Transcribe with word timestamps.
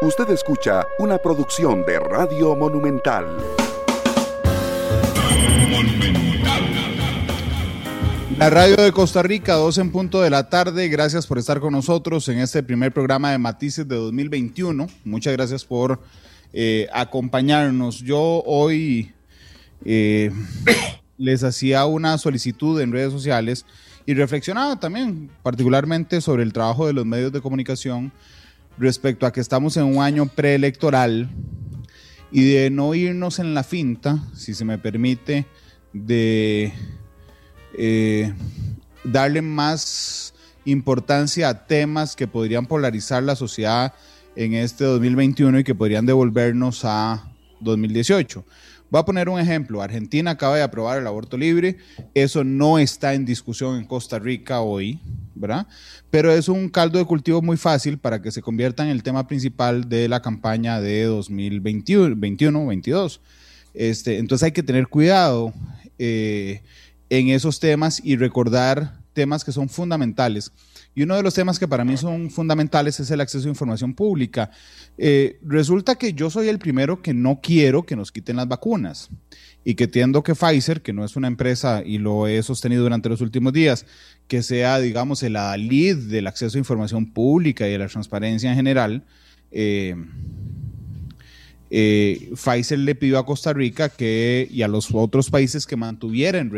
Usted 0.00 0.30
escucha 0.30 0.86
una 1.00 1.18
producción 1.18 1.84
de 1.84 1.98
Radio 1.98 2.54
Monumental. 2.54 3.26
La 8.38 8.48
radio 8.48 8.76
de 8.76 8.92
Costa 8.92 9.24
Rica, 9.24 9.54
2 9.54 9.78
en 9.78 9.90
punto 9.90 10.20
de 10.20 10.30
la 10.30 10.48
tarde. 10.48 10.86
Gracias 10.88 11.26
por 11.26 11.36
estar 11.36 11.58
con 11.58 11.72
nosotros 11.72 12.28
en 12.28 12.38
este 12.38 12.62
primer 12.62 12.92
programa 12.92 13.32
de 13.32 13.38
Matices 13.38 13.88
de 13.88 13.96
2021. 13.96 14.86
Muchas 15.04 15.32
gracias 15.32 15.64
por 15.64 16.00
eh, 16.52 16.86
acompañarnos. 16.92 17.98
Yo 17.98 18.44
hoy 18.46 19.12
eh, 19.84 20.30
les 21.18 21.42
hacía 21.42 21.86
una 21.86 22.18
solicitud 22.18 22.80
en 22.80 22.92
redes 22.92 23.12
sociales 23.12 23.66
y 24.06 24.14
reflexionaba 24.14 24.78
también 24.78 25.28
particularmente 25.42 26.20
sobre 26.20 26.44
el 26.44 26.52
trabajo 26.52 26.86
de 26.86 26.92
los 26.92 27.04
medios 27.04 27.32
de 27.32 27.40
comunicación 27.40 28.12
respecto 28.78 29.26
a 29.26 29.32
que 29.32 29.40
estamos 29.40 29.76
en 29.76 29.84
un 29.84 30.02
año 30.02 30.26
preelectoral 30.26 31.30
y 32.30 32.52
de 32.52 32.70
no 32.70 32.94
irnos 32.94 33.38
en 33.38 33.54
la 33.54 33.64
finta, 33.64 34.22
si 34.34 34.54
se 34.54 34.64
me 34.64 34.78
permite, 34.78 35.46
de 35.92 36.72
eh, 37.76 38.32
darle 39.04 39.42
más 39.42 40.34
importancia 40.64 41.48
a 41.48 41.66
temas 41.66 42.14
que 42.14 42.26
podrían 42.26 42.66
polarizar 42.66 43.22
la 43.22 43.36
sociedad 43.36 43.94
en 44.36 44.54
este 44.54 44.84
2021 44.84 45.60
y 45.60 45.64
que 45.64 45.74
podrían 45.74 46.06
devolvernos 46.06 46.84
a 46.84 47.32
2018. 47.60 48.44
Voy 48.90 49.00
a 49.00 49.04
poner 49.04 49.28
un 49.28 49.38
ejemplo. 49.38 49.82
Argentina 49.82 50.30
acaba 50.30 50.56
de 50.56 50.62
aprobar 50.62 50.98
el 50.98 51.06
aborto 51.06 51.36
libre. 51.36 51.76
Eso 52.14 52.42
no 52.42 52.78
está 52.78 53.14
en 53.14 53.26
discusión 53.26 53.76
en 53.76 53.84
Costa 53.84 54.18
Rica 54.18 54.60
hoy, 54.60 54.98
¿verdad? 55.34 55.66
Pero 56.10 56.32
es 56.32 56.48
un 56.48 56.70
caldo 56.70 56.98
de 56.98 57.04
cultivo 57.04 57.42
muy 57.42 57.58
fácil 57.58 57.98
para 57.98 58.22
que 58.22 58.30
se 58.30 58.40
convierta 58.40 58.82
en 58.82 58.88
el 58.88 59.02
tema 59.02 59.26
principal 59.26 59.88
de 59.88 60.08
la 60.08 60.22
campaña 60.22 60.80
de 60.80 61.08
2021-22. 61.08 63.20
Este, 63.74 64.18
entonces 64.18 64.46
hay 64.46 64.52
que 64.52 64.62
tener 64.62 64.88
cuidado 64.88 65.52
eh, 65.98 66.62
en 67.10 67.28
esos 67.28 67.60
temas 67.60 68.00
y 68.02 68.16
recordar 68.16 68.94
temas 69.12 69.44
que 69.44 69.52
son 69.52 69.68
fundamentales. 69.68 70.50
Y 70.98 71.04
uno 71.04 71.14
de 71.14 71.22
los 71.22 71.32
temas 71.32 71.60
que 71.60 71.68
para 71.68 71.84
mí 71.84 71.96
son 71.96 72.28
fundamentales 72.28 72.98
es 72.98 73.08
el 73.12 73.20
acceso 73.20 73.46
a 73.46 73.50
información 73.50 73.94
pública. 73.94 74.50
Eh, 74.96 75.38
resulta 75.44 75.94
que 75.94 76.12
yo 76.12 76.28
soy 76.28 76.48
el 76.48 76.58
primero 76.58 77.02
que 77.02 77.14
no 77.14 77.38
quiero 77.40 77.84
que 77.84 77.94
nos 77.94 78.10
quiten 78.10 78.34
las 78.34 78.48
vacunas 78.48 79.08
y 79.64 79.76
que 79.76 79.84
entiendo 79.84 80.24
que 80.24 80.34
Pfizer, 80.34 80.82
que 80.82 80.92
no 80.92 81.04
es 81.04 81.14
una 81.14 81.28
empresa 81.28 81.84
y 81.86 81.98
lo 81.98 82.26
he 82.26 82.42
sostenido 82.42 82.82
durante 82.82 83.08
los 83.08 83.20
últimos 83.20 83.52
días, 83.52 83.86
que 84.26 84.42
sea, 84.42 84.80
digamos, 84.80 85.22
el 85.22 85.36
adalid 85.36 85.94
del 86.08 86.26
acceso 86.26 86.58
a 86.58 86.58
información 86.58 87.12
pública 87.12 87.68
y 87.68 87.70
de 87.70 87.78
la 87.78 87.86
transparencia 87.86 88.50
en 88.50 88.56
general, 88.56 89.04
eh, 89.52 89.94
eh, 91.70 92.32
Pfizer 92.34 92.80
le 92.80 92.96
pidió 92.96 93.20
a 93.20 93.24
Costa 93.24 93.52
Rica 93.52 93.88
que, 93.88 94.48
y 94.50 94.62
a 94.62 94.68
los 94.68 94.92
otros 94.92 95.30
países 95.30 95.64
que 95.64 95.76
mantuviera 95.76 96.40
en 96.40 96.50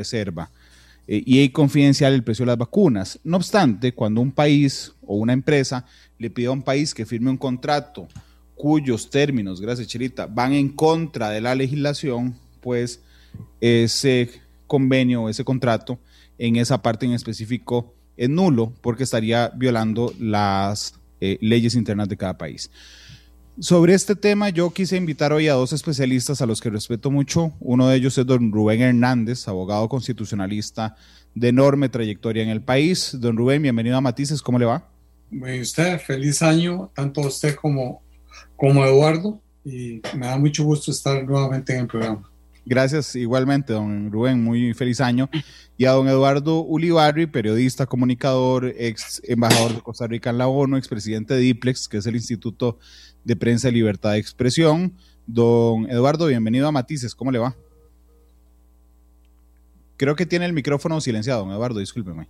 eh, 1.06 1.22
y 1.24 1.48
confidencial 1.50 2.12
el 2.12 2.24
precio 2.24 2.44
de 2.44 2.48
las 2.48 2.58
vacunas. 2.58 3.18
No 3.24 3.36
obstante, 3.36 3.92
cuando 3.92 4.20
un 4.20 4.32
país 4.32 4.92
o 5.02 5.16
una 5.16 5.32
empresa 5.32 5.84
le 6.18 6.30
pide 6.30 6.46
a 6.46 6.52
un 6.52 6.62
país 6.62 6.94
que 6.94 7.06
firme 7.06 7.30
un 7.30 7.36
contrato 7.36 8.08
cuyos 8.54 9.08
términos, 9.08 9.58
gracias 9.58 9.88
Chirita, 9.88 10.26
van 10.26 10.52
en 10.52 10.68
contra 10.68 11.30
de 11.30 11.40
la 11.40 11.54
legislación, 11.54 12.36
pues 12.60 13.00
ese 13.58 14.30
convenio 14.66 15.22
o 15.22 15.28
ese 15.30 15.44
contrato 15.44 15.98
en 16.36 16.56
esa 16.56 16.82
parte 16.82 17.06
en 17.06 17.12
específico 17.12 17.94
es 18.18 18.28
nulo 18.28 18.74
porque 18.82 19.04
estaría 19.04 19.48
violando 19.48 20.12
las 20.18 20.94
eh, 21.22 21.38
leyes 21.40 21.74
internas 21.74 22.08
de 22.10 22.18
cada 22.18 22.36
país. 22.36 22.70
Sobre 23.58 23.92
este 23.94 24.16
tema 24.16 24.48
yo 24.48 24.70
quise 24.70 24.96
invitar 24.96 25.32
hoy 25.32 25.48
a 25.48 25.54
dos 25.54 25.72
especialistas 25.72 26.40
a 26.40 26.46
los 26.46 26.60
que 26.60 26.70
respeto 26.70 27.10
mucho. 27.10 27.52
Uno 27.60 27.88
de 27.88 27.96
ellos 27.96 28.16
es 28.16 28.24
don 28.24 28.52
Rubén 28.52 28.80
Hernández, 28.80 29.48
abogado 29.48 29.88
constitucionalista 29.88 30.96
de 31.34 31.48
enorme 31.48 31.88
trayectoria 31.88 32.42
en 32.42 32.48
el 32.48 32.62
país. 32.62 33.16
Don 33.20 33.36
Rubén, 33.36 33.60
bienvenido 33.60 33.96
a 33.96 34.00
Matices, 34.00 34.40
¿cómo 34.40 34.58
le 34.58 34.64
va? 34.64 34.88
Muy 35.30 35.60
usted, 35.60 35.98
feliz 36.00 36.40
año, 36.42 36.90
tanto 36.94 37.20
usted 37.20 37.54
como, 37.54 38.02
como 38.56 38.84
Eduardo, 38.84 39.40
y 39.64 40.00
me 40.16 40.26
da 40.26 40.38
mucho 40.38 40.64
gusto 40.64 40.90
estar 40.90 41.22
nuevamente 41.24 41.74
en 41.74 41.80
el 41.80 41.86
programa. 41.86 42.30
Gracias 42.64 43.16
igualmente, 43.16 43.72
don 43.72 44.12
Rubén, 44.12 44.42
muy 44.42 44.74
feliz 44.74 45.00
año. 45.00 45.28
Y 45.76 45.86
a 45.86 45.92
don 45.92 46.08
Eduardo 46.08 46.60
Ulibarri, 46.60 47.26
periodista, 47.26 47.86
comunicador, 47.86 48.74
ex 48.78 49.20
embajador 49.24 49.74
de 49.74 49.80
Costa 49.80 50.06
Rica 50.06 50.30
en 50.30 50.38
la 50.38 50.46
ONU, 50.46 50.76
expresidente 50.76 51.34
de 51.34 51.40
DIPLEX, 51.40 51.88
que 51.88 51.96
es 51.98 52.06
el 52.06 52.16
Instituto 52.16 52.78
de 53.24 53.36
Prensa 53.36 53.68
y 53.68 53.72
Libertad 53.72 54.12
de 54.12 54.18
Expresión. 54.18 54.94
Don 55.26 55.90
Eduardo, 55.90 56.26
bienvenido 56.26 56.66
a 56.66 56.72
Matices, 56.72 57.14
¿cómo 57.14 57.30
le 57.30 57.38
va? 57.38 57.54
Creo 59.96 60.16
que 60.16 60.26
tiene 60.26 60.46
el 60.46 60.52
micrófono 60.52 61.00
silenciado, 61.00 61.44
don 61.44 61.52
Eduardo, 61.52 61.78
discúlpeme. 61.78 62.26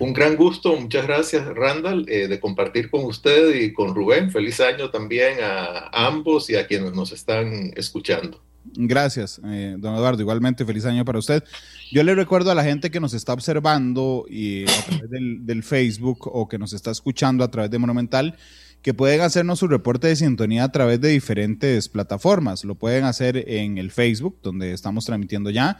Un 0.00 0.12
gran 0.12 0.36
gusto, 0.36 0.74
muchas 0.74 1.06
gracias 1.06 1.46
Randall, 1.46 2.06
eh, 2.08 2.26
de 2.26 2.40
compartir 2.40 2.90
con 2.90 3.04
usted 3.04 3.54
y 3.54 3.72
con 3.72 3.94
Rubén. 3.94 4.30
Feliz 4.30 4.58
año 4.60 4.90
también 4.90 5.38
a 5.40 5.88
ambos 5.92 6.50
y 6.50 6.56
a 6.56 6.66
quienes 6.66 6.94
nos 6.94 7.12
están 7.12 7.72
escuchando. 7.76 8.42
Gracias, 8.64 9.40
eh, 9.44 9.76
don 9.78 9.94
Eduardo. 9.94 10.22
Igualmente, 10.22 10.64
feliz 10.64 10.84
año 10.86 11.04
para 11.04 11.18
usted. 11.18 11.44
Yo 11.92 12.02
le 12.02 12.14
recuerdo 12.14 12.50
a 12.50 12.54
la 12.54 12.64
gente 12.64 12.90
que 12.90 12.98
nos 12.98 13.14
está 13.14 13.32
observando 13.32 14.24
y 14.28 14.64
a 14.64 14.84
través 14.86 15.10
del, 15.10 15.62
Facebook 15.62 16.20
o 16.24 16.48
que 16.48 16.58
nos 16.58 16.72
está 16.72 16.90
escuchando 16.90 17.44
a 17.44 17.50
través 17.50 17.70
de 17.70 17.78
Monumental 17.78 18.36
que 18.82 18.92
pueden 18.92 19.22
hacernos 19.22 19.60
su 19.60 19.68
reporte 19.68 20.08
de 20.08 20.16
sintonía 20.16 20.64
a 20.64 20.72
través 20.72 21.00
de 21.00 21.08
diferentes 21.08 21.88
plataformas. 21.88 22.64
Lo 22.64 22.74
pueden 22.74 23.04
hacer 23.04 23.48
en 23.48 23.78
el 23.78 23.90
Facebook, 23.90 24.38
donde 24.42 24.72
estamos 24.72 25.06
transmitiendo 25.06 25.48
ya. 25.48 25.78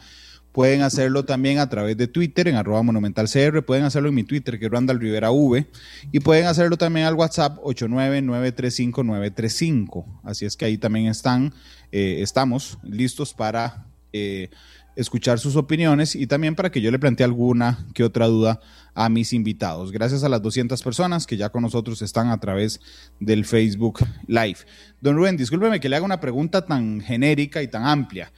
Pueden 0.55 0.81
hacerlo 0.83 1.25
también 1.25 1.59
a 1.59 1.67
través 1.67 1.97
de 1.97 2.07
Twitter 2.07 2.47
en 2.47 2.55
arroba 2.55 2.81
monumentalcr, 2.81 3.65
pueden 3.65 3.83
hacerlo 3.83 4.07
en 4.07 4.15
mi 4.15 4.23
Twitter 4.23 4.57
que 4.57 4.67
es 4.67 4.71
Randall 4.71 5.01
Rivera 5.01 5.29
V 5.29 5.67
y 6.13 6.21
pueden 6.21 6.45
hacerlo 6.45 6.77
también 6.77 7.07
al 7.07 7.15
WhatsApp 7.15 7.57
89935 7.61 10.21
Así 10.23 10.45
es 10.45 10.55
que 10.55 10.63
ahí 10.63 10.77
también 10.77 11.07
están, 11.07 11.53
eh, 11.97 12.21
estamos 12.21 12.77
listos 12.83 13.33
para 13.33 13.85
eh, 14.11 14.49
escuchar 14.97 15.39
sus 15.39 15.55
opiniones 15.55 16.13
y 16.13 16.27
también 16.27 16.53
para 16.53 16.69
que 16.69 16.81
yo 16.81 16.91
le 16.91 16.99
plantee 16.99 17.23
alguna 17.23 17.87
que 17.93 18.03
otra 18.03 18.27
duda 18.27 18.59
a 18.93 19.07
mis 19.07 19.31
invitados. 19.31 19.93
Gracias 19.93 20.25
a 20.25 20.27
las 20.27 20.41
200 20.41 20.83
personas 20.83 21.25
que 21.25 21.37
ya 21.37 21.47
con 21.47 21.61
nosotros 21.61 22.01
están 22.01 22.31
a 22.31 22.37
través 22.37 22.81
del 23.21 23.45
Facebook 23.45 23.99
Live. 24.27 24.57
Don 24.99 25.15
Rubén, 25.15 25.37
discúlpeme 25.37 25.79
que 25.79 25.87
le 25.87 25.95
haga 25.95 26.03
una 26.03 26.19
pregunta 26.19 26.65
tan 26.65 26.99
genérica 26.99 27.63
y 27.63 27.69
tan 27.69 27.85
amplia. 27.85 28.29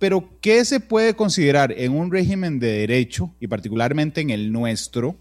Pero, 0.00 0.28
¿qué 0.40 0.64
se 0.64 0.80
puede 0.80 1.14
considerar 1.14 1.70
en 1.70 1.92
un 1.92 2.10
régimen 2.10 2.58
de 2.58 2.72
derecho, 2.78 3.32
y 3.38 3.46
particularmente 3.46 4.22
en 4.22 4.30
el 4.30 4.50
nuestro, 4.50 5.16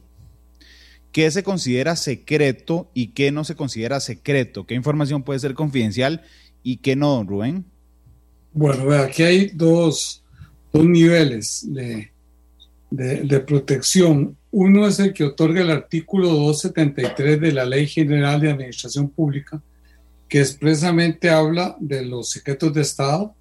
qué 1.11 1.29
se 1.29 1.43
considera 1.43 1.95
secreto 1.95 2.89
y 2.95 3.09
qué 3.09 3.31
no 3.31 3.43
se 3.43 3.55
considera 3.55 3.99
secreto? 3.99 4.65
¿Qué 4.65 4.73
información 4.73 5.21
puede 5.21 5.39
ser 5.39 5.53
confidencial 5.53 6.23
y 6.63 6.77
qué 6.77 6.95
no, 6.95 7.11
don 7.11 7.27
Rubén? 7.27 7.72
Bueno, 8.53 8.91
aquí 8.93 9.23
hay 9.23 9.47
dos, 9.53 10.23
niveles 10.73 11.65
de, 11.67 12.11
de, 12.91 13.39
protección. 13.39 14.37
Uno 14.51 14.87
es 14.87 14.99
el 14.99 15.13
que 15.13 15.23
otorga 15.23 15.61
el 15.61 15.71
artículo 15.71 16.29
273 16.29 17.41
de 17.41 17.51
la 17.51 17.65
Ley 17.65 17.87
General 17.87 18.39
de 18.39 18.51
Administración 18.51 19.09
Pública, 19.09 19.61
que 20.29 20.39
expresamente 20.39 21.31
habla 21.31 21.75
de 21.79 22.05
los 22.05 22.29
secretos 22.29 22.73
de 22.73 22.81
Estado 22.81 23.33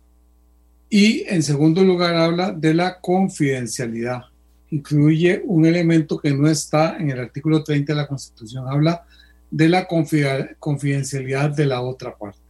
y 0.88 1.24
en 1.26 1.42
segundo 1.42 1.84
lugar 1.84 2.14
habla 2.14 2.52
de 2.52 2.74
la 2.74 3.00
confidencialidad. 3.00 4.22
Incluye 4.70 5.42
un 5.44 5.66
elemento 5.66 6.18
que 6.18 6.32
no 6.32 6.48
está 6.48 6.96
en 6.98 7.10
el 7.10 7.18
artículo 7.18 7.62
30 7.62 7.92
de 7.92 7.96
la 7.96 8.06
Constitución. 8.06 8.66
Habla 8.66 9.04
de 9.50 9.68
la 9.68 9.86
confidencialidad 9.86 11.50
de 11.50 11.66
la 11.66 11.82
otra 11.82 12.16
parte. 12.16 12.41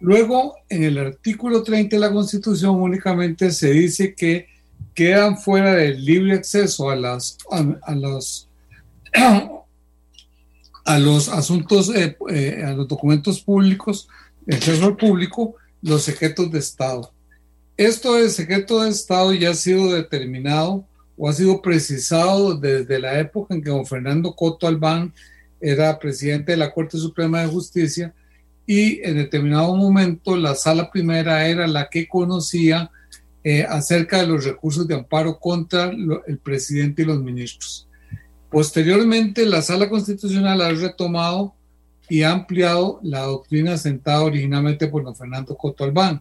Luego, 0.00 0.56
en 0.70 0.84
el 0.84 0.98
artículo 0.98 1.62
30 1.62 1.96
de 1.96 2.00
la 2.00 2.12
Constitución 2.12 2.80
únicamente 2.80 3.50
se 3.50 3.70
dice 3.70 4.14
que 4.14 4.46
quedan 4.94 5.36
fuera 5.36 5.74
del 5.74 6.02
libre 6.04 6.34
acceso 6.34 6.90
a, 6.90 6.96
las, 6.96 7.36
a, 7.82 7.94
los, 7.94 8.48
a 10.84 10.98
los 10.98 11.28
asuntos, 11.28 11.94
eh, 11.94 12.16
eh, 12.30 12.62
a 12.64 12.72
los 12.72 12.88
documentos 12.88 13.42
públicos, 13.42 14.08
acceso 14.50 14.86
al 14.86 14.96
público, 14.96 15.54
los 15.82 16.02
secretos 16.02 16.50
de 16.50 16.58
Estado. 16.58 17.12
Esto 17.76 18.14
del 18.14 18.30
secreto 18.30 18.82
de 18.82 18.90
Estado 18.90 19.34
ya 19.34 19.50
ha 19.50 19.54
sido 19.54 19.92
determinado 19.92 20.84
o 21.16 21.28
ha 21.28 21.32
sido 21.34 21.60
precisado 21.60 22.54
desde 22.54 22.98
la 22.98 23.18
época 23.18 23.54
en 23.54 23.62
que 23.62 23.68
don 23.68 23.84
Fernando 23.84 24.34
Coto 24.34 24.66
Albán 24.66 25.12
era 25.60 25.98
presidente 25.98 26.52
de 26.52 26.58
la 26.58 26.72
Corte 26.72 26.96
Suprema 26.96 27.42
de 27.42 27.48
Justicia 27.48 28.14
y 28.66 29.00
en 29.02 29.16
determinado 29.16 29.74
momento 29.76 30.36
la 30.36 30.54
sala 30.54 30.90
primera 30.90 31.46
era 31.46 31.66
la 31.66 31.88
que 31.88 32.08
conocía 32.08 32.90
eh, 33.42 33.64
acerca 33.68 34.20
de 34.20 34.26
los 34.26 34.44
recursos 34.44 34.86
de 34.86 34.94
amparo 34.94 35.38
contra 35.38 35.90
el 36.26 36.38
presidente 36.38 37.02
y 37.02 37.06
los 37.06 37.22
ministros. 37.22 37.88
Posteriormente, 38.50 39.46
la 39.46 39.62
Sala 39.62 39.88
Constitucional 39.88 40.60
ha 40.60 40.72
retomado 40.72 41.54
y 42.08 42.22
ha 42.22 42.32
ampliado 42.32 42.98
la 43.02 43.20
doctrina 43.20 43.78
sentada 43.78 44.22
originalmente 44.22 44.88
por 44.88 45.04
don 45.04 45.14
Fernando 45.14 45.56
Coto 45.56 45.84
Albán. 45.84 46.20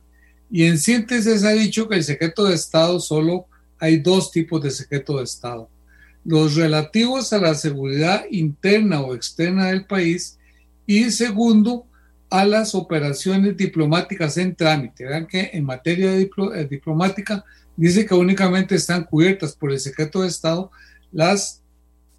Y 0.51 0.65
en 0.65 0.77
síntesis 0.77 1.43
ha 1.43 1.51
dicho 1.51 1.89
que 1.89 1.95
el 1.95 2.03
secreto 2.03 2.45
de 2.45 2.55
Estado 2.55 2.99
solo 2.99 3.47
hay 3.79 3.97
dos 3.97 4.31
tipos 4.31 4.61
de 4.61 4.69
secreto 4.69 5.17
de 5.17 5.23
Estado. 5.23 5.69
Los 6.23 6.55
relativos 6.55 7.33
a 7.33 7.39
la 7.39 7.55
seguridad 7.55 8.25
interna 8.29 9.01
o 9.01 9.15
externa 9.15 9.67
del 9.67 9.85
país 9.85 10.37
y 10.85 11.09
segundo, 11.09 11.85
a 12.29 12.45
las 12.45 12.75
operaciones 12.75 13.57
diplomáticas 13.57 14.37
en 14.37 14.55
trámite. 14.55 15.05
Vean 15.05 15.27
que 15.27 15.49
en 15.53 15.65
materia 15.65 16.11
de 16.11 16.29
eh, 16.55 16.67
diplomática 16.69 17.43
dice 17.75 18.05
que 18.05 18.13
únicamente 18.13 18.75
están 18.75 19.03
cubiertas 19.03 19.53
por 19.53 19.71
el 19.71 19.79
secreto 19.79 20.21
de 20.21 20.27
Estado 20.27 20.71
las 21.11 21.63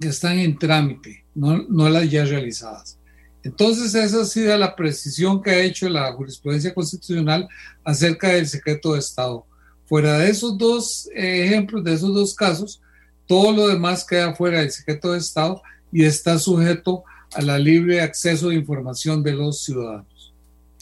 que 0.01 0.09
están 0.09 0.39
en 0.39 0.59
trámite, 0.59 1.25
no, 1.35 1.59
no 1.69 1.89
las 1.89 2.11
ya 2.11 2.25
realizadas. 2.25 2.99
Entonces, 3.43 3.95
esa 3.95 4.23
ha 4.23 4.25
sido 4.25 4.57
la 4.59 4.77
precisión 4.77 5.43
que 5.43 5.51
ha 5.51 5.61
hecho 5.61 5.89
la 5.89 6.13
jurisprudencia 6.13 6.75
constitucional 6.75 7.49
acerca 7.85 8.29
del 8.29 8.47
secreto 8.47 8.93
de 8.93 8.99
Estado. 8.99 9.47
Fuera 9.87 10.19
de 10.19 10.31
esos 10.31 10.59
dos 10.59 11.09
ejemplos, 11.15 11.83
de 11.85 11.95
esos 11.95 12.15
dos 12.15 12.35
casos, 12.35 12.81
todo 13.27 13.53
lo 13.53 13.69
demás 13.69 14.05
queda 14.05 14.35
fuera 14.35 14.61
del 14.61 14.71
secreto 14.71 15.13
de 15.13 15.19
Estado 15.19 15.63
y 15.93 16.05
está 16.05 16.39
sujeto 16.39 17.05
a 17.35 17.43
la 17.43 17.59
libre 17.59 18.01
acceso 18.01 18.49
de 18.49 18.57
información 18.57 19.23
de 19.23 19.33
los 19.33 19.63
ciudadanos. 19.65 20.35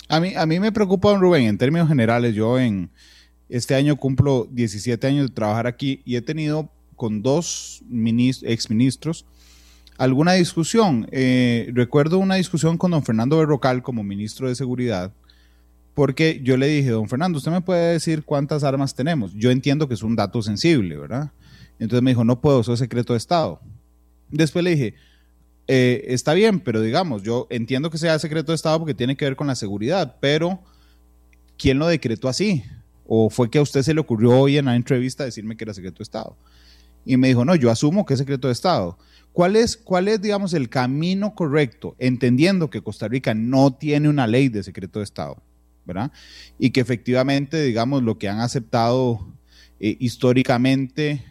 A 0.08 0.20
mí, 0.20 0.34
a 0.34 0.46
mí 0.46 0.58
me 0.58 0.72
preocupa, 0.72 1.10
don 1.10 1.20
Rubén, 1.20 1.44
en 1.44 1.58
términos 1.58 1.88
generales, 1.88 2.34
yo 2.34 2.58
en 2.58 2.90
este 3.48 3.74
año 3.74 3.96
cumplo 3.96 4.48
17 4.50 5.06
años 5.06 5.28
de 5.28 5.34
trabajar 5.34 5.66
aquí 5.66 6.02
y 6.04 6.16
he 6.16 6.22
tenido 6.22 6.70
con 6.96 7.22
dos 7.22 7.82
exministros 8.42 9.26
alguna 9.98 10.32
discusión. 10.32 11.06
Eh, 11.10 11.70
recuerdo 11.74 12.18
una 12.18 12.36
discusión 12.36 12.78
con 12.78 12.92
don 12.92 13.04
Fernando 13.04 13.36
Berrocal 13.36 13.82
como 13.82 14.02
ministro 14.02 14.48
de 14.48 14.54
Seguridad, 14.54 15.12
porque 15.94 16.40
yo 16.42 16.56
le 16.56 16.68
dije, 16.68 16.90
don 16.90 17.08
Fernando, 17.08 17.38
usted 17.38 17.50
me 17.50 17.60
puede 17.60 17.92
decir 17.92 18.22
cuántas 18.24 18.64
armas 18.64 18.94
tenemos. 18.94 19.34
Yo 19.34 19.50
entiendo 19.50 19.88
que 19.88 19.94
es 19.94 20.02
un 20.02 20.16
dato 20.16 20.40
sensible, 20.40 20.96
¿verdad? 20.96 21.32
Entonces 21.78 22.02
me 22.02 22.12
dijo, 22.12 22.24
no 22.24 22.40
puedo, 22.40 22.60
eso 22.60 22.72
es 22.72 22.78
secreto 22.78 23.12
de 23.12 23.18
Estado. 23.18 23.60
Después 24.30 24.64
le 24.64 24.70
dije, 24.70 24.94
eh, 25.70 26.06
está 26.14 26.32
bien, 26.32 26.60
pero 26.60 26.80
digamos, 26.80 27.22
yo 27.22 27.46
entiendo 27.50 27.90
que 27.90 27.98
sea 27.98 28.18
secreto 28.18 28.52
de 28.52 28.56
Estado 28.56 28.78
porque 28.78 28.94
tiene 28.94 29.16
que 29.16 29.26
ver 29.26 29.36
con 29.36 29.46
la 29.46 29.54
seguridad, 29.54 30.16
pero 30.18 30.60
¿quién 31.58 31.78
lo 31.78 31.86
decretó 31.86 32.28
así? 32.28 32.64
¿O 33.06 33.28
fue 33.28 33.50
que 33.50 33.58
a 33.58 33.62
usted 33.62 33.82
se 33.82 33.92
le 33.92 34.00
ocurrió 34.00 34.30
hoy 34.30 34.56
en 34.56 34.64
la 34.64 34.76
entrevista 34.76 35.24
decirme 35.24 35.58
que 35.58 35.64
era 35.64 35.74
secreto 35.74 35.98
de 35.98 36.04
Estado? 36.04 36.38
Y 37.04 37.18
me 37.18 37.28
dijo, 37.28 37.44
no, 37.44 37.54
yo 37.54 37.70
asumo 37.70 38.06
que 38.06 38.14
es 38.14 38.18
secreto 38.18 38.48
de 38.48 38.52
Estado. 38.52 38.98
¿Cuál 39.32 39.56
es, 39.56 39.76
¿Cuál 39.76 40.08
es, 40.08 40.22
digamos, 40.22 40.54
el 40.54 40.70
camino 40.70 41.34
correcto, 41.34 41.94
entendiendo 41.98 42.70
que 42.70 42.82
Costa 42.82 43.06
Rica 43.06 43.34
no 43.34 43.74
tiene 43.74 44.08
una 44.08 44.26
ley 44.26 44.48
de 44.48 44.62
secreto 44.62 45.00
de 45.00 45.04
Estado, 45.04 45.42
¿verdad? 45.84 46.10
Y 46.58 46.70
que 46.70 46.80
efectivamente, 46.80 47.62
digamos, 47.62 48.02
lo 48.02 48.18
que 48.18 48.30
han 48.30 48.40
aceptado 48.40 49.34
eh, 49.80 49.96
históricamente 50.00 51.24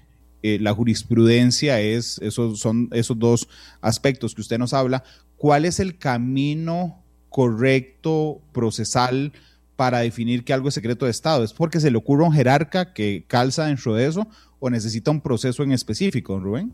eh, 0.43 0.59
la 0.61 0.73
jurisprudencia 0.73 1.79
es, 1.81 2.19
esos 2.19 2.59
son 2.59 2.89
esos 2.91 3.17
dos 3.17 3.47
aspectos 3.81 4.35
que 4.35 4.41
usted 4.41 4.57
nos 4.57 4.73
habla. 4.73 5.03
¿Cuál 5.35 5.65
es 5.65 5.79
el 5.79 5.97
camino 5.97 7.03
correcto, 7.29 8.41
procesal, 8.53 9.33
para 9.75 9.99
definir 9.99 10.43
que 10.43 10.53
algo 10.53 10.69
es 10.69 10.75
secreto 10.75 11.05
de 11.05 11.11
Estado? 11.11 11.43
¿Es 11.43 11.53
porque 11.53 11.79
se 11.79 11.91
le 11.91 11.97
ocurre 11.97 12.23
a 12.23 12.27
un 12.27 12.33
jerarca 12.33 12.93
que 12.93 13.25
calza 13.27 13.65
dentro 13.65 13.95
de 13.95 14.07
eso 14.07 14.27
o 14.59 14.69
necesita 14.69 15.11
un 15.11 15.21
proceso 15.21 15.63
en 15.63 15.71
específico, 15.71 16.39
Rubén? 16.39 16.73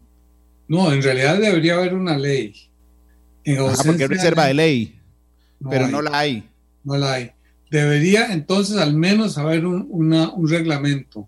No, 0.68 0.92
en 0.92 1.02
realidad 1.02 1.40
debería 1.40 1.76
haber 1.76 1.94
una 1.94 2.18
ley. 2.18 2.54
porque 3.86 4.04
es 4.04 4.10
reserva 4.10 4.46
de 4.46 4.54
ley, 4.54 5.00
pero 5.70 5.88
no 5.88 6.02
la 6.02 6.18
hay. 6.18 6.50
No 6.84 6.98
la 6.98 7.14
hay. 7.14 7.32
Debería 7.70 8.32
entonces 8.32 8.78
al 8.78 8.94
menos 8.94 9.38
haber 9.38 9.66
un, 9.66 9.88
un 9.90 10.50
reglamento. 10.50 11.28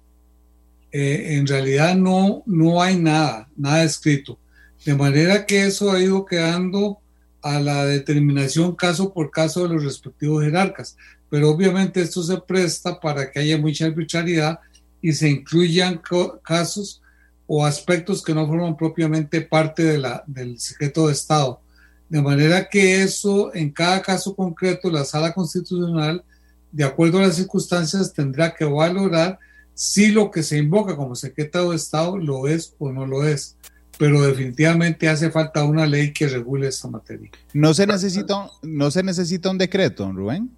Eh, 0.97 1.35
en 1.35 1.45
realidad 1.45 1.93
no, 1.93 2.41
no 2.45 2.81
hay 2.81 2.97
nada, 2.97 3.49
nada 3.57 3.83
escrito. 3.83 4.39
De 4.85 4.95
manera 4.95 5.45
que 5.45 5.65
eso 5.65 5.91
ha 5.91 5.99
ido 5.99 6.25
quedando 6.25 6.99
a 7.41 7.59
la 7.59 7.83
determinación 7.85 8.73
caso 8.77 9.11
por 9.11 9.29
caso 9.29 9.63
de 9.63 9.73
los 9.73 9.83
respectivos 9.83 10.45
jerarcas. 10.45 10.95
Pero 11.29 11.49
obviamente 11.49 11.99
esto 11.99 12.23
se 12.23 12.37
presta 12.37 12.97
para 12.97 13.29
que 13.29 13.39
haya 13.39 13.57
mucha 13.57 13.87
arbitrariedad 13.87 14.59
y 15.01 15.11
se 15.11 15.27
incluyan 15.27 16.01
casos 16.41 17.01
o 17.45 17.65
aspectos 17.65 18.23
que 18.23 18.33
no 18.33 18.47
forman 18.47 18.77
propiamente 18.77 19.41
parte 19.41 19.99
del 20.27 20.59
secreto 20.61 21.07
de 21.07 21.11
Estado. 21.11 21.59
De 22.07 22.21
manera 22.21 22.69
que 22.69 23.03
eso, 23.03 23.53
en 23.53 23.69
cada 23.69 24.01
caso 24.01 24.33
concreto, 24.33 24.89
la 24.89 25.03
sala 25.03 25.33
constitucional, 25.33 26.23
de 26.71 26.85
acuerdo 26.85 27.17
a 27.17 27.23
las 27.23 27.35
circunstancias, 27.35 28.13
tendrá 28.13 28.55
que 28.55 28.63
valorar 28.63 29.37
si 29.75 30.07
lo 30.07 30.31
que 30.31 30.41
se 30.41 30.57
invoca 30.57 30.95
como 30.95 31.15
secreto 31.15 31.69
de 31.69 31.75
Estado 31.75 32.17
lo 32.17 32.47
es 32.47 32.73
o 32.79 32.91
no 32.91 33.05
lo 33.05 33.27
es. 33.27 33.57
Pero 33.97 34.21
definitivamente 34.21 35.07
hace 35.07 35.29
falta 35.29 35.63
una 35.63 35.85
ley 35.85 36.11
que 36.11 36.27
regule 36.27 36.67
esta 36.67 36.89
materia. 36.89 37.29
¿No 37.53 37.73
se 37.73 37.87
necesita, 37.87 38.49
no 38.61 38.91
se 38.91 39.03
necesita 39.03 39.49
un 39.49 39.57
decreto, 39.57 40.11
Rubén? 40.11 40.49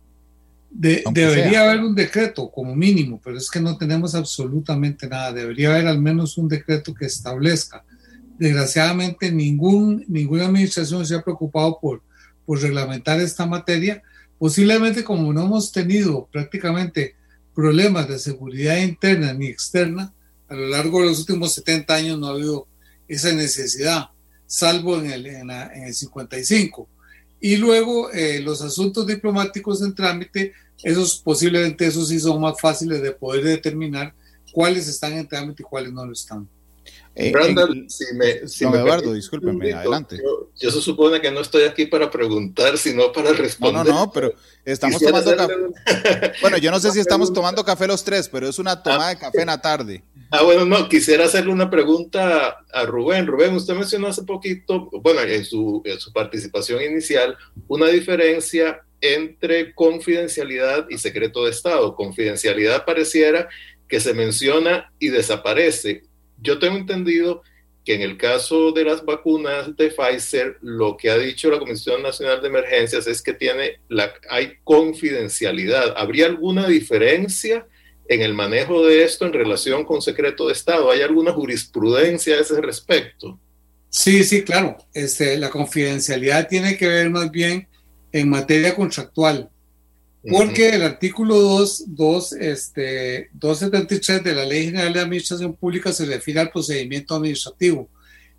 debería 0.70 1.64
haber 1.64 1.84
un 1.84 1.96
decreto 1.96 2.52
como 2.52 2.76
mínimo, 2.76 3.20
pero 3.24 3.38
es 3.38 3.50
que 3.50 3.60
no 3.60 3.78
tenemos 3.78 4.16
absolutamente 4.16 5.08
nada. 5.08 5.34
Debería 5.34 5.72
haber 5.72 5.88
al 5.88 6.02
menos 6.02 6.38
un 6.38 6.48
decreto 6.48 6.94
que 6.94 7.06
establezca. 7.06 7.84
Desgraciadamente, 8.38 9.32
ningún, 9.32 10.04
ninguna 10.08 10.46
administración 10.46 11.06
se 11.06 11.16
ha 11.16 11.22
preocupado 11.22 11.80
por, 11.80 12.02
por 12.46 12.62
reglamentar 12.62 13.20
esta 13.20 13.46
materia. 13.46 14.02
Posiblemente 14.38 15.04
como 15.04 15.34
no 15.34 15.46
hemos 15.46 15.72
tenido 15.72 16.28
prácticamente 16.32 17.16
problemas 17.58 18.08
de 18.08 18.20
seguridad 18.20 18.78
interna 18.78 19.34
ni 19.34 19.48
externa, 19.48 20.14
a 20.48 20.54
lo 20.54 20.68
largo 20.68 21.02
de 21.02 21.08
los 21.08 21.22
últimos 21.22 21.56
70 21.56 21.92
años 21.92 22.20
no 22.20 22.28
ha 22.28 22.34
habido 22.34 22.68
esa 23.08 23.34
necesidad, 23.34 24.10
salvo 24.46 25.00
en 25.00 25.10
el, 25.12 25.26
en, 25.26 25.50
en 25.50 25.84
el 25.86 25.94
55 25.96 26.88
y 27.42 27.56
luego 27.56 28.12
eh, 28.12 28.42
los 28.42 28.62
asuntos 28.62 29.08
diplomáticos 29.08 29.82
en 29.82 29.96
trámite, 29.96 30.54
esos 30.84 31.18
posiblemente 31.18 31.88
esos 31.88 32.10
sí 32.10 32.20
son 32.20 32.40
más 32.40 32.62
fáciles 32.62 33.02
de 33.02 33.12
poder 33.12 33.44
determinar 33.44 34.14
cuáles 34.52 34.88
están 34.88 35.14
en 35.14 35.28
trámite 35.28 35.64
y 35.64 35.66
cuáles 35.66 35.92
no 35.92 36.06
lo 36.06 36.14
están. 36.14 36.48
Eh, 37.20 37.32
Randall, 37.34 37.90
si 37.90 38.06
me, 38.14 38.48
si 38.48 38.64
Eduardo, 38.64 39.12
discúlpeme, 39.12 39.74
adelante. 39.74 40.22
Yo, 40.56 40.70
se 40.72 40.82
supone 40.82 41.20
que 41.20 41.32
no 41.32 41.40
estoy 41.40 41.64
aquí 41.64 41.88
para 41.88 42.12
preguntar, 42.12 42.78
sino 42.78 43.12
para 43.12 43.34
responder. 43.34 43.88
No, 43.88 43.92
no, 43.92 44.00
no, 44.06 44.12
pero 44.12 44.36
estamos 44.64 45.02
tomando 45.02 45.36
café. 45.36 45.54
Bueno, 46.44 46.58
yo 46.60 46.70
no 46.70 46.80
sé 46.80 46.92
si 46.92 47.00
estamos 47.00 47.34
tomando 47.34 47.66
café 47.66 47.88
los 47.88 48.04
tres, 48.04 48.30
pero 48.30 48.48
es 48.48 48.60
una 48.60 48.84
tomada 48.84 49.10
de 49.10 49.18
café 49.18 49.42
en 49.42 49.48
la 49.48 49.60
tarde. 49.60 50.04
Ah, 50.30 50.44
bueno, 50.44 50.64
no, 50.66 50.88
quisiera 50.88 51.26
hacerle 51.26 51.52
una 51.52 51.72
pregunta 51.72 52.60
a 52.72 52.84
Rubén. 52.86 53.26
Rubén, 53.26 53.56
usted 53.56 53.74
mencionó 53.74 54.10
hace 54.10 54.22
poquito, 54.22 54.88
bueno, 55.02 55.22
en 55.22 55.44
su, 55.44 55.82
en 55.86 56.00
su 56.00 56.14
participación 56.14 56.84
inicial, 56.84 57.36
una 57.68 57.88
diferencia 57.88 58.82
entre 59.02 59.74
confidencialidad 59.74 60.86
y 60.88 61.00
secreto 61.00 61.46
de 61.46 61.50
Estado. 61.50 61.96
Confidencialidad 61.96 62.86
pareciera 62.86 63.50
que 63.88 64.00
se 64.00 64.14
menciona 64.14 64.92
y 65.00 65.10
desaparece 65.10 66.04
yo 66.42 66.60
tengo 66.60 66.78
entendido 66.78 67.44
que 67.88 67.96
en 67.96 68.02
el 68.02 68.18
caso 68.18 68.74
de 68.74 68.84
las 68.84 69.06
vacunas 69.06 69.76
de 69.78 69.90
Pfizer, 69.90 70.58
lo 70.62 70.98
que 70.98 71.10
ha 71.10 71.18
dicho 71.18 71.50
la 71.50 71.60
Comisión 71.60 72.04
Nacional 72.04 72.42
de 72.42 72.50
Emergencias 72.50 73.08
es 73.08 73.22
que 73.22 73.34
tiene 73.34 73.80
la, 73.88 74.14
hay 74.30 74.56
confidencialidad. 74.66 75.94
¿Habría 75.96 76.26
alguna 76.26 76.68
diferencia 76.68 77.66
en 78.10 78.22
el 78.22 78.34
manejo 78.34 78.86
de 78.86 79.06
esto 79.06 79.26
en 79.26 79.32
relación 79.32 79.86
con 79.86 80.02
secreto 80.02 80.48
de 80.48 80.54
Estado? 80.54 80.92
¿Hay 80.92 81.02
alguna 81.02 81.32
jurisprudencia 81.32 82.36
a 82.36 82.42
ese 82.42 82.60
respecto? 82.60 83.40
Sí, 83.90 84.26
sí, 84.26 84.44
claro. 84.44 84.76
Este, 84.94 85.38
la 85.38 85.50
confidencialidad 85.50 86.50
tiene 86.50 86.76
que 86.76 86.88
ver 86.88 87.10
más 87.10 87.32
bien 87.32 87.70
en 88.12 88.30
materia 88.30 88.76
contractual. 88.76 89.50
Porque 90.30 90.70
el 90.70 90.84
artículo 90.84 91.40
2, 91.40 91.84
2, 91.88 92.34
este, 92.34 93.30
273 93.34 94.24
de 94.24 94.36
la 94.36 94.46
Ley 94.46 94.66
General 94.66 94.94
de 94.94 95.00
Administración 95.00 95.54
Pública 95.54 95.94
se 95.94 96.06
refiere 96.06 96.40
al 96.40 96.52
procedimiento 96.52 97.16
administrativo 97.16 97.90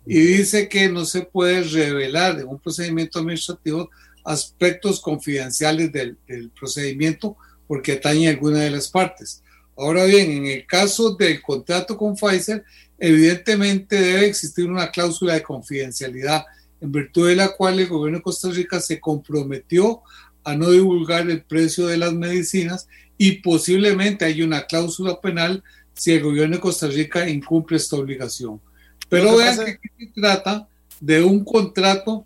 y 0.05 0.19
dice 0.19 0.69
que 0.69 0.89
no 0.89 1.05
se 1.05 1.21
puede 1.21 1.63
revelar 1.63 2.39
en 2.39 2.47
un 2.47 2.59
procedimiento 2.59 3.19
administrativo 3.19 3.89
aspectos 4.23 4.99
confidenciales 4.99 5.91
del, 5.91 6.17
del 6.27 6.49
procedimiento 6.51 7.35
porque 7.67 7.93
atañe 7.93 8.27
a 8.27 8.31
alguna 8.31 8.59
de 8.59 8.71
las 8.71 8.89
partes. 8.89 9.43
Ahora 9.77 10.05
bien, 10.05 10.31
en 10.31 10.45
el 10.45 10.65
caso 10.65 11.15
del 11.15 11.41
contrato 11.41 11.95
con 11.95 12.15
Pfizer, 12.15 12.63
evidentemente 12.97 13.99
debe 13.99 14.25
existir 14.25 14.69
una 14.69 14.91
cláusula 14.91 15.35
de 15.35 15.43
confidencialidad 15.43 16.43
en 16.81 16.91
virtud 16.91 17.29
de 17.29 17.35
la 17.35 17.49
cual 17.49 17.79
el 17.79 17.87
gobierno 17.87 18.19
de 18.19 18.23
Costa 18.23 18.49
Rica 18.49 18.79
se 18.79 18.99
comprometió 18.99 20.01
a 20.43 20.55
no 20.55 20.69
divulgar 20.71 21.29
el 21.29 21.43
precio 21.43 21.87
de 21.87 21.97
las 21.97 22.13
medicinas 22.13 22.87
y 23.17 23.33
posiblemente 23.33 24.25
hay 24.25 24.41
una 24.41 24.65
cláusula 24.65 25.19
penal 25.19 25.63
si 25.93 26.13
el 26.13 26.23
gobierno 26.23 26.55
de 26.55 26.61
Costa 26.61 26.87
Rica 26.87 27.29
incumple 27.29 27.77
esta 27.77 27.97
obligación. 27.97 28.61
Pero 29.09 29.35
vean 29.35 29.57
que 29.57 29.71
aquí 29.71 29.89
se 29.97 30.07
trata 30.21 30.67
de 30.99 31.21
un 31.21 31.43
contrato 31.43 32.25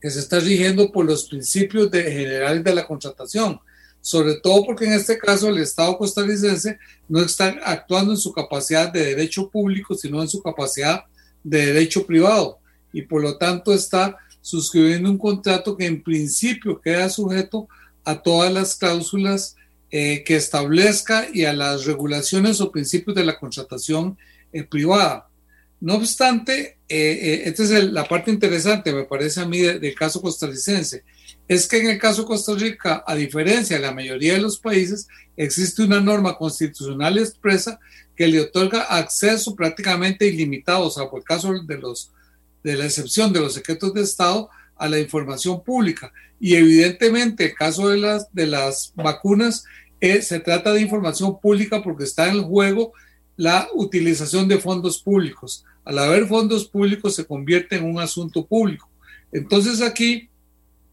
que 0.00 0.10
se 0.10 0.20
está 0.20 0.40
rigiendo 0.40 0.90
por 0.90 1.04
los 1.04 1.28
principios 1.28 1.90
de, 1.90 2.02
generales 2.02 2.64
de 2.64 2.74
la 2.74 2.86
contratación, 2.86 3.60
sobre 4.00 4.34
todo 4.36 4.64
porque 4.64 4.86
en 4.86 4.92
este 4.92 5.18
caso 5.18 5.48
el 5.48 5.58
Estado 5.58 5.96
costarricense 5.98 6.78
no 7.08 7.20
está 7.22 7.56
actuando 7.64 8.12
en 8.12 8.18
su 8.18 8.32
capacidad 8.32 8.92
de 8.92 9.06
derecho 9.06 9.48
público, 9.48 9.94
sino 9.94 10.22
en 10.22 10.28
su 10.28 10.42
capacidad 10.42 11.04
de 11.42 11.66
derecho 11.66 12.06
privado, 12.06 12.58
y 12.92 13.02
por 13.02 13.22
lo 13.22 13.36
tanto 13.36 13.72
está 13.72 14.16
suscribiendo 14.46 15.10
un 15.10 15.18
contrato 15.18 15.76
que 15.76 15.86
en 15.86 16.04
principio 16.04 16.80
queda 16.80 17.08
sujeto 17.08 17.66
a 18.04 18.22
todas 18.22 18.52
las 18.52 18.76
cláusulas 18.76 19.56
eh, 19.90 20.22
que 20.24 20.36
establezca 20.36 21.26
y 21.34 21.46
a 21.46 21.52
las 21.52 21.84
regulaciones 21.84 22.60
o 22.60 22.70
principios 22.70 23.16
de 23.16 23.24
la 23.24 23.40
contratación 23.40 24.16
eh, 24.52 24.62
privada. 24.62 25.28
No 25.80 25.96
obstante, 25.96 26.78
eh, 26.88 27.42
esta 27.44 27.64
es 27.64 27.70
la 27.86 28.06
parte 28.06 28.30
interesante, 28.30 28.92
me 28.92 29.02
parece 29.02 29.40
a 29.40 29.46
mí, 29.46 29.58
del 29.58 29.94
caso 29.96 30.22
costarricense, 30.22 31.02
es 31.48 31.66
que 31.66 31.78
en 31.78 31.90
el 31.90 31.98
caso 31.98 32.24
Costa 32.24 32.54
Rica, 32.54 33.02
a 33.04 33.16
diferencia 33.16 33.78
de 33.78 33.82
la 33.82 33.92
mayoría 33.92 34.34
de 34.34 34.42
los 34.42 34.60
países, 34.60 35.08
existe 35.36 35.82
una 35.82 36.00
norma 36.00 36.38
constitucional 36.38 37.18
expresa 37.18 37.80
que 38.14 38.28
le 38.28 38.42
otorga 38.42 38.82
acceso 38.82 39.56
prácticamente 39.56 40.24
ilimitado, 40.24 40.86
o 40.86 40.90
sea, 40.90 41.10
por 41.10 41.18
el 41.18 41.24
caso 41.24 41.52
de, 41.52 41.78
los, 41.78 42.12
de 42.66 42.74
la 42.74 42.86
excepción 42.86 43.32
de 43.32 43.38
los 43.38 43.54
secretos 43.54 43.94
de 43.94 44.02
Estado, 44.02 44.50
a 44.74 44.88
la 44.88 44.98
información 44.98 45.62
pública. 45.62 46.12
Y 46.40 46.56
evidentemente, 46.56 47.44
el 47.44 47.54
caso 47.54 47.88
de 47.88 47.96
las, 47.96 48.26
de 48.34 48.48
las 48.48 48.92
vacunas, 48.96 49.64
eh, 50.00 50.20
se 50.20 50.40
trata 50.40 50.72
de 50.72 50.80
información 50.80 51.40
pública 51.40 51.80
porque 51.80 52.02
está 52.02 52.28
en 52.28 52.42
juego 52.42 52.92
la 53.36 53.68
utilización 53.72 54.48
de 54.48 54.58
fondos 54.58 55.00
públicos. 55.00 55.64
Al 55.84 56.00
haber 56.00 56.26
fondos 56.26 56.66
públicos 56.66 57.14
se 57.14 57.24
convierte 57.24 57.76
en 57.76 57.84
un 57.84 58.00
asunto 58.00 58.44
público. 58.44 58.90
Entonces 59.30 59.80
aquí, 59.80 60.28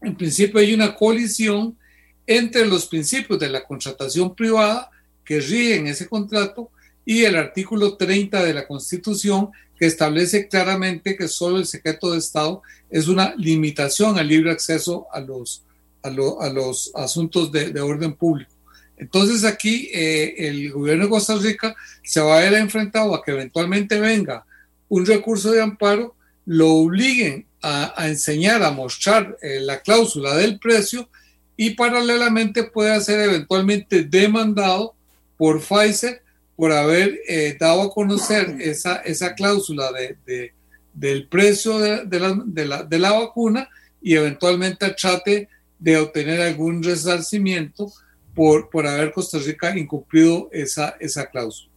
en 0.00 0.16
principio, 0.16 0.60
hay 0.60 0.74
una 0.74 0.94
colisión 0.94 1.76
entre 2.24 2.66
los 2.66 2.86
principios 2.86 3.40
de 3.40 3.48
la 3.48 3.64
contratación 3.64 4.32
privada 4.32 4.90
que 5.24 5.40
rigen 5.40 5.88
ese 5.88 6.06
contrato 6.06 6.70
y 7.04 7.24
el 7.24 7.34
artículo 7.34 7.96
30 7.96 8.44
de 8.44 8.54
la 8.54 8.64
Constitución 8.64 9.50
que 9.78 9.86
establece 9.86 10.48
claramente 10.48 11.16
que 11.16 11.28
solo 11.28 11.58
el 11.58 11.66
secreto 11.66 12.12
de 12.12 12.18
Estado 12.18 12.62
es 12.90 13.08
una 13.08 13.34
limitación 13.36 14.18
al 14.18 14.28
libre 14.28 14.50
acceso 14.50 15.06
a 15.12 15.20
los, 15.20 15.64
a, 16.02 16.10
los 16.10 16.92
asuntos 16.94 17.50
de, 17.50 17.80
orden 17.80 18.14
público. 18.14 18.52
Entonces 18.96 19.44
aquí 19.44 19.90
eh, 19.92 20.34
el 20.48 20.70
gobierno 20.70 21.04
de 21.04 21.10
Costa 21.10 21.36
Rica 21.36 21.74
se 22.02 22.20
va 22.20 22.38
a 22.38 22.40
ver 22.40 22.54
enfrentado 22.54 23.14
a 23.14 23.22
que 23.22 23.32
eventualmente 23.32 23.98
venga 23.98 24.46
un 24.88 25.04
recurso 25.04 25.50
de 25.50 25.60
amparo, 25.60 26.14
lo 26.46 26.70
obliguen 26.74 27.46
a, 27.62 28.06
enseñar, 28.06 28.62
a 28.62 28.70
mostrar 28.70 29.36
eh, 29.42 29.58
la 29.60 29.80
cláusula 29.80 30.36
del 30.36 30.58
precio 30.58 31.08
y 31.56 31.70
paralelamente 31.70 32.64
puede 32.64 33.00
ser 33.00 33.20
eventualmente 33.20 34.04
demandado 34.04 34.94
por 35.36 35.60
Pfizer 35.60 36.22
por 36.56 36.72
haber 36.72 37.20
eh, 37.28 37.56
dado 37.58 37.82
a 37.82 37.90
conocer 37.90 38.56
esa, 38.60 38.96
esa 38.96 39.34
cláusula 39.34 39.90
de, 39.92 40.52
del 40.92 41.28
precio 41.28 41.78
de, 41.78 42.20
la, 42.20 42.84
de, 42.84 42.98
la, 42.98 43.12
vacuna 43.12 43.68
y 44.00 44.14
eventualmente 44.14 44.90
trate 44.90 45.48
de 45.78 45.96
obtener 45.98 46.40
algún 46.40 46.82
resarcimiento 46.82 47.92
por, 48.34 48.70
por 48.70 48.86
haber 48.86 49.12
Costa 49.12 49.38
Rica 49.38 49.76
incumplido 49.76 50.48
esa, 50.52 50.96
esa 51.00 51.26
cláusula. 51.26 51.70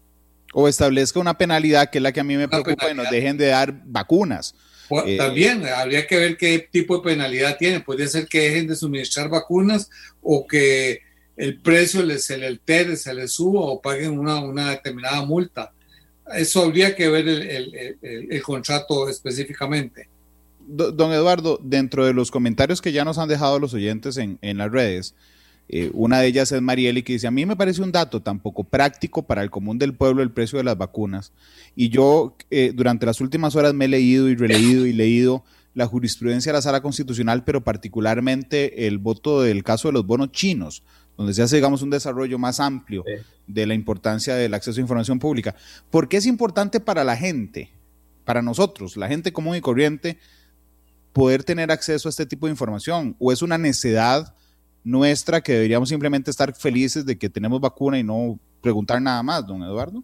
O 0.54 0.68
establezca 0.68 1.20
una 1.20 1.38
penalidad 1.38 1.90
que 1.90 1.98
es 1.98 2.02
la 2.02 2.12
que 2.12 2.20
a 2.20 2.24
mí 2.24 2.38
me 2.38 2.48
preocupa 2.48 2.90
y 2.90 2.94
nos 2.94 3.10
dejen 3.10 3.38
de 3.38 3.48
dar 3.48 3.74
vacunas. 3.86 4.56
Eh, 5.06 5.18
también 5.18 5.66
habría 5.66 6.08
que 6.08 6.18
ver 6.18 6.38
qué 6.38 6.68
tipo 6.72 6.98
de 6.98 7.04
penalidad 7.04 7.58
tiene. 7.58 7.82
Podría 7.82 8.08
ser 8.08 8.28
que 8.28 8.40
dejen 8.40 8.68
de 8.68 8.76
suministrar 8.76 9.30
vacunas 9.30 9.90
o 10.22 10.48
que 10.48 11.02
el 11.38 11.60
precio 11.60 12.02
se 12.20 12.38
le 12.38 12.48
altere, 12.48 12.98
se 12.98 13.14
le 13.14 13.28
suba 13.28 13.62
o 13.62 13.82
paguen 13.82 14.18
una, 14.18 14.44
una 14.44 14.72
determinada 14.72 15.24
multa. 15.24 15.72
Eso 16.36 16.64
habría 16.64 16.96
que 16.96 17.08
ver 17.08 17.28
el, 17.30 17.98
el, 18.02 18.42
contrato 18.42 19.08
específicamente. 19.08 20.10
Don 20.60 21.14
Eduardo, 21.14 21.60
dentro 21.64 22.06
de 22.06 22.14
los 22.14 22.32
comentarios 22.32 22.82
que 22.82 22.92
ya 22.92 23.06
nos 23.06 23.18
han 23.18 23.30
dejado 23.30 23.60
los 23.60 23.74
oyentes 23.74 24.18
en, 24.18 24.38
en 24.42 24.58
las 24.58 24.70
redes, 24.70 25.16
eh, 25.70 25.92
una 25.94 26.20
de 26.20 26.28
ellas 26.28 26.52
es 26.52 26.62
Marieli 26.62 27.04
que 27.04 27.14
dice, 27.14 27.28
a 27.28 27.32
mí 27.32 27.46
me 27.46 27.56
parece 27.56 27.82
un 27.82 27.92
dato 27.92 28.22
tan 28.22 28.40
poco 28.40 28.64
práctico 28.64 29.24
para 29.24 29.44
el 29.44 29.50
común 29.50 29.78
del 29.78 29.94
pueblo 29.94 30.24
el 30.24 30.32
precio 30.32 30.58
de 30.58 30.64
las 30.64 30.78
vacunas. 30.78 31.34
Y 31.76 31.90
yo 31.90 32.36
eh, 32.50 32.72
durante 32.74 33.06
las 33.06 33.22
últimas 33.22 33.56
horas 33.56 33.74
me 33.74 33.86
he 33.86 33.90
leído 33.90 34.30
y 34.30 34.36
releído 34.36 34.86
y 34.86 34.94
leído 34.94 35.44
la 35.74 35.86
jurisprudencia 35.86 36.52
de 36.52 36.58
la 36.58 36.62
sala 36.62 36.82
constitucional, 36.82 37.44
pero 37.44 37.64
particularmente 37.64 38.88
el 38.88 38.98
voto 38.98 39.42
del 39.42 39.64
caso 39.64 39.90
de 39.90 39.94
los 39.94 40.06
bonos 40.06 40.32
chinos, 40.32 40.84
donde 41.18 41.34
se 41.34 41.42
hace, 41.42 41.56
digamos, 41.56 41.82
un 41.82 41.90
desarrollo 41.90 42.38
más 42.38 42.60
amplio 42.60 43.04
de 43.48 43.66
la 43.66 43.74
importancia 43.74 44.36
del 44.36 44.54
acceso 44.54 44.80
a 44.80 44.82
información 44.82 45.20
pública. 45.20 45.56
¿Por 45.90 46.08
qué 46.08 46.18
es 46.18 46.26
importante 46.26 46.80
para 46.80 47.04
la 47.04 47.18
gente, 47.18 47.72
para 48.24 48.42
nosotros, 48.42 48.96
la 48.96 49.08
gente 49.08 49.34
común 49.34 49.56
y 49.56 49.62
corriente, 49.62 50.20
poder 51.14 51.44
tener 51.44 51.72
acceso 51.72 52.08
a 52.08 52.12
este 52.12 52.28
tipo 52.28 52.46
de 52.46 52.52
información? 52.52 53.16
¿O 53.20 53.32
es 53.32 53.42
una 53.42 53.58
necedad 53.58 54.36
nuestra 54.84 55.42
que 55.42 55.54
deberíamos 55.54 55.90
simplemente 55.90 56.30
estar 56.30 56.54
felices 56.56 57.06
de 57.06 57.18
que 57.18 57.30
tenemos 57.30 57.60
vacuna 57.60 57.98
y 57.98 58.04
no 58.04 58.40
preguntar 58.62 59.02
nada 59.02 59.24
más, 59.24 59.46
don 59.46 59.64
Eduardo? 59.64 60.04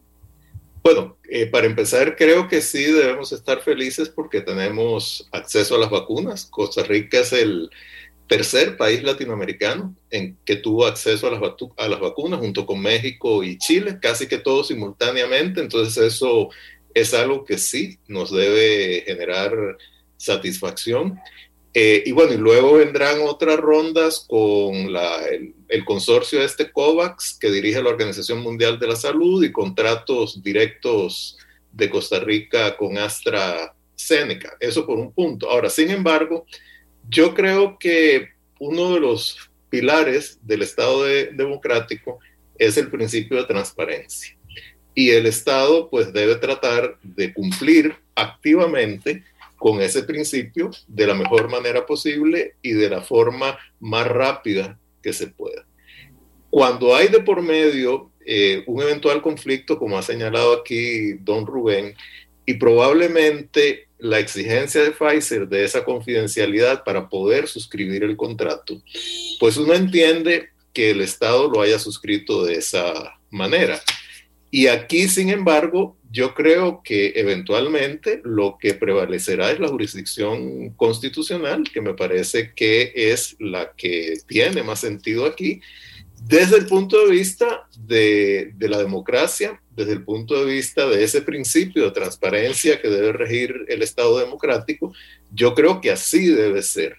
Bueno, 0.84 1.16
eh, 1.30 1.46
para 1.46 1.66
empezar, 1.66 2.18
creo 2.18 2.50
que 2.50 2.62
sí 2.62 2.84
debemos 2.84 3.32
estar 3.32 3.62
felices 3.62 4.10
porque 4.10 4.42
tenemos 4.42 5.30
acceso 5.32 5.76
a 5.76 5.80
las 5.80 5.90
vacunas. 5.90 6.46
Costa 6.46 6.84
Rica 6.84 7.20
es 7.20 7.32
el 7.32 7.70
tercer 8.28 8.78
país 8.78 9.04
latinoamericano 9.04 9.96
en 10.10 10.38
que 10.46 10.56
tuvo 10.56 10.86
acceso 10.86 11.28
a 11.28 11.32
las, 11.32 11.42
a 11.78 11.88
las 11.88 12.00
vacunas 12.00 12.40
junto 12.40 12.66
con 12.66 12.82
México 12.82 13.44
y 13.44 13.58
Chile, 13.58 13.98
casi 14.02 14.28
que 14.28 14.38
todos 14.38 14.68
simultáneamente. 14.68 15.62
Entonces 15.62 15.98
eso 16.14 16.50
es 16.94 17.14
algo 17.14 17.44
que 17.44 17.58
sí 17.58 17.98
nos 18.08 18.32
debe 18.32 19.04
generar 19.06 19.52
satisfacción. 20.18 21.20
Eh, 21.76 22.04
y 22.06 22.12
bueno, 22.12 22.34
y 22.34 22.38
luego 22.38 22.74
vendrán 22.74 23.18
otras 23.24 23.58
rondas 23.58 24.26
con 24.28 24.94
la, 24.94 25.26
el, 25.26 25.56
el, 25.70 25.84
consorcio 25.86 26.44
este 26.44 26.72
COVAX 26.72 27.36
que 27.40 27.50
dirige 27.50 27.82
la 27.82 27.90
Organización 27.90 28.42
Mundial 28.42 28.78
de 28.78 28.88
la 28.88 28.96
Salud 28.96 29.44
y 29.44 29.52
contratos 29.52 30.44
directos 30.44 31.38
de 31.72 31.90
Costa 31.90 32.20
Rica 32.20 32.78
con 32.78 33.00
AstraZeneca. 33.00 34.56
Eso 34.60 34.86
por 34.86 35.00
un 35.00 35.12
punto. 35.12 35.50
Ahora, 35.50 35.70
sin 35.70 35.90
embargo, 35.90 36.46
yo 37.10 37.34
creo 37.34 37.78
que 37.78 38.30
uno 38.60 38.94
de 38.94 39.00
los 39.00 39.50
pilares 39.70 40.40
del 40.42 40.62
Estado 40.62 41.04
democrático 41.04 42.20
es 42.58 42.78
el 42.78 42.90
principio 42.90 43.38
de 43.38 43.46
transparencia. 43.46 44.38
Y 44.96 45.10
el 45.10 45.26
Estado 45.26 45.90
pues 45.90 46.14
debe 46.14 46.36
tratar 46.36 46.98
de 47.02 47.34
cumplir 47.34 47.96
activamente 48.16 49.24
con 49.58 49.82
ese 49.82 50.04
principio 50.04 50.72
de 50.88 51.08
la 51.08 51.14
mejor 51.14 51.50
manera 51.50 51.86
posible 51.86 52.56
y 52.62 52.74
de 52.74 52.90
la 52.90 53.02
forma 53.02 53.58
más 53.80 54.08
rápida 54.08 54.78
que 55.02 55.14
se 55.14 55.28
pueda. 55.28 55.66
Cuando 56.50 56.96
hay 56.96 57.08
de 57.08 57.22
por 57.22 57.42
medio 57.42 58.12
eh, 58.26 58.64
un 58.68 58.82
eventual 58.82 59.22
conflicto, 59.22 59.80
como 59.80 59.98
ha 59.98 60.04
señalado 60.04 60.54
aquí 60.54 61.14
don 61.14 61.46
Rubén, 61.46 61.96
y 62.46 62.56
probablemente 62.56 63.88
la 64.04 64.20
exigencia 64.20 64.84
de 64.84 64.92
Pfizer 64.92 65.48
de 65.48 65.64
esa 65.64 65.86
confidencialidad 65.86 66.84
para 66.84 67.08
poder 67.08 67.48
suscribir 67.48 68.04
el 68.04 68.18
contrato, 68.18 68.82
pues 69.40 69.56
uno 69.56 69.74
entiende 69.74 70.50
que 70.74 70.92
el 70.92 71.00
Estado 71.00 71.50
lo 71.50 71.62
haya 71.62 71.80
suscrito 71.80 72.44
de 72.44 72.56
esa 72.56 73.18
manera. 73.30 73.82
Y 74.52 74.68
aquí, 74.68 75.08
sin 75.08 75.30
embargo, 75.30 75.96
yo 76.12 76.34
creo 76.34 76.82
que 76.84 77.14
eventualmente 77.16 78.20
lo 78.26 78.58
que 78.60 78.74
prevalecerá 78.74 79.52
es 79.52 79.60
la 79.60 79.70
jurisdicción 79.70 80.72
constitucional, 80.72 81.64
que 81.74 81.80
me 81.80 81.94
parece 81.94 82.52
que 82.54 82.92
es 82.94 83.38
la 83.40 83.72
que 83.72 84.18
tiene 84.28 84.64
más 84.64 84.82
sentido 84.82 85.26
aquí, 85.26 85.62
desde 86.26 86.58
el 86.58 86.66
punto 86.66 87.06
de 87.06 87.12
vista 87.12 87.68
de, 87.78 88.52
de 88.56 88.70
la 88.70 88.78
democracia 88.78 89.60
desde 89.76 89.94
el 89.94 90.04
punto 90.04 90.36
de 90.36 90.54
vista 90.54 90.88
de 90.88 91.04
ese 91.04 91.22
principio 91.22 91.86
de 91.86 91.92
transparencia 91.92 92.80
que 92.80 92.90
debe 92.90 93.12
regir 93.14 93.66
el 93.68 93.82
Estado 93.82 94.20
democrático, 94.20 94.94
yo 95.34 95.54
creo 95.56 95.82
que 95.82 95.92
así 95.92 96.28
debe 96.28 96.62
ser. 96.62 96.98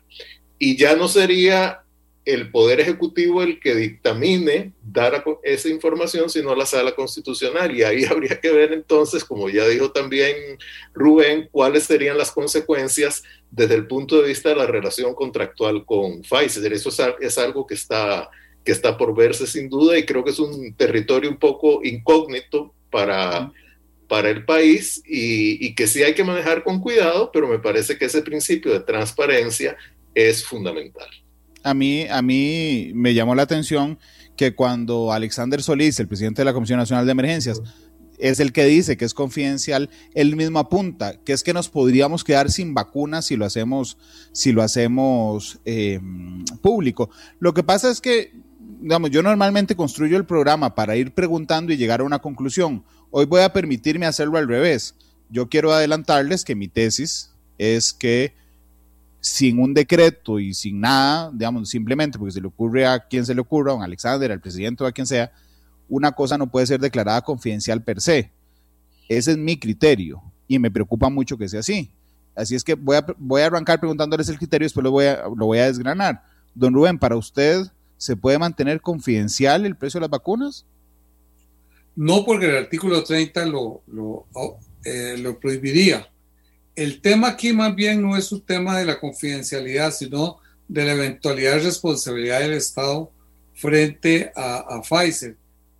Y 0.58 0.76
ya 0.76 0.96
no 0.96 1.08
sería 1.08 1.84
el 2.24 2.50
Poder 2.50 2.80
Ejecutivo 2.80 3.42
el 3.42 3.60
que 3.60 3.74
dictamine 3.74 4.72
dar 4.82 5.22
esa 5.42 5.68
información, 5.68 6.30
sino 6.30 6.54
la 6.54 6.64
Sala 6.64 6.92
Constitucional. 6.92 7.76
Y 7.76 7.82
ahí 7.82 8.04
habría 8.10 8.40
que 8.40 8.50
ver 8.50 8.72
entonces, 8.72 9.24
como 9.24 9.48
ya 9.48 9.66
dijo 9.68 9.92
también 9.92 10.58
Rubén, 10.94 11.48
cuáles 11.52 11.84
serían 11.84 12.18
las 12.18 12.30
consecuencias 12.30 13.22
desde 13.50 13.74
el 13.74 13.86
punto 13.86 14.20
de 14.20 14.28
vista 14.28 14.48
de 14.48 14.56
la 14.56 14.66
relación 14.66 15.14
contractual 15.14 15.84
con 15.84 16.22
Pfizer. 16.22 16.72
Eso 16.72 16.90
es 17.20 17.38
algo 17.38 17.66
que 17.66 17.74
está 17.74 18.28
que 18.64 18.72
está 18.72 18.96
por 18.96 19.14
verse 19.14 19.46
sin 19.46 19.68
duda 19.68 19.98
y 19.98 20.04
creo 20.04 20.24
que 20.24 20.30
es 20.30 20.38
un 20.38 20.74
territorio 20.74 21.30
un 21.30 21.36
poco 21.36 21.80
incógnito 21.84 22.74
para, 22.90 23.52
para 24.08 24.30
el 24.30 24.44
país 24.44 25.02
y, 25.06 25.64
y, 25.64 25.74
que 25.74 25.86
sí 25.86 26.02
hay 26.02 26.14
que 26.14 26.24
manejar 26.24 26.64
con 26.64 26.80
cuidado, 26.80 27.30
pero 27.32 27.46
me 27.48 27.58
parece 27.58 27.98
que 27.98 28.06
ese 28.06 28.22
principio 28.22 28.72
de 28.72 28.80
transparencia 28.80 29.76
es 30.14 30.44
fundamental. 30.44 31.08
A 31.62 31.74
mí, 31.74 32.06
a 32.08 32.22
mí 32.22 32.92
me 32.94 33.14
llamó 33.14 33.34
la 33.34 33.42
atención 33.42 33.98
que 34.36 34.54
cuando 34.54 35.12
Alexander 35.12 35.62
Solís, 35.62 35.98
el 36.00 36.08
presidente 36.08 36.42
de 36.42 36.46
la 36.46 36.52
Comisión 36.52 36.78
Nacional 36.78 37.06
de 37.06 37.12
Emergencias, 37.12 37.60
es 38.18 38.40
el 38.40 38.52
que 38.52 38.64
dice 38.64 38.96
que 38.96 39.04
es 39.04 39.14
confidencial, 39.14 39.90
él 40.14 40.36
mismo 40.36 40.58
apunta 40.58 41.18
que 41.24 41.32
es 41.32 41.42
que 41.42 41.52
nos 41.52 41.68
podríamos 41.68 42.24
quedar 42.24 42.50
sin 42.50 42.74
vacunas 42.74 43.26
si 43.26 43.36
lo 43.36 43.44
hacemos, 43.44 43.98
si 44.32 44.52
lo 44.52 44.62
hacemos 44.62 45.58
eh, 45.64 46.00
público. 46.62 47.10
Lo 47.38 47.54
que 47.54 47.62
pasa 47.62 47.90
es 47.90 48.00
que, 48.00 48.32
digamos, 48.80 49.10
yo 49.10 49.22
normalmente 49.22 49.76
construyo 49.76 50.16
el 50.16 50.24
programa 50.24 50.74
para 50.74 50.96
ir 50.96 51.12
preguntando 51.12 51.72
y 51.72 51.76
llegar 51.76 52.00
a 52.00 52.04
una 52.04 52.18
conclusión. 52.18 52.84
Hoy 53.10 53.26
voy 53.26 53.42
a 53.42 53.52
permitirme 53.52 54.06
hacerlo 54.06 54.38
al 54.38 54.48
revés. 54.48 54.94
Yo 55.30 55.48
quiero 55.48 55.72
adelantarles 55.72 56.44
que 56.44 56.54
mi 56.54 56.68
tesis 56.68 57.30
es 57.58 57.92
que 57.92 58.34
sin 59.20 59.58
un 59.58 59.72
decreto 59.72 60.38
y 60.38 60.52
sin 60.52 60.80
nada, 60.80 61.30
digamos, 61.32 61.70
simplemente 61.70 62.18
porque 62.18 62.32
se 62.32 62.40
le 62.40 62.46
ocurre 62.46 62.86
a 62.86 62.98
quien 63.00 63.24
se 63.24 63.34
le 63.34 63.40
ocurra, 63.40 63.72
a 63.72 63.74
un 63.74 63.82
Alexander, 63.82 64.30
al 64.30 64.40
presidente 64.40 64.84
o 64.84 64.86
a 64.86 64.92
quien 64.92 65.06
sea, 65.06 65.32
una 65.88 66.12
cosa 66.12 66.36
no 66.36 66.50
puede 66.50 66.66
ser 66.66 66.80
declarada 66.80 67.22
confidencial 67.22 67.82
per 67.82 68.00
se. 68.00 68.30
Ese 69.08 69.32
es 69.32 69.38
mi 69.38 69.58
criterio 69.58 70.22
y 70.46 70.58
me 70.58 70.70
preocupa 70.70 71.08
mucho 71.08 71.38
que 71.38 71.48
sea 71.48 71.60
así. 71.60 71.90
Así 72.34 72.54
es 72.54 72.64
que 72.64 72.74
voy 72.74 72.96
a, 72.96 73.06
voy 73.16 73.42
a 73.42 73.46
arrancar 73.46 73.78
preguntándoles 73.78 74.28
el 74.28 74.38
criterio 74.38 74.66
después 74.66 74.82
lo 74.84 74.90
voy, 74.90 75.06
a, 75.06 75.22
lo 75.34 75.46
voy 75.46 75.58
a 75.58 75.66
desgranar. 75.66 76.22
Don 76.54 76.74
Rubén, 76.74 76.98
para 76.98 77.16
usted, 77.16 77.66
¿se 77.96 78.16
puede 78.16 78.38
mantener 78.38 78.80
confidencial 78.80 79.66
el 79.66 79.76
precio 79.76 79.98
de 79.98 80.02
las 80.02 80.10
vacunas? 80.10 80.66
No, 81.96 82.24
porque 82.24 82.46
el 82.46 82.56
artículo 82.56 83.04
30 83.04 83.46
lo, 83.46 83.82
lo, 83.86 84.26
eh, 84.84 85.16
lo 85.18 85.38
prohibiría. 85.38 86.08
El 86.74 87.00
tema 87.00 87.28
aquí 87.28 87.52
más 87.52 87.74
bien 87.74 88.02
no 88.02 88.16
es 88.16 88.32
un 88.32 88.40
tema 88.40 88.78
de 88.78 88.84
la 88.84 88.98
confidencialidad, 88.98 89.92
sino 89.92 90.38
de 90.66 90.84
la 90.84 90.92
eventualidad 90.92 91.52
de 91.52 91.60
responsabilidad 91.60 92.40
del 92.40 92.54
Estado 92.54 93.12
frente 93.54 94.32
a, 94.34 94.56
a 94.56 94.82
Pfizer. 94.82 95.36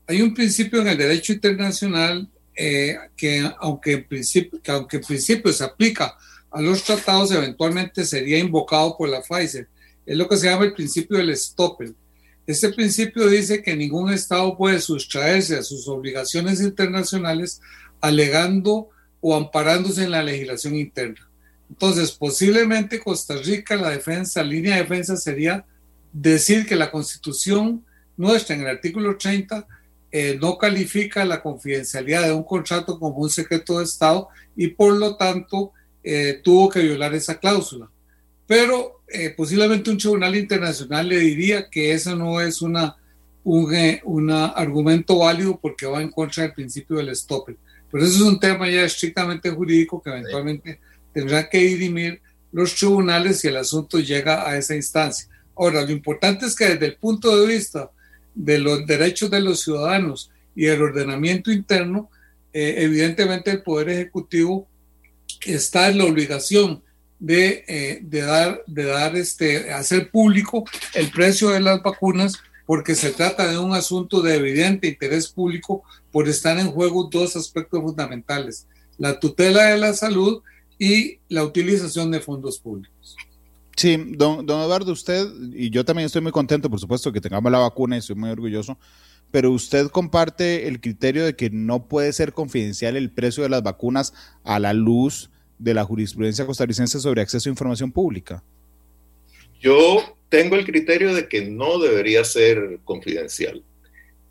Hay 0.07 0.23
un 0.23 0.35
principio 0.35 0.81
en 0.81 0.89
el 0.89 0.99
derecho 0.99 1.33
internacional 1.33 2.29
eh, 2.57 2.97
que, 3.17 3.51
aunque 3.59 3.93
en 3.95 4.05
principio, 4.07 4.63
que 4.63 4.71
aunque 4.71 4.99
en 4.99 5.03
principio 5.03 5.53
se 5.53 5.65
aplica 5.65 6.17
a 6.51 6.61
los 6.61 6.85
tratados, 6.85 7.33
eventualmente 7.33 8.05
sería 8.05 8.39
invocado 8.39 8.97
por 8.97 9.09
la 9.09 9.23
Pfizer. 9.23 9.69
Es 10.07 10.17
lo 10.17 10.29
que 10.29 10.37
se 10.37 10.47
llama 10.47 10.67
el 10.67 10.75
principio 10.75 11.19
del 11.19 11.37
Stoppel. 11.37 11.97
Este 12.47 12.71
principio 12.71 13.27
dice 13.29 13.63
que 13.63 13.75
ningún 13.75 14.13
Estado 14.13 14.57
puede 14.57 14.81
sustraerse 14.81 15.57
a 15.57 15.63
sus 15.63 15.89
obligaciones 15.89 16.61
internacionales 16.61 17.61
alegando 18.01 18.91
o 19.21 19.35
amparándose 19.35 20.05
en 20.05 20.11
la 20.11 20.23
legislación 20.23 20.75
interna. 20.77 21.27
Entonces, 21.71 22.13
posiblemente 22.13 23.01
Costa 23.01 23.37
Rica, 23.37 23.77
la 23.77 23.91
defensa, 23.91 24.43
línea 24.43 24.77
de 24.77 24.83
defensa 24.83 25.17
sería 25.17 25.65
decir 26.13 26.67
que 26.67 26.77
la 26.77 26.91
constitución 26.91 27.85
nuestra 28.17 28.55
en 28.55 28.63
el 28.63 28.69
artículo 28.69 29.17
30 29.17 29.67
eh, 30.13 30.39
no 30.41 30.59
califica 30.59 31.25
la 31.25 31.43
confidencialidad 31.43 32.23
de 32.23 32.33
un 32.33 32.45
contrato 32.45 33.01
como 33.01 33.17
un 33.17 33.31
secreto 33.31 33.79
de 33.79 33.85
Estado 33.85 34.29
y 34.55 34.69
por 34.69 34.95
lo 34.95 35.17
tanto 35.17 35.73
eh, 36.05 36.41
tuvo 36.45 36.69
que 36.69 36.81
violar 36.81 37.15
esa 37.15 37.39
cláusula. 37.39 37.91
Pero 38.47 39.03
eh, 39.09 39.31
posiblemente 39.37 39.91
un 39.91 39.99
tribunal 39.99 40.37
internacional 40.37 41.09
le 41.09 41.19
diría 41.19 41.69
que 41.71 41.93
eso 41.93 42.15
no 42.15 42.41
es 42.41 42.63
una, 42.63 42.97
un 43.43 43.75
una 44.05 44.47
argumento 44.47 45.19
válido 45.19 45.59
porque 45.61 45.87
va 45.87 46.03
en 46.03 46.11
contra 46.11 46.45
del 46.45 46.53
principio 46.53 46.97
del 46.97 47.11
stop. 47.11 47.51
Pero 47.91 48.05
eso 48.05 48.17
es 48.17 48.23
un 48.23 48.41
tema 48.41 48.69
ya 48.69 48.85
estrictamente 48.85 49.51
jurídico 49.51 50.03
que 50.03 50.11
eventualmente 50.11 50.81
tendrán 51.13 51.49
que 51.51 51.59
dirimir 51.59 52.21
los 52.53 52.75
tribunales 52.75 53.41
si 53.41 53.49
el 53.49 53.57
asunto 53.57 53.99
llega 53.99 54.49
a 54.49 54.57
esa 54.57 54.75
instancia. 54.75 55.29
Ahora, 55.57 55.83
lo 55.83 55.91
importante 55.91 56.47
es 56.47 56.55
que 56.55 56.71
desde 56.71 56.87
el 56.87 56.97
punto 56.97 57.37
de 57.37 57.47
vista 57.47 57.91
de 58.35 58.59
los 58.59 58.87
derechos 58.87 59.31
de 59.31 59.41
los 59.41 59.61
ciudadanos 59.61 60.31
y 60.55 60.67
el 60.67 60.83
ordenamiento 60.83 61.51
interno, 61.51 62.11
eh, 62.53 62.77
evidentemente 62.79 63.51
el 63.51 63.63
Poder 63.63 63.89
Ejecutivo 63.91 64.69
está 65.45 65.89
en 65.89 65.99
la 65.99 66.05
obligación 66.05 66.83
de, 67.25 67.65
eh, 67.67 68.01
de, 68.03 68.21
dar, 68.21 68.63
de 68.67 68.85
dar 68.85 69.17
este, 69.17 69.73
hacer 69.73 70.11
público 70.11 70.65
el 70.93 71.11
precio 71.11 71.49
de 71.49 71.61
las 71.61 71.83
vacunas 71.83 72.35
porque 72.67 72.95
se 72.95 73.13
trata 73.13 73.51
de 73.51 73.57
un 73.57 73.73
asunto 73.73 74.21
de 74.21 74.37
evidente 74.37 74.89
interés 74.89 75.29
público 75.29 75.83
por 76.13 76.29
estar 76.29 76.59
en 76.59 76.71
juego 76.71 77.09
dos 77.11 77.35
aspectos 77.35 77.81
fundamentales, 77.81 78.67
la 78.99 79.19
tutela 79.19 79.65
de 79.65 79.79
la 79.79 79.95
salud 79.95 80.43
y 80.79 81.19
la 81.31 81.45
utilización 81.45 82.11
de 82.11 82.21
fondos 82.21 82.59
públicos. 82.59 83.17
Sí, 83.75 83.97
don, 84.17 84.45
don 84.45 84.61
Eduardo, 84.61 84.93
usted, 84.93 85.27
y 85.55 85.71
yo 85.71 85.85
también 85.85 86.07
estoy 86.07 86.21
muy 86.21 86.33
contento, 86.33 86.69
por 86.69 86.79
supuesto, 86.79 87.11
que 87.11 87.23
tengamos 87.23 87.51
la 87.51 87.59
vacuna 87.59 87.97
y 87.97 88.01
estoy 88.01 88.17
muy 88.17 88.31
orgulloso, 88.31 88.79
pero 89.31 89.51
usted 89.51 89.89
comparte 89.89 90.69
el 90.69 90.81
criterio 90.81 91.25
de 91.25 91.37
que 91.37 91.49
no 91.49 91.89
puede 91.89 92.13
ser 92.13 92.35
confidencial 92.35 92.97
el 92.97 93.11
precio 93.11 93.43
de 93.43 93.49
las 93.49 93.63
vacunas 93.63 94.13
a 94.45 94.61
la 94.61 94.75
luz 94.75 95.31
de 95.59 95.75
la 95.75 95.85
jurisprudencia 95.85 96.47
costarricense 96.47 97.01
sobre 97.01 97.23
acceso 97.23 97.49
a 97.49 97.53
información 97.53 97.93
pública. 97.93 98.43
Yo 99.61 100.17
tengo 100.29 100.57
el 100.57 100.65
criterio 100.65 101.15
de 101.15 101.29
que 101.29 101.43
no 101.43 101.79
debería 101.79 102.25
ser 102.25 102.81
confidencial. 102.85 103.63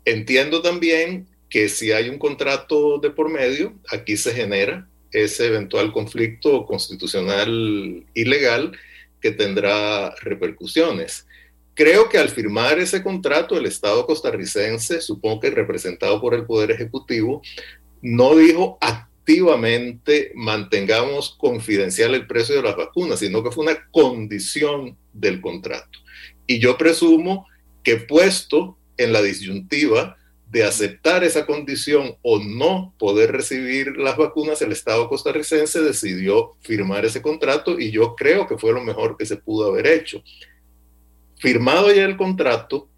Entiendo 0.04 0.60
también 0.62 1.26
que 1.48 1.68
si 1.68 1.92
hay 1.92 2.08
un 2.08 2.18
contrato 2.18 2.98
de 2.98 3.10
por 3.10 3.30
medio, 3.30 3.74
aquí 3.90 4.16
se 4.16 4.32
genera 4.32 4.88
ese 5.12 5.46
eventual 5.46 5.92
conflicto 5.92 6.66
constitucional 6.66 8.04
ilegal 8.14 8.76
que 9.20 9.30
tendrá 9.30 10.14
repercusiones. 10.16 11.26
Creo 11.74 12.08
que 12.08 12.18
al 12.18 12.28
firmar 12.28 12.78
ese 12.78 13.02
contrato, 13.02 13.56
el 13.56 13.66
Estado 13.66 14.06
costarricense, 14.06 15.00
supongo 15.00 15.40
que 15.40 15.50
representado 15.50 16.20
por 16.20 16.34
el 16.34 16.44
Poder 16.44 16.70
Ejecutivo, 16.70 17.42
no 18.02 18.36
dijo 18.36 18.78
activamente 19.24 20.32
mantengamos 20.34 21.34
confidencial 21.38 22.14
el 22.14 22.26
precio 22.26 22.56
de 22.56 22.62
las 22.62 22.76
vacunas, 22.76 23.20
sino 23.20 23.42
que 23.42 23.50
fue 23.50 23.64
una 23.64 23.88
condición 23.90 24.98
del 25.14 25.40
contrato. 25.40 25.98
Y 26.46 26.58
yo 26.58 26.76
presumo 26.76 27.46
que 27.82 27.96
puesto 27.96 28.76
en 28.98 29.14
la 29.14 29.22
disyuntiva 29.22 30.18
de 30.50 30.64
aceptar 30.64 31.24
esa 31.24 31.46
condición 31.46 32.16
o 32.20 32.38
no 32.38 32.94
poder 32.98 33.32
recibir 33.32 33.96
las 33.96 34.18
vacunas, 34.18 34.60
el 34.60 34.72
Estado 34.72 35.08
costarricense 35.08 35.80
decidió 35.80 36.52
firmar 36.60 37.06
ese 37.06 37.22
contrato 37.22 37.80
y 37.80 37.90
yo 37.90 38.14
creo 38.14 38.46
que 38.46 38.58
fue 38.58 38.74
lo 38.74 38.84
mejor 38.84 39.16
que 39.16 39.24
se 39.24 39.38
pudo 39.38 39.70
haber 39.70 39.86
hecho. 39.86 40.22
Firmado 41.36 41.90
ya 41.92 42.04
el 42.04 42.18
contrato, 42.18 42.90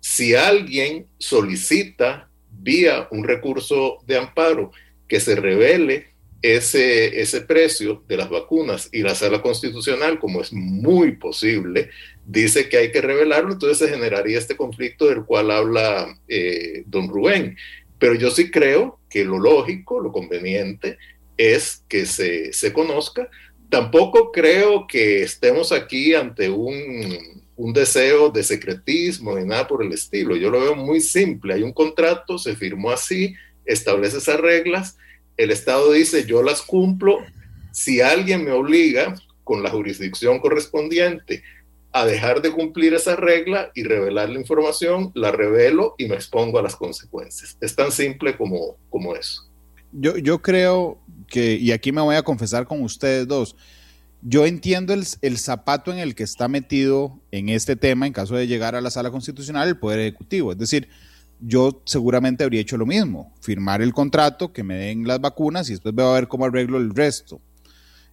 si 0.00 0.34
alguien 0.34 1.06
solicita 1.18 2.28
vía 2.50 3.08
un 3.10 3.24
recurso 3.24 3.98
de 4.06 4.18
amparo 4.18 4.70
que 5.08 5.20
se 5.20 5.36
revele 5.36 6.08
ese, 6.42 7.20
ese 7.20 7.40
precio 7.40 8.04
de 8.06 8.16
las 8.16 8.30
vacunas 8.30 8.88
y 8.92 9.02
la 9.02 9.14
sala 9.14 9.42
constitucional, 9.42 10.18
como 10.18 10.40
es 10.40 10.52
muy 10.52 11.16
posible, 11.16 11.90
dice 12.24 12.68
que 12.68 12.76
hay 12.76 12.92
que 12.92 13.00
revelarlo, 13.00 13.52
entonces 13.52 13.78
se 13.78 13.88
generaría 13.88 14.38
este 14.38 14.56
conflicto 14.56 15.06
del 15.06 15.24
cual 15.24 15.50
habla 15.50 16.18
eh, 16.28 16.84
don 16.86 17.08
Rubén. 17.08 17.56
Pero 17.98 18.14
yo 18.14 18.30
sí 18.30 18.50
creo 18.50 19.00
que 19.08 19.24
lo 19.24 19.38
lógico, 19.38 20.00
lo 20.00 20.12
conveniente, 20.12 20.98
es 21.36 21.82
que 21.88 22.06
se, 22.06 22.52
se 22.52 22.72
conozca. 22.72 23.30
Tampoco 23.70 24.30
creo 24.30 24.86
que 24.86 25.22
estemos 25.22 25.72
aquí 25.72 26.14
ante 26.14 26.50
un, 26.50 27.42
un 27.56 27.72
deseo 27.72 28.30
de 28.30 28.42
secretismo 28.42 29.36
ni 29.36 29.46
nada 29.46 29.66
por 29.66 29.82
el 29.82 29.92
estilo. 29.92 30.36
Yo 30.36 30.50
lo 30.50 30.60
veo 30.60 30.76
muy 30.76 31.00
simple. 31.00 31.54
Hay 31.54 31.62
un 31.62 31.72
contrato, 31.72 32.38
se 32.38 32.54
firmó 32.54 32.90
así, 32.90 33.34
establece 33.66 34.18
esas 34.18 34.40
reglas. 34.40 34.96
El 35.36 35.50
Estado 35.50 35.92
dice, 35.92 36.24
yo 36.26 36.42
las 36.42 36.62
cumplo. 36.62 37.18
Si 37.72 38.00
alguien 38.00 38.44
me 38.44 38.52
obliga 38.52 39.14
con 39.44 39.62
la 39.62 39.70
jurisdicción 39.70 40.40
correspondiente 40.40 41.42
a 41.92 42.04
dejar 42.04 42.42
de 42.42 42.50
cumplir 42.50 42.92
esa 42.94 43.16
regla 43.16 43.70
y 43.74 43.82
revelar 43.84 44.28
la 44.28 44.38
información, 44.38 45.12
la 45.14 45.32
revelo 45.32 45.94
y 45.96 46.06
me 46.06 46.14
expongo 46.14 46.58
a 46.58 46.62
las 46.62 46.76
consecuencias. 46.76 47.56
Es 47.60 47.74
tan 47.74 47.90
simple 47.90 48.36
como, 48.36 48.76
como 48.90 49.14
eso. 49.14 49.48
Yo, 49.92 50.18
yo 50.18 50.42
creo 50.42 50.98
que, 51.26 51.54
y 51.54 51.72
aquí 51.72 51.92
me 51.92 52.02
voy 52.02 52.16
a 52.16 52.22
confesar 52.22 52.66
con 52.66 52.82
ustedes 52.82 53.26
dos, 53.26 53.56
yo 54.20 54.44
entiendo 54.44 54.92
el, 54.92 55.04
el, 55.22 55.38
zapato 55.38 55.92
en 55.92 55.98
el 55.98 56.14
que 56.14 56.24
está 56.24 56.48
metido 56.48 57.18
en 57.30 57.48
este 57.48 57.76
tema 57.76 58.06
en 58.06 58.12
caso 58.12 58.34
de 58.34 58.46
llegar 58.46 58.74
a 58.74 58.80
la 58.80 58.90
sala 58.90 59.10
constitucional 59.10 59.68
el 59.68 59.78
Poder 59.78 60.00
Ejecutivo. 60.00 60.52
Es 60.52 60.58
decir, 60.58 60.88
yo 61.40 61.82
seguramente 61.84 62.44
habría 62.44 62.60
hecho 62.60 62.76
lo 62.76 62.86
mismo, 62.86 63.34
firmar 63.40 63.82
el 63.82 63.92
contrato, 63.92 64.52
que 64.52 64.64
me 64.64 64.76
den 64.76 65.06
las 65.06 65.20
vacunas 65.20 65.68
y 65.68 65.72
después 65.72 65.94
veo 65.94 66.08
a 66.10 66.14
ver 66.14 66.28
cómo 66.28 66.44
arreglo 66.46 66.78
el 66.78 66.94
resto. 66.94 67.40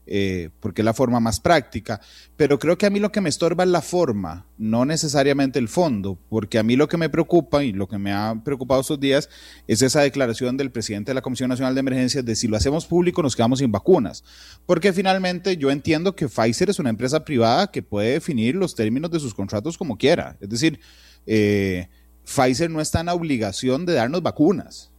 eh, 0.06 0.50
porque 0.60 0.82
es 0.82 0.86
la 0.86 0.94
forma 0.94 1.20
más 1.20 1.40
práctica. 1.40 2.02
Pero 2.36 2.60
creo 2.60 2.78
que 2.78 2.86
a 2.86 2.90
mí 2.90 3.00
lo 3.00 3.12
que 3.12 3.22
me 3.22 3.30
estorba 3.30 3.64
es 3.64 3.70
la 3.70 3.82
forma, 3.82 4.46
no 4.58 4.86
necesariamente 4.86 5.60
el 5.60 5.70
fondo, 5.70 6.18
porque 6.30 6.60
a 6.60 6.64
mí 6.64 6.76
lo 6.76 6.88
que 6.88 6.98
me 6.98 7.10
preocupa 7.10 7.64
y 7.64 7.72
lo 7.72 7.88
que 7.88 7.98
me 7.98 8.12
ha 8.12 8.36
preocupado 8.44 8.82
estos 8.82 9.00
días 9.00 9.30
es 9.68 9.82
esa 9.82 10.02
declaración 10.02 10.58
del 10.58 10.72
presidente 10.72 11.12
de 11.12 11.16
la 11.16 11.22
Comisión 11.22 11.50
Nacional 11.50 11.74
de 11.74 11.80
Emergencias 11.80 12.26
de 12.26 12.36
si 12.36 12.48
lo 12.48 12.58
hacemos 12.58 12.86
público 12.86 13.22
nos 13.24 13.36
quedamos 13.36 13.60
sin 13.60 13.72
vacunas. 13.72 14.24
Porque 14.66 14.94
finalmente 14.94 15.58
yo 15.58 15.72
entiendo 15.72 16.16
que 16.16 16.28
Pfizer 16.28 16.70
es 16.70 16.80
una 16.80 16.90
empresa 16.90 17.24
privada 17.24 17.68
que 17.68 17.82
puede 17.82 18.14
definir 18.14 18.56
los 18.56 18.76
términos 18.76 19.12
de 19.12 19.20
sus 19.20 19.34
contratos 19.34 19.78
como 19.78 19.98
quiera. 19.98 20.38
Es 20.42 20.50
decir, 20.50 20.80
eh, 21.26 21.88
Pfizer 22.26 22.70
no 22.70 22.82
está 22.82 23.02
en 23.02 23.08
la 23.08 23.14
obligación 23.14 23.86
de 23.86 23.94
darnos 23.94 24.22
vacunas. 24.22 24.92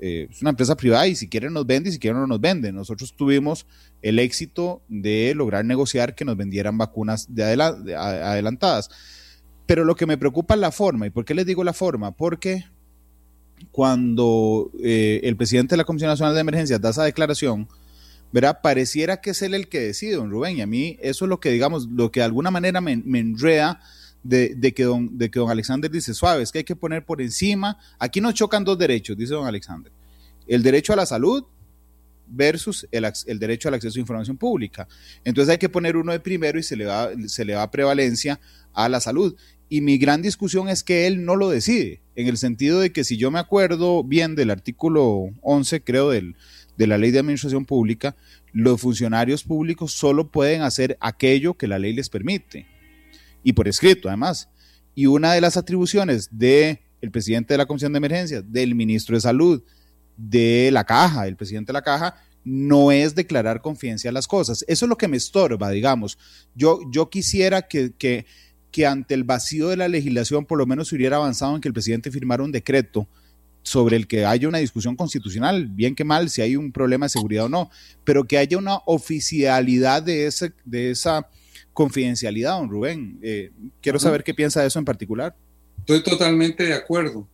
Eh, 0.00 0.28
es 0.30 0.40
una 0.40 0.50
empresa 0.50 0.76
privada 0.76 1.08
y 1.08 1.16
si 1.16 1.28
quieren 1.28 1.52
nos 1.52 1.66
vende 1.66 1.88
y 1.90 1.92
si 1.92 1.98
quieren 1.98 2.20
no 2.20 2.26
nos 2.26 2.40
vende. 2.40 2.72
Nosotros 2.72 3.14
tuvimos 3.16 3.66
el 4.02 4.18
éxito 4.18 4.80
de 4.88 5.32
lograr 5.34 5.64
negociar 5.64 6.14
que 6.14 6.24
nos 6.24 6.36
vendieran 6.36 6.78
vacunas 6.78 7.34
de, 7.34 7.44
adelantadas. 7.44 8.90
Pero 9.66 9.84
lo 9.84 9.96
que 9.96 10.06
me 10.06 10.16
preocupa 10.16 10.54
es 10.54 10.60
la 10.60 10.70
forma. 10.70 11.06
¿Y 11.06 11.10
por 11.10 11.24
qué 11.24 11.34
les 11.34 11.46
digo 11.46 11.64
la 11.64 11.72
forma? 11.72 12.12
Porque 12.12 12.64
cuando 13.72 14.70
eh, 14.82 15.20
el 15.24 15.36
presidente 15.36 15.72
de 15.72 15.78
la 15.78 15.84
Comisión 15.84 16.10
Nacional 16.10 16.34
de 16.34 16.40
Emergencias 16.40 16.80
da 16.80 16.90
esa 16.90 17.02
declaración, 17.02 17.68
¿verdad? 18.32 18.60
Pareciera 18.62 19.20
que 19.20 19.30
es 19.30 19.42
él 19.42 19.54
el 19.54 19.68
que 19.68 19.80
decide, 19.80 20.14
don 20.14 20.30
Rubén. 20.30 20.58
Y 20.58 20.60
a 20.62 20.66
mí 20.66 20.96
eso 21.00 21.24
es 21.24 21.28
lo 21.28 21.40
que, 21.40 21.50
digamos, 21.50 21.88
lo 21.88 22.12
que 22.12 22.20
de 22.20 22.24
alguna 22.24 22.52
manera 22.52 22.80
me, 22.80 22.96
me 22.98 23.18
enreda 23.18 23.80
de, 24.22 24.72
que 24.74 24.84
don, 24.84 25.16
de 25.16 25.30
que 25.30 25.38
don 25.38 25.50
Alexander 25.50 25.90
dice, 25.90 26.14
suave, 26.14 26.42
es 26.42 26.52
que 26.52 26.58
hay 26.58 26.64
que 26.64 26.76
poner 26.76 27.04
por 27.04 27.22
encima, 27.22 27.78
aquí 27.98 28.20
nos 28.20 28.34
chocan 28.34 28.64
dos 28.64 28.78
derechos, 28.78 29.16
dice 29.16 29.34
don 29.34 29.46
Alexander, 29.46 29.92
el 30.46 30.62
derecho 30.62 30.92
a 30.92 30.96
la 30.96 31.06
salud 31.06 31.44
versus 32.26 32.86
el, 32.90 33.10
el, 33.26 33.38
derecho 33.38 33.68
al 33.68 33.74
acceso 33.74 33.98
a 33.98 34.00
información 34.00 34.36
pública. 34.36 34.86
Entonces 35.24 35.52
hay 35.52 35.58
que 35.58 35.68
poner 35.68 35.96
uno 35.96 36.12
de 36.12 36.20
primero 36.20 36.58
y 36.58 36.62
se 36.62 36.76
le, 36.76 36.84
va, 36.84 37.10
se 37.26 37.44
le 37.44 37.54
va 37.54 37.70
prevalencia 37.70 38.38
a 38.74 38.88
la 38.88 39.00
salud. 39.00 39.34
Y 39.70 39.80
mi 39.80 39.98
gran 39.98 40.20
discusión 40.22 40.68
es 40.68 40.82
que 40.82 41.06
él 41.06 41.24
no 41.24 41.36
lo 41.36 41.48
decide, 41.48 42.00
en 42.16 42.26
el 42.26 42.36
sentido 42.36 42.80
de 42.80 42.92
que 42.92 43.04
si 43.04 43.16
yo 43.16 43.30
me 43.30 43.38
acuerdo 43.38 44.02
bien 44.02 44.34
del 44.34 44.50
artículo 44.50 45.30
11, 45.42 45.82
creo, 45.82 46.10
del, 46.10 46.36
de 46.76 46.86
la 46.86 46.98
ley 46.98 47.10
de 47.10 47.18
administración 47.18 47.64
pública, 47.64 48.16
los 48.52 48.80
funcionarios 48.80 49.44
públicos 49.44 49.92
solo 49.92 50.30
pueden 50.30 50.62
hacer 50.62 50.96
aquello 51.00 51.54
que 51.54 51.68
la 51.68 51.78
ley 51.78 51.92
les 51.92 52.08
permite 52.08 52.66
y 53.48 53.54
por 53.54 53.66
escrito 53.66 54.08
además. 54.08 54.50
Y 54.94 55.06
una 55.06 55.32
de 55.32 55.40
las 55.40 55.56
atribuciones 55.56 56.28
del 56.30 56.80
el 57.00 57.10
presidente 57.10 57.54
de 57.54 57.58
la 57.58 57.64
Comisión 57.64 57.94
de 57.94 57.96
Emergencia, 57.96 58.42
del 58.42 58.74
ministro 58.74 59.16
de 59.16 59.22
Salud, 59.22 59.62
de 60.18 60.68
la 60.70 60.84
caja, 60.84 61.26
el 61.26 61.34
presidente 61.34 61.68
de 61.68 61.72
la 61.72 61.82
caja, 61.82 62.16
no 62.44 62.92
es 62.92 63.14
declarar 63.14 63.62
confidencial 63.62 64.12
las 64.12 64.28
cosas. 64.28 64.66
Eso 64.68 64.84
es 64.84 64.88
lo 64.88 64.98
que 64.98 65.08
me 65.08 65.16
estorba, 65.16 65.70
digamos. 65.70 66.18
Yo, 66.54 66.80
yo 66.90 67.08
quisiera 67.08 67.62
que, 67.62 67.94
que, 67.96 68.26
que 68.70 68.84
ante 68.84 69.14
el 69.14 69.24
vacío 69.24 69.68
de 69.68 69.78
la 69.78 69.88
legislación 69.88 70.44
por 70.44 70.58
lo 70.58 70.66
menos 70.66 70.88
se 70.88 70.96
hubiera 70.96 71.16
avanzado 71.16 71.54
en 71.54 71.62
que 71.62 71.68
el 71.68 71.74
presidente 71.74 72.10
firmara 72.10 72.42
un 72.42 72.52
decreto 72.52 73.08
sobre 73.62 73.96
el 73.96 74.06
que 74.06 74.26
haya 74.26 74.46
una 74.46 74.58
discusión 74.58 74.94
constitucional, 74.94 75.68
bien 75.68 75.94
que 75.94 76.04
mal, 76.04 76.28
si 76.28 76.42
hay 76.42 76.54
un 76.54 76.70
problema 76.70 77.06
de 77.06 77.10
seguridad 77.10 77.46
o 77.46 77.48
no, 77.48 77.70
pero 78.04 78.24
que 78.24 78.36
haya 78.36 78.58
una 78.58 78.76
oficialidad 78.84 80.02
de, 80.02 80.26
ese, 80.26 80.52
de 80.66 80.90
esa 80.90 81.28
confidencialidad, 81.78 82.58
don 82.58 82.68
Rubén. 82.68 83.20
Eh, 83.22 83.52
quiero 83.80 84.00
saber 84.00 84.24
qué 84.24 84.34
piensa 84.34 84.60
de 84.60 84.66
eso 84.66 84.80
en 84.80 84.84
particular. 84.84 85.36
Estoy 85.78 86.02
totalmente 86.02 86.64
de 86.64 86.74
acuerdo. 86.74 87.28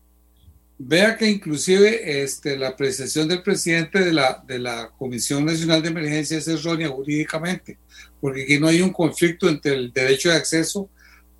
Vea 0.78 1.16
que 1.16 1.30
inclusive 1.30 2.22
este, 2.22 2.59
la 2.59 2.68
apreciación 2.68 3.26
del 3.26 3.42
presidente 3.42 4.00
de 4.00 4.12
la, 4.12 4.44
de 4.46 4.59
la 4.59 4.90
Comisión 4.98 5.46
Nacional 5.46 5.80
de 5.80 5.88
Emergencias 5.88 6.46
es 6.46 6.61
errónea 6.61 6.90
jurídicamente, 6.90 7.78
porque 8.20 8.42
aquí 8.42 8.61
no 8.61 8.66
hay 8.66 8.83
un 8.83 8.92
conflicto 8.92 9.48
entre 9.48 9.72
el 9.76 9.90
derecho 9.94 10.28
de 10.28 10.37
acceso 10.37 10.90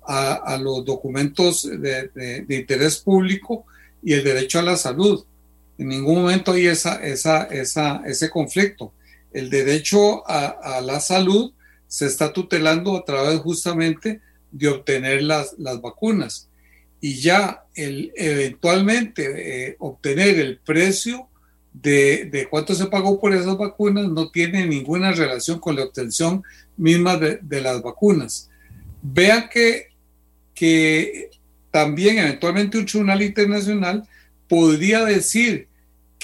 a, 0.07 0.57
los 0.59 0.83
documentos 0.83 1.61
de, 1.63 2.09
de, 2.09 2.55
interés 2.55 2.97
público 2.97 3.65
y 4.01 4.13
el 4.13 4.23
derecho 4.23 4.57
a 4.57 4.63
la 4.63 4.77
salud. 4.77 5.23
En 5.77 5.89
ningún 5.89 6.23
momento 6.23 6.53
hay 6.53 6.65
esa, 6.65 7.05
esa, 7.05 7.43
esa, 7.43 8.01
ese 8.03 8.31
conflicto. 8.31 8.93
El 9.31 9.51
derecho 9.51 10.27
a, 10.27 10.77
a 10.77 10.81
la 10.81 10.99
salud 10.99 11.51
se 11.95 12.07
está 12.07 12.33
tutelando 12.33 12.97
a 12.97 13.05
través 13.05 13.39
justamente 13.39 14.19
de 14.51 14.67
obtener 14.67 15.23
las, 15.23 15.55
las 15.57 15.79
vacunas. 15.79 16.49
Y 16.99 17.21
ya 17.21 17.63
el, 17.73 18.11
eventualmente 18.17 19.69
eh, 19.69 19.75
obtener 19.79 20.37
el 20.37 20.57
precio 20.57 21.29
de, 21.71 22.25
de, 22.25 22.49
cuánto 22.49 22.75
se 22.75 22.87
pagó 22.87 23.17
por 23.17 23.33
esas 23.33 23.57
vacunas 23.57 24.09
no 24.09 24.29
tiene 24.29 24.67
ninguna 24.67 25.13
relación 25.13 25.57
con 25.57 25.77
la 25.77 25.85
obtención 25.85 26.43
misma 26.75 27.15
de, 27.15 27.39
de 27.41 27.61
las 27.61 27.81
vacunas. 27.81 28.49
Vean 29.01 29.47
que, 29.47 29.87
que 30.53 31.29
también 31.71 32.17
eventualmente 32.17 32.77
un 32.77 32.85
tribunal 32.85 33.21
internacional 33.21 34.05
podría 34.49 35.05
decir 35.05 35.69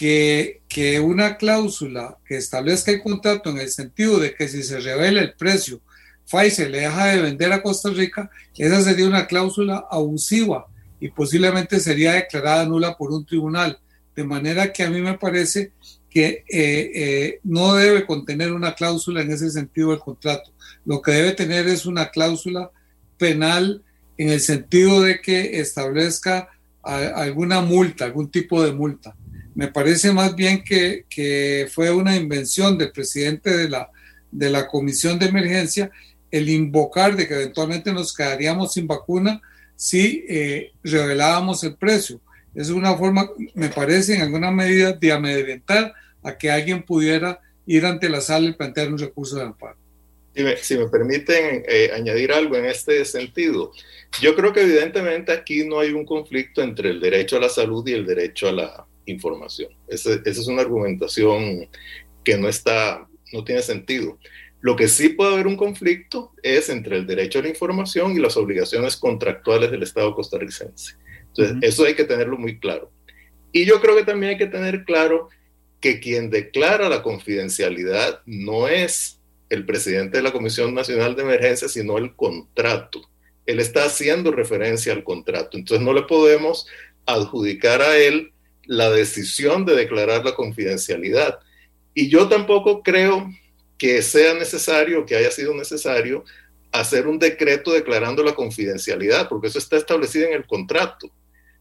que, 0.01 0.99
una 0.99 1.37
cláusula 1.37 2.17
que 2.25 2.37
establezca 2.37 2.89
el 2.91 3.03
contrato 3.03 3.51
en 3.51 3.59
el 3.59 3.69
sentido 3.69 4.17
de 4.17 4.33
que 4.33 4.47
si 4.47 4.63
se 4.63 4.79
revela 4.79 5.21
el 5.21 5.33
precio, 5.33 5.79
Pfizer 6.25 6.71
le 6.71 6.79
deja 6.79 7.05
de 7.07 7.21
vender 7.21 7.53
a 7.53 7.61
Costa 7.61 7.91
Rica, 7.91 8.31
esa 8.57 8.81
sería 8.81 9.05
una 9.05 9.27
cláusula 9.27 9.85
abusiva 9.91 10.65
y 10.99 11.09
posiblemente 11.09 11.79
sería 11.79 12.13
declarada 12.13 12.65
nula 12.65 12.97
por 12.97 13.11
un 13.11 13.25
tribunal. 13.25 13.79
De 14.15 14.23
manera 14.23 14.73
que 14.73 14.81
a 14.81 14.89
mí 14.89 15.01
me 15.01 15.19
parece 15.19 15.73
que 16.09 16.43
eh, 16.49 16.91
eh, 16.95 17.39
no 17.43 17.75
debe 17.75 18.05
contener 18.07 18.53
una 18.53 18.73
cláusula 18.73 19.21
en 19.21 19.31
ese 19.31 19.51
sentido 19.51 19.93
el 19.93 19.99
contrato. 19.99 20.51
Lo 20.83 20.99
que 21.01 21.11
debe 21.11 21.33
tener 21.33 21.67
es 21.67 21.85
una 21.85 22.09
cláusula 22.09 22.71
penal 23.19 23.83
en 24.17 24.29
el 24.29 24.39
sentido 24.39 25.01
de 25.01 25.21
que 25.21 25.59
establezca 25.59 26.49
alguna 26.81 27.61
multa, 27.61 28.05
algún 28.05 28.31
tipo 28.31 28.63
de 28.63 28.71
multa. 28.71 29.15
Me 29.53 29.67
parece 29.67 30.11
más 30.11 30.35
bien 30.35 30.63
que, 30.63 31.05
que 31.09 31.67
fue 31.71 31.91
una 31.91 32.15
invención 32.15 32.77
del 32.77 32.91
presidente 32.91 33.55
de 33.55 33.69
la, 33.69 33.89
de 34.31 34.49
la 34.49 34.67
Comisión 34.67 35.19
de 35.19 35.27
Emergencia 35.27 35.91
el 36.31 36.49
invocar 36.49 37.15
de 37.15 37.27
que 37.27 37.33
eventualmente 37.33 37.91
nos 37.91 38.15
quedaríamos 38.15 38.73
sin 38.73 38.87
vacuna 38.87 39.41
si 39.75 40.25
eh, 40.29 40.71
revelábamos 40.83 41.63
el 41.63 41.75
precio. 41.75 42.21
Es 42.55 42.69
una 42.69 42.95
forma, 42.95 43.29
me 43.53 43.69
parece, 43.69 44.15
en 44.15 44.21
alguna 44.21 44.51
medida 44.51 44.93
de 44.93 45.11
amedrentar 45.11 45.93
a 46.23 46.37
que 46.37 46.49
alguien 46.49 46.83
pudiera 46.83 47.39
ir 47.65 47.85
ante 47.85 48.09
la 48.09 48.21
sala 48.21 48.49
y 48.49 48.53
plantear 48.53 48.89
un 48.89 48.97
recurso 48.97 49.35
de 49.35 49.43
amparo. 49.43 49.77
Si 50.33 50.43
me, 50.43 50.57
si 50.57 50.77
me 50.77 50.87
permiten 50.87 51.63
eh, 51.67 51.91
añadir 51.93 52.31
algo 52.31 52.55
en 52.55 52.65
este 52.65 53.03
sentido, 53.03 53.71
yo 54.21 54.33
creo 54.35 54.53
que 54.53 54.61
evidentemente 54.61 55.33
aquí 55.33 55.65
no 55.65 55.79
hay 55.79 55.91
un 55.91 56.05
conflicto 56.05 56.61
entre 56.61 56.89
el 56.91 57.01
derecho 57.01 57.35
a 57.35 57.41
la 57.41 57.49
salud 57.49 57.85
y 57.87 57.93
el 57.93 58.05
derecho 58.05 58.47
a 58.47 58.51
la, 58.53 58.85
información. 59.11 59.71
Esa, 59.87 60.19
es 60.25 60.47
una 60.47 60.61
argumentación 60.61 61.69
que 62.23 62.37
no 62.37 62.47
está, 62.47 63.07
no 63.33 63.43
tiene 63.43 63.61
sentido. 63.61 64.17
Lo 64.61 64.75
que 64.75 64.87
sí 64.87 65.09
puede 65.09 65.33
haber 65.33 65.47
un 65.47 65.57
conflicto 65.57 66.33
es 66.43 66.69
entre 66.69 66.97
el 66.97 67.07
derecho 67.07 67.39
a 67.39 67.41
la 67.41 67.49
información 67.49 68.11
y 68.11 68.19
las 68.19 68.37
obligaciones 68.37 68.95
contractuales 68.95 69.71
del 69.71 69.83
Estado 69.83 70.13
costarricense. 70.13 70.95
Entonces, 71.27 71.57
eso 71.61 71.85
hay 71.85 71.95
que 71.95 72.03
tenerlo 72.03 72.37
muy 72.37 72.59
claro. 72.59 72.91
Y 73.51 73.65
yo 73.65 73.81
creo 73.81 73.95
que 73.95 74.03
también 74.03 74.31
hay 74.31 74.37
que 74.37 74.47
tener 74.47 74.85
claro 74.85 75.29
que 75.79 75.99
quien 75.99 76.29
declara 76.29 76.89
la 76.89 77.01
confidencialidad 77.01 78.21
no 78.25 78.67
es 78.67 79.19
el 79.49 79.65
presidente 79.65 80.17
de 80.17 80.23
la 80.23 80.31
Comisión 80.31 80.73
Nacional 80.73 81.15
de 81.15 81.23
Emergencia, 81.23 81.67
sino 81.67 81.97
el 81.97 82.15
contrato. 82.15 83.01
Él 83.45 83.59
está 83.59 83.85
haciendo 83.85 84.31
referencia 84.31 84.93
al 84.93 85.03
contrato. 85.03 85.57
Entonces, 85.57 85.83
no 85.83 85.91
le 85.93 86.03
podemos 86.03 86.67
adjudicar 87.05 87.81
a 87.81 87.97
él 87.97 88.31
la 88.71 88.89
decisión 88.89 89.65
de 89.65 89.75
declarar 89.75 90.23
la 90.23 90.33
confidencialidad. 90.33 91.39
Y 91.93 92.07
yo 92.07 92.29
tampoco 92.29 92.81
creo 92.81 93.29
que 93.77 94.01
sea 94.01 94.33
necesario, 94.33 95.05
que 95.05 95.17
haya 95.17 95.29
sido 95.29 95.53
necesario, 95.53 96.23
hacer 96.71 97.05
un 97.05 97.19
decreto 97.19 97.73
declarando 97.73 98.23
la 98.23 98.33
confidencialidad, 98.33 99.27
porque 99.27 99.47
eso 99.47 99.59
está 99.59 99.75
establecido 99.75 100.27
en 100.27 100.35
el 100.35 100.47
contrato. 100.47 101.11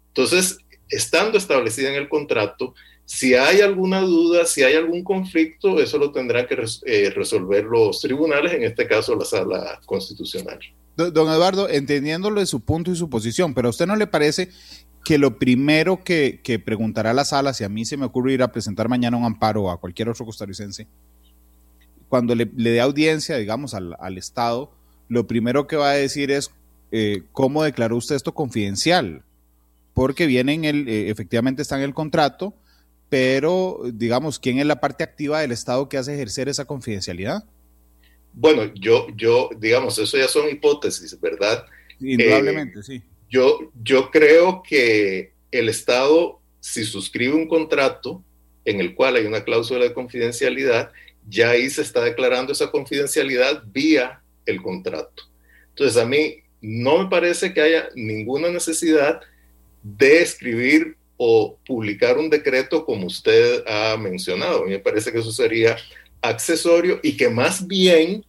Entonces, 0.07 0.59
estando 0.89 1.37
establecida 1.37 1.89
en 1.89 1.97
el 1.97 2.09
contrato, 2.09 2.75
si 3.05 3.35
hay 3.35 3.61
alguna 3.61 4.03
duda, 4.03 4.47
si 4.47 4.63
hay 4.63 4.75
algún 4.75 5.03
conflicto, 5.03 5.81
eso 5.81 5.99
lo 5.99 6.13
tendrán 6.13 6.47
que 6.47 6.65
eh, 6.87 7.11
resolver 7.11 7.65
los 7.65 8.01
tribunales, 8.01 8.53
en 8.53 8.63
este 8.63 8.87
caso 8.87 9.17
la 9.17 9.25
sala 9.25 9.81
constitucional. 9.85 10.61
Don 10.97 11.29
Eduardo, 11.29 11.69
entendiéndolo 11.69 12.39
de 12.39 12.47
su 12.47 12.61
punto 12.61 12.93
y 12.93 12.97
su 12.97 13.11
posición, 13.11 13.53
pero 13.53 13.67
a 13.67 13.71
usted 13.71 13.87
no 13.87 13.97
le 13.97 14.07
parece 14.07 14.51
que 15.05 15.19
lo 15.19 15.39
primero 15.39 16.03
que, 16.05 16.63
preguntará 16.65 17.13
la 17.15 17.25
sala, 17.25 17.55
si 17.55 17.65
a 17.65 17.69
mí 17.69 17.85
se 17.85 17.97
me 17.97 18.07
ocurre 18.07 18.35
ir 18.35 18.43
a 18.43 18.53
presentar 18.53 18.89
mañana 18.89 19.17
un 19.17 19.25
amparo 19.25 19.71
a 19.71 19.81
cualquier 19.81 20.09
otro 20.09 20.25
costarricense, 20.25 20.87
cuando 22.09 22.35
le, 22.35 22.45
dé 22.47 22.81
audiencia, 22.81 23.37
digamos, 23.37 23.75
al, 23.75 24.19
Estado, 24.19 24.73
lo 25.09 25.27
primero 25.27 25.67
que 25.67 25.77
va 25.77 25.91
a 25.91 25.95
decir 25.95 26.31
es 26.31 26.51
eh, 26.93 27.23
cómo 27.33 27.63
declaró 27.63 27.97
usted 27.97 28.17
esto 28.17 28.35
confidencial, 28.35 29.23
porque 29.95 30.27
viene 30.27 30.55
en 30.55 30.65
el, 30.65 30.89
eh, 30.89 31.11
efectivamente 31.11 31.63
está 31.63 31.77
en 31.77 31.83
el 31.83 31.95
contrato, 31.95 32.55
pero 33.09 33.81
digamos, 33.93 34.39
¿quién 34.39 34.59
es 34.59 34.67
la 34.67 34.81
parte 34.81 35.05
activa 35.05 35.41
del 35.41 35.53
Estado 35.53 35.89
que 35.89 35.99
hace 35.99 36.15
ejercer 36.15 36.49
esa 36.49 36.65
confidencialidad? 36.65 37.45
Bueno, 38.33 38.73
yo, 38.75 39.09
yo, 39.17 39.51
digamos, 39.59 39.99
eso 39.99 40.17
ya 40.17 40.29
son 40.29 40.49
hipótesis, 40.49 41.19
¿verdad? 41.21 41.65
Indudablemente, 41.99 42.81
eh, 42.81 42.83
sí. 42.83 43.03
Yo, 43.31 43.71
yo 43.83 44.11
creo 44.11 44.63
que 44.63 45.33
el 45.51 45.69
Estado, 45.69 46.41
si 46.59 46.85
suscribe 46.85 47.35
un 47.35 47.49
contrato 47.49 48.23
en 48.65 48.81
el 48.81 48.95
cual 48.95 49.17
hay 49.17 49.25
una 49.25 49.45
cláusula 49.45 49.85
de 49.85 49.95
confidencialidad, 49.95 50.91
ya 51.29 51.51
ahí 51.51 51.71
se 51.71 51.83
está 51.83 52.03
declarando 52.03 52.53
esa 52.53 52.71
confidencialidad 52.71 53.63
vía 53.67 54.21
el 54.47 54.61
contrato. 54.61 55.25
Entonces, 55.69 55.97
a 55.97 56.05
mí 56.05 56.37
no 56.61 56.99
me 56.99 57.09
parece 57.09 57.55
que 57.55 57.61
haya 57.61 57.89
ninguna 57.95 58.51
necesidad 58.51 59.21
de 59.83 60.23
escribir 60.23 60.97
o 61.17 61.59
publicar 61.67 62.19
un 62.19 62.31
decreto 62.31 62.85
como 62.85 63.07
usted 63.07 63.63
ha 63.67 63.97
mencionado. 63.97 64.63
A 64.63 64.65
mí 64.65 64.73
me 64.73 64.79
parece 64.79 65.13
que 65.13 65.19
eso 65.19 65.33
sería 65.33 65.77
accesorio 66.23 67.01
y 67.03 67.17
que 67.17 67.29
más 67.29 67.67
bien 67.67 68.25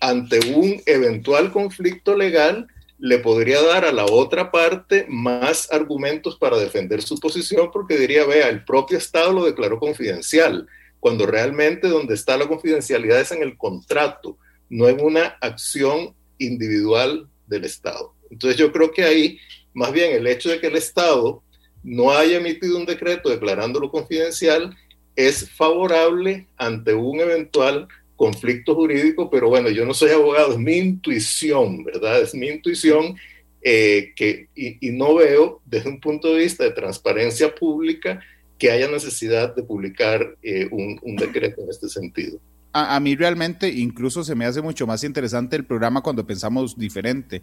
ante 0.00 0.38
un 0.54 0.80
eventual 0.86 1.52
conflicto 1.52 2.16
legal 2.16 2.66
le 3.00 3.18
podría 3.18 3.62
dar 3.62 3.86
a 3.86 3.92
la 3.92 4.04
otra 4.04 4.50
parte 4.50 5.06
más 5.08 5.72
argumentos 5.72 6.36
para 6.36 6.58
defender 6.58 7.00
su 7.00 7.18
posición 7.18 7.70
porque 7.72 7.96
diría, 7.96 8.26
vea, 8.26 8.48
el 8.50 8.62
propio 8.64 8.98
Estado 8.98 9.32
lo 9.32 9.46
declaró 9.46 9.78
confidencial, 9.78 10.68
cuando 11.00 11.24
realmente 11.24 11.88
donde 11.88 12.14
está 12.14 12.36
la 12.36 12.46
confidencialidad 12.46 13.20
es 13.20 13.32
en 13.32 13.42
el 13.42 13.56
contrato, 13.56 14.36
no 14.68 14.86
en 14.86 15.00
una 15.00 15.38
acción 15.40 16.14
individual 16.36 17.26
del 17.46 17.64
Estado. 17.64 18.14
Entonces 18.30 18.58
yo 18.58 18.70
creo 18.70 18.92
que 18.92 19.04
ahí, 19.04 19.38
más 19.72 19.92
bien 19.92 20.12
el 20.12 20.26
hecho 20.26 20.50
de 20.50 20.60
que 20.60 20.66
el 20.66 20.76
Estado 20.76 21.42
no 21.82 22.12
haya 22.12 22.36
emitido 22.36 22.76
un 22.76 22.84
decreto 22.84 23.30
declarándolo 23.30 23.90
confidencial 23.90 24.76
es 25.16 25.50
favorable 25.50 26.46
ante 26.58 26.92
un 26.92 27.20
eventual 27.20 27.88
conflicto 28.20 28.74
jurídico, 28.74 29.30
pero 29.30 29.48
bueno, 29.48 29.70
yo 29.70 29.86
no 29.86 29.94
soy 29.94 30.10
abogado, 30.10 30.52
es 30.52 30.58
mi 30.58 30.76
intuición, 30.76 31.82
¿verdad? 31.84 32.20
Es 32.20 32.34
mi 32.34 32.48
intuición 32.48 33.16
eh, 33.62 34.12
que, 34.14 34.46
y, 34.54 34.90
no 34.90 35.14
veo 35.14 35.62
desde 35.64 35.88
un 35.88 35.98
punto 35.98 36.34
de 36.34 36.40
vista 36.40 36.64
de 36.64 36.72
transparencia 36.72 37.54
pública 37.54 38.20
que 38.58 38.70
haya 38.70 38.90
necesidad 38.90 39.56
de 39.56 39.62
publicar 39.62 40.36
eh, 40.42 40.68
un, 40.70 41.00
un, 41.00 41.16
decreto 41.16 41.62
en 41.62 41.70
este 41.70 41.88
sentido. 41.88 42.38
A, 42.74 42.94
a, 42.94 43.00
mí 43.00 43.16
realmente 43.16 43.70
incluso 43.70 44.22
se 44.22 44.34
me 44.34 44.44
hace 44.44 44.60
mucho 44.60 44.86
más 44.86 45.02
interesante 45.02 45.56
el 45.56 45.64
programa 45.64 46.02
cuando 46.02 46.26
pensamos 46.26 46.76
diferente. 46.76 47.40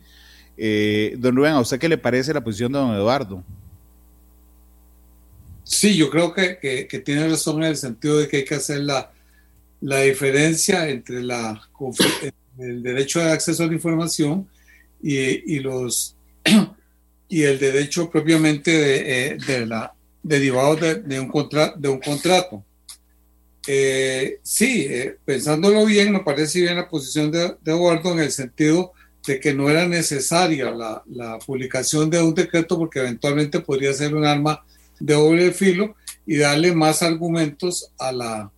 Eh, 0.57 1.15
don 1.17 1.35
Rubén, 1.35 1.53
¿a 1.53 1.59
usted 1.59 1.79
qué 1.79 1.89
le 1.89 1.97
parece 1.97 2.35
la 2.35 2.43
posición 2.43 2.71
de 2.71 2.77
don 2.77 2.93
Eduardo? 2.93 3.43
Sí, 5.63 5.97
yo 5.97 6.11
creo 6.11 6.35
que, 6.35 6.59
que, 6.87 6.99
tiene 6.99 7.27
razón 7.27 7.63
en 7.63 7.69
el 7.69 7.77
sentido 7.77 8.19
de 8.19 8.27
que 8.27 8.37
hay 8.37 8.45
que 8.45 8.55
hacer 8.55 8.81
la, 8.81 9.11
la 9.81 10.01
diferencia 10.01 10.89
entre 10.89 11.23
la, 11.23 11.61
el 12.57 12.81
derecho 12.81 13.19
de 13.19 13.31
acceso 13.31 13.63
a 13.63 13.67
la 13.67 13.73
información 13.73 14.47
y, 15.01 15.57
el 17.29 17.59
derecho 17.59 18.09
propiamente 18.09 19.33
eh, 19.33 19.37
derivado 20.23 20.75
de, 20.75 21.19
un, 21.19 21.27
contra, 21.27 21.73
de 21.75 21.89
un 21.89 21.99
contrato. 21.99 22.63
Eh, 23.67 24.39
sí, 24.43 24.87
eh, 24.89 25.17
pensándolo 25.25 25.85
bien, 25.85 26.13
me 26.13 26.21
parece 26.21 26.61
bien 26.61 26.77
la 26.77 26.87
posición 26.87 27.29
de, 27.29 27.55
de, 27.61 27.71
Eduardo 27.71 28.13
en 28.13 28.19
el 28.19 28.31
sentido 28.31 28.93
de 29.27 29.41
que 29.41 29.53
no 29.53 29.69
era 29.69 29.85
necesaria 29.85 30.71
la, 30.71 31.03
la 31.05 31.37
publicación 31.39 32.09
de 32.09 32.21
un 32.21 32.33
decreto 32.33 32.77
porque 32.77 32.99
eventualmente 32.99 33.59
podría 33.59 33.93
ser 33.93 34.15
un 34.15 34.25
arma 34.25 34.63
de 35.01 35.13
doble 35.13 35.51
filo 35.51 35.95
y 36.25 36.37
darle 36.37 36.73
más 36.73 37.03
argumentos 37.03 37.91
a 37.99 38.13
la 38.13 38.51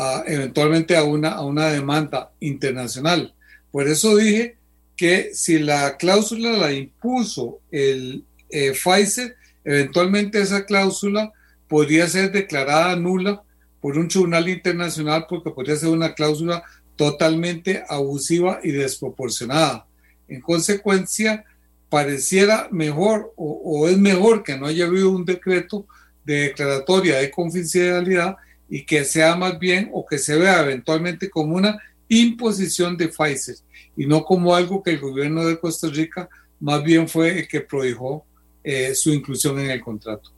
a, 0.00 0.24
eventualmente 0.26 0.96
a 0.96 1.04
una, 1.04 1.32
a 1.32 1.44
una 1.44 1.68
demanda 1.68 2.32
internacional. 2.40 3.34
Por 3.70 3.86
eso 3.86 4.16
dije 4.16 4.56
que 4.96 5.30
si 5.34 5.58
la 5.58 5.98
cláusula 5.98 6.52
la 6.52 6.72
impuso 6.72 7.60
el 7.70 8.24
eh, 8.48 8.72
Pfizer, 8.72 9.36
eventualmente 9.62 10.40
esa 10.40 10.64
cláusula 10.64 11.32
podría 11.68 12.08
ser 12.08 12.32
declarada 12.32 12.96
nula 12.96 13.42
por 13.80 13.98
un 13.98 14.08
tribunal 14.08 14.48
internacional 14.48 15.26
porque 15.28 15.50
podría 15.50 15.76
ser 15.76 15.90
una 15.90 16.14
cláusula 16.14 16.62
totalmente 16.96 17.84
abusiva 17.88 18.60
y 18.62 18.72
desproporcionada. 18.72 19.86
En 20.28 20.40
consecuencia, 20.40 21.44
pareciera 21.90 22.68
mejor 22.70 23.32
o, 23.36 23.88
es 23.88 23.98
mejor 23.98 24.42
que 24.42 24.56
no 24.56 24.66
haya 24.66 24.86
habido 24.86 25.10
un 25.10 25.24
decreto 25.24 25.86
de 26.24 26.42
declaratoria 26.48 27.18
de 27.18 27.30
confidencialidad 27.30 28.36
y 28.70 28.84
que 28.84 29.04
sea 29.04 29.34
más 29.36 29.58
bien 29.58 29.90
o 29.92 30.06
que 30.06 30.16
se 30.16 30.38
vea 30.38 30.62
eventualmente 30.62 31.28
como 31.28 31.56
una 31.56 31.78
imposición 32.08 32.96
de 32.96 33.08
Pfizer 33.08 33.56
y 33.96 34.06
no 34.06 34.24
como 34.24 34.54
algo 34.54 34.82
que 34.82 34.92
el 34.92 35.00
gobierno 35.00 35.44
de 35.44 35.58
Costa 35.58 35.88
Rica 35.88 36.28
más 36.60 36.82
bien 36.82 37.08
fue 37.08 37.40
el 37.40 37.48
que 37.48 37.60
prohijó 37.60 38.24
eh, 38.62 38.94
su 38.94 39.10
inclusión 39.12 39.58
en 39.58 39.70
el 39.70 39.80
contrato. 39.80 40.30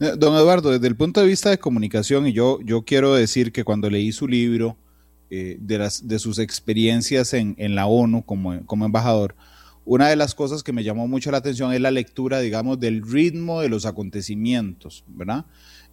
Eh, 0.00 0.12
don 0.16 0.34
Eduardo, 0.36 0.70
desde 0.70 0.86
el 0.86 0.96
punto 0.96 1.20
de 1.20 1.26
vista 1.26 1.50
de 1.50 1.58
comunicación, 1.58 2.26
y 2.26 2.32
yo, 2.32 2.60
yo 2.62 2.82
quiero 2.82 3.14
decir 3.14 3.52
que 3.52 3.64
cuando 3.64 3.90
leí 3.90 4.12
su 4.12 4.28
libro 4.28 4.76
eh, 5.30 5.56
de, 5.60 5.78
las, 5.78 6.06
de 6.06 6.18
sus 6.18 6.38
experiencias 6.38 7.34
en, 7.34 7.54
en 7.58 7.74
la 7.74 7.86
ONU 7.86 8.24
como, 8.24 8.64
como 8.66 8.84
embajador, 8.84 9.34
una 9.84 10.08
de 10.08 10.16
las 10.16 10.34
cosas 10.34 10.62
que 10.62 10.72
me 10.72 10.84
llamó 10.84 11.06
mucho 11.08 11.30
la 11.30 11.38
atención 11.38 11.72
es 11.72 11.80
la 11.80 11.90
lectura, 11.90 12.40
digamos, 12.40 12.78
del 12.80 13.02
ritmo 13.02 13.60
de 13.60 13.68
los 13.68 13.86
acontecimientos, 13.86 15.04
¿verdad? 15.06 15.46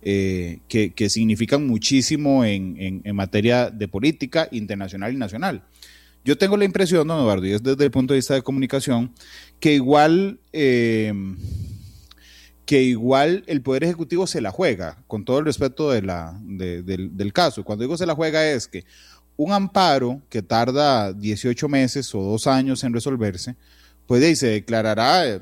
Eh, 0.05 0.59
que, 0.67 0.91
que, 0.91 1.09
significan 1.09 1.65
muchísimo 1.65 2.43
en, 2.43 3.01
en, 3.05 3.15
materia 3.15 3.69
de 3.69 3.87
política 3.87 4.49
internacional 4.51 5.13
y 5.13 5.17
nacional. 5.17 5.63
Yo 6.25 6.37
tengo 6.37 6.57
la 6.57 6.65
impresión, 6.65 7.07
don 7.07 7.21
Eduardo, 7.21 7.45
y 7.45 7.53
es 7.53 7.63
desde 7.63 7.85
el 7.85 7.91
punto 7.91 8.13
de 8.13 8.17
vista 8.17 8.33
de 8.33 8.41
comunicación, 8.41 9.13
que 9.61 9.73
igual, 9.73 10.39
eh, 10.51 11.13
que 12.65 12.83
igual 12.83 13.45
el 13.47 13.61
Poder 13.61 13.85
Ejecutivo 13.85 14.27
se 14.27 14.41
la 14.41 14.51
juega, 14.51 15.01
con 15.07 15.23
todo 15.23 15.39
el 15.39 15.45
respeto 15.45 15.89
de 15.91 16.01
la, 16.01 16.37
del, 16.43 17.15
del 17.15 17.31
caso. 17.31 17.63
Cuando 17.63 17.83
digo 17.83 17.95
se 17.95 18.05
la 18.05 18.13
juega 18.13 18.45
es 18.51 18.67
que 18.67 18.83
un 19.37 19.53
amparo 19.53 20.21
que 20.29 20.41
tarda 20.41 21.13
18 21.13 21.69
meses 21.69 22.13
o 22.13 22.21
dos 22.21 22.45
años 22.47 22.83
en 22.83 22.93
resolverse, 22.93 23.55
pues 24.05 24.37
se 24.37 24.47
declarará 24.47 25.27
eh, 25.27 25.41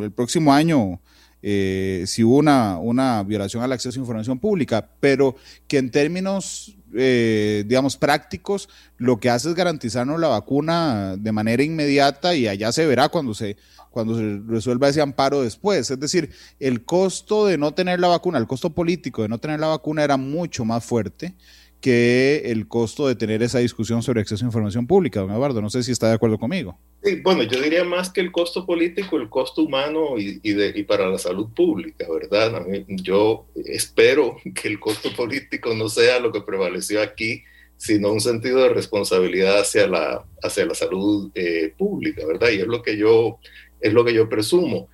el 0.00 0.10
próximo 0.10 0.52
año 0.52 1.00
eh, 1.42 2.04
si 2.06 2.22
hubo 2.22 2.36
una, 2.36 2.78
una, 2.78 3.22
violación 3.22 3.62
al 3.62 3.72
acceso 3.72 3.98
a 3.98 4.02
información 4.02 4.38
pública, 4.38 4.90
pero 5.00 5.36
que 5.66 5.78
en 5.78 5.90
términos, 5.90 6.76
eh, 6.94 7.64
digamos, 7.66 7.96
prácticos, 7.96 8.68
lo 8.98 9.18
que 9.18 9.30
hace 9.30 9.48
es 9.48 9.54
garantizarnos 9.54 10.20
la 10.20 10.28
vacuna 10.28 11.16
de 11.16 11.32
manera 11.32 11.62
inmediata 11.62 12.34
y 12.34 12.46
allá 12.46 12.72
se 12.72 12.86
verá 12.86 13.08
cuando 13.08 13.34
se, 13.34 13.56
cuando 13.90 14.16
se 14.16 14.40
resuelva 14.46 14.88
ese 14.88 15.00
amparo 15.00 15.42
después. 15.42 15.90
Es 15.90 15.98
decir, 15.98 16.30
el 16.58 16.84
costo 16.84 17.46
de 17.46 17.56
no 17.56 17.72
tener 17.72 18.00
la 18.00 18.08
vacuna, 18.08 18.38
el 18.38 18.46
costo 18.46 18.70
político 18.70 19.22
de 19.22 19.28
no 19.28 19.38
tener 19.38 19.60
la 19.60 19.68
vacuna 19.68 20.04
era 20.04 20.16
mucho 20.16 20.64
más 20.64 20.84
fuerte 20.84 21.34
que 21.80 22.42
el 22.46 22.68
costo 22.68 23.08
de 23.08 23.14
tener 23.14 23.42
esa 23.42 23.58
discusión 23.58 24.02
sobre 24.02 24.20
acceso 24.20 24.44
a 24.44 24.48
información 24.48 24.86
pública, 24.86 25.20
don 25.20 25.30
Eduardo. 25.30 25.60
No 25.60 25.70
sé 25.70 25.82
si 25.82 25.92
está 25.92 26.08
de 26.08 26.14
acuerdo 26.14 26.38
conmigo. 26.38 26.78
Sí, 27.02 27.20
bueno, 27.22 27.42
yo 27.44 27.60
diría 27.60 27.82
más 27.82 28.10
que 28.10 28.20
el 28.20 28.30
costo 28.30 28.66
político, 28.66 29.16
el 29.16 29.30
costo 29.30 29.62
humano 29.62 30.18
y, 30.18 30.38
y, 30.42 30.52
de, 30.52 30.72
y 30.74 30.82
para 30.82 31.08
la 31.08 31.16
salud 31.16 31.48
pública, 31.54 32.06
¿verdad? 32.12 32.56
A 32.56 32.60
mí, 32.60 32.84
yo 32.88 33.46
espero 33.64 34.36
que 34.54 34.68
el 34.68 34.78
costo 34.78 35.10
político 35.16 35.74
no 35.74 35.88
sea 35.88 36.20
lo 36.20 36.30
que 36.30 36.42
prevaleció 36.42 37.00
aquí, 37.00 37.42
sino 37.78 38.12
un 38.12 38.20
sentido 38.20 38.62
de 38.62 38.68
responsabilidad 38.68 39.60
hacia 39.60 39.86
la, 39.86 40.24
hacia 40.42 40.66
la 40.66 40.74
salud 40.74 41.30
eh, 41.34 41.72
pública, 41.78 42.26
¿verdad? 42.26 42.50
Y 42.50 42.60
es 42.60 42.66
lo 42.66 42.82
que 42.82 42.98
yo, 42.98 43.38
es 43.80 43.92
lo 43.94 44.04
que 44.04 44.12
yo 44.12 44.28
presumo. 44.28 44.88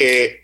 Eh, 0.00 0.43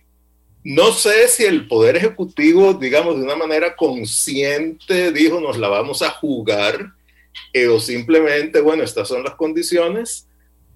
no 0.63 0.93
sé 0.93 1.29
si 1.29 1.45
el 1.45 1.67
Poder 1.69 1.97
Ejecutivo, 1.97 2.75
digamos, 2.75 3.17
de 3.17 3.25
una 3.25 3.37
manera 3.37 3.77
consciente 3.77 5.13
dijo 5.13 5.41
nos 5.41 5.59
la 5.59 5.69
vamos 5.69 6.03
a 6.03 6.11
jugar 6.11 6.93
eh, 7.53 7.69
o 7.69 7.81
simplemente, 7.81 8.61
bueno, 8.61 8.83
estas 8.83 9.09
son 9.09 9.25
las 9.25 9.35
condiciones, 9.35 10.29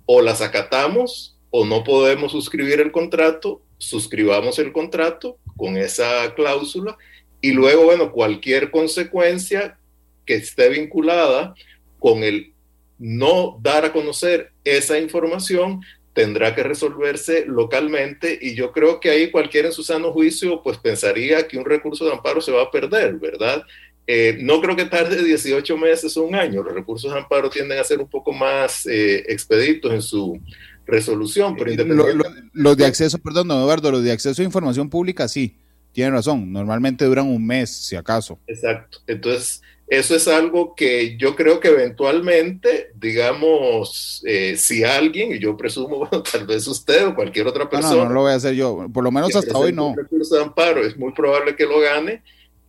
o 0.07 0.21
las 0.21 0.41
acatamos 0.41 1.37
o 1.51 1.65
no 1.65 1.85
podemos 1.85 2.33
suscribir 2.33 2.81
el 2.81 2.93
contrato, 2.93 3.63
suscribamos 3.79 4.59
el 4.59 4.73
contrato 4.73 5.39
con 5.57 5.77
esa 5.77 6.35
cláusula 6.35 6.97
y 7.41 7.53
luego, 7.53 7.85
bueno, 7.85 8.11
cualquier 8.11 8.71
consecuencia 8.71 9.79
que 10.27 10.35
esté 10.35 10.69
vinculada 10.69 11.55
con 11.99 12.23
el 12.23 12.55
no 12.99 13.59
dar 13.63 13.85
a 13.85 13.93
conocer 13.93 14.53
esa 14.65 14.99
información 14.99 15.83
tendrá 16.15 16.55
que 16.55 16.63
resolverse 16.63 17.45
localmente 17.47 18.39
y 18.41 18.55
yo 18.55 18.73
creo 18.73 19.01
que 19.01 19.11
ahí 19.11 19.31
cualquiera 19.31 19.69
en 19.69 19.75
su 19.75 19.83
sano 19.83 20.13
juicio 20.13 20.63
pues 20.63 20.79
pensaría 20.79 21.47
que 21.47 21.59
un 21.59 21.65
recurso 21.65 22.05
de 22.05 22.13
amparo 22.13 22.41
se 22.41 22.53
va 22.53 22.63
a 22.63 22.71
perder, 22.71 23.15
¿verdad? 23.17 23.65
Eh, 24.07 24.39
no 24.41 24.61
creo 24.61 24.77
que 24.77 24.85
tarde 24.85 25.23
18 25.23 25.77
meses 25.77 26.17
o 26.17 26.23
un 26.23 26.35
año, 26.35 26.63
los 26.63 26.75
recursos 26.75 27.13
de 27.13 27.19
amparo 27.19 27.51
tienden 27.51 27.79
a 27.79 27.85
ser 27.85 27.99
un 28.01 28.09
poco 28.09 28.33
más 28.33 28.87
eh, 28.87 29.25
expeditos 29.29 29.93
en 29.93 30.03
su 30.03 30.41
resolución. 30.87 31.57
Pero 31.57 31.85
los 31.85 32.15
lo, 32.15 32.25
lo 32.53 32.77
de 32.77 32.87
acceso, 32.87 33.19
perdón, 33.19 33.49
don 33.49 33.61
Eduardo, 33.61 33.91
los 33.91 34.05
de 34.05 34.13
acceso 34.13 34.41
a 34.41 34.45
información 34.45 34.91
pública 34.91 35.27
sí, 35.27 35.57
tiene 35.95 36.11
razón, 36.11 36.53
normalmente 36.53 37.05
duran 37.05 37.27
un 37.27 37.47
mes, 37.47 37.71
si 37.71 37.95
acaso. 37.95 38.41
Exacto. 38.49 38.99
Entonces, 39.07 39.63
eso 39.87 40.17
es 40.17 40.27
algo 40.27 40.75
que 40.75 41.17
yo 41.17 41.37
creo 41.37 41.61
que 41.61 41.69
eventualmente, 41.69 42.91
digamos, 42.97 44.21
eh, 44.27 44.57
si 44.57 44.83
alguien, 44.83 45.33
y 45.33 45.39
yo 45.39 45.57
presumo, 45.57 46.09
tal 46.33 46.47
vez 46.47 46.67
usted 46.67 47.07
o 47.07 47.15
cualquier 47.15 47.47
otra 47.47 47.71
persona. 47.71 47.95
No, 47.95 48.05
no, 48.07 48.13
lo 48.13 48.21
voy 48.23 48.33
a 48.33 48.35
hacer 48.35 48.55
yo, 48.55 48.89
por 48.93 49.05
lo 49.05 49.13
menos 49.13 49.37
hasta 49.37 49.57
hoy 49.57 49.73
no. 49.73 49.95
recurso 49.97 50.35
de 50.35 50.43
amparo, 50.43 50.85
es 50.85 50.97
muy 50.97 51.13
probable 51.13 51.55
que 51.55 51.65
lo 51.65 51.79
gane. 51.79 52.23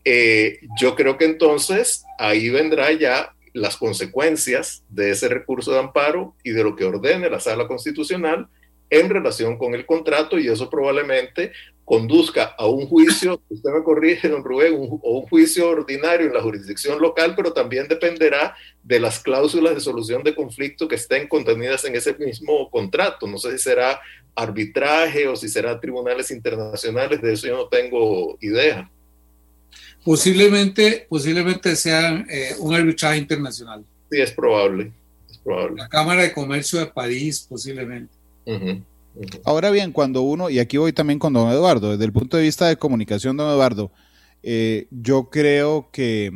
Eh, 0.04 0.60
yo 0.80 0.94
creo 0.94 1.18
que 1.18 1.26
entonces 1.26 2.06
ahí 2.20 2.52
vendrá 2.52 2.92
ya 2.92 3.34
las 3.54 3.76
consecuencias 3.76 4.84
de 4.90 5.10
ese 5.10 5.30
recurso 5.30 5.72
de 5.72 5.80
amparo 5.80 6.36
y 6.44 6.52
de 6.52 6.64
lo 6.64 6.76
que 6.76 6.86
ordene 6.86 7.28
la 7.28 7.40
sala 7.40 7.68
constitucional 7.68 8.50
en 8.90 9.10
relación 9.10 9.58
con 9.58 9.74
el 9.74 9.86
contrato 9.86 10.38
y 10.38 10.48
eso 10.48 10.70
probablemente 10.70 11.54
conduzca 11.86 12.56
a 12.58 12.68
un 12.68 12.88
juicio, 12.88 13.42
usted 13.50 13.70
me 13.70 13.84
corrige, 13.84 14.28
don 14.28 14.44
Rubén, 14.44 14.74
o 14.76 15.20
un 15.20 15.28
juicio 15.28 15.70
ordinario 15.70 16.28
en 16.28 16.34
la 16.34 16.42
jurisdicción 16.42 17.00
local, 17.00 17.34
pero 17.36 17.54
también 17.54 17.88
dependerá 17.88 18.56
de 18.84 19.00
las 19.00 19.20
cláusulas 19.20 19.76
de 19.76 19.82
solución 19.82 20.24
de 20.24 20.36
conflicto 20.36 20.88
que 20.88 20.96
estén 20.96 21.28
contenidas 21.28 21.86
en 21.86 21.96
ese 21.96 22.14
mismo 22.16 22.70
contrato. 22.72 23.28
No 23.28 23.38
sé 23.38 23.52
si 23.52 23.60
será 23.60 24.02
arbitraje 24.36 25.28
o 25.28 25.36
si 25.36 25.48
será 25.48 25.80
tribunales 25.80 26.32
internacionales, 26.32 27.22
de 27.22 27.34
eso 27.34 27.48
yo 27.48 27.56
no 27.56 27.68
tengo 27.68 28.38
idea. 28.42 28.90
Posiblemente, 30.04 31.08
posiblemente 31.10 31.76
sea 31.76 32.26
eh, 32.30 32.56
un 32.60 32.74
arbitraje 32.74 33.18
internacional. 33.18 33.84
Sí, 34.12 34.22
es 34.22 34.32
probable, 34.32 34.92
es 35.30 35.38
probable. 35.38 35.78
La 35.78 35.90
Cámara 35.90 36.24
de 36.24 36.34
Comercio 36.34 36.80
de 36.80 36.88
París, 36.88 37.46
posiblemente. 37.48 38.14
Ahora 39.44 39.72
bien, 39.72 39.92
cuando 39.92 40.22
uno, 40.22 40.50
y 40.50 40.60
aquí 40.60 40.78
voy 40.78 40.94
también 40.94 41.20
con 41.20 41.34
don 41.34 41.50
Eduardo, 41.50 41.92
desde 41.92 42.06
el 42.06 42.12
punto 42.12 42.38
de 42.38 42.44
vista 42.44 42.68
de 42.68 42.78
comunicación, 42.78 43.38
don 43.38 43.50
Eduardo, 43.50 43.92
eh, 44.44 44.88
yo 44.92 45.30
creo 45.30 45.90
que 45.92 46.32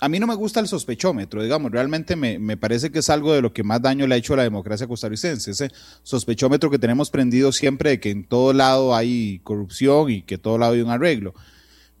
a 0.00 0.08
mí 0.08 0.20
no 0.20 0.26
me 0.26 0.34
gusta 0.36 0.60
el 0.60 0.68
sospechómetro, 0.68 1.42
digamos, 1.42 1.72
realmente 1.72 2.14
me, 2.14 2.38
me, 2.38 2.56
parece 2.56 2.90
que 2.90 3.00
es 3.00 3.10
algo 3.10 3.32
de 3.32 3.42
lo 3.42 3.52
que 3.52 3.64
más 3.64 3.82
daño 3.82 4.06
le 4.06 4.14
ha 4.14 4.18
hecho 4.18 4.34
a 4.34 4.36
la 4.36 4.44
democracia 4.44 4.86
costarricense, 4.86 5.50
ese 5.50 5.70
sospechómetro 6.04 6.70
que 6.70 6.78
tenemos 6.78 7.10
prendido 7.10 7.50
siempre 7.50 7.90
de 7.90 8.00
que 8.00 8.10
en 8.10 8.24
todo 8.24 8.52
lado 8.52 8.94
hay 8.94 9.40
corrupción 9.42 10.10
y 10.10 10.22
que 10.22 10.36
en 10.36 10.40
todo 10.40 10.58
lado 10.58 10.74
hay 10.74 10.80
un 10.80 10.90
arreglo. 10.90 11.34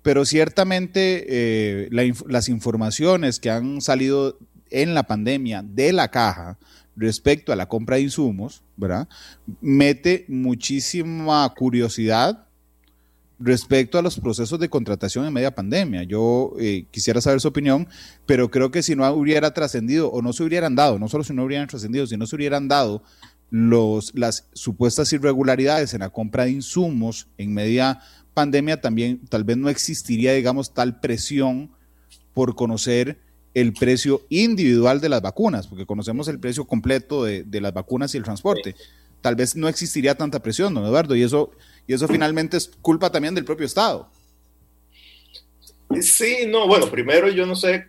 Pero 0.02 0.24
ciertamente 0.24 1.26
eh, 1.28 1.88
las 1.90 2.48
informaciones 2.48 3.40
que 3.40 3.50
han 3.50 3.80
salido 3.80 4.38
en 4.70 4.94
la 4.94 5.02
pandemia 5.02 5.62
de 5.62 5.92
la 5.92 6.08
caja, 6.08 6.58
respecto 6.98 7.52
a 7.52 7.56
la 7.56 7.68
compra 7.68 7.96
de 7.96 8.02
insumos, 8.02 8.62
¿verdad? 8.76 9.08
Mete 9.60 10.24
muchísima 10.28 11.48
curiosidad 11.54 12.44
respecto 13.38 13.98
a 13.98 14.02
los 14.02 14.18
procesos 14.18 14.58
de 14.58 14.68
contratación 14.68 15.24
en 15.24 15.32
media 15.32 15.54
pandemia. 15.54 16.02
Yo 16.02 16.54
eh, 16.58 16.86
quisiera 16.90 17.20
saber 17.20 17.40
su 17.40 17.48
opinión, 17.48 17.86
pero 18.26 18.50
creo 18.50 18.70
que 18.70 18.82
si 18.82 18.96
no 18.96 19.08
hubiera 19.12 19.54
trascendido 19.54 20.10
o 20.10 20.22
no 20.22 20.32
se 20.32 20.42
hubieran 20.42 20.74
dado, 20.74 20.98
no 20.98 21.08
solo 21.08 21.22
si 21.22 21.32
no 21.32 21.44
hubieran 21.44 21.68
trascendido, 21.68 22.06
si 22.06 22.16
no 22.16 22.26
se 22.26 22.34
hubieran 22.34 22.66
dado 22.66 23.02
los, 23.50 24.12
las 24.14 24.48
supuestas 24.52 25.12
irregularidades 25.12 25.94
en 25.94 26.00
la 26.00 26.10
compra 26.10 26.44
de 26.44 26.50
insumos 26.50 27.28
en 27.38 27.54
media 27.54 28.00
pandemia, 28.34 28.80
también 28.80 29.20
tal 29.28 29.44
vez 29.44 29.56
no 29.56 29.68
existiría, 29.68 30.32
digamos, 30.32 30.74
tal 30.74 31.00
presión 31.00 31.70
por 32.34 32.56
conocer 32.56 33.18
el 33.54 33.72
precio 33.72 34.22
individual 34.28 35.00
de 35.00 35.08
las 35.08 35.22
vacunas, 35.22 35.66
porque 35.66 35.86
conocemos 35.86 36.28
el 36.28 36.38
precio 36.38 36.64
completo 36.66 37.24
de, 37.24 37.60
las 37.60 37.72
vacunas 37.72 38.14
y 38.14 38.18
el 38.18 38.24
transporte. 38.24 38.74
Tal 39.20 39.34
vez 39.34 39.56
no 39.56 39.68
existiría 39.68 40.14
tanta 40.14 40.40
presión, 40.40 40.74
don 40.74 40.84
Eduardo, 40.84 41.16
y 41.16 41.22
eso, 41.22 41.50
y 41.86 41.94
eso 41.94 42.06
finalmente 42.06 42.56
es 42.56 42.70
culpa 42.82 43.10
también 43.10 43.34
del 43.34 43.44
propio 43.44 43.66
Estado. 43.66 44.08
Sí, 46.00 46.46
no, 46.46 46.66
bueno, 46.66 46.90
primero 46.90 47.28
yo 47.28 47.46
no 47.46 47.56
sé 47.56 47.86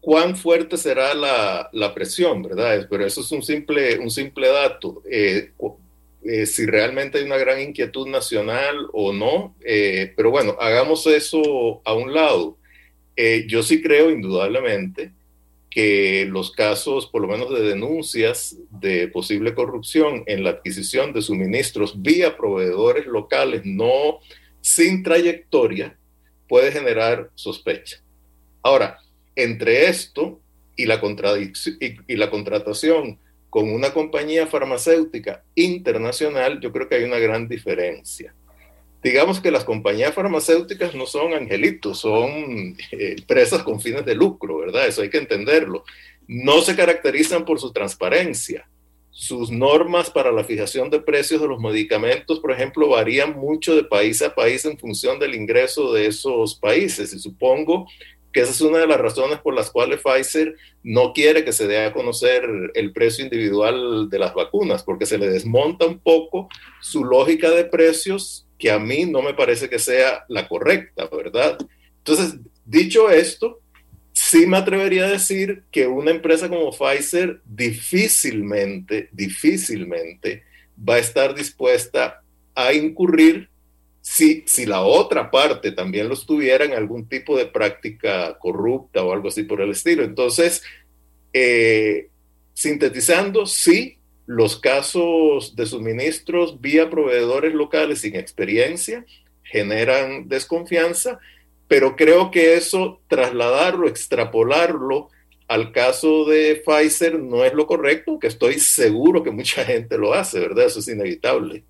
cuán 0.00 0.36
fuerte 0.36 0.76
será 0.76 1.14
la, 1.14 1.94
presión, 1.94 2.42
¿verdad? 2.42 2.86
Pero 2.90 3.06
eso 3.06 3.20
es 3.20 3.32
un 3.32 3.42
simple, 3.42 3.98
un 3.98 4.10
simple 4.10 4.48
dato. 4.48 5.02
Eh, 5.10 5.52
eh, 6.24 6.46
si 6.46 6.66
realmente 6.66 7.18
hay 7.18 7.24
una 7.24 7.36
gran 7.36 7.60
inquietud 7.60 8.08
nacional 8.08 8.76
o 8.92 9.12
no, 9.12 9.54
eh, 9.64 10.12
pero 10.16 10.30
bueno, 10.30 10.56
hagamos 10.60 11.06
eso 11.06 11.80
a 11.84 11.94
un 11.94 12.12
lado. 12.12 12.56
Eh, 13.20 13.46
yo 13.48 13.64
sí 13.64 13.82
creo 13.82 14.10
indudablemente 14.10 15.10
que 15.68 16.24
los 16.30 16.52
casos, 16.52 17.08
por 17.08 17.20
lo 17.20 17.26
menos 17.26 17.50
de 17.50 17.62
denuncias 17.62 18.56
de 18.70 19.08
posible 19.08 19.54
corrupción 19.54 20.22
en 20.26 20.44
la 20.44 20.50
adquisición 20.50 21.12
de 21.12 21.20
suministros 21.20 22.00
vía 22.00 22.36
proveedores 22.36 23.06
locales 23.06 23.62
no 23.64 24.20
sin 24.60 25.02
trayectoria, 25.02 25.98
puede 26.48 26.70
generar 26.70 27.30
sospecha. 27.34 28.00
Ahora, 28.62 29.00
entre 29.34 29.88
esto 29.88 30.38
y 30.76 30.86
la, 30.86 31.02
y 32.06 32.14
la 32.14 32.30
contratación 32.30 33.18
con 33.50 33.68
una 33.68 33.92
compañía 33.92 34.46
farmacéutica 34.46 35.42
internacional, 35.56 36.60
yo 36.60 36.70
creo 36.70 36.88
que 36.88 36.94
hay 36.94 37.02
una 37.02 37.18
gran 37.18 37.48
diferencia 37.48 38.32
digamos 39.02 39.40
que 39.40 39.50
las 39.50 39.64
compañías 39.64 40.14
farmacéuticas 40.14 40.94
no 40.94 41.06
son 41.06 41.34
angelitos, 41.34 41.98
son 41.98 42.76
eh, 42.90 43.16
empresas 43.18 43.62
con 43.62 43.80
fines 43.80 44.04
de 44.04 44.14
lucro, 44.14 44.58
¿verdad? 44.58 44.86
Eso 44.86 45.02
hay 45.02 45.10
que 45.10 45.18
entenderlo. 45.18 45.84
No 46.26 46.60
se 46.60 46.74
caracterizan 46.74 47.44
por 47.44 47.60
su 47.60 47.72
transparencia. 47.72 48.68
Sus 49.10 49.50
normas 49.50 50.10
para 50.10 50.30
la 50.30 50.44
fijación 50.44 50.90
de 50.90 51.00
precios 51.00 51.40
de 51.40 51.48
los 51.48 51.60
medicamentos, 51.60 52.38
por 52.38 52.52
ejemplo, 52.52 52.88
varían 52.88 53.36
mucho 53.36 53.74
de 53.74 53.84
país 53.84 54.22
a 54.22 54.34
país 54.34 54.64
en 54.64 54.78
función 54.78 55.18
del 55.18 55.34
ingreso 55.34 55.92
de 55.92 56.06
esos 56.06 56.54
países. 56.56 57.12
Y 57.12 57.18
supongo 57.18 57.86
que 58.32 58.40
esa 58.40 58.52
es 58.52 58.60
una 58.60 58.78
de 58.78 58.86
las 58.86 59.00
razones 59.00 59.38
por 59.38 59.54
las 59.54 59.70
cuales 59.70 60.00
Pfizer 60.02 60.54
no 60.82 61.12
quiere 61.12 61.44
que 61.44 61.52
se 61.52 61.66
dé 61.66 61.84
a 61.84 61.92
conocer 61.92 62.44
el 62.74 62.92
precio 62.92 63.24
individual 63.24 64.08
de 64.08 64.18
las 64.18 64.34
vacunas, 64.34 64.82
porque 64.82 65.06
se 65.06 65.18
le 65.18 65.28
desmonta 65.28 65.86
un 65.86 65.98
poco 65.98 66.48
su 66.80 67.04
lógica 67.04 67.50
de 67.50 67.64
precios 67.64 68.47
que 68.58 68.70
a 68.70 68.78
mí 68.78 69.06
no 69.06 69.22
me 69.22 69.34
parece 69.34 69.68
que 69.68 69.78
sea 69.78 70.24
la 70.28 70.48
correcta, 70.48 71.08
¿verdad? 71.08 71.56
Entonces, 71.98 72.40
dicho 72.64 73.08
esto, 73.10 73.60
sí 74.12 74.46
me 74.46 74.56
atrevería 74.56 75.04
a 75.04 75.10
decir 75.10 75.62
que 75.70 75.86
una 75.86 76.10
empresa 76.10 76.48
como 76.48 76.72
Pfizer 76.72 77.40
difícilmente, 77.44 79.08
difícilmente 79.12 80.42
va 80.76 80.96
a 80.96 80.98
estar 80.98 81.34
dispuesta 81.34 82.22
a 82.54 82.72
incurrir 82.72 83.48
si, 84.00 84.42
si 84.46 84.66
la 84.66 84.82
otra 84.82 85.30
parte 85.30 85.70
también 85.72 86.08
lo 86.08 86.14
estuviera 86.14 86.64
en 86.64 86.72
algún 86.72 87.08
tipo 87.08 87.36
de 87.36 87.46
práctica 87.46 88.36
corrupta 88.38 89.04
o 89.04 89.12
algo 89.12 89.28
así 89.28 89.42
por 89.44 89.60
el 89.60 89.70
estilo. 89.70 90.02
Entonces, 90.02 90.62
eh, 91.32 92.08
sintetizando, 92.54 93.46
sí, 93.46 93.97
los 94.28 94.60
casos 94.60 95.56
de 95.56 95.64
suministros 95.64 96.60
vía 96.60 96.90
proveedores 96.90 97.54
locales 97.54 98.02
sin 98.02 98.14
experiencia 98.14 99.06
generan 99.42 100.28
desconfianza, 100.28 101.18
pero 101.66 101.96
creo 101.96 102.30
que 102.30 102.54
eso, 102.54 103.00
trasladarlo, 103.08 103.88
extrapolarlo 103.88 105.08
al 105.48 105.72
caso 105.72 106.26
de 106.26 106.62
Pfizer 106.62 107.18
no 107.18 107.42
es 107.42 107.54
lo 107.54 107.66
correcto, 107.66 108.18
que 108.18 108.26
estoy 108.26 108.60
seguro 108.60 109.22
que 109.22 109.30
mucha 109.30 109.64
gente 109.64 109.96
lo 109.96 110.12
hace, 110.12 110.38
¿verdad? 110.40 110.66
Eso 110.66 110.80
es 110.80 110.88
inevitable. 110.88 111.64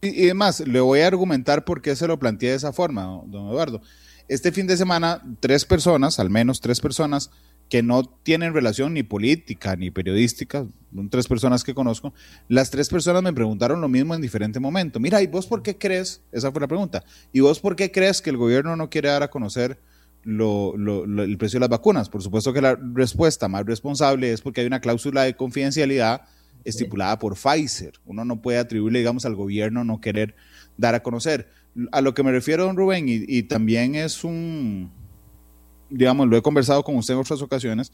Y, 0.00 0.24
además, 0.24 0.60
le 0.60 0.80
voy 0.80 1.00
a 1.00 1.08
argumentar 1.08 1.66
por 1.66 1.82
qué 1.82 1.94
se 1.94 2.06
lo 2.06 2.18
planteé 2.18 2.50
de 2.50 2.56
esa 2.56 2.72
forma, 2.72 3.20
don 3.26 3.50
Eduardo. 3.50 3.82
Este 4.28 4.50
fin 4.50 4.66
de 4.66 4.78
semana, 4.78 5.22
tres 5.40 5.66
personas, 5.66 6.18
al 6.18 6.30
menos 6.30 6.62
tres 6.62 6.80
personas, 6.80 7.30
que 7.72 7.82
no 7.82 8.04
tienen 8.04 8.52
relación 8.52 8.92
ni 8.92 9.02
política 9.02 9.76
ni 9.76 9.90
periodística, 9.90 10.66
son 10.94 11.08
tres 11.08 11.26
personas 11.26 11.64
que 11.64 11.72
conozco, 11.72 12.12
las 12.46 12.70
tres 12.70 12.90
personas 12.90 13.22
me 13.22 13.32
preguntaron 13.32 13.80
lo 13.80 13.88
mismo 13.88 14.14
en 14.14 14.20
diferente 14.20 14.60
momento. 14.60 15.00
Mira, 15.00 15.22
¿y 15.22 15.26
vos 15.26 15.46
por 15.46 15.62
qué 15.62 15.78
crees? 15.78 16.20
Esa 16.32 16.52
fue 16.52 16.60
la 16.60 16.68
pregunta. 16.68 17.02
¿Y 17.32 17.40
vos 17.40 17.60
por 17.60 17.74
qué 17.74 17.90
crees 17.90 18.20
que 18.20 18.28
el 18.28 18.36
gobierno 18.36 18.76
no 18.76 18.90
quiere 18.90 19.08
dar 19.08 19.22
a 19.22 19.30
conocer 19.30 19.80
lo, 20.22 20.74
el 20.74 21.38
precio 21.38 21.56
de 21.56 21.60
las 21.60 21.70
vacunas? 21.70 22.10
Por 22.10 22.22
supuesto 22.22 22.52
que 22.52 22.60
la 22.60 22.78
respuesta 22.92 23.48
más 23.48 23.64
responsable 23.64 24.30
es 24.34 24.42
porque 24.42 24.60
hay 24.60 24.66
una 24.66 24.80
cláusula 24.80 25.22
de 25.22 25.34
confidencialidad 25.34 26.26
estipulada 26.64 27.18
por 27.18 27.36
Pfizer. 27.36 27.94
Uno 28.04 28.26
no 28.26 28.42
puede 28.42 28.58
atribuirle, 28.58 28.98
digamos, 28.98 29.24
al 29.24 29.34
gobierno 29.34 29.82
no 29.82 29.98
querer 29.98 30.34
dar 30.76 30.94
a 30.94 31.02
conocer. 31.02 31.48
A 31.90 32.02
lo 32.02 32.12
que 32.12 32.22
me 32.22 32.32
refiero, 32.32 32.66
don 32.66 32.76
Rubén, 32.76 33.06
y 33.08 33.44
también 33.44 33.94
es 33.94 34.24
un, 34.24 34.90
digamos, 35.92 36.28
lo 36.28 36.36
he 36.36 36.42
conversado 36.42 36.82
con 36.82 36.96
usted 36.96 37.14
en 37.14 37.20
otras 37.20 37.42
ocasiones, 37.42 37.92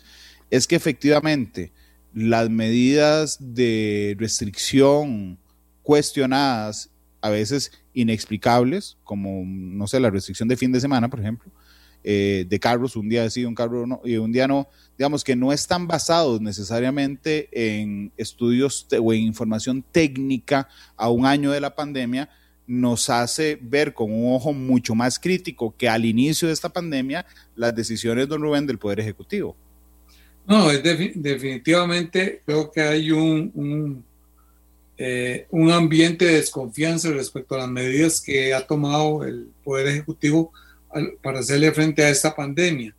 es 0.50 0.66
que 0.66 0.76
efectivamente 0.76 1.72
las 2.14 2.48
medidas 2.48 3.36
de 3.40 4.16
restricción 4.18 5.38
cuestionadas, 5.82 6.90
a 7.20 7.30
veces 7.30 7.72
inexplicables, 7.94 8.96
como, 9.02 9.42
no 9.44 9.86
sé, 9.86 9.98
la 10.00 10.10
restricción 10.10 10.48
de 10.48 10.56
fin 10.56 10.70
de 10.70 10.80
semana, 10.80 11.08
por 11.08 11.20
ejemplo, 11.20 11.50
eh, 12.04 12.46
de 12.48 12.60
carros, 12.60 12.94
un 12.94 13.08
día 13.08 13.28
sí, 13.28 13.44
un 13.44 13.54
carro 13.54 13.86
no, 13.86 14.00
y 14.04 14.16
un 14.16 14.30
día 14.30 14.46
no, 14.46 14.68
digamos 14.96 15.24
que 15.24 15.34
no 15.34 15.52
están 15.52 15.88
basados 15.88 16.40
necesariamente 16.40 17.48
en 17.52 18.12
estudios 18.16 18.86
o 19.00 19.12
en 19.12 19.22
información 19.22 19.84
técnica 19.90 20.68
a 20.96 21.10
un 21.10 21.26
año 21.26 21.50
de 21.50 21.60
la 21.60 21.74
pandemia, 21.74 22.30
nos 22.68 23.08
hace 23.08 23.58
ver 23.60 23.94
con 23.94 24.12
un 24.12 24.34
ojo 24.34 24.52
mucho 24.52 24.94
más 24.94 25.18
crítico 25.18 25.74
que 25.76 25.88
al 25.88 26.04
inicio 26.04 26.46
de 26.46 26.54
esta 26.54 26.68
pandemia 26.68 27.26
las 27.56 27.74
decisiones, 27.74 28.28
don 28.28 28.42
Rubén, 28.42 28.66
del 28.66 28.78
Poder 28.78 29.00
Ejecutivo. 29.00 29.56
No, 30.46 30.70
es 30.70 30.82
definitivamente 30.82 32.42
creo 32.44 32.70
que 32.70 32.82
hay 32.82 33.10
un, 33.10 34.04
eh, 34.96 35.46
un, 35.50 35.70
ambiente 35.70 36.26
de 36.26 36.34
desconfianza 36.34 37.10
respecto 37.10 37.54
a 37.54 37.58
las 37.58 37.68
medidas 37.68 38.20
que 38.20 38.52
ha 38.52 38.66
tomado 38.66 39.24
el 39.24 39.48
Poder 39.64 39.88
Ejecutivo 39.88 40.52
para 41.22 41.40
hacerle 41.40 41.72
frente 41.72 42.02
a 42.02 42.10
esta 42.10 42.36
pandemia. 42.36 42.94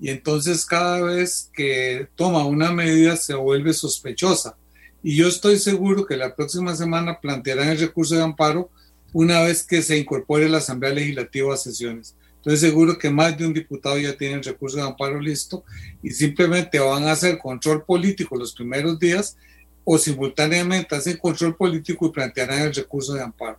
Y 0.00 0.10
entonces 0.10 0.66
cada 0.66 1.00
vez 1.00 1.48
que 1.52 2.08
toma 2.16 2.44
una 2.44 2.72
medida 2.72 3.16
se 3.16 3.34
vuelve 3.34 3.72
sospechosa. 3.72 4.56
Y 5.00 5.16
yo 5.16 5.28
estoy 5.28 5.58
seguro 5.58 6.06
que 6.06 6.16
la 6.16 6.34
próxima 6.34 6.74
semana 6.74 7.20
plantearán 7.20 7.68
el 7.68 7.78
recurso 7.78 8.16
de 8.16 8.22
amparo 8.22 8.70
una 9.12 9.42
vez 9.42 9.62
que 9.64 9.82
se 9.82 9.98
incorpore 9.98 10.48
la 10.48 10.58
Asamblea 10.58 10.92
Legislativa 10.92 11.54
a 11.54 11.56
sesiones. 11.56 12.14
Entonces 12.36 12.60
seguro 12.60 12.98
que 12.98 13.08
más 13.08 13.38
de 13.38 13.46
un 13.46 13.52
diputado 13.52 13.98
ya 13.98 14.16
tiene 14.16 14.34
el 14.34 14.42
recurso 14.42 14.76
de 14.76 14.82
amparo 14.82 15.20
listo 15.20 15.64
y 16.02 16.10
simplemente 16.10 16.78
van 16.80 17.04
a 17.04 17.12
hacer 17.12 17.38
control 17.38 17.84
político 17.84 18.36
los 18.36 18.52
primeros 18.52 18.98
días 18.98 19.36
o 19.84 19.96
simultáneamente 19.96 20.94
hacen 20.94 21.18
control 21.18 21.56
político 21.56 22.06
y 22.06 22.10
plantearán 22.10 22.62
el 22.62 22.74
recurso 22.74 23.14
de 23.14 23.22
amparo. 23.22 23.58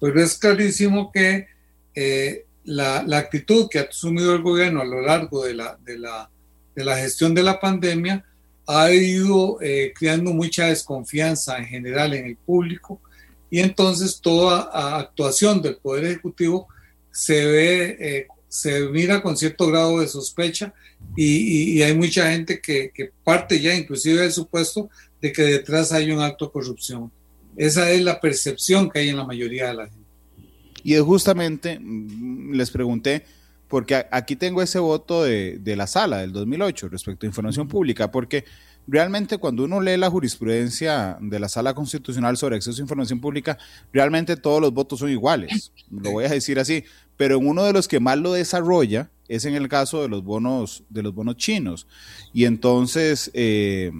Pero 0.00 0.22
es 0.22 0.38
clarísimo 0.38 1.10
que 1.12 1.46
eh, 1.94 2.44
la, 2.64 3.02
la, 3.02 3.18
actitud 3.18 3.68
que 3.68 3.80
ha 3.80 3.82
asumido 3.82 4.34
el 4.34 4.42
gobierno 4.42 4.80
a 4.80 4.84
lo 4.84 5.00
largo 5.00 5.44
de 5.44 5.54
la, 5.54 5.76
de 5.84 5.98
la, 5.98 6.30
de 6.74 6.84
la 6.84 6.96
gestión 6.96 7.34
de 7.34 7.42
la 7.42 7.58
pandemia 7.58 8.24
ha 8.66 8.92
ido 8.92 9.60
eh, 9.60 9.92
creando 9.98 10.32
mucha 10.32 10.66
desconfianza 10.66 11.58
en 11.58 11.66
general 11.66 12.14
en 12.14 12.26
el 12.26 12.36
público 12.36 13.00
y 13.50 13.60
entonces 13.60 14.20
toda 14.20 14.98
actuación 14.98 15.60
del 15.60 15.76
Poder 15.76 16.04
Ejecutivo 16.04 16.68
se 17.10 17.44
ve, 17.46 17.96
eh, 17.98 18.26
se 18.48 18.88
mira 18.88 19.20
con 19.22 19.36
cierto 19.36 19.66
grado 19.66 20.00
de 20.00 20.08
sospecha 20.08 20.72
y, 21.16 21.78
y, 21.78 21.82
hay 21.82 21.94
mucha 21.94 22.30
gente 22.30 22.60
que, 22.60 22.90
que, 22.94 23.10
parte 23.24 23.58
ya 23.58 23.74
inclusive 23.74 24.20
del 24.20 24.32
supuesto 24.32 24.88
de 25.20 25.32
que 25.32 25.42
detrás 25.42 25.92
hay 25.92 26.10
un 26.10 26.20
acto 26.20 26.46
de 26.46 26.52
corrupción. 26.52 27.10
Esa 27.56 27.90
es 27.90 28.02
la 28.02 28.20
percepción 28.20 28.88
que 28.88 29.00
hay 29.00 29.08
en 29.08 29.16
la 29.16 29.24
mayoría 29.24 29.68
de 29.68 29.74
la 29.74 29.84
gente. 29.86 30.00
Y 30.84 30.96
justamente, 30.98 31.78
mm, 31.80 32.52
les 32.52 32.70
pregunté, 32.70 33.24
porque 33.66 34.06
aquí 34.10 34.36
tengo 34.36 34.62
ese 34.62 34.78
voto 34.78 35.24
de, 35.24 35.58
de 35.58 35.76
la 35.76 35.86
sala 35.86 36.18
del 36.18 36.32
2008 36.32 36.88
respecto 36.88 37.26
a 37.26 37.28
información 37.28 37.66
pública, 37.66 38.10
porque 38.10 38.44
realmente 38.90 39.38
cuando 39.38 39.64
uno 39.64 39.80
lee 39.80 39.96
la 39.96 40.10
jurisprudencia 40.10 41.16
de 41.20 41.38
la 41.38 41.48
Sala 41.48 41.74
Constitucional 41.74 42.36
sobre 42.36 42.56
acceso 42.56 42.80
a 42.80 42.82
información 42.82 43.20
pública, 43.20 43.56
realmente 43.92 44.36
todos 44.36 44.60
los 44.60 44.74
votos 44.74 44.98
son 44.98 45.10
iguales, 45.10 45.72
lo 45.90 46.10
voy 46.10 46.24
a 46.24 46.28
decir 46.28 46.58
así, 46.58 46.84
pero 47.16 47.36
en 47.36 47.46
uno 47.46 47.64
de 47.64 47.72
los 47.72 47.86
que 47.86 48.00
más 48.00 48.18
lo 48.18 48.32
desarrolla 48.32 49.10
es 49.28 49.44
en 49.44 49.54
el 49.54 49.68
caso 49.68 50.02
de 50.02 50.08
los 50.08 50.24
bonos, 50.24 50.82
de 50.88 51.02
los 51.02 51.14
bonos 51.14 51.36
chinos. 51.36 51.86
Y 52.32 52.46
entonces, 52.46 53.30
eh, 53.32 53.92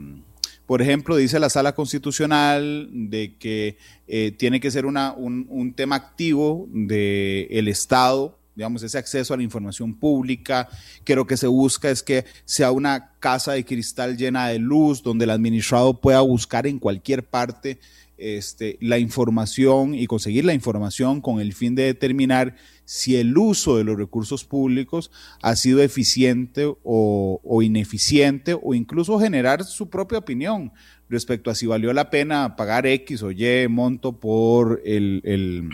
por 0.66 0.82
ejemplo, 0.82 1.14
dice 1.14 1.38
la 1.38 1.50
Sala 1.50 1.74
Constitucional 1.74 2.88
de 2.90 3.36
que 3.38 3.76
eh, 4.08 4.32
tiene 4.32 4.58
que 4.58 4.72
ser 4.72 4.86
una, 4.86 5.12
un, 5.12 5.46
un 5.50 5.72
tema 5.72 5.94
activo 5.94 6.66
del 6.72 7.68
Estado 7.68 8.39
digamos, 8.54 8.82
ese 8.82 8.98
acceso 8.98 9.32
a 9.32 9.36
la 9.36 9.42
información 9.42 9.94
pública, 9.94 10.68
que 11.04 11.16
lo 11.16 11.26
que 11.26 11.36
se 11.36 11.46
busca 11.46 11.90
es 11.90 12.02
que 12.02 12.24
sea 12.44 12.72
una 12.72 13.12
casa 13.20 13.52
de 13.52 13.64
cristal 13.64 14.16
llena 14.16 14.48
de 14.48 14.58
luz, 14.58 15.02
donde 15.02 15.24
el 15.24 15.30
administrado 15.30 16.00
pueda 16.00 16.20
buscar 16.20 16.66
en 16.66 16.78
cualquier 16.78 17.24
parte 17.24 17.78
este, 18.20 18.76
la 18.82 18.98
información 18.98 19.94
y 19.94 20.06
conseguir 20.06 20.44
la 20.44 20.52
información 20.52 21.22
con 21.22 21.40
el 21.40 21.54
fin 21.54 21.74
de 21.74 21.84
determinar 21.84 22.54
si 22.84 23.16
el 23.16 23.38
uso 23.38 23.78
de 23.78 23.84
los 23.84 23.96
recursos 23.96 24.44
públicos 24.44 25.10
ha 25.40 25.56
sido 25.56 25.82
eficiente 25.82 26.70
o, 26.82 27.62
ineficiente 27.62 28.58
o 28.60 28.74
incluso 28.74 29.18
generar 29.18 29.64
su 29.64 29.88
propia 29.88 30.18
opinión 30.18 30.70
respecto 31.08 31.50
a 31.50 31.54
si 31.54 31.66
valió 31.66 31.94
la 31.94 32.10
pena 32.10 32.56
pagar 32.56 32.86
X 32.86 33.22
o 33.22 33.30
Y 33.30 33.68
monto 33.68 34.20
por 34.20 34.82
el, 34.84 35.22
el 35.24 35.70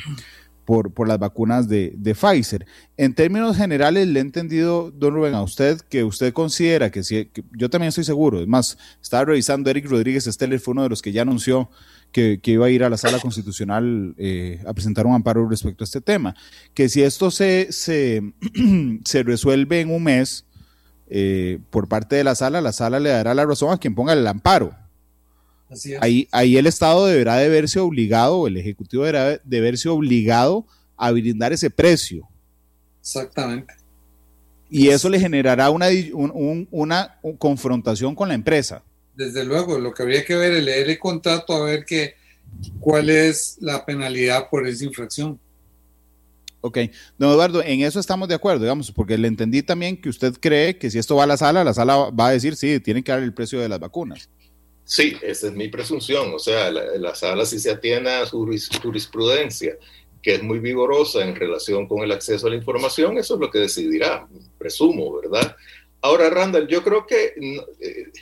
por, 0.67 0.93
por 0.93 1.09
las 1.09 1.19
vacunas 1.19 1.69
de, 1.69 1.95
de, 1.97 2.15
Pfizer. 2.15 2.67
En 2.99 3.15
términos 3.15 3.57
generales, 3.57 4.07
le 4.09 4.19
he 4.19 4.23
entendido, 4.23 4.91
don 4.91 5.15
Rubén, 5.15 5.35
a 5.35 5.43
usted 5.43 5.81
que 5.81 6.05
usted 6.05 6.35
considera 6.35 6.91
que, 6.91 7.05
si, 7.05 7.31
yo 7.53 7.71
también 7.71 7.89
estoy 7.89 8.05
seguro, 8.05 8.41
es 8.41 8.49
más, 8.49 8.77
estaba 9.01 9.25
revisando, 9.27 9.71
Eric 9.71 9.89
Rodríguez 9.89 10.27
Esteller 10.27 10.59
fue 10.61 10.73
uno 10.73 10.83
de 10.83 10.89
los 10.91 11.01
que 11.01 11.13
ya 11.13 11.23
anunció 11.23 11.71
que, 12.11 12.41
que 12.43 12.51
iba 12.51 12.67
a 12.67 12.71
ir 12.71 12.83
a 12.83 12.91
la 12.91 12.97
sala 12.97 13.21
constitucional 13.21 14.15
eh, 14.19 14.61
a 14.67 14.75
presentar 14.75 15.07
un 15.07 15.15
amparo 15.15 15.49
respecto 15.49 15.85
a 15.85 15.87
este 15.87 16.01
tema, 16.01 16.35
que 16.75 16.89
si 16.89 17.03
esto 17.03 17.31
se, 17.31 17.69
se, 17.71 18.35
se 19.05 19.23
resuelve 19.23 19.81
en 19.81 19.91
un 19.91 20.03
mes 20.03 20.47
eh, 21.09 21.61
por 21.71 21.89
parte 21.89 22.17
de 22.17 22.25
la 22.25 22.35
sala, 22.35 22.61
la 22.61 22.73
sala 22.73 22.99
le 22.99 23.11
dará 23.11 23.35
la 23.35 23.47
razón 23.47 23.73
a 23.73 23.79
quien 23.79 23.95
ponga 23.95 24.13
el 24.13 24.27
amparo 24.27 24.75
Ahí, 26.01 26.29
ahí 26.31 26.57
el 26.57 26.67
Estado 26.67 27.07
deberá 27.07 27.37
de 27.37 27.49
verse 27.49 27.81
obligado, 27.81 28.47
el 28.47 28.57
Ejecutivo 28.57 29.05
deberá 29.05 29.41
de 29.43 29.61
verse 29.61 29.89
obligado 29.89 30.65
a 30.97 31.11
brindar 31.11 31.53
ese 31.53 31.71
precio. 31.71 32.29
Exactamente. 33.01 33.75
Y 34.71 34.89
eso 34.89 35.09
le 35.09 35.19
generará 35.21 35.71
una, 35.71 35.87
un, 36.13 36.69
una 36.71 37.19
confrontación 37.39 38.15
con 38.15 38.29
la 38.29 38.35
empresa. 38.35 38.83
Desde 39.15 39.45
luego, 39.45 39.79
lo 39.79 39.95
que 39.95 40.03
habría 40.03 40.25
que 40.25 40.37
ver 40.37 40.53
es 40.53 40.65
leer 40.65 40.91
el 40.91 40.99
contrato 40.99 41.55
a 41.55 41.65
ver 41.65 41.85
que, 41.85 42.15
cuál 42.81 43.11
es 43.11 43.57
la 43.61 43.85
penalidad 43.85 44.49
por 44.51 44.67
esa 44.67 44.85
infracción. 44.85 45.39
Ok, 46.61 46.79
don 47.17 47.31
Eduardo, 47.31 47.63
en 47.63 47.83
eso 47.83 48.01
estamos 48.01 48.29
de 48.29 48.35
acuerdo, 48.35 48.63
digamos, 48.63 48.91
porque 48.91 49.17
le 49.17 49.29
entendí 49.29 49.63
también 49.63 49.97
que 50.01 50.09
usted 50.09 50.35
cree 50.41 50.77
que 50.77 50.91
si 50.91 50.99
esto 50.99 51.15
va 51.15 51.25
a 51.25 51.27
la 51.27 51.37
sala, 51.37 51.63
la 51.63 51.75
sala 51.75 52.11
va 52.11 52.29
a 52.29 52.33
decir, 52.33 52.57
sí, 52.57 52.81
tienen 52.81 53.05
que 53.05 53.13
dar 53.13 53.23
el 53.23 53.33
precio 53.33 53.61
de 53.61 53.69
las 53.69 53.79
vacunas. 53.79 54.29
Sí, 54.87 55.17
esa 55.21 55.49
es 55.49 55.53
mi 55.53 55.69
presunción. 55.69 56.33
O 56.33 56.39
sea, 56.39 56.71
la, 56.71 57.15
sala 57.17 57.45
si 57.45 57.59
se 57.59 57.73
atiene 57.73 58.09
a 58.09 58.27
su 58.27 58.49
jurisprudencia, 58.81 59.77
que 60.23 60.37
es 60.37 60.43
muy 60.45 60.61
vigorosa 60.61 61.25
en 61.25 61.35
relación 61.35 61.89
con 61.89 62.05
el 62.05 62.13
acceso 62.13 62.47
a 62.47 62.51
la 62.51 62.57
información, 62.57 63.19
eso 63.19 63.35
es 63.35 63.41
lo 63.41 63.51
que 63.51 63.59
decidirá, 63.59 64.29
presumo, 64.59 65.21
¿verdad? 65.21 65.57
Ahora, 66.01 66.31
Randall, 66.31 66.69
yo 66.69 66.85
creo 66.85 67.05
que 67.05 67.35
eh, 67.81 68.13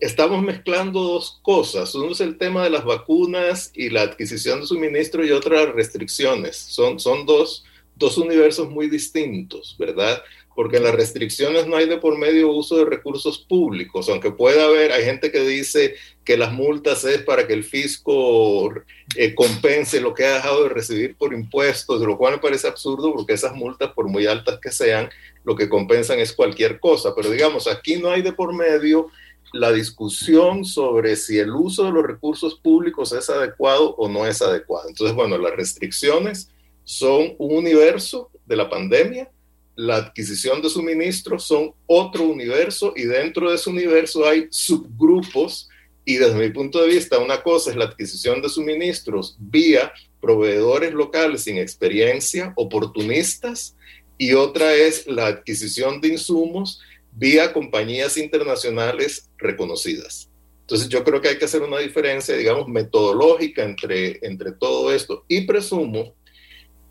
estamos 0.00 0.42
mezclando 0.42 1.02
dos 1.02 1.40
cosas. 1.42 1.94
Uno 1.94 2.12
es 2.12 2.22
el 2.22 2.38
tema 2.38 2.64
de 2.64 2.70
las 2.70 2.86
vacunas 2.86 3.70
y 3.74 3.90
la 3.90 4.00
adquisición 4.00 4.62
de 4.62 4.66
suministro 4.66 5.26
y 5.26 5.30
otras 5.30 5.74
restricciones. 5.74 6.56
Son, 6.56 6.98
son 6.98 7.26
dos, 7.26 7.66
dos 7.96 8.16
universos 8.16 8.70
muy 8.70 8.88
distintos, 8.88 9.76
¿verdad? 9.78 10.22
Porque 10.54 10.76
en 10.76 10.84
las 10.84 10.94
restricciones 10.94 11.66
no 11.66 11.76
hay 11.76 11.88
de 11.88 11.98
por 11.98 12.18
medio 12.18 12.50
uso 12.50 12.76
de 12.76 12.84
recursos 12.84 13.38
públicos, 13.38 14.08
aunque 14.08 14.30
pueda 14.30 14.64
haber, 14.64 14.92
hay 14.92 15.04
gente 15.04 15.30
que 15.30 15.40
dice 15.40 15.94
que 16.24 16.36
las 16.36 16.52
multas 16.52 17.04
es 17.04 17.22
para 17.22 17.46
que 17.46 17.54
el 17.54 17.64
fisco 17.64 18.72
eh, 19.16 19.34
compense 19.34 20.00
lo 20.00 20.14
que 20.14 20.26
ha 20.26 20.34
dejado 20.34 20.64
de 20.64 20.68
recibir 20.68 21.16
por 21.16 21.32
impuestos, 21.32 22.00
lo 22.02 22.18
cual 22.18 22.34
me 22.34 22.38
parece 22.38 22.68
absurdo 22.68 23.12
porque 23.12 23.34
esas 23.34 23.54
multas, 23.54 23.92
por 23.92 24.08
muy 24.08 24.26
altas 24.26 24.58
que 24.60 24.70
sean, 24.70 25.08
lo 25.44 25.56
que 25.56 25.68
compensan 25.68 26.18
es 26.20 26.32
cualquier 26.32 26.78
cosa, 26.78 27.14
pero 27.14 27.30
digamos, 27.30 27.66
aquí 27.66 27.96
no 27.96 28.10
hay 28.10 28.22
de 28.22 28.32
por 28.32 28.54
medio 28.54 29.10
la 29.52 29.70
discusión 29.70 30.64
sobre 30.64 31.16
si 31.16 31.38
el 31.38 31.50
uso 31.50 31.84
de 31.84 31.92
los 31.92 32.04
recursos 32.04 32.54
públicos 32.54 33.12
es 33.12 33.28
adecuado 33.28 33.94
o 33.96 34.08
no 34.08 34.26
es 34.26 34.40
adecuado. 34.40 34.88
Entonces, 34.88 35.14
bueno, 35.14 35.36
las 35.36 35.54
restricciones 35.54 36.50
son 36.84 37.34
un 37.38 37.56
universo 37.56 38.30
de 38.46 38.56
la 38.56 38.68
pandemia, 38.68 39.30
la 39.76 39.96
adquisición 39.96 40.60
de 40.60 40.68
suministros 40.68 41.44
son 41.44 41.72
otro 41.86 42.24
universo 42.24 42.92
y 42.96 43.04
dentro 43.04 43.48
de 43.50 43.56
ese 43.56 43.70
universo 43.70 44.26
hay 44.26 44.46
subgrupos 44.50 45.68
y 46.04 46.16
desde 46.16 46.34
mi 46.34 46.50
punto 46.50 46.80
de 46.82 46.88
vista 46.88 47.18
una 47.18 47.42
cosa 47.42 47.70
es 47.70 47.76
la 47.76 47.84
adquisición 47.84 48.42
de 48.42 48.48
suministros 48.48 49.36
vía 49.38 49.92
proveedores 50.20 50.92
locales 50.92 51.42
sin 51.42 51.58
experiencia, 51.58 52.52
oportunistas, 52.56 53.76
y 54.18 54.34
otra 54.34 54.72
es 54.74 55.06
la 55.08 55.26
adquisición 55.26 56.00
de 56.00 56.08
insumos 56.08 56.80
vía 57.10 57.52
compañías 57.52 58.16
internacionales 58.16 59.28
reconocidas. 59.36 60.30
Entonces 60.60 60.88
yo 60.88 61.02
creo 61.02 61.20
que 61.20 61.28
hay 61.28 61.38
que 61.38 61.44
hacer 61.44 61.62
una 61.62 61.78
diferencia, 61.78 62.36
digamos, 62.36 62.68
metodológica 62.68 63.64
entre, 63.64 64.20
entre 64.22 64.52
todo 64.52 64.92
esto 64.92 65.24
y 65.28 65.42
presumo 65.42 66.14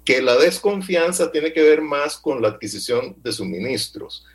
que 0.05 0.21
la 0.21 0.35
desconfianza 0.37 1.31
tiene 1.31 1.53
que 1.53 1.61
ver 1.61 1.81
más 1.81 2.17
con 2.17 2.41
la 2.41 2.49
adquisición 2.49 3.15
de 3.21 3.31
suministros. 3.31 4.25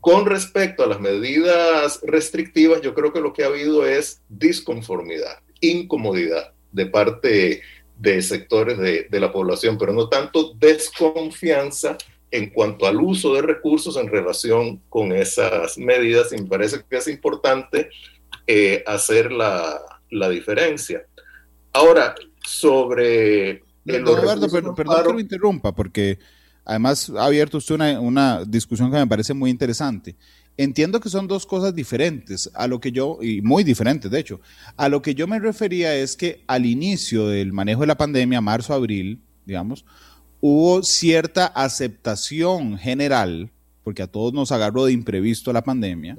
Con 0.00 0.26
respecto 0.26 0.82
a 0.82 0.86
las 0.86 1.00
medidas 1.00 2.00
restrictivas, 2.02 2.82
yo 2.82 2.94
creo 2.94 3.12
que 3.12 3.20
lo 3.20 3.32
que 3.32 3.42
ha 3.42 3.46
habido 3.46 3.86
es 3.86 4.20
disconformidad, 4.28 5.38
incomodidad 5.60 6.52
de 6.72 6.86
parte 6.86 7.62
de 7.96 8.20
sectores 8.20 8.78
de, 8.78 9.20
la 9.20 9.32
población, 9.32 9.78
pero 9.78 9.92
no 9.92 10.08
tanto 10.08 10.52
desconfianza 10.58 11.96
en 12.30 12.50
cuanto 12.50 12.86
al 12.86 13.00
uso 13.00 13.34
de 13.34 13.42
recursos 13.42 13.96
en 13.96 14.08
relación 14.08 14.82
con 14.90 15.12
esas 15.12 15.78
medidas. 15.78 16.32
Y 16.32 16.42
me 16.42 16.48
parece 16.48 16.82
que 16.90 16.96
es 16.96 17.08
importante 17.08 17.88
eh, 18.46 18.82
hacer 18.86 19.32
la 19.32 19.80
diferencia. 20.28 21.06
Ahora, 21.72 22.14
sobre 22.44 23.62
Eduardo, 23.86 24.48
perdón 24.74 24.74
que 25.06 25.12
lo 25.12 25.20
interrumpa, 25.20 25.74
porque 25.74 26.18
además 26.64 27.10
ha 27.10 27.26
abierto 27.26 27.58
usted 27.58 27.74
una, 27.74 28.00
una 28.00 28.44
discusión 28.44 28.90
que 28.90 28.96
me 28.96 29.06
parece 29.06 29.34
muy 29.34 29.50
interesante. 29.50 30.16
Entiendo 30.56 31.00
que 31.00 31.08
son 31.08 31.26
dos 31.26 31.46
cosas 31.46 31.74
diferentes 31.74 32.48
a 32.54 32.68
lo 32.68 32.80
que 32.80 32.92
yo, 32.92 33.18
y 33.20 33.42
muy 33.42 33.64
diferentes 33.64 34.10
de 34.10 34.20
hecho, 34.20 34.40
a 34.76 34.88
lo 34.88 35.02
que 35.02 35.14
yo 35.14 35.26
me 35.26 35.40
refería 35.40 35.94
es 35.96 36.16
que 36.16 36.44
al 36.46 36.64
inicio 36.64 37.26
del 37.26 37.52
manejo 37.52 37.80
de 37.80 37.88
la 37.88 37.96
pandemia, 37.96 38.40
marzo, 38.40 38.72
abril, 38.72 39.20
digamos, 39.44 39.84
hubo 40.40 40.82
cierta 40.82 41.46
aceptación 41.46 42.78
general, 42.78 43.50
porque 43.82 44.02
a 44.02 44.06
todos 44.06 44.32
nos 44.32 44.52
agarró 44.52 44.84
de 44.84 44.92
imprevisto 44.92 45.52
la 45.52 45.64
pandemia, 45.64 46.16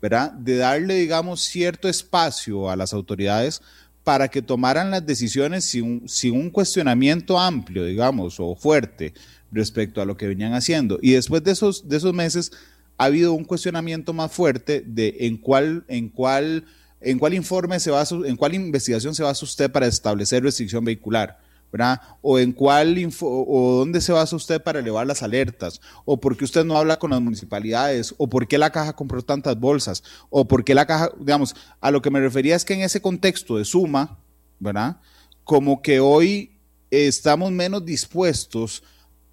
¿verdad? 0.00 0.32
De 0.32 0.56
darle, 0.56 0.94
digamos, 0.94 1.42
cierto 1.42 1.88
espacio 1.88 2.70
a 2.70 2.76
las 2.76 2.92
autoridades 2.94 3.60
para 4.06 4.28
que 4.28 4.40
tomaran 4.40 4.92
las 4.92 5.04
decisiones 5.04 5.64
sin, 5.64 6.08
sin 6.08 6.38
un 6.38 6.48
cuestionamiento 6.48 7.40
amplio, 7.40 7.84
digamos, 7.84 8.38
o 8.38 8.54
fuerte 8.54 9.14
respecto 9.50 10.00
a 10.00 10.04
lo 10.04 10.16
que 10.16 10.28
venían 10.28 10.54
haciendo. 10.54 11.00
Y 11.02 11.10
después 11.10 11.42
de 11.42 11.50
esos, 11.50 11.88
de 11.88 11.96
esos 11.96 12.14
meses 12.14 12.52
ha 12.98 13.06
habido 13.06 13.32
un 13.32 13.42
cuestionamiento 13.42 14.12
más 14.12 14.30
fuerte 14.30 14.84
de 14.86 15.16
en 15.22 15.36
cuál, 15.36 15.84
en 15.88 16.08
cuál, 16.08 16.66
en 17.00 17.18
cuál 17.18 17.34
informe 17.34 17.80
se 17.80 17.90
va, 17.90 18.04
en 18.24 18.36
cuál 18.36 18.54
investigación 18.54 19.12
se 19.12 19.24
basa 19.24 19.44
usted 19.44 19.72
para 19.72 19.88
establecer 19.88 20.44
restricción 20.44 20.84
vehicular. 20.84 21.40
¿Verdad? 21.76 22.00
O 22.22 22.38
en 22.38 22.52
cuál 22.52 22.96
o 23.20 23.76
dónde 23.78 24.00
se 24.00 24.12
basa 24.12 24.34
usted 24.34 24.62
para 24.62 24.78
elevar 24.78 25.06
las 25.06 25.22
alertas, 25.22 25.82
o 26.06 26.18
por 26.18 26.36
qué 26.36 26.44
usted 26.46 26.64
no 26.64 26.78
habla 26.78 26.98
con 26.98 27.10
las 27.10 27.20
municipalidades, 27.20 28.14
o 28.16 28.28
por 28.28 28.48
qué 28.48 28.56
la 28.56 28.70
caja 28.70 28.94
compró 28.94 29.20
tantas 29.20 29.60
bolsas, 29.60 30.02
o 30.30 30.48
por 30.48 30.64
qué 30.64 30.74
la 30.74 30.86
caja, 30.86 31.10
digamos, 31.18 31.54
a 31.80 31.90
lo 31.90 32.00
que 32.00 32.10
me 32.10 32.20
refería 32.20 32.56
es 32.56 32.64
que 32.64 32.72
en 32.72 32.80
ese 32.80 33.02
contexto 33.02 33.58
de 33.58 33.66
suma, 33.66 34.18
¿verdad? 34.58 34.96
Como 35.44 35.82
que 35.82 36.00
hoy 36.00 36.58
estamos 36.90 37.52
menos 37.52 37.84
dispuestos 37.84 38.82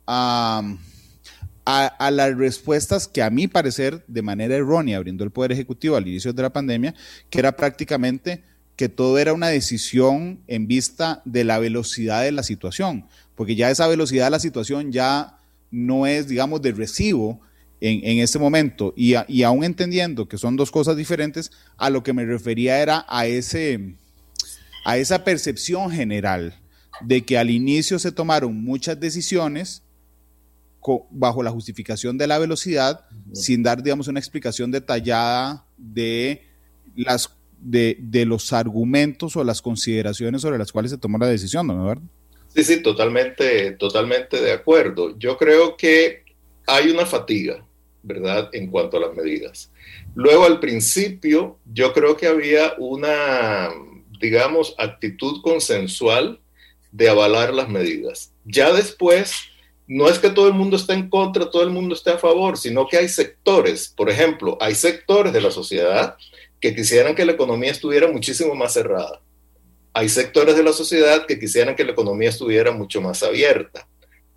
a 0.05 0.63
a, 1.65 2.11
las 2.11 2.35
respuestas 2.35 3.07
que 3.07 3.21
a 3.21 3.29
mi 3.29 3.47
parecer 3.47 4.03
de 4.07 4.21
manera 4.21 4.53
errónea 4.53 4.99
brindó 4.99 5.23
el 5.23 5.31
Poder 5.31 5.53
Ejecutivo 5.53 5.95
al 5.95 6.05
inicio 6.05 6.33
de 6.33 6.41
la 6.41 6.51
pandemia, 6.51 6.93
que 7.29 7.39
era 7.39 7.55
prácticamente 7.55 8.43
que 8.75 8.89
todo 8.89 9.17
era 9.19 9.33
una 9.33 9.47
decisión 9.47 10.39
en 10.47 10.67
vista 10.67 11.21
de 11.25 11.43
la 11.43 11.59
velocidad 11.59 12.23
de 12.23 12.31
la 12.31 12.43
situación, 12.43 13.05
porque 13.35 13.55
ya 13.55 13.69
esa 13.69 13.87
velocidad 13.87 14.25
de 14.25 14.31
la 14.31 14.39
situación 14.39 14.91
ya 14.91 15.37
no 15.71 16.07
es, 16.07 16.27
digamos, 16.27 16.61
de 16.61 16.71
recibo 16.71 17.39
en, 17.81 18.01
en 18.03 18.19
este 18.19 18.39
momento. 18.39 18.93
Y, 18.95 19.15
y 19.27 19.43
aún 19.43 19.63
entendiendo 19.63 20.27
que 20.27 20.37
son 20.37 20.55
dos 20.55 20.71
cosas 20.71 20.97
diferentes, 20.97 21.51
a 21.77 21.89
lo 21.89 22.03
que 22.03 22.13
me 22.13 22.25
refería 22.25 22.81
era 22.81 23.05
a, 23.07 23.27
ese, 23.27 23.95
a 24.85 24.97
esa 24.97 25.23
percepción 25.23 25.91
general 25.91 26.59
de 27.01 27.23
que 27.23 27.37
al 27.37 27.49
inicio 27.49 27.99
se 27.99 28.11
tomaron 28.11 28.63
muchas 28.63 28.99
decisiones 28.99 29.83
bajo 31.11 31.43
la 31.43 31.51
justificación 31.51 32.17
de 32.17 32.27
la 32.27 32.37
velocidad, 32.39 33.05
sin 33.33 33.63
dar, 33.63 33.81
digamos, 33.81 34.07
una 34.07 34.19
explicación 34.19 34.69
detallada 34.69 35.65
de, 35.77 36.43
las, 36.95 37.29
de, 37.63 37.97
de, 37.99 38.25
los 38.25 38.53
argumentos 38.53 39.35
o 39.35 39.43
las 39.43 39.61
consideraciones 39.61 40.41
sobre 40.41 40.57
las 40.57 40.71
cuales 40.71 40.91
se 40.91 40.97
tomó 40.97 41.17
la 41.17 41.27
decisión, 41.27 41.67
¿no, 41.67 41.85
verdad? 41.85 42.03
Sí, 42.53 42.63
sí, 42.63 42.83
totalmente, 42.83 43.71
totalmente 43.71 44.41
de 44.41 44.51
acuerdo. 44.51 45.17
Yo 45.17 45.37
creo 45.37 45.75
que 45.75 46.23
hay 46.67 46.89
una 46.89 47.05
fatiga, 47.05 47.65
¿verdad?, 48.03 48.49
en 48.53 48.69
cuanto 48.69 48.97
a 48.97 49.01
las 49.01 49.15
medidas. 49.15 49.71
Luego, 50.13 50.45
al 50.45 50.59
principio, 50.59 51.57
yo 51.65 51.93
creo 51.93 52.15
que 52.15 52.27
había 52.27 52.73
una, 52.77 53.69
digamos, 54.19 54.75
actitud 54.77 55.41
consensual 55.41 56.39
de 56.91 57.09
avalar 57.09 57.53
las 57.53 57.69
medidas. 57.69 58.31
Ya 58.45 58.71
después 58.71 59.33
no 59.87 60.07
es 60.07 60.19
que 60.19 60.29
todo 60.29 60.47
el 60.47 60.53
mundo 60.53 60.77
esté 60.77 60.93
en 60.93 61.09
contra, 61.09 61.49
todo 61.49 61.63
el 61.63 61.71
mundo 61.71 61.95
esté 61.95 62.11
a 62.11 62.17
favor, 62.17 62.57
sino 62.57 62.87
que 62.87 62.97
hay 62.97 63.09
sectores, 63.09 63.91
por 63.95 64.09
ejemplo, 64.09 64.57
hay 64.61 64.75
sectores 64.75 65.33
de 65.33 65.41
la 65.41 65.51
sociedad 65.51 66.15
que 66.63 66.73
quisieran 66.73 67.13
que 67.13 67.25
la 67.25 67.33
economía 67.33 67.71
estuviera 67.71 68.07
muchísimo 68.07 68.55
más 68.55 68.71
cerrada. 68.71 69.19
Hay 69.91 70.07
sectores 70.07 70.55
de 70.55 70.63
la 70.63 70.71
sociedad 70.71 71.25
que 71.25 71.37
quisieran 71.37 71.75
que 71.75 71.83
la 71.83 71.91
economía 71.91 72.29
estuviera 72.29 72.71
mucho 72.71 73.01
más 73.01 73.21
abierta. 73.21 73.85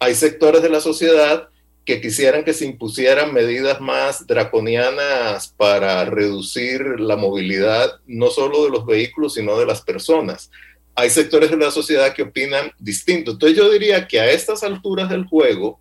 Hay 0.00 0.16
sectores 0.16 0.60
de 0.60 0.68
la 0.68 0.80
sociedad 0.80 1.48
que 1.84 2.00
quisieran 2.00 2.42
que 2.42 2.52
se 2.52 2.66
impusieran 2.66 3.32
medidas 3.32 3.80
más 3.80 4.26
draconianas 4.26 5.54
para 5.56 6.04
reducir 6.04 6.98
la 6.98 7.14
movilidad, 7.14 8.00
no 8.08 8.30
solo 8.30 8.64
de 8.64 8.70
los 8.70 8.84
vehículos, 8.84 9.34
sino 9.34 9.56
de 9.56 9.66
las 9.66 9.82
personas 9.82 10.50
hay 10.98 11.10
sectores 11.10 11.50
de 11.50 11.58
la 11.58 11.70
sociedad 11.70 12.14
que 12.14 12.22
opinan 12.22 12.72
distinto. 12.78 13.32
Entonces 13.32 13.56
yo 13.56 13.70
diría 13.70 14.08
que 14.08 14.18
a 14.18 14.30
estas 14.30 14.62
alturas 14.62 15.10
del 15.10 15.26
juego 15.26 15.78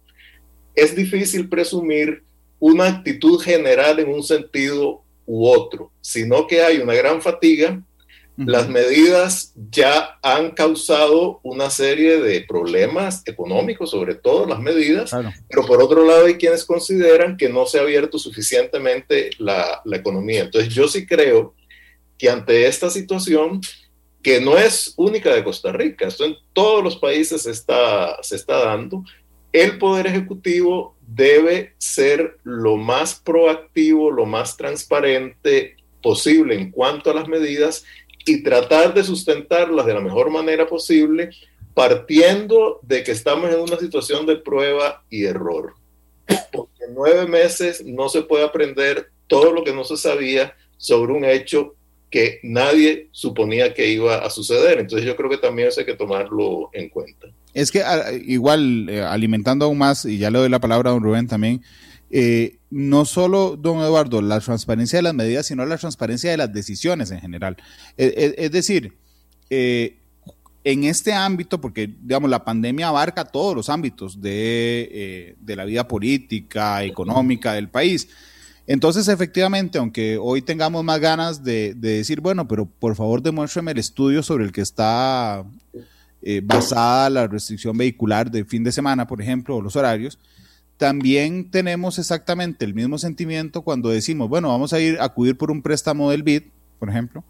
es 0.75 0.93
difícil 0.93 1.47
presumir 1.47 2.25
una 2.59 2.87
actitud 2.87 3.39
general 3.39 3.99
en 3.99 4.09
un 4.09 4.23
sentido 4.23 5.04
u 5.25 5.47
otro, 5.47 5.91
sino 6.01 6.47
que 6.47 6.61
hay 6.61 6.77
una 6.77 6.93
gran 6.93 7.21
fatiga. 7.21 7.81
Las 8.37 8.67
medidas 8.67 9.53
ya 9.71 10.19
han 10.21 10.51
causado 10.51 11.39
una 11.41 11.69
serie 11.69 12.19
de 12.19 12.41
problemas 12.41 13.23
económicos, 13.25 13.91
sobre 13.91 14.15
todo 14.15 14.45
las 14.45 14.59
medidas, 14.59 15.11
pero 15.47 15.65
por 15.65 15.81
otro 15.81 16.05
lado 16.05 16.25
hay 16.25 16.35
quienes 16.35 16.65
consideran 16.65 17.37
que 17.37 17.47
no 17.47 17.65
se 17.65 17.79
ha 17.79 17.83
abierto 17.83 18.19
suficientemente 18.19 19.29
la, 19.37 19.81
la 19.85 19.95
economía. 19.95 20.41
Entonces 20.41 20.73
yo 20.73 20.89
sí 20.89 21.07
creo 21.07 21.55
que 22.17 22.29
ante 22.29 22.67
esta 22.67 22.89
situación 22.89 23.61
que 24.21 24.41
no 24.41 24.57
es 24.57 24.93
única 24.97 25.33
de 25.33 25.43
Costa 25.43 25.71
Rica, 25.71 26.07
esto 26.07 26.25
en 26.25 26.35
todos 26.51 26.83
los 26.83 26.97
países 26.97 27.43
se 27.43 27.51
está, 27.51 28.17
se 28.23 28.35
está 28.35 28.65
dando, 28.65 29.03
el 29.51 29.77
Poder 29.77 30.07
Ejecutivo 30.07 30.94
debe 31.07 31.73
ser 31.77 32.37
lo 32.43 32.77
más 32.77 33.15
proactivo, 33.15 34.11
lo 34.11 34.25
más 34.25 34.57
transparente 34.57 35.77
posible 36.01 36.55
en 36.55 36.71
cuanto 36.71 37.11
a 37.11 37.13
las 37.13 37.27
medidas 37.27 37.83
y 38.25 38.43
tratar 38.43 38.93
de 38.93 39.03
sustentarlas 39.03 39.85
de 39.85 39.93
la 39.93 40.01
mejor 40.01 40.29
manera 40.29 40.67
posible, 40.67 41.29
partiendo 41.73 42.79
de 42.81 43.03
que 43.03 43.11
estamos 43.11 43.53
en 43.53 43.59
una 43.59 43.77
situación 43.77 44.25
de 44.25 44.37
prueba 44.37 45.03
y 45.09 45.25
error. 45.25 45.73
Porque 46.51 46.85
en 46.87 46.95
nueve 46.95 47.27
meses 47.27 47.85
no 47.85 48.09
se 48.09 48.23
puede 48.23 48.43
aprender 48.43 49.09
todo 49.27 49.51
lo 49.51 49.63
que 49.63 49.73
no 49.73 49.83
se 49.83 49.97
sabía 49.97 50.55
sobre 50.77 51.13
un 51.13 51.25
hecho 51.25 51.75
que 52.15 52.39
nadie 52.43 53.09
suponía 53.11 53.73
que 53.73 53.89
iba 53.89 54.25
a 54.25 54.29
suceder. 54.29 54.79
Entonces 54.79 55.05
yo 55.05 55.17
creo 55.17 55.29
que 55.29 55.35
también 55.37 55.67
eso 55.67 55.81
hay 55.81 55.85
que 55.85 55.95
tomarlo 55.95 56.69
en 56.71 56.87
cuenta. 56.87 57.27
Es 57.53 57.73
que 57.73 57.81
ah, 57.83 58.05
igual, 58.25 58.87
eh, 58.87 59.01
alimentando 59.01 59.65
aún 59.65 59.77
más, 59.77 60.05
y 60.05 60.17
ya 60.17 60.31
le 60.31 60.39
doy 60.39 60.47
la 60.47 60.61
palabra 60.61 60.91
a 60.91 60.93
don 60.93 61.03
Rubén 61.03 61.27
también, 61.27 61.61
eh, 62.09 62.55
no 62.69 63.03
solo, 63.03 63.57
don 63.57 63.79
Eduardo, 63.79 64.21
la 64.21 64.39
transparencia 64.39 64.99
de 64.99 65.03
las 65.03 65.13
medidas, 65.13 65.47
sino 65.47 65.65
la 65.65 65.77
transparencia 65.77 66.31
de 66.31 66.37
las 66.37 66.53
decisiones 66.53 67.11
en 67.11 67.19
general. 67.19 67.57
Eh, 67.97 68.33
es 68.37 68.49
decir, 68.49 68.93
en 69.49 70.83
este 70.85 71.11
ámbito, 71.11 71.59
porque 71.59 71.89
digamos 72.01 72.29
la 72.29 72.45
pandemia 72.45 72.87
abarca 72.87 73.25
todos 73.25 73.53
los 73.53 73.67
ámbitos 73.67 74.21
de, 74.21 75.35
de 75.37 75.55
la 75.57 75.65
vida 75.65 75.85
política, 75.85 76.81
económica 76.81 77.51
del 77.51 77.67
país. 77.67 78.07
Entonces, 78.67 79.07
efectivamente, 79.07 79.77
aunque 79.77 80.17
hoy 80.17 80.41
tengamos 80.41 80.83
más 80.83 80.99
ganas 80.99 81.43
de, 81.43 81.75
decir, 81.75 82.19
bueno, 82.19 82.47
pero 82.47 82.65
por 82.65 82.95
favor 82.95 83.21
demuéstrame 83.21 83.71
el 83.71 83.77
estudio 83.77 84.23
sobre 84.23 84.45
el 84.45 84.51
que 84.51 84.61
está 84.61 85.45
eh, 86.21 86.41
basada 86.43 87.09
la 87.11 87.27
restricción 87.27 87.77
vehicular 87.77 88.31
de 88.31 88.43
fin 88.43 88.63
de 88.63 88.71
semana, 88.71 89.05
por 89.05 89.21
ejemplo, 89.21 89.57
o 89.57 89.61
los 89.61 89.75
horarios, 89.75 90.17
también 90.77 91.51
tenemos 91.51 91.99
exactamente 91.99 92.65
el 92.65 92.73
mismo 92.73 92.97
sentimiento 92.97 93.61
cuando 93.61 93.89
decimos, 93.89 94.29
bueno, 94.29 94.49
vamos 94.49 94.73
a 94.73 94.79
ir 94.79 94.99
a 94.99 95.05
acudir 95.05 95.37
por 95.37 95.51
un 95.51 95.61
préstamo 95.61 96.09
del 96.09 96.23
BID, 96.23 96.43
por 96.79 96.89
ejemplo, 96.89 97.23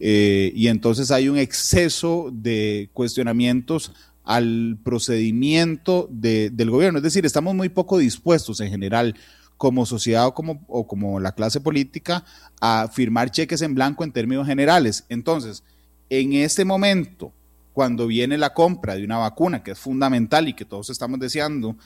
eh, 0.00 0.52
y 0.54 0.66
entonces 0.66 1.12
hay 1.12 1.28
un 1.28 1.38
exceso 1.38 2.30
de 2.32 2.90
cuestionamientos 2.92 3.92
al 4.24 4.78
procedimiento 4.82 6.08
del 6.10 6.70
gobierno. 6.70 6.98
Es 6.98 7.04
decir, 7.04 7.24
estamos 7.24 7.54
muy 7.54 7.68
poco 7.68 7.98
dispuestos 7.98 8.60
en 8.60 8.70
general 8.70 9.14
como 9.62 9.86
sociedad 9.86 10.26
o 10.26 10.34
como, 10.34 10.64
o 10.66 10.88
como 10.88 11.20
la 11.20 11.36
clase 11.36 11.60
política 11.60 12.24
a 12.60 12.88
firmar 12.92 13.30
cheques 13.30 13.62
en 13.62 13.76
blanco 13.76 14.02
en 14.02 14.10
términos 14.10 14.44
generales. 14.44 15.04
Entonces, 15.08 15.62
en 16.10 16.32
este 16.32 16.64
momento, 16.64 17.32
cuando 17.72 18.08
viene 18.08 18.36
la 18.38 18.54
compra 18.54 18.96
de 18.96 19.04
una 19.04 19.18
vacuna, 19.18 19.62
que 19.62 19.70
es 19.70 19.78
fundamental 19.78 20.48
y 20.48 20.54
que 20.54 20.64
todos 20.64 20.90
estamos 20.90 21.20
deseando, 21.20 21.76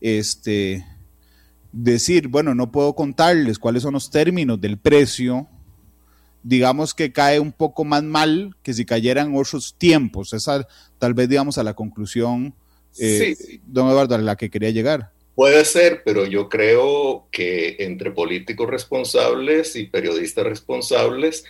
este, 0.00 0.86
decir, 1.70 2.28
bueno, 2.28 2.54
no 2.54 2.72
puedo 2.72 2.94
contarles 2.94 3.58
cuáles 3.58 3.82
son 3.82 3.92
los 3.92 4.08
términos 4.08 4.58
del 4.58 4.78
precio, 4.78 5.46
digamos 6.42 6.94
que 6.94 7.12
cae 7.12 7.40
un 7.40 7.52
poco 7.52 7.84
más 7.84 8.04
mal 8.04 8.56
que 8.62 8.72
si 8.72 8.86
cayeran 8.86 9.36
otros 9.36 9.74
tiempos. 9.76 10.32
Esa 10.32 10.66
tal 10.98 11.12
vez, 11.12 11.28
digamos, 11.28 11.58
a 11.58 11.62
la 11.62 11.74
conclusión, 11.74 12.54
eh, 12.98 13.60
don 13.66 13.90
Eduardo, 13.90 14.14
a 14.14 14.18
la 14.18 14.36
que 14.36 14.48
quería 14.48 14.70
llegar. 14.70 15.12
Puede 15.38 15.64
ser, 15.64 16.02
pero 16.04 16.26
yo 16.26 16.48
creo 16.48 17.28
que 17.30 17.76
entre 17.78 18.10
políticos 18.10 18.68
responsables 18.68 19.76
y 19.76 19.84
periodistas 19.84 20.44
responsables, 20.44 21.44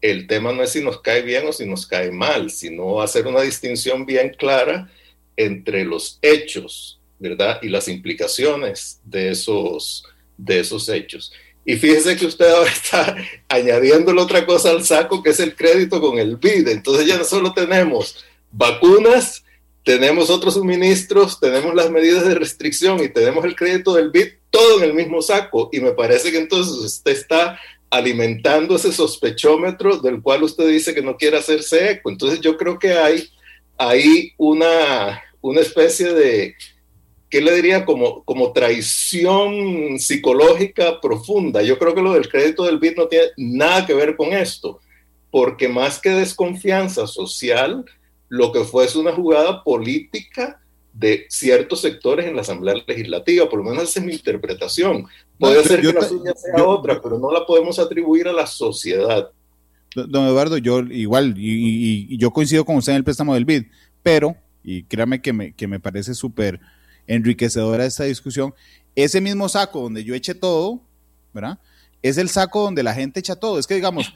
el 0.00 0.28
tema 0.28 0.52
no 0.52 0.62
es 0.62 0.70
si 0.70 0.80
nos 0.80 1.00
cae 1.00 1.22
bien 1.22 1.48
o 1.48 1.52
si 1.52 1.66
nos 1.66 1.88
cae 1.88 2.12
mal, 2.12 2.52
sino 2.52 3.02
hacer 3.02 3.26
una 3.26 3.40
distinción 3.40 4.06
bien 4.06 4.32
clara 4.38 4.88
entre 5.36 5.84
los 5.84 6.20
hechos, 6.22 7.00
¿verdad? 7.18 7.58
Y 7.62 7.68
las 7.68 7.88
implicaciones 7.88 9.00
de 9.02 9.32
esos, 9.32 10.04
de 10.36 10.60
esos 10.60 10.88
hechos. 10.88 11.32
Y 11.64 11.74
fíjese 11.74 12.14
que 12.14 12.26
usted 12.26 12.48
ahora 12.48 12.70
está 12.70 13.16
añadiéndole 13.48 14.20
otra 14.20 14.46
cosa 14.46 14.70
al 14.70 14.84
saco, 14.84 15.20
que 15.20 15.30
es 15.30 15.40
el 15.40 15.56
crédito 15.56 16.00
con 16.00 16.20
el 16.20 16.36
BID. 16.36 16.68
Entonces 16.68 17.08
ya 17.08 17.18
no 17.18 17.24
solo 17.24 17.52
tenemos 17.52 18.24
vacunas, 18.52 19.44
tenemos 19.84 20.30
otros 20.30 20.54
suministros, 20.54 21.40
tenemos 21.40 21.74
las 21.74 21.90
medidas 21.90 22.26
de 22.26 22.34
restricción 22.34 23.02
y 23.02 23.08
tenemos 23.08 23.44
el 23.44 23.56
crédito 23.56 23.94
del 23.94 24.10
BID, 24.10 24.28
todo 24.50 24.78
en 24.78 24.90
el 24.90 24.94
mismo 24.94 25.20
saco. 25.22 25.70
Y 25.72 25.80
me 25.80 25.92
parece 25.92 26.30
que 26.30 26.38
entonces 26.38 26.74
usted 26.74 27.12
está 27.12 27.58
alimentando 27.90 28.76
ese 28.76 28.92
sospechómetro 28.92 29.98
del 29.98 30.22
cual 30.22 30.44
usted 30.44 30.68
dice 30.68 30.94
que 30.94 31.02
no 31.02 31.16
quiere 31.16 31.36
hacerse 31.36 31.90
eco. 31.90 32.10
Entonces 32.10 32.40
yo 32.40 32.56
creo 32.56 32.78
que 32.78 32.92
hay 32.92 33.28
ahí 33.76 34.32
una, 34.38 35.20
una 35.40 35.60
especie 35.60 36.12
de, 36.12 36.54
¿qué 37.28 37.40
le 37.40 37.54
diría? 37.54 37.84
Como, 37.84 38.22
como 38.24 38.52
traición 38.52 39.98
psicológica 39.98 41.00
profunda. 41.00 41.60
Yo 41.62 41.76
creo 41.78 41.94
que 41.94 42.02
lo 42.02 42.12
del 42.12 42.28
crédito 42.28 42.64
del 42.64 42.78
BID 42.78 42.96
no 42.96 43.08
tiene 43.08 43.26
nada 43.36 43.84
que 43.84 43.94
ver 43.94 44.16
con 44.16 44.32
esto, 44.32 44.78
porque 45.32 45.68
más 45.68 45.98
que 45.98 46.10
desconfianza 46.10 47.08
social, 47.08 47.84
lo 48.32 48.50
que 48.50 48.64
fue 48.64 48.86
es 48.86 48.96
una 48.96 49.12
jugada 49.12 49.62
política 49.62 50.58
de 50.94 51.26
ciertos 51.28 51.82
sectores 51.82 52.24
en 52.24 52.34
la 52.34 52.40
Asamblea 52.40 52.82
Legislativa, 52.86 53.46
por 53.46 53.58
lo 53.58 53.66
menos 53.66 53.90
esa 53.90 54.00
es 54.00 54.06
mi 54.06 54.14
interpretación. 54.14 55.06
Puede 55.38 55.62
ser 55.64 55.82
que 55.82 55.92
la 55.92 56.00
suya 56.00 56.32
sea 56.34 56.64
otra, 56.64 56.98
pero 57.02 57.18
no 57.18 57.30
la 57.30 57.44
podemos 57.44 57.78
atribuir 57.78 58.28
a 58.28 58.32
la 58.32 58.46
sociedad. 58.46 59.28
Don 59.94 60.26
Eduardo, 60.26 60.56
yo 60.56 60.80
igual, 60.80 61.34
y, 61.36 62.16
yo 62.16 62.30
coincido 62.30 62.64
con 62.64 62.76
usted 62.76 62.92
en 62.92 62.96
el 62.96 63.04
préstamo 63.04 63.34
del 63.34 63.44
BID, 63.44 63.64
pero, 64.02 64.34
y 64.64 64.84
créame 64.84 65.20
que 65.20 65.34
me, 65.34 65.52
que 65.52 65.68
me 65.68 65.78
parece 65.78 66.14
súper 66.14 66.58
enriquecedora 67.06 67.84
esta 67.84 68.04
discusión, 68.04 68.54
ese 68.94 69.20
mismo 69.20 69.46
saco 69.50 69.82
donde 69.82 70.04
yo 70.04 70.14
eché 70.14 70.34
todo, 70.34 70.80
¿verdad? 71.34 71.58
Es 72.00 72.16
el 72.16 72.30
saco 72.30 72.62
donde 72.62 72.82
la 72.82 72.94
gente 72.94 73.20
echa 73.20 73.36
todo. 73.36 73.58
Es 73.58 73.66
que, 73.66 73.74
digamos, 73.74 74.14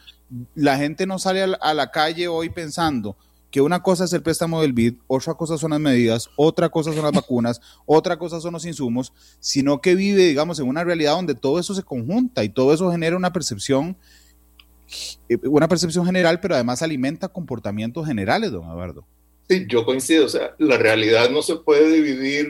la 0.54 0.78
gente 0.78 1.06
no 1.06 1.18
sale 1.18 1.42
a 1.42 1.74
la, 1.74 1.90
calle 1.90 2.28
hoy 2.28 2.48
pensando 2.48 3.14
que 3.51 3.61
una 3.61 3.82
cosa 3.82 4.05
es 4.05 4.12
el 4.12 4.22
préstamo 4.22 4.61
del 4.61 4.72
BID, 4.72 4.94
otra 5.07 5.34
cosa 5.34 5.57
son 5.59 5.70
las 5.70 5.80
medidas, 5.80 6.28
otra 6.36 6.68
cosa 6.68 6.92
son 6.92 7.03
las 7.03 7.12
vacunas, 7.14 7.61
otra 7.86 8.18
cosa 8.18 8.40
son 8.40 8.53
los 8.53 8.64
insumos, 8.66 9.12
sino 9.40 9.80
que 9.80 9.94
vive, 9.94 10.24
digamos, 10.24 10.59
en 10.59 10.68
una 10.68 10.84
realidad 10.84 11.12
donde 11.12 11.34
todo 11.34 11.59
eso 11.59 11.74
se 11.74 11.82
conjunta 11.82 12.44
y 12.44 12.49
todo 12.49 12.72
eso 12.74 12.90
genera 12.90 13.16
una 13.16 13.32
percepción, 13.32 13.97
eh, 15.28 15.38
una 15.44 15.68
percepción 15.68 16.05
general, 16.05 16.40
pero 16.40 16.55
además 16.55 16.82
alimenta 16.82 17.28
comportamientos 17.28 18.07
generales, 18.07 18.53
don 18.53 18.64
Eduardo. 18.64 19.07
Sí, 19.49 19.66
yo 19.68 19.84
coincido. 19.84 20.26
O 20.26 20.28
sea, 20.28 20.55
la 20.59 20.76
realidad 20.76 21.30
no 21.30 21.42
se 21.42 21.57
puede 21.57 21.92
dividir 21.92 22.49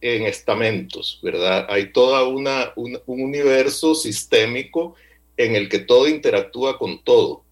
en 0.00 0.22
estamentos, 0.24 1.20
¿verdad? 1.22 1.66
Hay 1.68 1.92
toda 1.92 2.26
una, 2.26 2.72
un, 2.76 2.98
universo 3.06 3.94
sistémico 3.94 4.94
en 5.36 5.56
el 5.56 5.68
que 5.68 5.80
todo 5.80 6.08
interactúa 6.08 6.78
con 6.78 7.02
todo. 7.04 7.44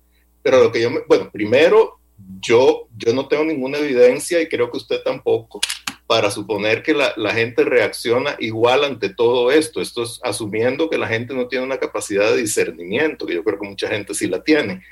Pero 0.43 0.63
lo 0.63 0.73
que 0.73 0.81
yo, 0.81 0.91
me, 0.91 1.01
bueno, 1.07 1.31
primero, 1.31 2.00
yo, 2.41 2.89
yo 2.97 3.13
no 3.15 3.29
tengo 3.29 3.45
ninguna 3.45 3.79
evidencia 3.79 4.41
y 4.41 4.49
creo 4.49 4.71
que 4.71 4.79
usted 4.79 5.03
tampoco 5.03 5.61
para 6.07 6.31
suponer 6.31 6.83
que 6.83 6.93
la, 6.93 7.13
la, 7.17 7.33
gente 7.33 7.63
reacciona 7.63 8.35
igual 8.41 8.83
ante 8.83 9.11
todo 9.11 9.53
esto. 9.53 9.81
Esto 9.81 10.03
es 10.03 10.19
asumiendo 10.25 10.91
que 10.91 10.99
la 10.99 11.07
gente 11.07 11.35
no 11.35 11.47
tiene 11.47 11.65
una 11.65 11.79
capacidad 11.79 12.33
de 12.33 12.39
discernimiento, 12.39 13.27
que 13.27 13.35
yo 13.35 13.45
creo 13.45 13.61
que 13.61 13.69
mucha 13.69 13.89
gente 13.89 14.13
sí 14.13 14.27
la 14.27 14.43
tiene. 14.43 14.83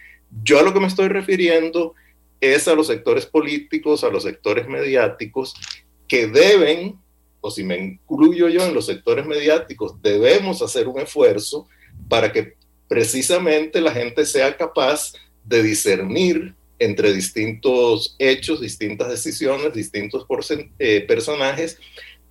Yo 0.44 0.60
a 0.60 0.62
lo 0.62 0.72
que 0.72 0.78
me 0.78 0.86
estoy 0.86 1.08
refiriendo 1.08 1.94
es 2.40 2.68
a 2.68 2.74
los 2.74 2.86
sectores 2.86 3.26
políticos, 3.26 4.04
a 4.04 4.10
los 4.10 4.22
sectores 4.22 4.68
mediáticos, 4.68 5.54
que 6.06 6.28
deben, 6.28 6.98
o 7.40 7.50
si 7.50 7.64
me 7.64 7.76
incluyo 7.76 8.48
yo 8.48 8.64
en 8.64 8.74
los 8.74 8.86
sectores 8.86 9.26
mediáticos, 9.26 10.00
debemos 10.00 10.62
hacer 10.62 10.86
un 10.86 11.00
esfuerzo 11.00 11.66
para 12.08 12.32
que 12.32 12.54
precisamente 12.86 13.80
la 13.80 13.92
gente 13.92 14.24
sea 14.24 14.56
capaz 14.56 15.12
de 15.44 15.62
discernir 15.62 16.54
entre 16.78 17.12
distintos 17.12 18.14
hechos, 18.18 18.60
distintas 18.60 19.08
decisiones, 19.08 19.72
distintos 19.72 20.26
eh, 20.78 21.04
personajes, 21.06 21.78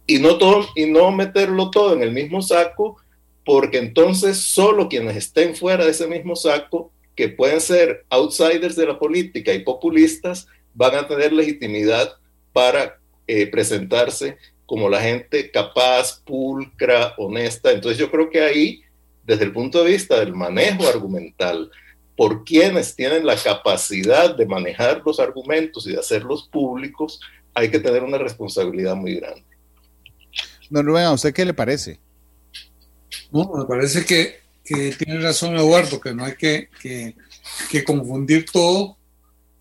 y 0.06 0.20
no, 0.20 0.38
todo, 0.38 0.68
y 0.76 0.86
no 0.86 1.12
meterlo 1.12 1.70
todo 1.70 1.94
en 1.94 2.02
el 2.02 2.12
mismo 2.12 2.42
saco, 2.42 2.98
porque 3.46 3.78
entonces 3.78 4.38
solo 4.38 4.88
quienes 4.88 5.16
estén 5.18 5.56
fuera 5.56 5.86
de 5.86 5.92
ese 5.92 6.08
mismo 6.08 6.36
saco 6.36 6.92
que 7.16 7.30
pueden 7.30 7.60
ser 7.60 8.06
outsiders 8.10 8.76
de 8.76 8.86
la 8.86 9.00
política 9.00 9.54
y 9.54 9.64
populistas 9.64 10.48
van 10.74 10.96
a 10.96 11.08
tener 11.08 11.34
legitimidad 11.34 12.14
para 12.54 13.00
eh, 13.26 13.48
presentarse 13.48 14.38
como 14.66 14.90
la 14.90 15.02
gente 15.02 15.50
capaz, 15.50 16.22
pulcra, 16.24 17.14
honesta. 17.18 17.72
Entonces 17.72 17.98
yo 17.98 18.12
creo 18.12 18.30
que 18.30 18.42
ahí, 18.42 18.82
desde 19.26 19.46
el 19.46 19.54
punto 19.54 19.84
de 19.84 19.92
vista 19.92 20.20
del 20.20 20.34
manejo 20.34 20.88
argumental, 20.88 21.72
por 22.18 22.44
quienes 22.44 22.96
tienen 22.96 23.26
la 23.26 23.38
capacidad 23.38 24.36
de 24.36 24.46
manejar 24.46 25.02
los 25.06 25.20
argumentos 25.20 25.88
y 25.88 25.94
de 25.94 26.00
hacerlos 26.00 26.50
públicos, 26.52 27.22
hay 27.54 27.72
que 27.72 27.80
tener 27.80 28.04
una 28.04 28.18
responsabilidad 28.18 28.96
muy 28.96 29.16
grande. 29.16 29.46
Don 30.70 30.86
Rubén, 30.86 31.06
¿a 31.06 31.14
usted 31.14 31.34
qué 31.34 31.46
le 31.46 31.54
parece? 31.54 32.00
No, 33.32 33.50
me 33.56 33.66
parece 33.66 34.04
que 34.04 34.48
que 34.68 34.92
tiene 34.92 35.22
razón 35.22 35.56
Eduardo, 35.56 36.02
que 36.02 36.14
no 36.14 36.26
hay 36.26 36.36
que, 36.36 36.68
que, 36.82 37.84
confundir 37.86 38.46
todo 38.52 38.98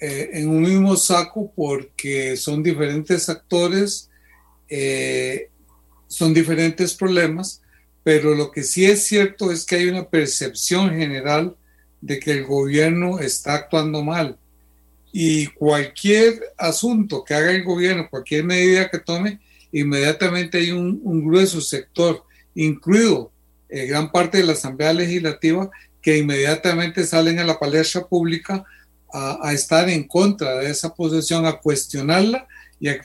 eh, 0.00 0.30
en 0.32 0.48
un 0.48 0.62
mismo 0.62 0.96
saco 0.96 1.52
porque 1.54 2.36
son 2.36 2.61
diferentes 2.61 3.28
actores, 3.28 4.11
eh, 4.68 5.50
son 6.09 6.34
diferentes 6.34 6.92
problemas, 6.94 7.62
pero 8.02 8.34
lo 8.34 8.50
que 8.50 8.64
sí 8.64 8.84
es 8.84 9.07
cierto 9.07 9.52
es 9.52 9.64
que 9.64 9.76
hay 9.76 9.86
una 9.86 10.09
percepción 10.09 10.90
general 10.90 11.57
de 12.01 12.18
que 12.18 12.32
el 12.32 12.44
gobierno 12.44 13.18
está 13.18 13.55
actuando 13.55 14.03
mal. 14.03 14.38
Y 15.12 15.47
cualquier 15.47 16.40
asunto 16.59 17.24
que 17.24 17.34
haga 17.34 17.51
el 17.51 17.64
gobierno, 17.64 18.09
cualquier 18.11 18.44
medida 18.44 18.90
que 18.90 18.99
tome, 18.99 19.40
inmediatamente 19.72 20.59
hay 20.59 20.72
un, 20.72 21.01
un 21.03 21.26
grueso 21.26 21.61
sector, 21.61 22.24
incluido 22.55 23.32
eh, 23.68 23.86
gran 23.86 24.12
parte 24.12 24.38
de 24.38 24.44
la 24.44 24.53
Asamblea 24.53 24.92
Legislativa 24.92 25.70
que 26.01 26.18
inmediatamente 26.18 27.05
salen 27.05 27.40
a 27.40 27.44
la 27.44 27.59
palestra 27.59 28.07
pública 28.07 28.64
a, 29.12 29.53
estar 29.53 29.88
en 29.88 30.05
contra 30.05 30.59
de 30.59 30.70
esa 30.70 30.94
posición, 30.94 31.47
a 31.47 31.59
cuestionarla 31.59 32.47
y 32.78 32.88
a, 32.88 33.01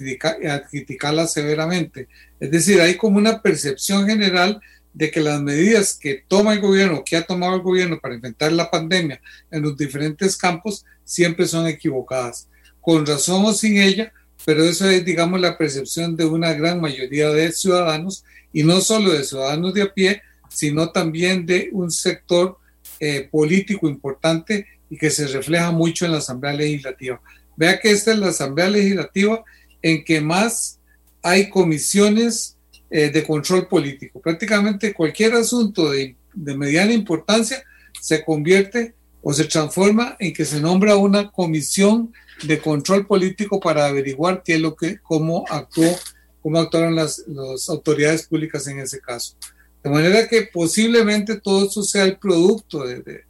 a 0.54 0.62
criticarla 0.68 1.26
severamente. 1.26 2.08
Es 2.40 2.52
decir, 2.52 2.82
hay 2.82 2.98
como 2.98 3.18
una 3.18 3.42
percepción 3.42 4.06
general 4.06 4.62
de 4.94 5.10
que 5.10 5.22
las 5.22 5.42
medidas 5.42 5.98
que 6.00 6.24
toma 6.28 6.54
el 6.54 6.60
gobierno, 6.60 7.04
que 7.06 7.16
ha 7.18 7.26
tomado 7.26 7.56
el 7.56 7.62
gobierno 7.62 8.00
para 8.00 8.16
enfrentar 8.16 8.52
la 8.52 8.70
pandemia 8.70 9.22
en 9.50 9.62
los 9.62 9.78
diferentes 9.78 10.36
campos, 10.36 10.86
siempre 11.04 11.48
son 11.48 11.68
equivocadas, 11.68 12.48
con 12.82 13.06
razón 13.06 13.46
o 13.46 13.54
sin 13.54 13.78
ella, 13.78 14.12
pero 14.46 14.64
eso 14.64 14.90
es, 14.90 15.06
digamos, 15.06 15.40
la 15.40 15.58
percepción 15.58 16.16
de 16.16 16.26
una 16.26 16.54
gran 16.54 16.82
mayoría 16.82 17.30
de 17.30 17.52
ciudadanos, 17.52 18.24
y 18.54 18.64
no 18.64 18.82
solo 18.82 19.12
de 19.12 19.24
ciudadanos 19.24 19.74
de 19.74 19.84
a 19.84 19.94
pie, 19.94 20.22
sino 20.50 20.92
también 20.92 21.46
de 21.46 21.70
un 21.72 21.92
sector 21.92 22.58
eh, 23.00 23.28
político 23.32 23.88
importante 23.88 24.68
y 24.90 24.98
que 24.98 25.10
se 25.10 25.28
refleja 25.28 25.72
mucho 25.72 26.06
en 26.06 26.12
la 26.12 26.18
Asamblea 26.18 26.54
Legislativa. 26.54 27.22
Vea 27.56 27.80
que 27.80 27.92
esta 27.92 28.12
es 28.12 28.20
la 28.20 28.28
Asamblea 28.28 28.70
Legislativa 28.70 29.44
en 29.82 30.04
que 30.04 30.20
más 30.20 30.80
hay 31.24 31.50
comisiones 31.50 32.58
eh, 32.92 33.10
de 33.10 33.24
control 33.24 33.68
político. 33.68 34.20
Prácticamente 34.20 34.94
cualquier 34.94 35.34
asunto 35.34 35.90
de, 35.92 36.16
de 36.34 36.58
mediana 36.58 36.92
importancia 36.92 37.64
se 38.00 38.24
convierte 38.24 38.94
o 39.22 39.34
se 39.34 39.46
transforma 39.46 40.16
en 40.20 40.34
que 40.34 40.46
se 40.46 40.60
nombra 40.60 40.98
una 40.98 41.32
comisión 41.32 42.12
de 42.44 42.60
control 42.60 43.08
político 43.08 43.60
para 43.60 43.86
averiguar 43.86 44.42
qué 44.44 44.56
es 44.56 44.62
lo 44.62 44.76
que, 44.76 45.00
cómo 45.00 45.46
actuó, 45.50 45.96
cómo 46.42 46.60
actuaron 46.60 46.96
las, 46.96 47.24
las 47.28 47.70
autoridades 47.70 48.28
públicas 48.28 48.68
en 48.68 48.80
ese 48.80 49.00
caso. 49.00 49.36
De 49.84 49.90
manera 49.90 50.28
que 50.28 50.50
posiblemente 50.52 51.40
todo 51.40 51.66
eso 51.66 51.84
sea 51.84 52.04
el 52.04 52.18
producto 52.18 52.86
de, 52.86 53.24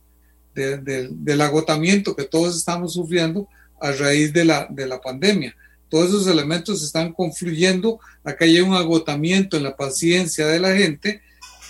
del 0.54 1.42
agotamiento 1.42 2.16
que 2.16 2.26
todos 2.26 2.58
estamos 2.58 2.94
sufriendo 2.94 3.48
a 3.80 3.92
raíz 3.92 4.34
de 4.34 4.46
la, 4.46 4.68
de 4.70 4.88
la 4.88 5.00
pandemia. 5.00 5.56
Todos 5.92 6.08
esos 6.08 6.28
elementos 6.28 6.82
están 6.84 7.12
confluyendo 7.12 8.00
a 8.24 8.34
que 8.34 8.46
haya 8.46 8.64
un 8.64 8.74
agotamiento 8.74 9.58
en 9.58 9.64
la 9.64 9.76
paciencia 9.76 10.48
de 10.48 10.58
la 10.58 10.74
gente, 10.74 11.22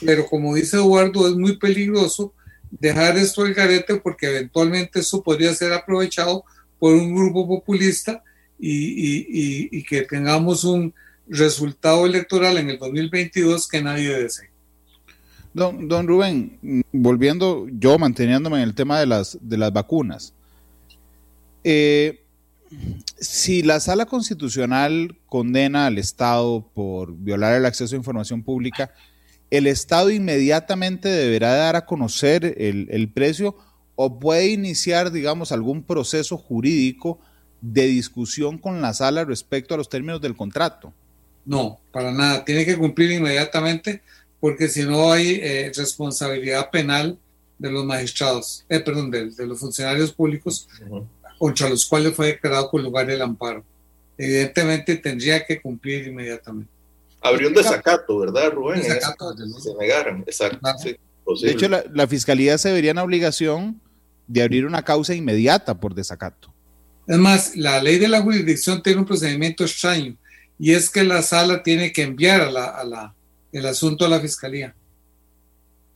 pero 0.06 0.28
como 0.28 0.54
dice 0.54 0.78
Eduardo, 0.78 1.28
es 1.28 1.34
muy 1.34 1.58
peligroso 1.58 2.32
dejar 2.70 3.18
esto 3.18 3.42
al 3.42 3.56
garete 3.56 3.96
porque 3.96 4.28
eventualmente 4.28 5.00
eso 5.00 5.24
podría 5.24 5.56
ser 5.56 5.74
aprovechado 5.74 6.44
por 6.78 6.94
un 6.94 7.16
grupo 7.16 7.48
populista 7.48 8.24
y, 8.60 9.84
que 9.86 10.04
tengamos 10.04 10.66
un 10.66 10.94
resultado 11.28 12.06
electoral 12.06 12.60
en 12.60 12.70
el 12.70 12.78
2022 12.78 13.68
que 13.68 13.82
nadie 13.82 14.16
desea. 14.16 14.50
Don, 15.52 15.88
don 15.88 16.08
Rubén, 16.08 16.86
volviendo 16.92 17.68
yo 17.72 17.98
manteniéndome 17.98 18.58
en 18.58 18.64
el 18.64 18.76
tema 18.76 19.00
de 19.00 19.08
las, 19.08 19.36
de 19.42 19.58
las 19.58 19.74
vacunas. 19.74 20.32
Eh, 21.64 22.22
si 23.20 23.62
la 23.62 23.80
sala 23.80 24.06
constitucional 24.06 25.18
condena 25.28 25.88
al 25.88 25.98
Estado 25.98 26.66
por 26.74 27.14
violar 27.16 27.56
el 27.56 27.66
acceso 27.66 27.96
a 27.96 27.98
información 27.98 28.44
pública, 28.44 28.94
el 29.50 29.68
Estado 29.68 30.10
inmediatamente 30.10 31.10
deberá 31.10 31.56
dar 31.56 31.76
a 31.76 31.86
conocer 31.86 32.56
el, 32.58 32.88
el 32.90 33.10
precio 33.10 33.56
o 33.96 34.20
puede 34.20 34.50
iniciar, 34.50 35.12
digamos, 35.12 35.52
algún 35.52 35.84
proceso 35.84 36.38
jurídico 36.38 37.20
de 37.62 37.86
discusión 37.86 38.58
con 38.58 38.82
la 38.82 38.94
sala 38.94 39.24
respecto 39.24 39.74
a 39.74 39.78
los 39.78 39.90
términos 39.90 40.22
del 40.22 40.36
contrato. 40.36 40.94
No, 41.46 41.80
para 41.92 42.12
nada. 42.12 42.44
Tiene 42.46 42.66
que 42.66 42.78
cumplir 42.78 43.12
inmediatamente 43.12 44.02
porque 44.40 44.68
si 44.68 44.84
no 44.84 45.12
hay 45.12 45.40
eh, 45.42 45.72
responsabilidad 45.76 46.72
penal 46.72 47.18
de 47.60 47.72
los 47.72 47.86
magistrados, 47.86 48.66
eh, 48.70 48.80
perdón, 48.80 49.12
de, 49.12 49.30
de, 49.30 49.46
los 49.46 49.60
funcionarios 49.60 50.12
públicos 50.12 50.68
contra 51.42 51.68
los 51.68 51.86
cuales 51.86 52.14
fue 52.16 52.28
declarado 52.28 52.70
con 52.70 52.84
lugar 52.84 53.10
el 53.10 53.20
amparo. 53.20 53.66
Evidentemente 54.16 54.96
tendría 54.98 55.44
que 55.44 55.60
cumplir 55.60 56.06
inmediatamente. 56.06 56.72
Habría 57.20 57.48
un 57.48 57.56
desacato, 57.56 58.20
¿verdad, 58.20 58.52
Rubén? 58.52 58.78
Un 58.78 58.84
desacato, 58.84 59.36
se 59.60 59.74
negaran, 59.74 60.20
exacto. 60.28 60.60
Sí, 60.78 60.96
de 61.42 61.52
hecho, 61.52 61.68
la, 61.68 61.84
la, 61.92 62.06
fiscalía 62.06 62.60
se 62.60 62.72
vería 62.72 62.92
en 62.92 63.00
obligación 63.00 63.82
de 64.28 64.44
abrir 64.44 64.68
una 64.68 64.84
causa 64.84 65.16
inmediata 65.16 65.80
por 65.80 65.96
desacato. 65.96 66.54
Es 67.08 67.18
más, 67.18 67.56
la 67.56 67.82
ley 67.82 67.98
de 67.98 68.08
la 68.08 68.22
jurisdicción 68.22 68.84
tiene 68.84 69.00
un 69.00 69.08
procedimiento 69.08 69.64
extraño 69.64 70.16
y 70.60 70.74
es 70.74 70.92
que 70.92 71.04
la 71.04 71.24
sala 71.24 71.64
tiene 71.64 71.92
que 71.92 72.04
enviar 72.04 72.42
a 72.42 72.52
la, 72.52 72.66
a 72.66 72.84
la, 72.84 73.16
el 73.52 73.66
asunto 73.66 74.06
a 74.06 74.10
la 74.10 74.20
fiscalía. 74.20 74.76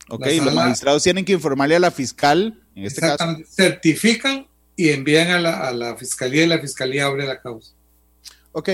Ok, 0.08 0.26
sala, 0.26 0.44
los 0.46 0.54
magistrados 0.54 1.04
tienen 1.04 1.24
que 1.24 1.34
informarle 1.34 1.76
a 1.76 1.80
la 1.80 1.92
fiscal, 1.92 2.60
en 2.74 2.84
este 2.84 3.00
caso. 3.00 3.36
Certifican 3.48 4.48
y 4.76 4.90
envían 4.90 5.30
a 5.30 5.40
la, 5.40 5.66
a 5.66 5.72
la 5.72 5.96
fiscalía 5.96 6.44
y 6.44 6.46
la 6.46 6.58
fiscalía 6.58 7.06
abre 7.06 7.26
la 7.26 7.40
causa. 7.40 7.72
Ok, 8.52 8.68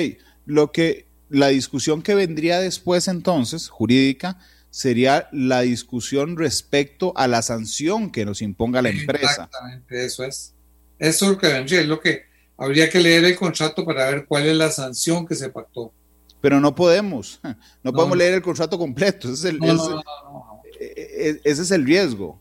lo 0.44 0.72
que 0.72 1.06
la 1.28 1.48
discusión 1.48 2.02
que 2.02 2.14
vendría 2.14 2.60
después 2.60 3.08
entonces, 3.08 3.68
jurídica, 3.68 4.38
sería 4.70 5.28
la 5.32 5.60
discusión 5.60 6.36
respecto 6.36 7.12
a 7.16 7.28
la 7.28 7.42
sanción 7.42 8.10
que 8.10 8.24
nos 8.24 8.42
imponga 8.42 8.82
la 8.82 8.88
empresa. 8.88 9.30
Exactamente, 9.30 10.04
eso 10.04 10.24
es. 10.24 10.54
Eso 10.98 11.26
es 11.26 11.30
lo 11.32 11.38
que 11.38 11.48
vendría, 11.48 11.80
es 11.80 11.86
lo 11.86 12.00
que 12.00 12.22
habría 12.56 12.88
que 12.88 13.00
leer 13.00 13.24
el 13.24 13.36
contrato 13.36 13.84
para 13.84 14.10
ver 14.10 14.26
cuál 14.26 14.46
es 14.46 14.56
la 14.56 14.70
sanción 14.70 15.26
que 15.26 15.34
se 15.34 15.50
pactó. 15.50 15.92
Pero 16.40 16.60
no 16.60 16.74
podemos, 16.74 17.40
no, 17.42 17.56
no 17.82 17.92
podemos 17.92 18.16
leer 18.16 18.34
el 18.34 18.42
contrato 18.42 18.78
completo, 18.78 19.28
ese 19.32 19.48
es 19.48 19.54
el, 19.54 19.58
no, 19.58 20.62
ese, 20.78 21.40
ese 21.44 21.62
es 21.62 21.70
el 21.70 21.84
riesgo. 21.84 22.40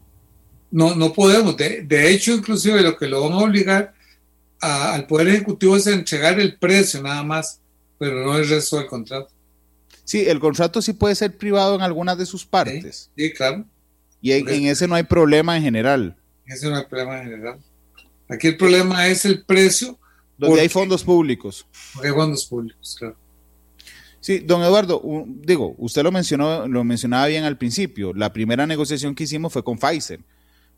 No, 0.71 0.95
no 0.95 1.13
podemos. 1.13 1.55
De, 1.57 1.81
de, 1.81 2.11
hecho, 2.11 2.33
inclusive 2.33 2.81
lo 2.81 2.97
que 2.97 3.07
lo 3.07 3.21
vamos 3.21 3.43
a 3.43 3.45
obligar 3.45 3.93
a, 4.61 4.93
al 4.93 5.05
Poder 5.05 5.27
Ejecutivo 5.27 5.75
es 5.75 5.85
a 5.87 5.91
entregar 5.91 6.39
el 6.39 6.57
precio 6.57 7.01
nada 7.01 7.23
más, 7.23 7.59
pero 7.99 8.25
no 8.25 8.37
el 8.37 8.47
resto 8.47 8.77
del 8.77 8.87
contrato. 8.87 9.29
Sí, 10.05 10.27
el 10.27 10.39
contrato 10.39 10.81
sí 10.81 10.93
puede 10.93 11.15
ser 11.15 11.37
privado 11.37 11.75
en 11.75 11.81
algunas 11.81 12.17
de 12.17 12.25
sus 12.25 12.45
partes. 12.45 13.09
Sí, 13.15 13.27
sí 13.27 13.33
claro. 13.33 13.65
Y 14.21 14.31
en, 14.31 14.47
en, 14.49 14.65
ese 14.65 14.87
no 14.87 14.95
hay 14.95 15.03
problema 15.03 15.57
en 15.57 15.63
general. 15.63 16.15
En 16.45 16.53
ese 16.53 16.69
no 16.69 16.77
hay 16.77 16.85
problema 16.85 17.19
en 17.19 17.23
general. 17.25 17.59
Aquí 18.29 18.47
el 18.47 18.57
problema 18.57 19.07
es 19.07 19.25
el 19.25 19.43
precio. 19.43 19.99
Donde 20.37 20.51
porque, 20.51 20.61
hay 20.61 20.69
fondos 20.69 21.03
públicos. 21.03 21.65
Hay 22.01 22.11
fondos 22.11 22.45
públicos, 22.45 22.95
claro. 22.97 23.15
Sí, 24.21 24.37
don 24.39 24.61
Eduardo, 24.61 25.01
digo, 25.27 25.75
usted 25.79 26.03
lo 26.03 26.11
mencionó, 26.11 26.67
lo 26.67 26.83
mencionaba 26.83 27.25
bien 27.25 27.43
al 27.43 27.57
principio. 27.57 28.13
La 28.13 28.31
primera 28.31 28.67
negociación 28.67 29.15
que 29.15 29.23
hicimos 29.23 29.51
fue 29.51 29.63
con 29.63 29.79
Pfizer, 29.79 30.19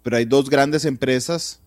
pero 0.04 0.18
hay 0.18 0.26
dos 0.26 0.50
grandes 0.50 0.86
empresas 0.86 1.60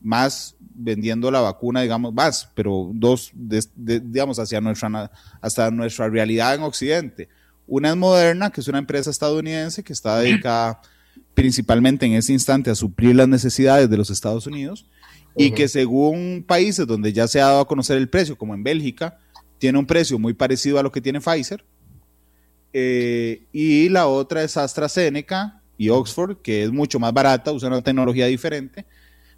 más 0.00 0.54
vendiendo 0.60 1.30
la 1.30 1.40
vacuna, 1.40 1.82
digamos, 1.82 2.14
más, 2.14 2.48
pero 2.54 2.90
dos, 2.94 3.30
de, 3.34 3.64
de, 3.74 4.00
digamos, 4.00 4.38
hacia 4.38 4.60
nuestra, 4.60 5.10
hasta 5.40 5.70
nuestra 5.70 6.08
realidad 6.08 6.54
en 6.54 6.62
Occidente. 6.62 7.28
Una 7.66 7.90
es 7.90 7.96
Moderna, 7.96 8.50
que 8.50 8.60
es 8.60 8.68
una 8.68 8.78
empresa 8.78 9.10
estadounidense 9.10 9.82
que 9.82 9.92
está 9.92 10.18
dedicada 10.18 10.80
principalmente 11.34 12.06
en 12.06 12.12
ese 12.12 12.32
instante 12.32 12.70
a 12.70 12.74
suplir 12.74 13.16
las 13.16 13.28
necesidades 13.28 13.90
de 13.90 13.96
los 13.96 14.10
Estados 14.10 14.46
Unidos 14.46 14.86
uh 15.34 15.40
-huh. 15.40 15.46
y 15.46 15.50
que 15.50 15.68
según 15.68 16.44
países 16.46 16.86
donde 16.86 17.12
ya 17.12 17.26
se 17.26 17.40
ha 17.40 17.46
dado 17.46 17.60
a 17.60 17.68
conocer 17.68 17.98
el 17.98 18.08
precio, 18.08 18.38
como 18.38 18.54
en 18.54 18.62
Bélgica, 18.62 19.18
tiene 19.58 19.78
un 19.78 19.86
precio 19.86 20.18
muy 20.18 20.34
parecido 20.34 20.78
a 20.78 20.82
lo 20.82 20.92
que 20.92 21.00
tiene 21.00 21.20
Pfizer. 21.20 21.64
Eh, 22.72 23.46
y 23.52 23.88
la 23.88 24.06
otra 24.06 24.42
es 24.42 24.56
AstraZeneca 24.56 25.62
y 25.78 25.88
Oxford, 25.90 26.38
que 26.38 26.64
es 26.64 26.72
mucho 26.72 26.98
más 26.98 27.12
barata, 27.12 27.52
usa 27.52 27.68
una 27.68 27.82
tecnología 27.82 28.26
diferente 28.26 28.86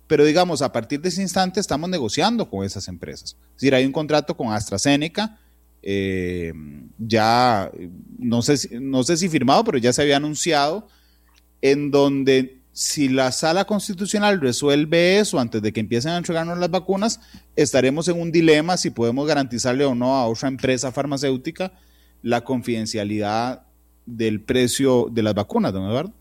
pero 0.08 0.24
digamos, 0.24 0.62
a 0.62 0.72
partir 0.72 1.00
de 1.00 1.10
ese 1.10 1.22
instante 1.22 1.60
estamos 1.60 1.88
negociando 1.88 2.48
con 2.48 2.64
esas 2.64 2.88
empresas. 2.88 3.36
Es 3.50 3.60
decir, 3.60 3.74
hay 3.74 3.84
un 3.84 3.92
contrato 3.92 4.36
con 4.36 4.52
AstraZeneca, 4.52 5.38
eh, 5.82 6.52
ya, 6.98 7.70
no 8.18 8.42
sé, 8.42 8.80
no 8.80 9.04
sé 9.04 9.16
si 9.18 9.28
firmado, 9.28 9.62
pero 9.64 9.78
ya 9.78 9.92
se 9.92 10.02
había 10.02 10.16
anunciado, 10.16 10.88
en 11.60 11.90
donde 11.90 12.62
si 12.72 13.08
la 13.08 13.32
sala 13.32 13.66
constitucional 13.66 14.40
resuelve 14.40 15.18
eso 15.18 15.38
antes 15.38 15.60
de 15.60 15.72
que 15.72 15.80
empiecen 15.80 16.12
a 16.12 16.16
entregarnos 16.16 16.58
las 16.58 16.70
vacunas, 16.70 17.20
estaremos 17.54 18.08
en 18.08 18.18
un 18.18 18.32
dilema 18.32 18.76
si 18.76 18.90
podemos 18.90 19.26
garantizarle 19.26 19.84
o 19.84 19.94
no 19.94 20.16
a 20.16 20.26
otra 20.26 20.48
empresa 20.48 20.90
farmacéutica 20.90 21.72
la 22.22 22.42
confidencialidad 22.42 23.64
del 24.06 24.40
precio 24.40 25.08
de 25.10 25.22
las 25.22 25.34
vacunas, 25.34 25.72
don 25.72 25.84
Eduardo. 25.84 26.17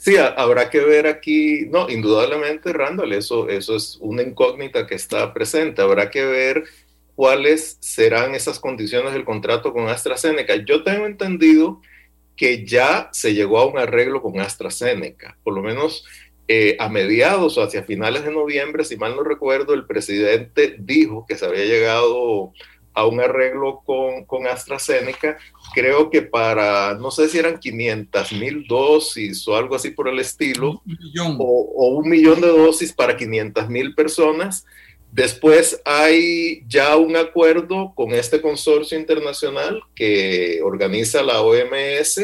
Sí, 0.00 0.16
habrá 0.16 0.70
que 0.70 0.80
ver 0.80 1.06
aquí, 1.06 1.66
no, 1.68 1.90
indudablemente, 1.90 2.72
Randall, 2.72 3.12
eso, 3.12 3.50
eso 3.50 3.76
es 3.76 3.98
una 4.00 4.22
incógnita 4.22 4.86
que 4.86 4.94
está 4.94 5.34
presente. 5.34 5.82
Habrá 5.82 6.08
que 6.08 6.24
ver 6.24 6.64
cuáles 7.14 7.76
serán 7.80 8.34
esas 8.34 8.58
condiciones 8.58 9.12
del 9.12 9.26
contrato 9.26 9.74
con 9.74 9.90
AstraZeneca. 9.90 10.56
Yo 10.56 10.84
tengo 10.84 11.04
entendido 11.04 11.82
que 12.34 12.64
ya 12.64 13.10
se 13.12 13.34
llegó 13.34 13.58
a 13.58 13.66
un 13.66 13.78
arreglo 13.78 14.22
con 14.22 14.40
AstraZeneca, 14.40 15.36
por 15.42 15.52
lo 15.54 15.60
menos 15.60 16.06
eh, 16.48 16.78
a 16.80 16.88
mediados 16.88 17.58
o 17.58 17.62
hacia 17.62 17.82
finales 17.82 18.24
de 18.24 18.32
noviembre, 18.32 18.84
si 18.84 18.96
mal 18.96 19.14
no 19.14 19.22
recuerdo, 19.22 19.74
el 19.74 19.84
presidente 19.84 20.76
dijo 20.78 21.26
que 21.28 21.36
se 21.36 21.44
había 21.44 21.66
llegado 21.66 22.54
a 22.94 23.06
un 23.06 23.20
arreglo 23.20 23.82
con, 23.84 24.24
con, 24.24 24.46
AstraZeneca, 24.46 25.38
creo 25.74 26.10
que 26.10 26.22
para, 26.22 26.94
no 26.94 27.10
sé 27.10 27.28
si 27.28 27.38
eran 27.38 27.58
500 27.58 28.32
mil 28.32 28.66
dosis 28.66 29.46
o 29.46 29.56
algo 29.56 29.76
así 29.76 29.90
por 29.90 30.08
el 30.08 30.18
estilo, 30.18 30.82
un 30.84 31.36
o, 31.38 31.72
o, 31.76 31.86
un 31.96 32.08
millón 32.08 32.40
de 32.40 32.48
dosis 32.48 32.92
para 32.92 33.16
500 33.16 33.68
mil 33.68 33.94
personas. 33.94 34.64
Después 35.12 35.80
hay 35.84 36.62
ya 36.68 36.96
un 36.96 37.16
acuerdo 37.16 37.92
con 37.96 38.12
este 38.12 38.40
consorcio 38.40 38.98
internacional 38.98 39.82
que 39.94 40.60
organiza 40.62 41.22
la 41.22 41.40
OMS, 41.40 42.18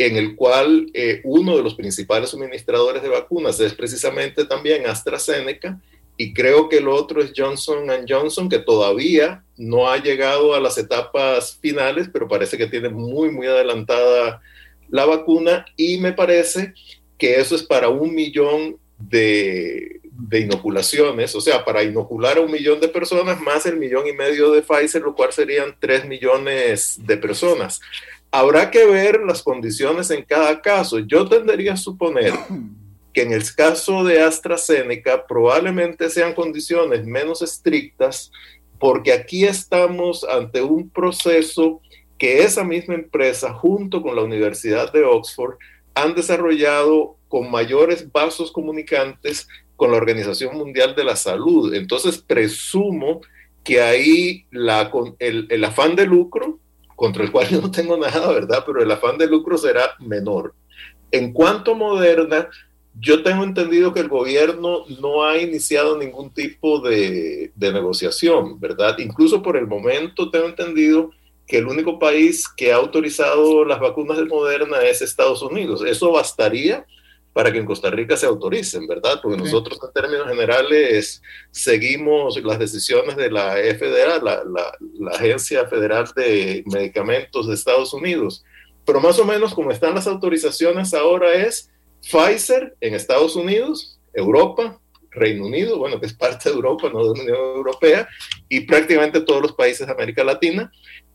en 0.00 0.16
el 0.16 0.34
cual 0.34 0.90
eh, 0.94 1.20
uno 1.24 1.56
de 1.56 1.62
los 1.62 1.74
principales 1.74 2.30
suministradores 2.30 3.02
de 3.02 3.10
vacunas 3.10 3.60
es 3.60 3.74
precisamente 3.74 4.46
también 4.46 4.86
AstraZeneca, 4.86 5.78
y 6.20 6.34
creo 6.34 6.68
que 6.68 6.76
el 6.76 6.88
otro 6.88 7.22
es 7.22 7.32
Johnson 7.34 7.86
Johnson, 8.06 8.50
que 8.50 8.58
todavía 8.58 9.42
no 9.56 9.90
ha 9.90 9.96
llegado 9.96 10.54
a 10.54 10.60
las 10.60 10.76
etapas 10.76 11.58
finales, 11.62 12.10
pero 12.12 12.28
parece 12.28 12.58
que 12.58 12.66
tiene 12.66 12.90
muy, 12.90 13.30
muy 13.30 13.46
adelantada 13.46 14.42
la 14.90 15.06
vacuna 15.06 15.64
y 15.78 15.96
me 15.96 16.12
parece 16.12 16.74
que 17.16 17.40
eso 17.40 17.56
es 17.56 17.62
para 17.62 17.88
un 17.88 18.14
millón 18.14 18.76
de, 18.98 20.02
de, 20.02 20.40
inoculaciones, 20.40 21.34
o 21.34 21.40
sea, 21.40 21.64
para 21.64 21.82
inocular 21.82 22.36
a 22.36 22.42
un 22.42 22.50
millón 22.50 22.80
de 22.80 22.88
personas 22.88 23.40
más 23.40 23.64
el 23.64 23.78
millón 23.78 24.06
y 24.06 24.12
medio 24.12 24.52
de 24.52 24.60
Pfizer, 24.60 25.00
lo 25.00 25.14
cual 25.14 25.32
serían 25.32 25.74
tres 25.80 26.04
millones 26.04 27.00
de 27.02 27.16
personas. 27.16 27.80
Habrá 28.30 28.70
que 28.70 28.84
ver 28.84 29.22
las 29.26 29.42
condiciones 29.42 30.10
en 30.10 30.22
cada 30.24 30.60
caso. 30.60 30.98
Yo 30.98 31.26
tendería 31.26 31.72
a 31.72 31.78
suponer 31.78 32.34
que 33.12 33.22
en 33.22 33.32
el 33.32 33.42
caso 33.54 34.04
de 34.04 34.22
AstraZeneca 34.22 35.26
probablemente 35.26 36.10
sean 36.10 36.34
condiciones 36.34 37.04
menos 37.04 37.42
estrictas, 37.42 38.30
porque 38.78 39.12
aquí 39.12 39.44
estamos 39.44 40.24
ante 40.24 40.62
un 40.62 40.88
proceso 40.88 41.80
que 42.18 42.42
esa 42.42 42.64
misma 42.64 42.94
empresa, 42.94 43.52
junto 43.52 44.02
con 44.02 44.14
la 44.14 44.22
Universidad 44.22 44.92
de 44.92 45.04
Oxford, 45.04 45.56
han 45.94 46.14
desarrollado 46.14 47.16
con 47.28 47.50
mayores 47.50 48.10
vasos 48.12 48.52
comunicantes 48.52 49.48
con 49.76 49.90
la 49.90 49.96
Organización 49.96 50.56
Mundial 50.56 50.94
de 50.94 51.04
la 51.04 51.16
Salud. 51.16 51.74
Entonces, 51.74 52.18
presumo 52.18 53.22
que 53.64 53.80
ahí 53.80 54.44
la, 54.50 54.90
el, 55.18 55.46
el 55.48 55.64
afán 55.64 55.96
de 55.96 56.06
lucro, 56.06 56.58
contra 56.96 57.24
el 57.24 57.32
cual 57.32 57.48
yo 57.48 57.62
no 57.62 57.70
tengo 57.70 57.96
nada, 57.96 58.30
¿verdad? 58.30 58.62
Pero 58.66 58.82
el 58.82 58.90
afán 58.90 59.16
de 59.16 59.26
lucro 59.26 59.56
será 59.56 59.94
menor. 60.00 60.54
En 61.10 61.32
cuanto 61.32 61.72
a 61.72 61.76
Moderna, 61.76 62.48
yo 63.00 63.22
tengo 63.22 63.44
entendido 63.44 63.94
que 63.94 64.00
el 64.00 64.08
gobierno 64.08 64.84
no 65.00 65.24
ha 65.24 65.38
iniciado 65.38 65.96
ningún 65.96 66.30
tipo 66.32 66.80
de, 66.80 67.50
de, 67.54 67.72
negociación, 67.72 68.60
¿verdad? 68.60 68.98
Incluso 68.98 69.42
por 69.42 69.56
el 69.56 69.66
momento 69.66 70.30
tengo 70.30 70.46
entendido 70.46 71.10
que 71.46 71.58
el 71.58 71.66
único 71.66 71.98
país 71.98 72.46
que 72.48 72.72
ha 72.72 72.76
autorizado 72.76 73.64
las 73.64 73.80
vacunas 73.80 74.18
de 74.18 74.26
Moderna 74.26 74.82
es 74.82 75.02
Estados 75.02 75.42
Unidos. 75.42 75.82
Eso 75.84 76.12
bastaría 76.12 76.86
para 77.32 77.52
que 77.52 77.58
en 77.58 77.66
Costa 77.66 77.90
Rica 77.90 78.16
se 78.16 78.26
autoricen, 78.26 78.86
¿verdad? 78.86 79.20
Porque 79.22 79.38
nosotros 79.38 79.78
en 79.82 79.92
términos 79.92 80.28
generales 80.28 81.22
seguimos 81.50 82.40
las 82.42 82.58
decisiones 82.58 83.16
de 83.16 83.30
la 83.30 83.54
FDA, 83.54 84.22
la, 84.22 84.42
la, 84.44 85.10
Agencia 85.12 85.66
Federal 85.66 86.06
de 86.14 86.62
Medicamentos 86.66 87.46
de 87.46 87.54
Estados 87.54 87.94
Unidos. 87.94 88.44
Pero 88.84 89.00
más 89.00 89.18
o 89.18 89.24
menos 89.24 89.54
como 89.54 89.70
están 89.70 89.94
las 89.94 90.06
autorizaciones 90.06 90.92
ahora 90.92 91.32
es 91.34 91.70
Pfizer 92.02 92.76
en 92.80 92.94
Estados 92.94 93.36
Unidos, 93.36 93.98
Europa, 94.12 94.80
Reino 95.10 95.46
Unido, 95.46 95.78
bueno, 95.78 96.00
que 96.00 96.06
es 96.06 96.14
parte 96.14 96.48
de 96.48 96.54
Europa, 96.54 96.88
no 96.92 97.00
de 97.00 97.04
la 97.04 97.22
Unión 97.22 97.56
Europea, 97.56 98.08
y 98.48 98.60
prácticamente 98.60 99.20
todos 99.20 99.42
los 99.42 99.52
países 99.52 99.86
de 99.86 99.92
América 99.92 100.24
Latina. 100.24 100.70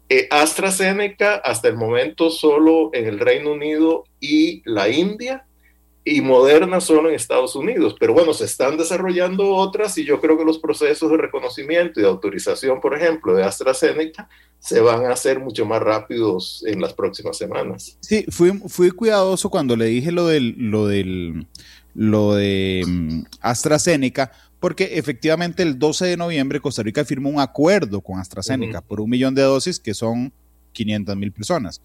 Eh, 0.07 0.27
AstraZeneca 0.29 1.36
hasta 1.36 1.67
el 1.67 1.77
momento 1.77 2.29
solo 2.29 2.91
en 2.93 3.07
el 3.07 3.19
Reino 3.19 3.53
Unido 3.53 4.03
y 4.19 4.61
la 4.65 4.88
India, 4.89 5.47
y 6.07 6.21
Moderna 6.21 6.79
solo 6.79 7.09
en 7.09 7.15
Estados 7.15 7.55
Unidos. 7.55 7.95
Pero 7.99 8.13
bueno, 8.13 8.31
se 8.33 8.45
están 8.45 8.77
desarrollando 8.77 9.49
otras 9.55 9.97
y 9.97 10.05
yo 10.05 10.21
creo 10.21 10.37
que 10.37 10.45
los 10.45 10.59
procesos 10.59 11.09
de 11.09 11.17
reconocimiento 11.17 11.99
y 11.99 12.03
de 12.03 12.09
autorización, 12.09 12.79
por 12.79 12.95
ejemplo, 12.95 13.33
de 13.33 13.43
AstraZeneca, 13.43 14.29
se 14.59 14.79
van 14.79 15.05
a 15.05 15.13
hacer 15.13 15.39
mucho 15.39 15.65
más 15.65 15.81
rápidos 15.81 16.63
en 16.67 16.79
las 16.79 16.93
próximas 16.93 17.37
semanas. 17.37 17.97
Sí, 18.01 18.23
fui, 18.29 18.51
fui 18.67 18.91
cuidadoso 18.91 19.49
cuando 19.49 19.75
le 19.75 19.85
dije 19.85 20.11
lo 20.11 20.27
del, 20.27 20.55
lo 20.57 20.85
del, 20.85 21.47
lo 21.95 22.35
de 22.35 22.83
mm, 22.85 23.23
AstraZeneca, 23.41 24.31
porque 24.59 24.99
efectivamente 24.99 25.63
el 25.63 25.79
12 25.79 26.05
de 26.05 26.17
noviembre 26.17 26.59
Costa 26.59 26.83
Rica 26.83 27.03
firmó 27.03 27.29
un 27.29 27.39
acuerdo 27.39 28.01
con 28.01 28.19
AstraZeneca 28.19 28.81
por 28.81 29.01
un 29.01 29.09
millón 29.09 29.33
de 29.33 29.41
dosis 29.41 29.79
que 29.79 29.95
son 29.95 30.31
500 30.73 31.15
mil 31.15 31.31
personas. 31.31 31.81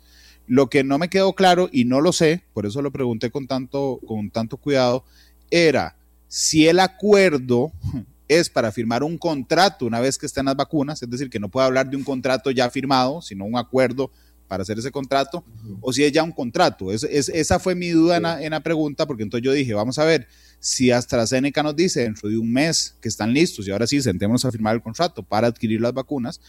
Lo 0.50 0.68
que 0.68 0.82
no 0.82 0.98
me 0.98 1.08
quedó 1.08 1.32
claro 1.34 1.68
y 1.70 1.84
no 1.84 2.00
lo 2.00 2.12
sé, 2.12 2.42
por 2.52 2.66
eso 2.66 2.82
lo 2.82 2.90
pregunté 2.90 3.30
con 3.30 3.46
tanto, 3.46 4.00
con 4.04 4.30
tanto 4.30 4.56
cuidado, 4.56 5.04
era 5.48 5.94
si 6.26 6.66
el 6.66 6.80
acuerdo 6.80 7.70
es 8.26 8.50
para 8.50 8.72
firmar 8.72 9.04
un 9.04 9.16
contrato 9.16 9.86
una 9.86 10.00
vez 10.00 10.18
que 10.18 10.26
estén 10.26 10.46
las 10.46 10.56
vacunas, 10.56 11.00
es 11.00 11.08
decir, 11.08 11.30
que 11.30 11.38
no 11.38 11.48
puede 11.48 11.68
hablar 11.68 11.88
de 11.88 11.96
un 11.96 12.02
contrato 12.02 12.50
ya 12.50 12.68
firmado, 12.68 13.22
sino 13.22 13.44
un 13.44 13.56
acuerdo 13.56 14.10
para 14.48 14.64
hacer 14.64 14.76
ese 14.76 14.90
contrato, 14.90 15.44
o 15.80 15.92
si 15.92 16.02
es 16.02 16.10
ya 16.10 16.24
un 16.24 16.32
contrato. 16.32 16.90
Es, 16.90 17.04
esa 17.04 17.60
fue 17.60 17.76
mi 17.76 17.90
duda 17.90 18.16
en, 18.16 18.50
la, 18.50 18.60
pregunta, 18.60 19.06
porque 19.06 19.22
entonces 19.22 19.44
yo 19.44 19.52
dije, 19.52 19.72
vamos 19.74 20.00
a 20.00 20.04
ver, 20.04 20.26
si 20.58 20.90
AstraZeneca 20.90 21.62
nos 21.62 21.76
dice 21.76 22.00
dentro 22.00 22.28
de 22.28 22.36
un 22.36 22.52
mes 22.52 22.96
que 23.00 23.08
están 23.08 23.32
listos 23.32 23.68
y 23.68 23.70
ahora 23.70 23.86
sí 23.86 24.02
sentémonos 24.02 24.44
a 24.44 24.50
firmar 24.50 24.74
el 24.74 24.82
contrato 24.82 25.22
para 25.22 25.46
adquirir 25.46 25.80
las 25.80 25.94
vacunas, 25.94 26.40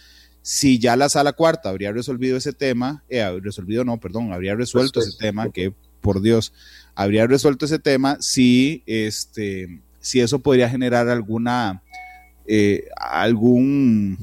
si 0.42 0.80
ya 0.80 0.96
la 0.96 1.10
sala 1.10 1.34
cuarta 1.34 1.70
habría 1.70 1.92
resolvido 1.92 2.38
ese 2.38 2.54
tema, 2.54 3.04
eh, 3.10 3.40
resolvido 3.42 3.84
no, 3.84 4.00
perdón, 4.00 4.34
habría 4.34 4.56
resuelto 4.56 5.00
ese 5.00 5.18
tema, 5.18 5.52
que 5.52 5.74
por 6.02 6.22
Dios, 6.22 6.54
habría 6.96 7.28
resuelto 7.28 7.66
ese 7.66 7.80
tema 7.80 8.18
si, 8.20 8.84
este, 8.86 9.82
si 10.00 10.20
eso 10.20 10.40
podría 10.40 10.68
generar 10.70 11.08
alguna, 11.10 11.82
eh, 12.48 12.86
algún, 12.98 14.18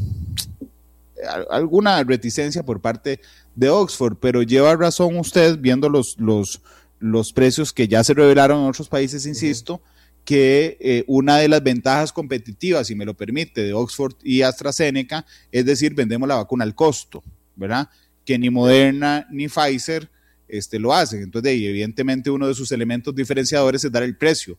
alguna 1.50 2.02
reticencia 2.02 2.64
por 2.64 2.80
parte 2.80 3.20
de 3.54 3.68
Oxford, 3.68 4.16
pero 4.20 4.42
lleva 4.42 4.76
razón 4.76 5.16
usted 5.18 5.58
viendo 5.58 5.88
los, 5.88 6.18
los, 6.18 6.60
los 6.98 7.32
precios 7.32 7.72
que 7.72 7.86
ya 7.86 8.02
se 8.02 8.14
revelaron 8.14 8.60
en 8.60 8.68
otros 8.68 8.88
países, 8.88 9.24
insisto, 9.24 9.80
que 10.24 10.76
eh, 10.80 11.04
una 11.06 11.38
de 11.38 11.48
las 11.48 11.62
ventajas 11.62 12.12
competitivas, 12.12 12.86
si 12.86 12.94
me 12.94 13.06
lo 13.06 13.14
permite, 13.14 13.62
de 13.62 13.72
Oxford 13.72 14.14
y 14.22 14.42
AstraZeneca, 14.42 15.24
es 15.50 15.64
decir, 15.64 15.94
vendemos 15.94 16.28
la 16.28 16.36
vacuna 16.36 16.64
al 16.64 16.74
costo, 16.74 17.22
¿verdad? 17.56 17.88
Que 18.24 18.38
ni 18.38 18.50
Moderna 18.50 19.26
ni 19.30 19.48
Pfizer 19.48 20.08
este, 20.46 20.78
lo 20.78 20.92
hacen. 20.92 21.22
Entonces, 21.22 21.52
evidentemente, 21.52 22.30
uno 22.30 22.46
de 22.46 22.54
sus 22.54 22.72
elementos 22.72 23.14
diferenciadores 23.14 23.84
es 23.84 23.92
dar 23.92 24.02
el 24.02 24.16
precio. 24.16 24.58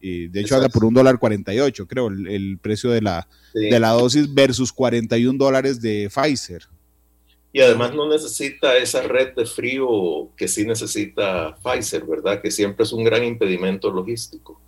Y 0.00 0.28
de 0.28 0.40
hecho, 0.40 0.54
anda 0.54 0.68
por 0.68 0.84
un 0.84 0.94
dólar 0.94 1.18
48, 1.18 1.88
creo, 1.88 2.08
el, 2.08 2.58
precio 2.62 2.90
de 2.90 3.02
la, 3.02 3.28
de 3.52 3.80
la 3.80 3.90
dosis 3.90 4.32
versus 4.32 4.72
41 4.72 5.36
dólares 5.36 5.80
de 5.80 6.08
Pfizer. 6.08 6.68
Y 7.52 7.60
además 7.60 7.94
no 7.94 8.08
necesita 8.08 8.76
esa 8.76 9.02
red 9.02 9.34
de 9.34 9.46
frío 9.46 10.30
que 10.36 10.46
sí 10.46 10.64
necesita 10.64 11.56
Pfizer, 11.56 12.04
¿verdad? 12.04 12.40
Que 12.40 12.50
siempre 12.50 12.84
es 12.84 12.92
un 12.92 13.02
gran 13.02 13.24
impedimento 13.24 13.90
logístico. 13.90 14.60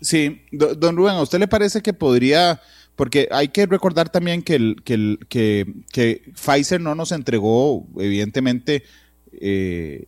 Sí, 0.00 0.42
don 0.52 0.96
Rubén, 0.96 1.16
¿a 1.16 1.22
usted 1.22 1.38
le 1.38 1.48
parece 1.48 1.82
que 1.82 1.92
podría, 1.92 2.60
porque 2.94 3.28
hay 3.30 3.48
que 3.48 3.66
recordar 3.66 4.08
también 4.10 4.42
que, 4.42 4.54
el, 4.54 4.76
que, 4.84 5.66
que, 5.90 6.32
Pfizer 6.34 6.80
no 6.80 6.94
nos 6.94 7.12
entregó, 7.12 7.86
evidentemente, 7.98 8.84
eh, 9.32 10.04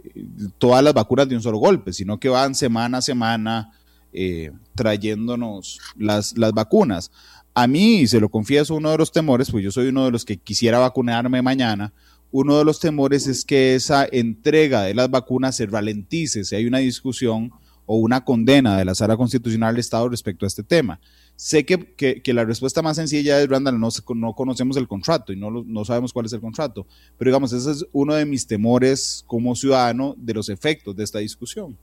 todas 0.58 0.82
las 0.82 0.94
vacunas 0.94 1.28
de 1.28 1.36
un 1.36 1.42
solo 1.42 1.58
golpe, 1.58 1.92
sino 1.92 2.18
que 2.18 2.28
van 2.28 2.54
semana 2.54 2.98
a 2.98 3.02
semana 3.02 3.72
eh, 4.12 4.52
trayéndonos 4.74 5.78
las, 5.96 6.36
las 6.38 6.52
vacunas. 6.52 7.10
A 7.54 7.66
mí, 7.66 8.00
y 8.00 8.06
se 8.06 8.20
lo 8.20 8.28
confieso, 8.28 8.76
uno 8.76 8.92
de 8.92 8.98
los 8.98 9.10
temores, 9.10 9.50
pues 9.50 9.64
yo 9.64 9.72
soy 9.72 9.88
uno 9.88 10.04
de 10.04 10.12
los 10.12 10.24
que 10.24 10.36
quisiera 10.36 10.78
vacunarme 10.78 11.42
mañana, 11.42 11.92
uno 12.30 12.58
de 12.58 12.64
los 12.64 12.78
temores 12.78 13.26
es 13.26 13.44
que 13.44 13.74
esa 13.74 14.06
entrega 14.10 14.82
de 14.82 14.94
las 14.94 15.10
vacunas 15.10 15.56
se 15.56 15.66
ralentice, 15.66 16.44
si 16.44 16.54
hay 16.54 16.66
una 16.66 16.78
discusión 16.78 17.50
o 17.92 17.96
una 17.96 18.24
condena 18.24 18.78
de 18.78 18.84
la 18.84 18.94
sala 18.94 19.16
constitucional 19.16 19.74
del 19.74 19.80
Estado 19.80 20.08
respecto 20.08 20.46
a 20.46 20.48
este 20.48 20.62
tema. 20.62 21.00
Sé 21.34 21.64
que, 21.64 21.92
que, 21.96 22.32
la 22.32 22.44
respuesta 22.44 22.82
más 22.82 22.94
sencilla 22.94 23.42
es, 23.42 23.48
Randall, 23.48 23.80
no, 23.80 23.88
no 24.14 24.32
conocemos 24.32 24.76
el 24.76 24.86
contrato 24.86 25.32
y 25.32 25.36
no, 25.36 25.50
no 25.50 25.84
sabemos 25.84 26.12
cuál 26.12 26.26
es 26.26 26.32
el 26.32 26.40
contrato, 26.40 26.86
pero 27.18 27.30
digamos, 27.30 27.52
ese 27.52 27.72
es 27.72 27.84
uno 27.90 28.14
de 28.14 28.24
mis 28.26 28.46
temores 28.46 29.24
como 29.26 29.56
ciudadano 29.56 30.14
de 30.16 30.34
los 30.34 30.48
efectos 30.48 30.94
de 30.94 31.02
esta 31.02 31.18
discusión. 31.18 31.76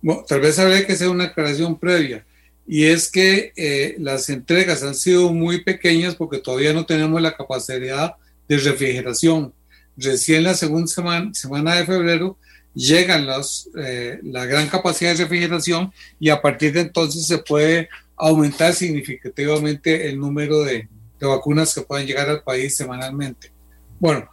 Bueno, 0.00 0.24
tal 0.26 0.40
vez 0.40 0.58
habría 0.58 0.86
que 0.86 0.94
hacer 0.94 1.10
una 1.10 1.24
aclaración 1.24 1.78
previa 1.78 2.24
y 2.66 2.84
es 2.84 3.10
que 3.10 3.52
eh, 3.56 3.96
las 3.98 4.30
entregas 4.30 4.82
han 4.82 4.94
sido 4.94 5.34
muy 5.34 5.62
pequeñas 5.62 6.14
porque 6.14 6.38
todavía 6.38 6.72
no 6.72 6.86
tenemos 6.86 7.20
la 7.20 7.36
capacidad 7.36 8.14
de 8.48 8.56
refrigeración. 8.56 9.52
Recién 9.98 10.44
la 10.44 10.54
segunda 10.54 10.86
semana, 10.86 11.34
semana 11.34 11.74
de 11.74 11.84
febrero 11.84 12.38
llegan 12.74 13.26
los, 13.26 13.68
eh, 13.78 14.20
la 14.22 14.46
gran 14.46 14.68
capacidad 14.68 15.12
de 15.12 15.24
refrigeración 15.24 15.92
y 16.18 16.30
a 16.30 16.40
partir 16.40 16.72
de 16.72 16.80
entonces 16.80 17.26
se 17.26 17.38
puede 17.38 17.88
aumentar 18.16 18.74
significativamente 18.74 20.08
el 20.08 20.18
número 20.18 20.62
de, 20.62 20.88
de 21.18 21.26
vacunas 21.26 21.74
que 21.74 21.82
pueden 21.82 22.06
llegar 22.06 22.28
al 22.28 22.42
país 22.42 22.76
semanalmente. 22.76 23.50
Bueno, 23.98 24.28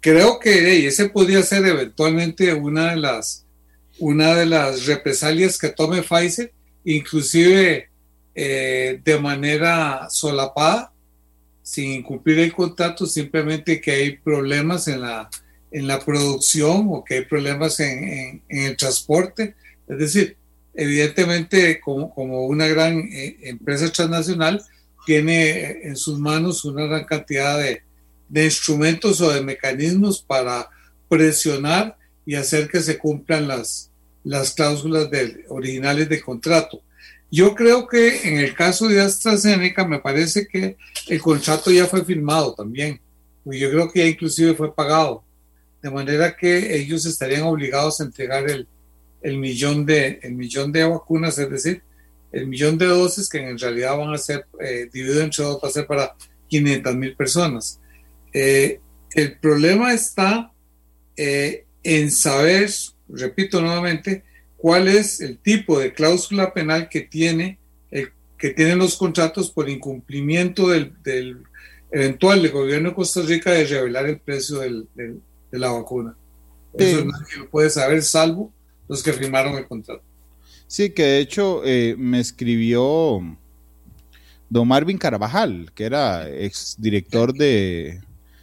creo 0.00 0.38
que 0.38 0.86
ese 0.86 1.08
podría 1.08 1.42
ser 1.42 1.66
eventualmente 1.66 2.52
una 2.54 2.90
de 2.90 2.96
las 2.96 3.46
una 4.00 4.34
de 4.34 4.46
las 4.46 4.86
represalias 4.86 5.58
que 5.58 5.68
tome 5.68 6.02
Pfizer, 6.02 6.52
inclusive 6.84 7.90
eh, 8.34 9.00
de 9.04 9.18
manera 9.18 10.08
solapada, 10.08 10.92
sin 11.62 11.92
incumplir 11.92 12.38
el 12.38 12.52
contrato, 12.52 13.04
simplemente 13.04 13.80
que 13.80 13.90
hay 13.90 14.16
problemas 14.16 14.88
en 14.88 15.02
la, 15.02 15.28
en 15.70 15.86
la 15.86 16.00
producción 16.00 16.88
o 16.90 17.04
que 17.04 17.14
hay 17.16 17.24
problemas 17.24 17.80
en, 17.80 18.42
el 18.48 18.76
transporte. 18.76 19.54
Es 19.88 19.98
decir, 19.98 20.36
evidentemente 20.74 21.80
como, 21.80 22.14
como 22.14 22.46
una 22.46 22.66
gran 22.66 22.98
eh, 22.98 23.36
empresa 23.42 23.90
transnacional 23.90 24.62
tiene 25.06 25.82
en 25.82 25.96
sus 25.96 26.18
manos 26.18 26.64
una 26.64 26.86
gran 26.86 27.04
cantidad 27.04 27.58
de, 27.58 27.82
de, 28.28 28.44
instrumentos 28.44 29.20
o 29.20 29.32
de 29.32 29.42
mecanismos 29.42 30.22
para 30.22 30.68
presionar 31.08 31.96
y 32.26 32.34
hacer 32.34 32.68
que 32.68 32.80
se 32.80 32.98
cumplan 32.98 33.48
las, 33.48 33.90
las 34.22 34.52
cláusulas 34.52 35.08
originales 35.48 36.08
del 36.08 36.22
contrato. 36.22 36.82
Yo 37.30 37.54
creo 37.54 37.86
que 37.86 38.28
en 38.28 38.38
el 38.38 38.54
caso 38.54 38.88
de 38.88 39.00
AstraZeneca 39.00 39.86
me 39.86 40.00
parece 40.00 40.46
que 40.46 40.76
el 41.08 41.20
contrato 41.20 41.70
ya 41.70 41.86
fue 41.86 42.04
firmado 42.04 42.54
también. 42.54 43.00
Yo 43.44 43.70
creo 43.70 43.90
que 43.90 44.00
ya 44.00 44.06
inclusive 44.06 44.54
fue 44.54 44.74
pagado 44.74 45.24
de 45.82 45.90
manera 45.90 46.36
que 46.36 46.76
ellos 46.76 47.06
estarían 47.06 47.42
obligados 47.42 48.00
a 48.00 48.04
entregar 48.04 48.48
el, 48.50 48.66
el, 49.22 49.38
millón, 49.38 49.86
de, 49.86 50.20
el 50.22 50.34
millón 50.34 50.72
de 50.72 50.84
vacunas, 50.84 51.38
es 51.38 51.50
decir, 51.50 51.82
el 52.32 52.46
millón 52.46 52.78
de 52.78 52.86
dosis 52.86 53.28
que 53.28 53.38
en 53.38 53.58
realidad 53.58 53.96
van 53.96 54.14
a 54.14 54.18
ser 54.18 54.46
eh, 54.60 54.88
dividido 54.92 55.22
entre 55.22 55.44
dos, 55.44 55.60
va 55.62 55.68
a 55.68 55.72
ser 55.72 55.86
para 55.86 56.14
500 56.48 56.96
mil 56.96 57.16
personas. 57.16 57.80
Eh, 58.32 58.80
el 59.14 59.38
problema 59.38 59.92
está 59.92 60.52
eh, 61.16 61.64
en 61.82 62.10
saber, 62.10 62.70
repito 63.08 63.60
nuevamente, 63.60 64.22
cuál 64.56 64.88
es 64.88 65.20
el 65.20 65.38
tipo 65.38 65.78
de 65.80 65.92
cláusula 65.92 66.52
penal 66.52 66.88
que 66.88 67.00
tiene 67.00 67.58
que 68.40 68.50
tienen 68.50 68.78
los 68.78 68.96
contratos 68.96 69.50
por 69.50 69.68
incumplimiento 69.68 70.70
del, 70.70 70.94
del 71.02 71.42
eventual 71.92 72.42
del 72.42 72.50
gobierno 72.50 72.88
de 72.88 72.94
Costa 72.94 73.20
Rica 73.20 73.50
de 73.50 73.66
revelar 73.66 74.06
el 74.06 74.18
precio 74.18 74.60
del, 74.60 74.88
de 75.50 75.58
la 75.58 75.70
vacuna. 75.70 76.16
Eso 76.74 77.04
nadie 77.04 77.36
lo 77.38 77.50
puede 77.50 77.70
saber, 77.70 78.02
salvo 78.02 78.52
los 78.88 79.02
que 79.02 79.12
firmaron 79.12 79.54
el 79.56 79.66
contrato. 79.66 80.02
Sí, 80.66 80.90
que 80.90 81.02
de 81.02 81.18
hecho 81.18 81.62
eh, 81.64 81.96
me 81.98 82.20
escribió 82.20 83.20
don 84.48 84.68
Marvin 84.68 84.98
Carvajal, 84.98 85.70
que 85.74 85.84
era 85.84 86.28
exdirector 86.28 87.32
de 87.34 88.00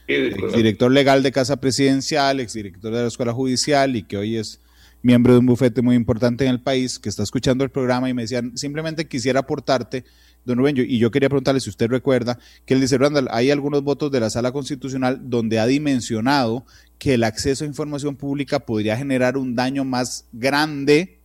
director 0.08 0.92
legal 0.92 1.22
de 1.22 1.32
Casa 1.32 1.58
Presidencial, 1.58 2.40
exdirector 2.40 2.94
de 2.94 3.02
la 3.02 3.08
Escuela 3.08 3.34
Judicial 3.34 3.96
y 3.96 4.04
que 4.04 4.18
hoy 4.18 4.38
es 4.38 4.62
miembro 5.02 5.34
de 5.34 5.40
un 5.40 5.46
bufete 5.46 5.82
muy 5.82 5.96
importante 5.96 6.46
en 6.46 6.52
el 6.52 6.62
país 6.62 6.98
que 6.98 7.10
está 7.10 7.24
escuchando 7.24 7.64
el 7.64 7.70
programa 7.70 8.10
y 8.10 8.14
me 8.14 8.24
decían, 8.24 8.58
simplemente 8.58 9.08
quisiera 9.08 9.42
aportarte, 9.42 10.06
don 10.48 10.58
Rubén, 10.60 10.78
y 10.78 10.98
yo 10.98 11.12
quería 11.12 11.28
preguntarle 11.28 11.60
si 11.60 11.70
usted 11.70 11.90
recuerda 11.90 12.40
que 12.66 12.74
él 12.74 12.80
dice, 12.80 12.98
Randall, 12.98 13.28
hay 13.32 13.52
algunos 13.52 13.84
votos 13.84 14.10
de 14.12 14.22
la 14.22 14.30
sala 14.30 14.54
constitucional 14.54 15.20
donde 15.30 15.60
ha 15.60 15.68
dimensionado 15.68 16.66
que 16.98 17.16
el 17.16 17.26
acceso 17.26 17.66
a 17.66 17.68
información 17.68 18.16
pública 18.16 18.60
podría 18.60 18.96
generar 18.96 19.38
un 19.38 19.56
daño 19.56 19.84
más 19.84 20.26
grande 20.32 21.20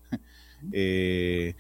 eh, 0.73 1.55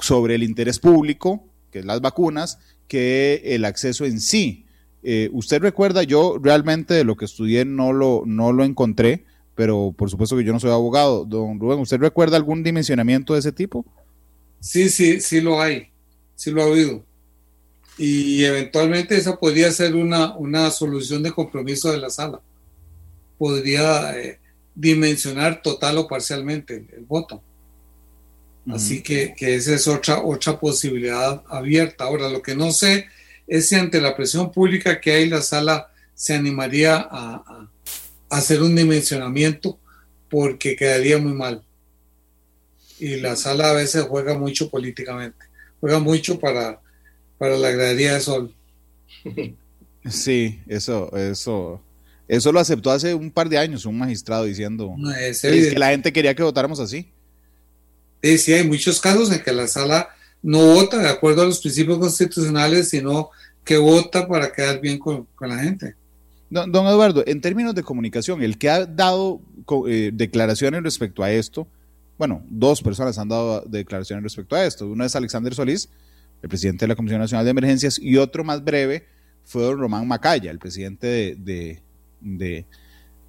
sobre 0.00 0.34
el 0.34 0.42
interés 0.42 0.78
público, 0.78 1.44
que 1.72 1.78
es 1.78 1.86
las 1.86 2.02
vacunas, 2.02 2.58
que 2.88 3.40
el 3.42 3.64
acceso 3.64 4.04
en 4.04 4.20
sí. 4.20 4.66
Eh, 5.02 5.30
usted 5.32 5.62
recuerda, 5.62 6.02
yo 6.02 6.38
realmente 6.42 6.92
de 6.92 7.04
lo 7.04 7.16
que 7.16 7.24
estudié 7.24 7.64
no 7.64 7.94
lo, 7.94 8.24
no 8.26 8.52
lo 8.52 8.64
encontré, 8.64 9.24
pero 9.54 9.94
por 9.96 10.10
supuesto 10.10 10.36
que 10.36 10.44
yo 10.44 10.52
no 10.52 10.60
soy 10.60 10.72
abogado. 10.72 11.24
Don 11.24 11.58
Rubén, 11.58 11.80
¿usted 11.80 11.98
recuerda 11.98 12.36
algún 12.36 12.62
dimensionamiento 12.62 13.32
de 13.32 13.40
ese 13.40 13.52
tipo? 13.52 13.86
Sí, 14.60 14.90
sí, 14.90 15.22
sí 15.22 15.40
lo 15.40 15.60
hay, 15.60 15.88
sí 16.38 16.52
lo 16.52 16.62
ha 16.62 16.66
habido. 16.66 17.04
Y 17.98 18.44
eventualmente 18.44 19.16
esa 19.16 19.36
podría 19.36 19.72
ser 19.72 19.96
una, 19.96 20.36
una 20.36 20.70
solución 20.70 21.20
de 21.24 21.32
compromiso 21.32 21.90
de 21.90 21.98
la 21.98 22.10
sala. 22.10 22.40
Podría 23.36 24.16
eh, 24.16 24.38
dimensionar 24.72 25.62
total 25.62 25.98
o 25.98 26.06
parcialmente 26.06 26.86
el, 26.96 27.04
voto. 27.04 27.42
Así 28.70 29.02
que, 29.02 29.34
que, 29.36 29.56
esa 29.56 29.74
es 29.74 29.88
otra, 29.88 30.22
otra 30.22 30.60
posibilidad 30.60 31.42
abierta. 31.48 32.04
Ahora, 32.04 32.28
lo 32.28 32.40
que 32.40 32.54
no 32.54 32.70
sé 32.70 33.06
es 33.46 33.68
si 33.68 33.74
ante 33.74 34.00
la 34.00 34.14
presión 34.14 34.52
pública 34.52 35.00
que 35.00 35.12
hay, 35.12 35.28
la 35.28 35.42
sala 35.42 35.90
se 36.14 36.34
animaría 36.34 37.08
a 37.10 37.68
hacer 38.30 38.62
un 38.62 38.76
dimensionamiento 38.76 39.78
porque 40.28 40.76
quedaría 40.76 41.18
muy 41.18 41.32
mal. 41.32 41.64
Y 43.00 43.16
la 43.16 43.34
sala 43.34 43.70
a 43.70 43.74
veces 43.74 44.04
juega 44.08 44.36
mucho 44.38 44.70
políticamente, 44.70 45.47
juega 45.80 45.98
mucho 45.98 46.38
para, 46.38 46.80
para 47.38 47.56
la 47.56 47.70
gradería 47.70 48.14
de 48.14 48.20
sol. 48.20 48.54
Sí, 50.08 50.60
eso, 50.66 51.14
eso, 51.16 51.80
eso 52.26 52.52
lo 52.52 52.60
aceptó 52.60 52.90
hace 52.90 53.14
un 53.14 53.30
par 53.30 53.48
de 53.48 53.58
años 53.58 53.84
un 53.84 53.98
magistrado 53.98 54.44
diciendo 54.44 54.94
que 55.42 55.74
la 55.76 55.90
gente 55.90 56.12
quería 56.12 56.34
que 56.34 56.42
votáramos 56.42 56.80
así. 56.80 57.10
Sí, 58.22 58.38
sí, 58.38 58.52
hay 58.52 58.66
muchos 58.66 59.00
casos 59.00 59.30
en 59.30 59.42
que 59.42 59.52
la 59.52 59.66
sala 59.66 60.08
no 60.42 60.58
vota 60.74 60.98
de 60.98 61.08
acuerdo 61.08 61.42
a 61.42 61.46
los 61.46 61.60
principios 61.60 61.98
constitucionales, 61.98 62.88
sino 62.88 63.30
que 63.64 63.76
vota 63.76 64.26
para 64.26 64.52
quedar 64.52 64.80
bien 64.80 64.98
con, 64.98 65.26
con 65.34 65.48
la 65.48 65.58
gente. 65.58 65.94
Don, 66.50 66.74
Eduardo, 66.74 67.22
en 67.26 67.40
términos 67.40 67.74
de 67.74 67.82
comunicación, 67.82 68.42
el 68.42 68.56
que 68.56 68.70
ha 68.70 68.86
dado 68.86 69.40
eh, 69.86 70.10
declaraciones 70.14 70.82
respecto 70.82 71.22
a 71.22 71.30
esto, 71.30 71.68
bueno, 72.18 72.42
dos 72.48 72.82
personas 72.82 73.16
han 73.16 73.28
dado 73.28 73.62
declaraciones 73.62 74.24
respecto 74.24 74.56
a 74.56 74.64
esto. 74.64 74.88
Uno 74.88 75.04
es 75.04 75.14
Alexander 75.14 75.54
Solís, 75.54 75.88
el 76.42 76.48
presidente 76.48 76.84
de 76.84 76.88
la 76.88 76.96
Comisión 76.96 77.20
Nacional 77.20 77.44
de 77.44 77.52
Emergencias, 77.52 77.98
y 77.98 78.16
otro 78.16 78.42
más 78.42 78.62
breve 78.64 79.06
fue 79.44 79.62
don 79.62 79.78
Román 79.78 80.06
Macaya, 80.06 80.50
el 80.50 80.58
presidente 80.58 81.06
de, 81.06 81.80
de, 82.20 82.66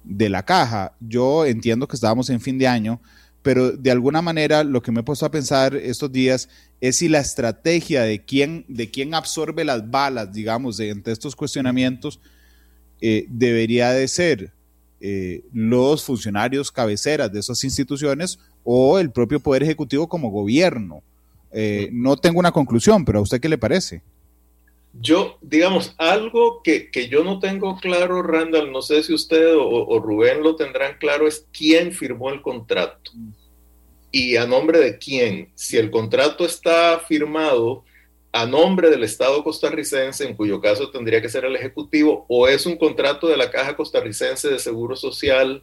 de, 0.04 0.28
la 0.28 0.44
Caja. 0.44 0.96
Yo 1.00 1.46
entiendo 1.46 1.86
que 1.86 1.94
estábamos 1.94 2.28
en 2.30 2.40
fin 2.40 2.58
de 2.58 2.66
año, 2.66 3.00
pero 3.42 3.72
de 3.72 3.90
alguna 3.92 4.20
manera 4.22 4.64
lo 4.64 4.82
que 4.82 4.92
me 4.92 5.00
he 5.00 5.04
puesto 5.04 5.24
a 5.24 5.30
pensar 5.30 5.74
estos 5.76 6.10
días 6.10 6.48
es 6.80 6.96
si 6.96 7.08
la 7.08 7.20
estrategia 7.20 8.02
de 8.02 8.24
quién, 8.24 8.64
de 8.68 8.90
quién 8.90 9.14
absorbe 9.14 9.64
las 9.64 9.88
balas, 9.88 10.32
digamos, 10.32 10.76
de, 10.76 10.90
entre 10.90 11.12
estos 11.12 11.36
cuestionamientos, 11.36 12.20
eh, 13.00 13.26
debería 13.28 13.90
de 13.92 14.08
ser 14.08 14.52
eh, 15.00 15.44
los 15.54 16.04
funcionarios 16.04 16.70
cabeceras 16.70 17.32
de 17.32 17.40
esas 17.40 17.64
instituciones 17.64 18.38
o 18.64 18.98
el 18.98 19.10
propio 19.10 19.40
Poder 19.40 19.62
Ejecutivo 19.62 20.08
como 20.08 20.30
gobierno. 20.30 21.02
Eh, 21.52 21.88
no 21.92 22.16
tengo 22.16 22.38
una 22.38 22.52
conclusión, 22.52 23.04
pero 23.04 23.18
¿a 23.18 23.22
usted 23.22 23.40
qué 23.40 23.48
le 23.48 23.58
parece? 23.58 24.02
Yo, 24.92 25.38
digamos, 25.40 25.94
algo 25.98 26.62
que, 26.62 26.90
yo 27.08 27.22
no 27.22 27.38
tengo 27.38 27.76
claro, 27.78 28.22
Randall, 28.22 28.72
no 28.72 28.82
sé 28.82 29.02
si 29.02 29.14
usted 29.14 29.54
o, 29.56 29.86
o, 29.86 30.00
Rubén 30.00 30.42
lo 30.42 30.56
tendrán 30.56 30.98
claro, 30.98 31.28
es 31.28 31.46
quién 31.52 31.92
firmó 31.92 32.30
el 32.30 32.42
contrato 32.42 33.12
y 34.10 34.36
a 34.36 34.46
nombre 34.46 34.80
de 34.80 34.98
quién. 34.98 35.50
Si 35.54 35.76
el 35.76 35.90
contrato 35.90 36.44
está 36.44 37.00
firmado 37.06 37.84
a 38.32 38.46
nombre 38.46 38.90
del 38.90 39.02
Estado 39.04 39.42
costarricense, 39.42 40.24
en 40.24 40.34
cuyo 40.34 40.60
caso 40.60 40.90
tendría 40.90 41.20
que 41.20 41.28
ser 41.28 41.44
el 41.44 41.56
Ejecutivo, 41.56 42.26
o 42.28 42.46
es 42.46 42.66
un 42.66 42.76
contrato 42.76 43.26
de 43.26 43.36
la 43.36 43.50
Caja 43.50 43.76
Costarricense 43.76 44.48
de 44.48 44.58
Seguro 44.58 44.96
Social, 44.96 45.62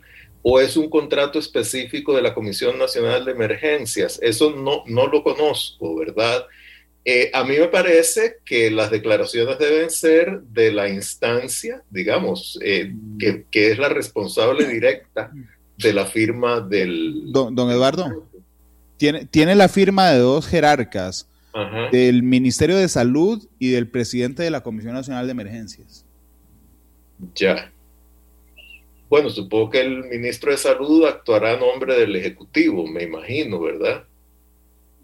o 0.49 0.61
es 0.61 0.77
un 0.77 0.89
contrato 0.89 1.39
específico 1.39 2.15
de 2.15 2.21
la 2.21 2.33
Comisión 2.33 2.79
Nacional 2.79 3.25
de 3.25 3.33
Emergencias. 3.33 4.17
Eso 4.21 4.55
no, 4.55 4.81
no 4.85 5.07
lo 5.07 5.21
conozco, 5.21 5.97
¿verdad? 5.97 6.45
Eh, 7.03 7.29
a 7.33 7.43
mí 7.43 7.57
me 7.59 7.67
parece 7.67 8.37
que 8.45 8.71
las 8.71 8.89
declaraciones 8.89 9.59
deben 9.59 9.89
ser 9.89 10.39
de 10.43 10.71
la 10.71 10.87
instancia, 10.87 11.83
digamos, 11.89 12.57
eh, 12.63 12.93
que, 13.19 13.43
que, 13.51 13.71
es 13.71 13.77
la 13.77 13.89
responsable 13.89 14.65
directa 14.65 15.33
de 15.77 15.91
la 15.91 16.05
firma 16.05 16.61
del... 16.61 17.29
Don, 17.33 17.53
don 17.53 17.69
Eduardo, 17.69 18.29
tiene, 18.95 19.25
tiene 19.25 19.53
la 19.53 19.67
firma 19.67 20.11
de 20.11 20.19
dos 20.19 20.47
jerarcas 20.47 21.27
del 21.91 22.23
Ministerio 22.23 22.77
de 22.77 22.87
Salud 22.87 23.45
y 23.59 23.71
del 23.71 23.89
presidente 23.89 24.43
de 24.43 24.51
la 24.51 24.61
Comisión 24.61 24.93
Nacional 24.93 25.25
de 25.25 25.31
Emergencias. 25.31 26.05
Ya. 27.35 27.69
Bueno, 29.09 29.29
supongo 29.29 29.69
que 29.69 29.81
el 29.81 30.05
ministro 30.05 30.51
de 30.51 30.57
Salud 30.57 31.05
actuará 31.05 31.53
a 31.53 31.57
nombre 31.57 31.97
del 31.97 32.15
Ejecutivo, 32.15 32.85
me 32.85 33.03
imagino, 33.03 33.59
¿verdad? 33.59 34.03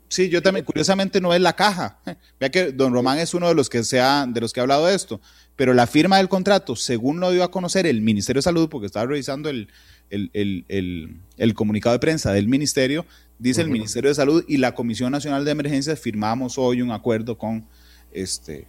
Sí, 0.10 0.30
yo 0.30 0.42
también, 0.42 0.66
curiosamente 0.66 1.20
no 1.22 1.34
es 1.34 1.42
la 1.42 1.54
caja. 1.54 2.00
Vea 2.40 2.52
que 2.52 2.72
don 2.72 2.94
Román 2.94 3.18
es 3.20 3.34
uno 3.34 3.48
de 3.48 3.56
los 3.56 3.70
que 3.70 3.84
se 3.84 4.00
ha, 4.00 4.26
de 4.28 4.42
los 4.42 4.54
que 4.54 4.60
ha 4.60 4.64
hablado 4.64 4.86
de 4.86 4.96
esto, 4.96 5.22
pero 5.56 5.74
la 5.74 5.88
firma 5.88 6.18
del 6.18 6.30
contrato, 6.30 6.76
según 6.76 7.20
lo 7.20 7.32
dio 7.32 7.44
a 7.44 7.52
conocer 7.52 7.88
el 7.88 8.02
Ministerio 8.02 8.40
de 8.40 8.44
Salud, 8.44 8.70
porque 8.70 8.88
estaba 8.88 9.06
revisando 9.06 9.50
el, 9.50 9.70
el 10.10 11.54
comunicado 11.56 11.94
de 11.94 12.00
prensa 12.00 12.32
del 12.32 12.48
ministerio, 12.48 13.06
dice 13.40 13.62
el 13.62 13.70
Ministerio 13.70 14.10
de 14.10 14.16
Salud 14.16 14.46
y 14.48 14.58
la 14.58 14.74
Comisión 14.74 15.12
Nacional 15.12 15.46
de 15.46 15.52
Emergencias 15.52 16.00
firmamos 16.00 16.58
hoy 16.58 16.82
un 16.82 16.92
acuerdo 16.92 17.38
con 17.38 17.68
este. 18.12 18.68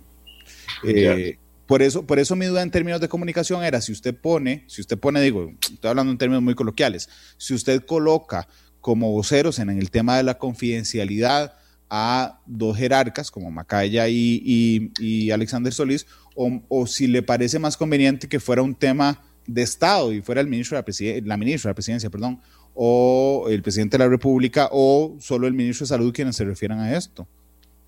Eh, 0.82 1.38
por 1.66 1.82
eso, 1.82 2.06
por 2.06 2.18
eso 2.18 2.36
mi 2.36 2.46
duda 2.46 2.62
en 2.62 2.70
términos 2.70 3.00
de 3.00 3.08
comunicación 3.08 3.64
era 3.64 3.80
si 3.80 3.92
usted 3.92 4.14
pone, 4.14 4.64
si 4.66 4.80
usted 4.80 4.98
pone, 4.98 5.20
digo, 5.20 5.52
estoy 5.60 5.90
hablando 5.90 6.12
en 6.12 6.18
términos 6.18 6.42
muy 6.42 6.54
coloquiales, 6.54 7.08
si 7.36 7.54
usted 7.54 7.84
coloca 7.84 8.48
como 8.80 9.10
voceros 9.12 9.58
en 9.58 9.70
el 9.70 9.90
tema 9.90 10.16
de 10.16 10.24
la 10.24 10.36
confidencialidad 10.36 11.56
a 11.88 12.40
dos 12.44 12.76
jerarcas 12.76 13.30
como 13.30 13.50
Macaya 13.50 14.08
y, 14.08 15.30
Alexander 15.32 15.72
Solís, 15.72 16.06
o, 16.34 16.86
si 16.86 17.06
le 17.06 17.22
parece 17.22 17.58
más 17.58 17.76
conveniente 17.76 18.28
que 18.28 18.40
fuera 18.40 18.62
un 18.62 18.74
tema 18.74 19.22
de 19.46 19.62
Estado 19.62 20.12
y 20.12 20.20
fuera 20.20 20.40
el 20.40 20.48
ministro 20.48 20.76
de 20.76 20.82
la, 20.82 21.26
la 21.26 21.36
ministra 21.36 21.68
de 21.68 21.70
la 21.70 21.74
presidencia, 21.74 22.10
perdón, 22.10 22.40
o 22.74 23.46
el 23.48 23.62
presidente 23.62 23.96
de 23.96 24.04
la 24.04 24.10
República 24.10 24.68
o 24.72 25.16
solo 25.20 25.46
el 25.46 25.54
ministro 25.54 25.84
de 25.84 25.88
Salud 25.88 26.12
quienes 26.12 26.36
se 26.36 26.44
refieran 26.44 26.80
a 26.80 26.96
esto? 26.96 27.26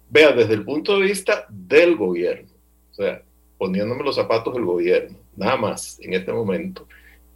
Vea, 0.08 0.32
desde 0.32 0.54
el 0.54 0.64
punto 0.64 0.98
de 0.98 1.06
vista 1.06 1.46
del 1.50 1.96
gobierno, 1.96 2.48
o 2.92 2.94
sea, 2.94 3.22
poniéndome 3.58 4.04
los 4.04 4.16
zapatos 4.16 4.54
del 4.54 4.64
gobierno, 4.64 5.18
nada 5.36 5.56
más 5.56 5.98
en 6.00 6.14
este 6.14 6.32
momento, 6.32 6.86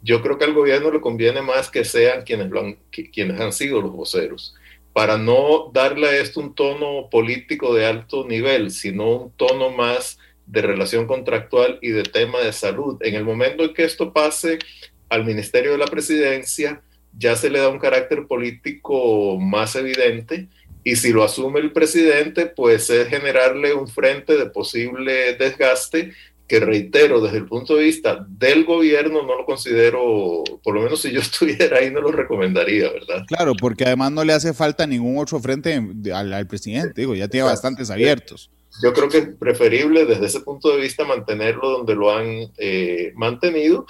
yo 0.01 0.21
creo 0.21 0.37
que 0.37 0.45
al 0.45 0.53
gobierno 0.53 0.91
le 0.91 1.01
conviene 1.01 1.41
más 1.41 1.69
que 1.69 1.85
sean 1.85 2.23
quienes, 2.23 2.49
lo 2.49 2.61
han, 2.61 2.77
quienes 3.11 3.39
han 3.39 3.53
sido 3.53 3.81
los 3.81 3.91
voceros, 3.91 4.55
para 4.93 5.17
no 5.17 5.69
darle 5.73 6.07
a 6.07 6.17
esto 6.17 6.39
un 6.39 6.53
tono 6.53 7.09
político 7.09 7.73
de 7.73 7.85
alto 7.85 8.25
nivel, 8.25 8.71
sino 8.71 9.09
un 9.09 9.31
tono 9.31 9.69
más 9.69 10.17
de 10.45 10.61
relación 10.61 11.07
contractual 11.07 11.79
y 11.81 11.89
de 11.89 12.03
tema 12.03 12.39
de 12.39 12.51
salud. 12.51 12.97
En 13.01 13.15
el 13.15 13.23
momento 13.23 13.63
en 13.63 13.73
que 13.73 13.85
esto 13.85 14.11
pase 14.11 14.59
al 15.07 15.23
Ministerio 15.23 15.71
de 15.71 15.77
la 15.77 15.85
Presidencia, 15.85 16.81
ya 17.17 17.35
se 17.35 17.49
le 17.49 17.59
da 17.59 17.69
un 17.69 17.79
carácter 17.79 18.27
político 18.27 19.37
más 19.39 19.75
evidente 19.75 20.47
y 20.83 20.95
si 20.95 21.11
lo 21.11 21.23
asume 21.23 21.59
el 21.59 21.71
presidente, 21.71 22.47
pues 22.47 22.89
es 22.89 23.07
generarle 23.07 23.73
un 23.73 23.87
frente 23.87 24.37
de 24.37 24.47
posible 24.47 25.35
desgaste 25.35 26.13
que 26.51 26.59
reitero, 26.59 27.21
desde 27.21 27.37
el 27.37 27.45
punto 27.45 27.77
de 27.77 27.85
vista 27.85 28.25
del 28.27 28.65
gobierno, 28.65 29.23
no 29.23 29.37
lo 29.37 29.45
considero, 29.45 30.43
por 30.61 30.75
lo 30.75 30.81
menos 30.81 31.01
si 31.01 31.09
yo 31.09 31.21
estuviera 31.21 31.77
ahí, 31.77 31.91
no 31.91 32.01
lo 32.01 32.11
recomendaría, 32.11 32.91
¿verdad? 32.91 33.23
Claro, 33.25 33.53
porque 33.55 33.85
además 33.85 34.11
no 34.11 34.25
le 34.25 34.33
hace 34.33 34.53
falta 34.53 34.85
ningún 34.85 35.17
otro 35.17 35.39
frente 35.39 35.81
al, 36.13 36.47
presidente, 36.47 36.99
digo, 36.99 37.15
ya 37.15 37.29
tiene 37.29 37.45
bastantes 37.45 37.89
abiertos. 37.89 38.51
Yo 38.83 38.91
creo 38.91 39.07
que 39.07 39.17
es 39.19 39.29
preferible 39.39 40.05
desde 40.05 40.25
ese 40.25 40.41
punto 40.41 40.71
de 40.75 40.81
vista 40.81 41.05
mantenerlo 41.05 41.69
donde 41.69 41.95
lo 41.95 42.13
han 42.13 42.51
eh, 42.57 43.13
mantenido 43.15 43.85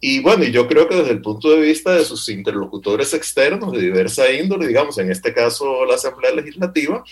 y 0.00 0.20
bueno, 0.20 0.44
yo 0.44 0.66
creo 0.66 0.88
que 0.88 0.96
desde 0.96 1.12
el 1.12 1.20
punto 1.20 1.50
de 1.50 1.60
vista 1.60 1.94
de 1.94 2.04
sus 2.04 2.28
interlocutores 2.30 3.12
externos 3.12 3.72
de 3.72 3.82
diversa 3.82 4.30
índole, 4.32 4.66
digamos, 4.66 4.96
en 4.98 5.10
este 5.10 5.34
caso 5.34 5.84
la 5.84 5.96
Asamblea 5.96 6.32
Legislativa, 6.32 7.04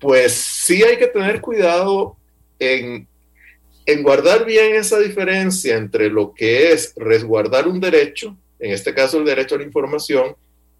pues 0.00 0.32
sí 0.32 0.82
hay 0.82 0.96
que 0.96 1.06
tener 1.06 1.40
cuidado 1.40 2.16
en, 2.58 3.06
en 3.86 4.02
guardar 4.02 4.44
bien 4.44 4.74
esa 4.74 4.98
diferencia 4.98 5.76
entre 5.76 6.10
lo 6.10 6.34
que 6.34 6.72
es 6.72 6.92
resguardar 6.96 7.68
un 7.68 7.80
derecho, 7.80 8.36
en 8.58 8.72
este 8.72 8.92
caso 8.92 9.18
el 9.18 9.24
derecho 9.24 9.54
a 9.54 9.58
la 9.58 9.64
información, 9.64 10.34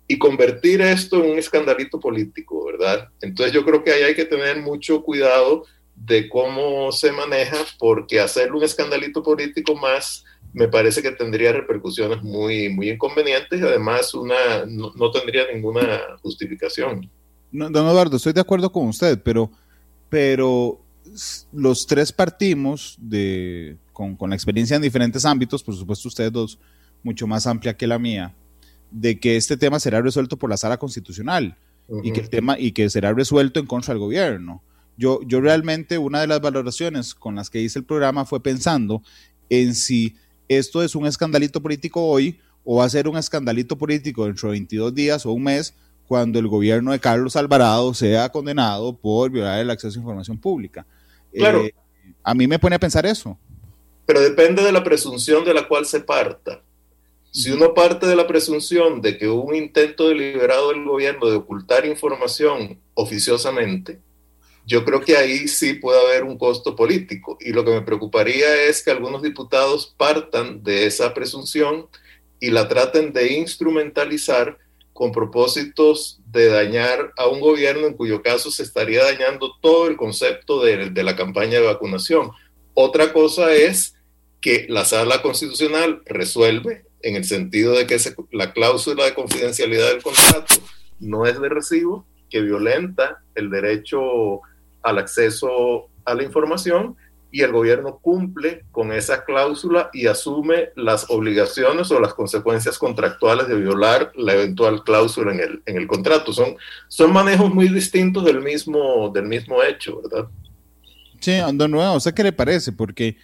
y 0.08 0.18
convertir 0.18 0.80
esto 0.80 1.22
en 1.22 1.30
un 1.30 1.38
escandalito 1.38 2.00
político, 2.00 2.64
¿verdad? 2.64 3.08
Entonces 3.20 3.52
yo 3.52 3.64
creo 3.64 3.82
que 3.84 3.92
ahí 3.92 4.02
hay 4.02 4.14
que 4.14 4.24
tener 4.24 4.60
mucho 4.60 5.02
cuidado 5.02 5.64
de 5.94 6.28
cómo 6.28 6.90
se 6.92 7.12
maneja, 7.12 7.56
porque 7.78 8.20
hacer 8.20 8.52
un 8.52 8.62
escandalito 8.62 9.22
político 9.22 9.74
más 9.76 10.24
me 10.56 10.68
parece 10.68 11.02
que 11.02 11.10
tendría 11.10 11.52
repercusiones 11.52 12.22
muy, 12.22 12.70
muy 12.70 12.88
inconvenientes 12.88 13.60
y 13.60 13.62
además 13.62 14.14
una, 14.14 14.64
no, 14.66 15.10
tendría 15.10 15.42
ninguna 15.52 16.00
justificación. 16.22 17.10
don 17.52 17.76
Eduardo, 17.76 18.16
estoy 18.16 18.32
de 18.32 18.40
acuerdo 18.40 18.72
con 18.72 18.86
usted, 18.86 19.20
pero, 19.22 19.50
pero 20.08 20.80
los 21.52 21.86
tres 21.86 22.10
partimos 22.10 22.96
de, 22.98 23.76
con, 23.92 24.16
con 24.16 24.30
la 24.30 24.36
experiencia 24.36 24.76
en 24.76 24.82
diferentes 24.82 25.26
ámbitos, 25.26 25.62
por 25.62 25.76
supuesto 25.76 26.08
ustedes 26.08 26.32
dos 26.32 26.58
mucho 27.02 27.26
más 27.26 27.46
amplia 27.46 27.76
que 27.76 27.86
la 27.86 27.98
mía, 27.98 28.34
de 28.90 29.20
que 29.20 29.36
este 29.36 29.58
tema 29.58 29.78
será 29.78 30.00
resuelto 30.00 30.38
por 30.38 30.48
la 30.48 30.56
sala 30.56 30.78
constitucional 30.78 31.54
y 32.02 32.12
que 32.12 32.20
el 32.20 32.30
tema 32.30 32.58
y 32.58 32.72
que 32.72 32.88
será 32.88 33.12
resuelto 33.12 33.60
en 33.60 33.66
contra 33.66 33.92
del 33.92 34.00
gobierno. 34.00 34.62
Yo, 34.96 35.20
yo 35.26 35.42
realmente 35.42 35.98
una 35.98 36.22
de 36.22 36.28
las 36.28 36.40
valoraciones 36.40 37.14
con 37.14 37.34
las 37.34 37.50
que 37.50 37.60
hice 37.60 37.78
el 37.78 37.84
programa 37.84 38.24
fue 38.24 38.42
pensando 38.42 39.02
en 39.50 39.74
si 39.74 40.16
esto 40.48 40.82
es 40.82 40.94
un 40.94 41.06
escandalito 41.06 41.60
político 41.60 42.02
hoy 42.02 42.38
o 42.64 42.76
va 42.76 42.84
a 42.84 42.90
ser 42.90 43.08
un 43.08 43.16
escandalito 43.16 43.76
político 43.76 44.26
dentro 44.26 44.48
de 44.48 44.52
22 44.52 44.94
días 44.94 45.26
o 45.26 45.32
un 45.32 45.44
mes 45.44 45.74
cuando 46.06 46.38
el 46.38 46.48
gobierno 46.48 46.92
de 46.92 47.00
Carlos 47.00 47.36
Alvarado 47.36 47.92
sea 47.94 48.28
condenado 48.30 48.96
por 48.96 49.30
violar 49.30 49.60
el 49.60 49.70
acceso 49.70 49.98
a 49.98 50.02
información 50.02 50.38
pública. 50.38 50.86
Claro. 51.32 51.64
Eh, 51.64 51.74
a 52.22 52.34
mí 52.34 52.46
me 52.46 52.58
pone 52.58 52.76
a 52.76 52.80
pensar 52.80 53.06
eso. 53.06 53.38
Pero 54.06 54.20
depende 54.20 54.62
de 54.62 54.72
la 54.72 54.84
presunción 54.84 55.44
de 55.44 55.54
la 55.54 55.66
cual 55.66 55.84
se 55.84 56.00
parta. 56.00 56.62
Si 57.32 57.50
uno 57.50 57.74
parte 57.74 58.06
de 58.06 58.16
la 58.16 58.26
presunción 58.26 59.02
de 59.02 59.18
que 59.18 59.28
hubo 59.28 59.42
un 59.42 59.54
intento 59.54 60.08
deliberado 60.08 60.70
del 60.70 60.84
gobierno 60.84 61.26
de 61.26 61.36
ocultar 61.36 61.84
información 61.84 62.80
oficiosamente, 62.94 64.00
yo 64.66 64.84
creo 64.84 65.00
que 65.00 65.16
ahí 65.16 65.46
sí 65.46 65.74
puede 65.74 66.00
haber 66.00 66.24
un 66.24 66.36
costo 66.36 66.74
político. 66.74 67.38
Y 67.40 67.52
lo 67.52 67.64
que 67.64 67.70
me 67.70 67.82
preocuparía 67.82 68.64
es 68.64 68.82
que 68.82 68.90
algunos 68.90 69.22
diputados 69.22 69.94
partan 69.96 70.64
de 70.64 70.86
esa 70.86 71.14
presunción 71.14 71.86
y 72.40 72.50
la 72.50 72.66
traten 72.66 73.12
de 73.12 73.34
instrumentalizar 73.34 74.58
con 74.92 75.12
propósitos 75.12 76.20
de 76.26 76.48
dañar 76.48 77.12
a 77.16 77.28
un 77.28 77.38
gobierno 77.38 77.86
en 77.86 77.94
cuyo 77.94 78.22
caso 78.22 78.50
se 78.50 78.64
estaría 78.64 79.04
dañando 79.04 79.52
todo 79.60 79.86
el 79.86 79.96
concepto 79.96 80.62
de, 80.64 80.90
de 80.90 81.02
la 81.04 81.14
campaña 81.14 81.60
de 81.60 81.66
vacunación. 81.66 82.32
Otra 82.74 83.12
cosa 83.12 83.54
es 83.54 83.94
que 84.40 84.66
la 84.68 84.84
sala 84.84 85.22
constitucional 85.22 86.02
resuelve 86.06 86.84
en 87.02 87.14
el 87.14 87.24
sentido 87.24 87.74
de 87.74 87.86
que 87.86 87.98
la 88.32 88.52
cláusula 88.52 89.04
de 89.04 89.14
confidencialidad 89.14 89.90
del 89.90 90.02
contrato 90.02 90.54
no 90.98 91.24
es 91.24 91.40
de 91.40 91.48
recibo, 91.48 92.04
que 92.28 92.40
violenta 92.40 93.22
el 93.34 93.50
derecho 93.50 94.40
al 94.86 94.98
acceso 94.98 95.88
a 96.04 96.14
la 96.14 96.22
información 96.22 96.96
y 97.30 97.42
el 97.42 97.52
gobierno 97.52 97.98
cumple 98.00 98.64
con 98.70 98.92
esa 98.92 99.24
cláusula 99.24 99.90
y 99.92 100.06
asume 100.06 100.70
las 100.76 101.10
obligaciones 101.10 101.90
o 101.90 102.00
las 102.00 102.14
consecuencias 102.14 102.78
contractuales 102.78 103.48
de 103.48 103.56
violar 103.56 104.12
la 104.14 104.34
eventual 104.34 104.84
cláusula 104.84 105.32
en 105.32 105.40
el, 105.40 105.62
en 105.66 105.76
el 105.76 105.86
contrato. 105.86 106.32
Son, 106.32 106.56
son 106.88 107.12
manejos 107.12 107.52
muy 107.52 107.68
distintos 107.68 108.24
del 108.24 108.40
mismo, 108.40 109.10
del 109.12 109.26
mismo 109.26 109.62
hecho, 109.62 110.00
¿verdad? 110.02 110.28
Sí, 111.20 111.38
don 111.54 111.70
Nuevo, 111.70 111.96
¿usted 111.96 112.14
qué 112.14 112.22
le 112.22 112.32
parece? 112.32 112.72
Porque 112.72 113.16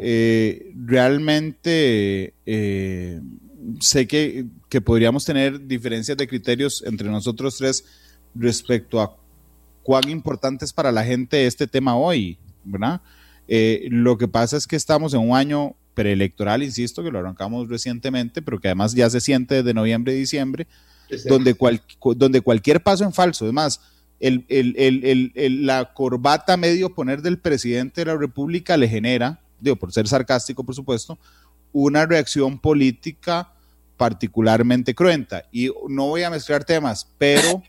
eh, 0.00 0.72
realmente 0.74 2.34
eh, 2.46 3.20
sé 3.80 4.06
que, 4.06 4.46
podríamos 4.84 5.24
tener 5.24 5.66
diferencias 5.66 6.16
de 6.16 6.26
criterios 6.26 6.82
entre 6.86 7.08
nosotros 7.08 7.58
tres 7.58 7.84
respecto 8.34 9.00
a 9.00 9.16
cuán 9.82 10.08
importante 10.08 10.64
es 10.64 10.72
para 10.72 10.92
la 10.92 11.04
gente 11.04 11.46
este 11.46 11.66
tema 11.66 11.96
hoy, 11.96 12.38
¿verdad? 12.64 13.00
Eh, 13.48 13.88
lo 13.90 14.18
que 14.18 14.28
pasa 14.28 14.56
es 14.56 14.66
que 14.66 14.76
estamos 14.76 15.14
en 15.14 15.20
un 15.20 15.36
año 15.36 15.74
preelectoral, 15.94 16.62
insisto, 16.62 17.02
que 17.02 17.10
lo 17.10 17.18
arrancamos 17.18 17.68
recientemente, 17.68 18.40
pero 18.40 18.60
que 18.60 18.68
además 18.68 18.94
ya 18.94 19.10
se 19.10 19.20
siente 19.20 19.56
desde 19.56 19.74
noviembre 19.74 20.14
y 20.14 20.18
diciembre, 20.18 20.66
donde, 21.26 21.54
donde 22.16 22.40
cualquier 22.40 22.82
paso 22.82 23.04
en 23.04 23.12
falso, 23.12 23.44
además, 23.44 23.80
el, 24.18 25.66
la 25.66 25.92
corbata 25.92 26.56
medio 26.56 26.94
poner 26.94 27.20
del 27.22 27.38
presidente 27.38 28.02
de 28.02 28.06
la 28.06 28.16
República 28.16 28.76
le 28.76 28.88
genera 28.88 29.42
digo, 29.62 29.76
por 29.76 29.92
ser 29.92 30.06
sarcástico, 30.08 30.64
por 30.64 30.74
supuesto, 30.74 31.18
una 31.72 32.04
reacción 32.04 32.58
política 32.58 33.52
particularmente 33.96 34.94
cruenta. 34.94 35.44
Y 35.52 35.70
no 35.88 36.08
voy 36.08 36.24
a 36.24 36.30
mezclar 36.30 36.64
temas, 36.64 37.08
pero 37.16 37.62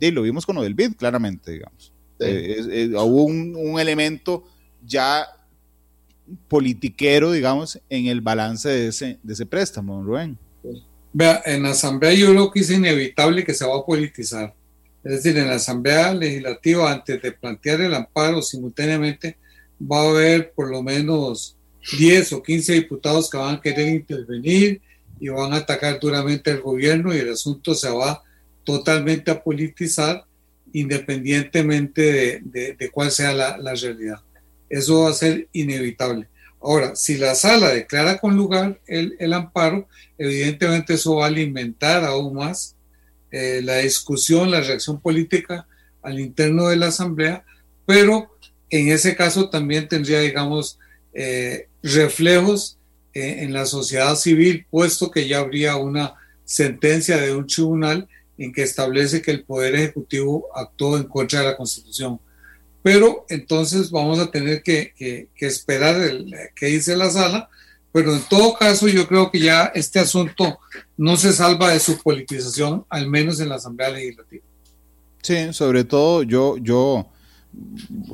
lo 0.00 0.22
vimos 0.22 0.46
con 0.46 0.56
lo 0.56 0.62
del 0.62 0.74
BID, 0.74 0.94
claramente, 0.96 1.52
digamos. 1.52 1.92
Eh, 2.20 2.90
hubo 2.94 3.24
un, 3.24 3.78
elemento 3.78 4.44
ya 4.84 5.26
politiquero, 6.48 7.32
digamos, 7.32 7.80
en 7.88 8.06
el 8.06 8.20
balance 8.20 8.68
de 8.68 8.88
ese, 8.88 9.18
de 9.22 9.32
ese 9.32 9.46
préstamo, 9.46 10.02
Rubén. 10.02 10.38
Vea, 11.12 11.42
en 11.46 11.62
la 11.62 11.70
Asamblea 11.70 12.12
yo 12.12 12.30
creo 12.30 12.50
que 12.50 12.60
es 12.60 12.70
inevitable 12.70 13.44
que 13.44 13.54
se 13.54 13.66
va 13.66 13.76
a 13.76 13.84
politizar. 13.84 14.54
Es 15.04 15.12
decir, 15.12 15.38
en 15.38 15.48
la 15.48 15.54
Asamblea 15.54 16.12
Legislativa, 16.12 16.92
antes 16.92 17.22
de 17.22 17.32
plantear 17.32 17.80
el 17.80 17.94
amparo 17.94 18.42
simultáneamente, 18.42 19.36
va 19.80 20.02
a 20.02 20.10
haber 20.10 20.52
por 20.52 20.70
lo 20.70 20.82
menos 20.82 21.56
10 21.96 22.32
o 22.34 22.42
15 22.42 22.74
diputados 22.74 23.30
que 23.30 23.38
van 23.38 23.56
a 23.56 23.60
querer 23.60 23.88
intervenir 23.88 24.82
y 25.20 25.28
van 25.28 25.52
a 25.52 25.58
atacar 25.58 25.98
duramente 25.98 26.50
al 26.50 26.60
gobierno 26.60 27.14
y 27.14 27.18
el 27.18 27.32
asunto 27.32 27.74
se 27.74 27.90
va 27.90 28.22
totalmente 28.68 29.30
a 29.30 29.42
politizar 29.42 30.26
independientemente 30.74 32.42
de, 32.44 32.90
cuál 32.92 33.10
sea 33.10 33.32
la, 33.32 33.74
realidad. 33.74 34.20
Eso 34.68 35.04
va 35.04 35.08
a 35.08 35.14
ser 35.14 35.48
inevitable. 35.54 36.28
Ahora, 36.60 36.94
si 36.94 37.16
la 37.16 37.34
sala 37.34 37.70
declara 37.70 38.18
con 38.18 38.36
lugar 38.36 38.78
el, 38.86 39.32
amparo, 39.32 39.88
evidentemente 40.18 40.92
eso 40.92 41.16
va 41.16 41.24
a 41.24 41.28
alimentar 41.28 42.04
aún 42.04 42.34
más 42.34 42.76
eh, 43.30 43.62
la 43.64 43.78
discusión, 43.78 44.50
la 44.50 44.60
reacción 44.60 45.00
política 45.00 45.66
al 46.02 46.20
interno 46.20 46.68
de 46.68 46.76
la 46.76 46.88
Asamblea, 46.88 47.46
pero 47.86 48.36
en 48.68 48.90
ese 48.90 49.16
caso 49.16 49.48
también 49.48 49.88
tendría, 49.88 50.20
digamos, 50.20 50.78
eh, 51.14 51.68
reflejos 51.82 52.76
eh, 53.14 53.44
en 53.44 53.54
la 53.54 53.64
sociedad 53.64 54.14
civil, 54.14 54.66
puesto 54.68 55.10
que 55.10 55.26
ya 55.26 55.38
habría 55.38 55.76
una 55.76 56.16
sentencia 56.44 57.16
de 57.16 57.34
un 57.34 57.46
tribunal 57.46 58.06
en 58.38 58.52
que 58.52 58.62
establece 58.62 59.20
que 59.20 59.32
el 59.32 59.44
Poder 59.44 59.74
Ejecutivo 59.74 60.46
actuó 60.54 60.96
en 60.96 61.04
contra 61.04 61.40
de 61.40 61.46
la 61.46 61.56
Constitución. 61.56 62.20
Pero 62.82 63.26
entonces 63.28 63.90
vamos 63.90 64.18
a 64.18 64.30
tener 64.30 64.62
que, 64.62 64.94
esperar 65.36 66.00
el, 66.00 66.32
qué 66.54 66.66
dice 66.66 66.96
la 66.96 67.10
sala, 67.10 67.50
pero 67.92 68.14
en 68.14 68.22
todo 68.22 68.54
caso 68.54 68.86
yo 68.88 69.06
creo 69.08 69.30
que 69.30 69.40
ya 69.40 69.72
este 69.74 69.98
asunto 69.98 70.58
no 70.96 71.16
se 71.16 71.32
salva 71.32 71.72
de 71.72 71.80
su 71.80 72.00
politización, 72.00 72.84
al 72.88 73.08
menos 73.08 73.40
en 73.40 73.48
la 73.48 73.56
Asamblea 73.56 73.90
Legislativa. 73.90 74.44
Sí, 75.20 75.52
sobre 75.52 75.84
todo 75.84 76.22
yo, 76.22 76.56
yo 76.58 77.08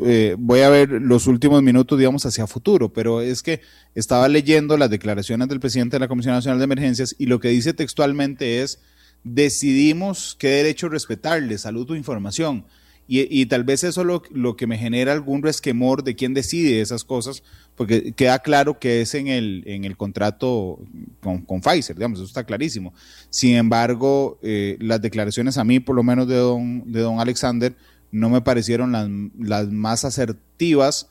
eh, 0.04 0.36
voy 0.38 0.60
a 0.60 0.70
ver 0.70 0.90
los 0.90 1.26
últimos 1.26 1.62
minutos, 1.62 1.98
digamos, 1.98 2.24
hacia 2.24 2.46
futuro, 2.46 2.92
pero 2.92 3.20
es 3.20 3.42
que 3.42 3.60
estaba 3.94 4.28
leyendo 4.28 4.76
las 4.76 4.90
declaraciones 4.90 5.48
del 5.48 5.60
presidente 5.60 5.96
de 5.96 6.00
la 6.00 6.08
Comisión 6.08 6.34
Nacional 6.34 6.58
de 6.58 6.64
Emergencias 6.64 7.14
y 7.18 7.26
lo 7.26 7.40
que 7.40 7.48
dice 7.48 7.74
textualmente 7.74 8.62
es, 8.62 8.80
decidimos 9.24 10.36
qué 10.38 10.48
derecho 10.48 10.88
respetarle, 10.88 11.58
salud 11.58 11.90
o 11.90 11.96
información. 11.96 12.64
Y, 13.06 13.44
tal 13.46 13.64
vez 13.64 13.84
eso 13.84 14.02
lo, 14.02 14.22
lo 14.30 14.56
que 14.56 14.66
me 14.66 14.78
genera 14.78 15.12
algún 15.12 15.42
resquemor 15.42 16.04
de 16.04 16.14
quién 16.14 16.32
decide 16.32 16.80
esas 16.80 17.04
cosas, 17.04 17.42
porque 17.76 18.12
queda 18.12 18.38
claro 18.38 18.78
que 18.78 19.02
es 19.02 19.14
en 19.14 19.28
el, 19.28 19.62
en 19.66 19.84
el 19.84 19.94
contrato 19.98 20.78
con, 21.20 21.42
con 21.42 21.60
Pfizer, 21.60 21.96
digamos, 21.96 22.18
eso 22.18 22.26
está 22.26 22.44
clarísimo. 22.44 22.94
Sin 23.28 23.56
embargo, 23.56 24.38
eh, 24.42 24.78
las 24.80 25.02
declaraciones 25.02 25.58
a 25.58 25.64
mí, 25.64 25.80
por 25.80 25.96
lo 25.96 26.02
menos 26.02 26.26
de 26.28 26.36
don, 26.36 26.90
de 26.90 27.00
don 27.00 27.20
Alexander, 27.20 27.76
no 28.10 28.30
me 28.30 28.40
parecieron 28.40 28.92
las, 29.38 29.68
más 29.68 30.06
asertivas 30.06 31.08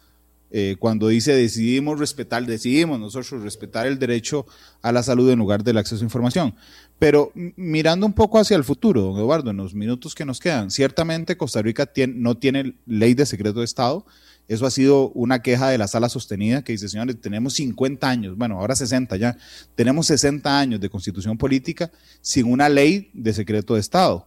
eh, 0.49 0.77
cuando 0.80 1.07
dice 1.07 1.35
decidimos 1.35 1.99
respetar, 1.99 2.45
decidimos 2.45 2.99
nosotros 2.99 3.41
respetar 3.44 3.88
el 3.88 3.99
derecho 3.99 4.45
a 4.81 4.91
la 4.91 5.03
salud 5.03 5.30
en 5.30 5.40
lugar 5.40 5.64
del 5.64 5.77
acceso 5.77 6.02
a 6.02 6.06
información. 6.06 6.56
Pero 7.03 7.34
mirando 7.35 8.05
un 8.05 8.13
poco 8.13 8.39
hacia 8.39 8.55
el 8.55 8.63
futuro, 8.63 9.01
don 9.01 9.17
Eduardo, 9.17 9.51
en 9.51 9.57
los 9.57 9.73
minutos 9.73 10.15
que 10.15 10.23
nos 10.23 10.39
quedan, 10.39 10.71
ciertamente 10.71 11.35
Costa 11.35 11.61
Rica 11.61 11.91
no 12.15 12.38
tiene 12.38 12.75
ley 12.85 13.13
de 13.13 13.25
secreto 13.25 13.59
de 13.59 13.65
Estado. 13.65 14.05
Eso 14.47 14.65
ha 14.65 14.71
sido 14.71 15.09
una 15.09 15.41
queja 15.41 15.67
de 15.67 15.77
la 15.77 15.89
sala 15.89 16.07
sostenida 16.07 16.63
que 16.63 16.71
dice, 16.71 16.88
señores, 16.88 17.19
tenemos 17.19 17.55
50 17.55 18.09
años, 18.09 18.38
bueno, 18.38 18.57
ahora 18.57 18.73
60 18.73 19.17
ya, 19.17 19.35
tenemos 19.75 20.07
60 20.07 20.57
años 20.57 20.80
de 20.80 20.89
constitución 20.89 21.38
política 21.38 21.91
sin 22.21 22.49
una 22.49 22.69
ley 22.69 23.11
de 23.13 23.34
secreto 23.34 23.73
de 23.73 23.81
Estado 23.81 24.25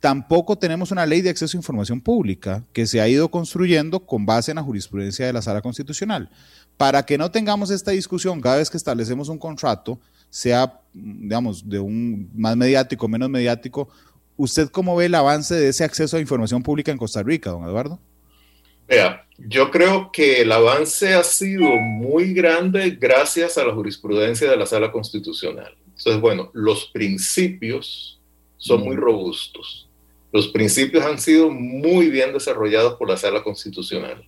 tampoco 0.00 0.56
tenemos 0.56 0.92
una 0.92 1.06
ley 1.06 1.22
de 1.22 1.30
acceso 1.30 1.56
a 1.56 1.58
información 1.58 2.00
pública 2.00 2.64
que 2.72 2.86
se 2.86 3.00
ha 3.00 3.08
ido 3.08 3.30
construyendo 3.30 4.00
con 4.00 4.26
base 4.26 4.52
en 4.52 4.56
la 4.56 4.62
jurisprudencia 4.62 5.26
de 5.26 5.32
la 5.32 5.42
sala 5.42 5.60
constitucional. 5.60 6.30
Para 6.76 7.04
que 7.04 7.18
no 7.18 7.30
tengamos 7.30 7.70
esta 7.70 7.90
discusión 7.90 8.40
cada 8.40 8.58
vez 8.58 8.70
que 8.70 8.76
establecemos 8.76 9.28
un 9.28 9.38
contrato 9.38 9.98
sea, 10.30 10.80
digamos, 10.92 11.68
de 11.68 11.78
un 11.78 12.30
más 12.34 12.56
mediático, 12.56 13.08
menos 13.08 13.30
mediático. 13.30 13.88
¿Usted 14.36 14.68
cómo 14.68 14.94
ve 14.96 15.06
el 15.06 15.14
avance 15.14 15.54
de 15.54 15.68
ese 15.68 15.84
acceso 15.84 16.16
a 16.16 16.20
información 16.20 16.62
pública 16.62 16.92
en 16.92 16.98
Costa 16.98 17.22
Rica, 17.22 17.50
don 17.50 17.64
Eduardo? 17.64 17.98
Vea, 18.86 19.26
yo 19.36 19.70
creo 19.70 20.10
que 20.12 20.40
el 20.40 20.50
avance 20.50 21.12
ha 21.14 21.22
sido 21.22 21.76
muy 21.76 22.32
grande 22.32 22.96
gracias 22.98 23.58
a 23.58 23.64
la 23.64 23.74
jurisprudencia 23.74 24.50
de 24.50 24.56
la 24.56 24.66
Sala 24.66 24.90
Constitucional. 24.90 25.76
Entonces, 25.88 26.20
bueno, 26.20 26.50
los 26.54 26.86
principios 26.86 28.20
son 28.56 28.82
muy 28.82 28.96
robustos. 28.96 29.88
Los 30.32 30.48
principios 30.48 31.04
han 31.04 31.18
sido 31.18 31.50
muy 31.50 32.08
bien 32.08 32.32
desarrollados 32.32 32.94
por 32.94 33.08
la 33.08 33.16
Sala 33.16 33.42
Constitucional. 33.42 34.26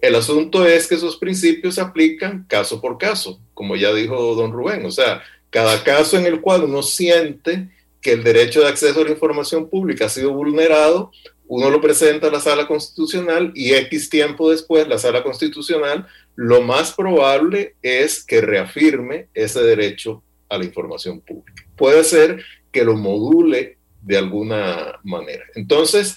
El 0.00 0.14
asunto 0.14 0.66
es 0.66 0.86
que 0.86 0.94
esos 0.94 1.16
principios 1.16 1.74
se 1.74 1.80
aplican 1.82 2.46
caso 2.48 2.80
por 2.80 2.98
caso, 2.98 3.38
como 3.52 3.76
ya 3.76 3.92
dijo 3.92 4.34
don 4.34 4.52
Rubén. 4.52 4.84
O 4.86 4.90
sea, 4.90 5.22
cada 5.50 5.82
caso 5.84 6.16
en 6.16 6.26
el 6.26 6.40
cual 6.40 6.64
uno 6.64 6.82
siente 6.82 7.68
que 8.00 8.12
el 8.12 8.24
derecho 8.24 8.60
de 8.60 8.68
acceso 8.68 9.00
a 9.00 9.04
la 9.04 9.10
información 9.10 9.68
pública 9.68 10.06
ha 10.06 10.08
sido 10.08 10.32
vulnerado, 10.32 11.12
uno 11.48 11.68
lo 11.68 11.80
presenta 11.80 12.28
a 12.28 12.30
la 12.30 12.40
sala 12.40 12.66
constitucional 12.66 13.52
y 13.54 13.74
X 13.74 14.08
tiempo 14.08 14.50
después 14.50 14.88
la 14.88 14.98
sala 14.98 15.22
constitucional, 15.22 16.06
lo 16.36 16.62
más 16.62 16.92
probable 16.92 17.74
es 17.82 18.24
que 18.24 18.40
reafirme 18.40 19.28
ese 19.34 19.60
derecho 19.62 20.22
a 20.48 20.56
la 20.56 20.64
información 20.64 21.20
pública. 21.20 21.66
Puede 21.76 22.04
ser 22.04 22.42
que 22.70 22.84
lo 22.84 22.96
module 22.96 23.78
de 24.00 24.16
alguna 24.16 25.00
manera. 25.02 25.44
Entonces, 25.54 26.16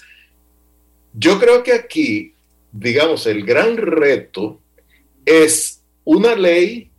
yo 1.12 1.38
creo 1.38 1.62
que 1.62 1.72
aquí 1.72 2.34
digamos, 2.74 3.26
el 3.26 3.44
gran 3.44 3.76
reto 3.76 4.60
es 5.24 5.80
una 6.02 6.34
ley 6.34 6.90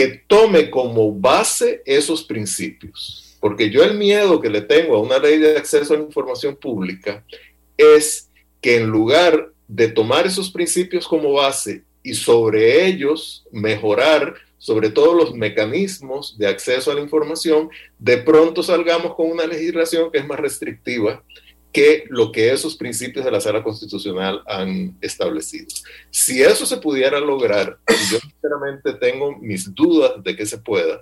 que 0.00 0.22
tome 0.26 0.70
como 0.70 1.12
base 1.12 1.82
esos 1.84 2.24
principios. 2.24 3.36
Porque 3.38 3.68
yo 3.68 3.84
el 3.84 3.98
miedo 3.98 4.40
que 4.40 4.48
le 4.48 4.62
tengo 4.62 4.96
a 4.96 5.02
una 5.02 5.18
ley 5.18 5.36
de 5.36 5.58
acceso 5.58 5.92
a 5.92 5.98
la 5.98 6.04
información 6.04 6.56
pública 6.56 7.22
es 7.76 8.30
que 8.62 8.78
en 8.78 8.86
lugar 8.86 9.52
de 9.68 9.88
tomar 9.88 10.26
esos 10.26 10.50
principios 10.50 11.06
como 11.06 11.34
base 11.34 11.84
y 12.02 12.14
sobre 12.14 12.86
ellos 12.86 13.44
mejorar 13.52 14.32
sobre 14.56 14.88
todo 14.88 15.12
los 15.12 15.34
mecanismos 15.34 16.38
de 16.38 16.46
acceso 16.46 16.90
a 16.90 16.94
la 16.94 17.02
información, 17.02 17.68
de 17.98 18.16
pronto 18.16 18.62
salgamos 18.62 19.14
con 19.14 19.30
una 19.30 19.46
legislación 19.46 20.10
que 20.10 20.16
es 20.16 20.26
más 20.26 20.40
restrictiva 20.40 21.22
que 21.72 22.04
lo 22.08 22.32
que 22.32 22.52
esos 22.52 22.76
principios 22.76 23.24
de 23.24 23.30
la 23.30 23.40
sala 23.40 23.62
constitucional 23.62 24.42
han 24.46 24.96
establecido. 25.00 25.66
Si 26.10 26.42
eso 26.42 26.66
se 26.66 26.78
pudiera 26.78 27.20
lograr, 27.20 27.78
yo 28.10 28.18
sinceramente 28.18 28.94
tengo 28.94 29.36
mis 29.38 29.72
dudas 29.74 30.22
de 30.22 30.36
que 30.36 30.46
se 30.46 30.58
pueda, 30.58 31.00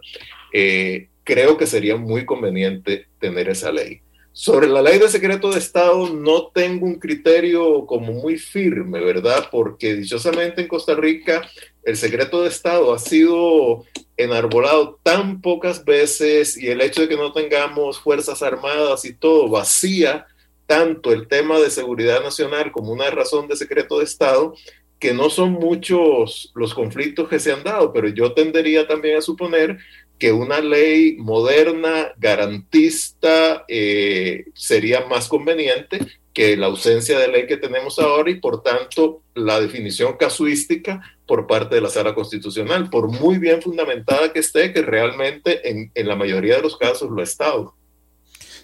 eh, 0.53 1.09
creo 1.25 1.57
que 1.57 1.67
sería 1.67 1.97
muy 1.97 2.27
conveniente 2.27 3.07
tener 3.19 3.49
esa 3.49 3.73
ley. 3.73 4.01
Sobre 4.33 4.69
la 4.69 4.83
ley 4.83 5.01
de 5.01 5.09
secreto 5.09 5.51
de 5.51 5.59
Estado 5.59 6.09
no 6.11 6.49
tengo 6.55 6.87
un 6.87 7.01
criterio 7.01 7.85
como 7.87 8.13
muy 8.13 8.39
firme, 8.39 9.01
¿verdad? 9.01 9.49
Porque 9.51 9.97
dichosamente 9.97 10.61
en 10.61 10.69
Costa 10.69 10.95
Rica 10.95 11.43
el 11.83 11.97
secreto 11.97 12.43
de 12.43 12.49
Estado 12.49 12.95
ha 12.95 13.01
sido 13.01 13.85
enarbolado 14.17 15.01
tan 15.03 15.41
pocas 15.41 15.85
veces 15.85 16.57
y 16.57 16.69
el 16.69 16.81
hecho 16.83 17.01
de 17.01 17.09
que 17.09 17.17
no 17.17 17.33
tengamos 17.33 17.99
fuerzas 17.99 18.43
armadas 18.43 19.05
y 19.05 19.13
todo 19.13 19.49
vacía 19.49 20.27
tanto 20.69 21.13
el 21.13 21.27
tema 21.29 21.59
de 21.59 21.71
seguridad 21.71 22.23
nacional 22.23 22.71
como 22.71 22.93
una 22.93 23.11
razón 23.11 23.49
de 23.49 23.57
secreto 23.57 23.99
de 23.99 24.05
Estado, 24.05 24.55
que 24.99 25.15
no 25.15 25.31
son 25.31 25.53
muchos 25.53 26.53
los 26.55 26.75
conflictos 26.75 27.29
que 27.29 27.39
se 27.39 27.53
han 27.53 27.65
dado, 27.65 27.91
pero 27.93 28.09
yo 28.09 28.35
tendería 28.35 28.87
también 28.87 29.17
a 29.17 29.23
suponer 29.23 29.79
que 30.19 30.31
una 30.31 30.61
ley 30.61 31.17
moderna, 31.17 32.13
garantista, 32.19 33.65
eh, 33.67 34.45
sería 34.53 35.07
más 35.07 35.29
conveniente 35.29 36.01
que 36.35 36.57
la 36.57 36.67
ausencia 36.67 37.19
de 37.19 37.29
ley 37.29 37.47
que 37.47 37.57
tenemos 37.57 37.99
ahora 37.99 38.31
y 38.31 38.35
por 38.35 38.63
tanto 38.63 39.23
la 39.35 39.61
definición 39.61 40.17
casuística 40.19 41.01
por 41.27 41.47
parte 41.47 41.77
de 41.77 41.81
la 41.81 41.89
sala 41.89 42.15
constitucional, 42.15 42.91
por 42.91 43.09
muy 43.09 43.39
bien 43.39 43.63
fundamentada 43.63 44.33
que 44.35 44.41
esté, 44.41 44.73
que 44.73 44.83
realmente 44.83 45.71
en, 45.71 45.91
en 45.95 46.09
la 46.09 46.15
mayoría 46.15 46.57
de 46.57 46.63
los 46.63 46.77
casos 46.77 47.11
lo 47.11 47.21
ha 47.21 47.25
estado. 47.25 47.75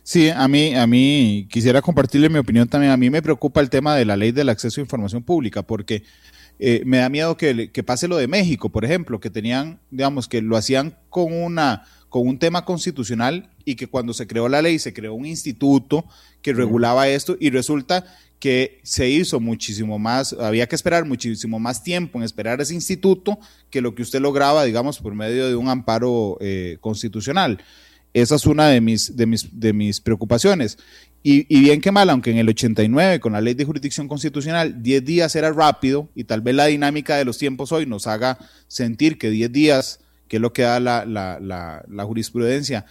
Sí, 0.06 0.28
a 0.28 0.46
mí, 0.48 0.74
a 0.74 0.86
mí 0.86 1.48
quisiera 1.50 1.80
compartirle 1.80 2.28
mi 2.28 2.38
opinión 2.38 2.68
también. 2.68 2.92
A 2.92 2.96
mí 2.98 3.08
me 3.08 3.22
preocupa 3.22 3.62
el 3.62 3.70
tema 3.70 3.96
de 3.96 4.04
la 4.04 4.18
ley 4.18 4.32
del 4.32 4.50
acceso 4.50 4.78
a 4.80 4.84
información 4.84 5.22
pública, 5.22 5.62
porque 5.62 6.02
eh, 6.58 6.82
me 6.84 6.98
da 6.98 7.08
miedo 7.08 7.38
que, 7.38 7.70
pase 7.86 8.06
lo 8.06 8.18
de 8.18 8.28
México, 8.28 8.68
por 8.70 8.84
ejemplo, 8.84 9.18
que 9.18 9.30
tenían, 9.30 9.80
digamos, 9.90 10.28
que 10.28 10.42
lo 10.42 10.58
hacían 10.58 10.98
con 11.08 11.32
una 11.32 11.84
con 12.10 12.28
un 12.28 12.38
tema 12.38 12.64
constitucional 12.64 13.50
y 13.64 13.74
que 13.74 13.88
cuando 13.88 14.14
se 14.14 14.28
creó 14.28 14.48
la 14.48 14.62
ley 14.62 14.78
se 14.78 14.92
creó 14.92 15.14
un 15.14 15.26
instituto 15.26 16.04
que 16.42 16.52
regulaba 16.52 17.08
esto 17.08 17.36
y 17.40 17.50
resulta 17.50 18.04
que 18.38 18.78
se 18.84 19.08
hizo 19.08 19.40
muchísimo 19.40 19.98
más, 19.98 20.32
había 20.34 20.68
que 20.68 20.76
esperar 20.76 21.06
muchísimo 21.06 21.58
más 21.58 21.82
tiempo 21.82 22.18
en 22.18 22.24
esperar 22.24 22.60
ese 22.60 22.74
instituto 22.74 23.40
que 23.68 23.80
lo 23.80 23.96
que 23.96 24.02
usted 24.02 24.20
lograba, 24.20 24.62
digamos, 24.62 25.00
por 25.00 25.14
medio 25.14 25.48
de 25.48 25.56
un 25.56 25.68
amparo 25.68 26.36
eh, 26.40 26.76
constitucional. 26.80 27.58
Esa 28.14 28.36
es 28.36 28.46
una 28.46 28.68
de 28.68 28.80
mis, 28.80 29.16
de 29.16 29.26
mis, 29.26 29.60
de 29.60 29.72
mis 29.72 30.00
preocupaciones. 30.00 30.78
Y, 31.26 31.42
bien 31.60 31.80
que 31.80 31.90
mal, 31.90 32.10
aunque 32.10 32.30
en 32.30 32.36
el 32.36 32.50
89, 32.50 33.18
con 33.18 33.32
la 33.32 33.40
ley 33.40 33.54
de 33.54 33.64
jurisdicción 33.64 34.08
constitucional, 34.08 34.82
10 34.82 35.04
días 35.06 35.34
era 35.34 35.50
rápido 35.52 36.10
y 36.14 36.24
tal 36.24 36.42
vez 36.42 36.54
la 36.54 36.66
dinámica 36.66 37.16
de 37.16 37.24
los 37.24 37.38
tiempos 37.38 37.72
hoy 37.72 37.86
nos 37.86 38.06
haga 38.06 38.38
sentir 38.68 39.16
que 39.16 39.30
10 39.30 39.50
días, 39.50 40.00
que 40.28 40.36
es 40.36 40.42
lo 40.42 40.52
que 40.52 40.62
da 40.62 40.80
la, 40.80 41.06
la, 41.06 41.40
la, 41.40 42.04
jurisprudencia, 42.04 42.84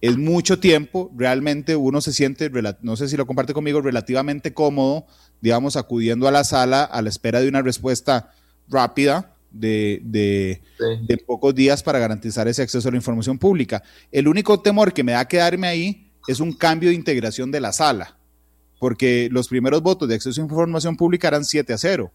es 0.00 0.16
mucho 0.16 0.58
tiempo, 0.60 1.12
realmente 1.14 1.76
uno 1.76 2.00
se 2.00 2.14
siente, 2.14 2.50
no 2.80 2.96
sé 2.96 3.06
si 3.08 3.18
lo 3.18 3.26
comparte 3.26 3.52
conmigo, 3.52 3.82
relativamente 3.82 4.54
cómodo, 4.54 5.06
digamos, 5.42 5.76
acudiendo 5.76 6.26
a 6.26 6.30
la 6.30 6.42
sala 6.42 6.84
a 6.84 7.02
la 7.02 7.10
espera 7.10 7.42
de 7.42 7.48
una 7.48 7.60
respuesta 7.60 8.32
rápida 8.66 9.33
de, 9.54 10.60
pocos 11.26 11.54
días 11.54 11.82
para 11.82 11.98
garantizar 11.98 12.48
ese 12.48 12.62
acceso 12.62 12.88
a 12.88 12.90
la 12.90 12.96
información 12.96 13.38
pública. 13.38 13.82
El 14.10 14.28
único 14.28 14.60
temor 14.60 14.92
que 14.92 15.04
me 15.04 15.12
da 15.12 15.26
quedarme 15.26 15.66
ahí 15.66 16.10
es 16.26 16.40
un 16.40 16.52
cambio 16.52 16.90
de 16.90 16.94
integración 16.94 17.50
de 17.50 17.60
la 17.60 17.72
sala, 17.72 18.18
porque 18.78 19.28
los 19.30 19.48
primeros 19.48 19.82
votos 19.82 20.08
de 20.08 20.16
acceso 20.16 20.40
a 20.40 20.44
información 20.44 20.96
pública 20.96 21.28
eran 21.28 21.44
7 21.44 21.72
a 21.72 21.78
0. 21.78 22.12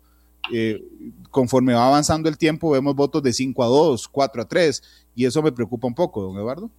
Eh, 0.53 0.81
conforme 1.29 1.73
va 1.73 1.87
avanzando 1.87 2.29
el 2.29 2.37
tiempo, 2.37 2.71
vemos 2.71 2.95
votos 2.95 3.21
de 3.21 3.33
5 3.33 3.63
a 3.63 3.67
2, 3.67 4.07
4 4.07 4.41
a 4.41 4.47
3, 4.47 4.83
y 5.15 5.25
eso 5.25 5.43
me 5.43 5.51
preocupa 5.51 5.85
un 5.85 5.93
poco, 5.93 6.23
don 6.23 6.37
Eduardo. 6.37 6.71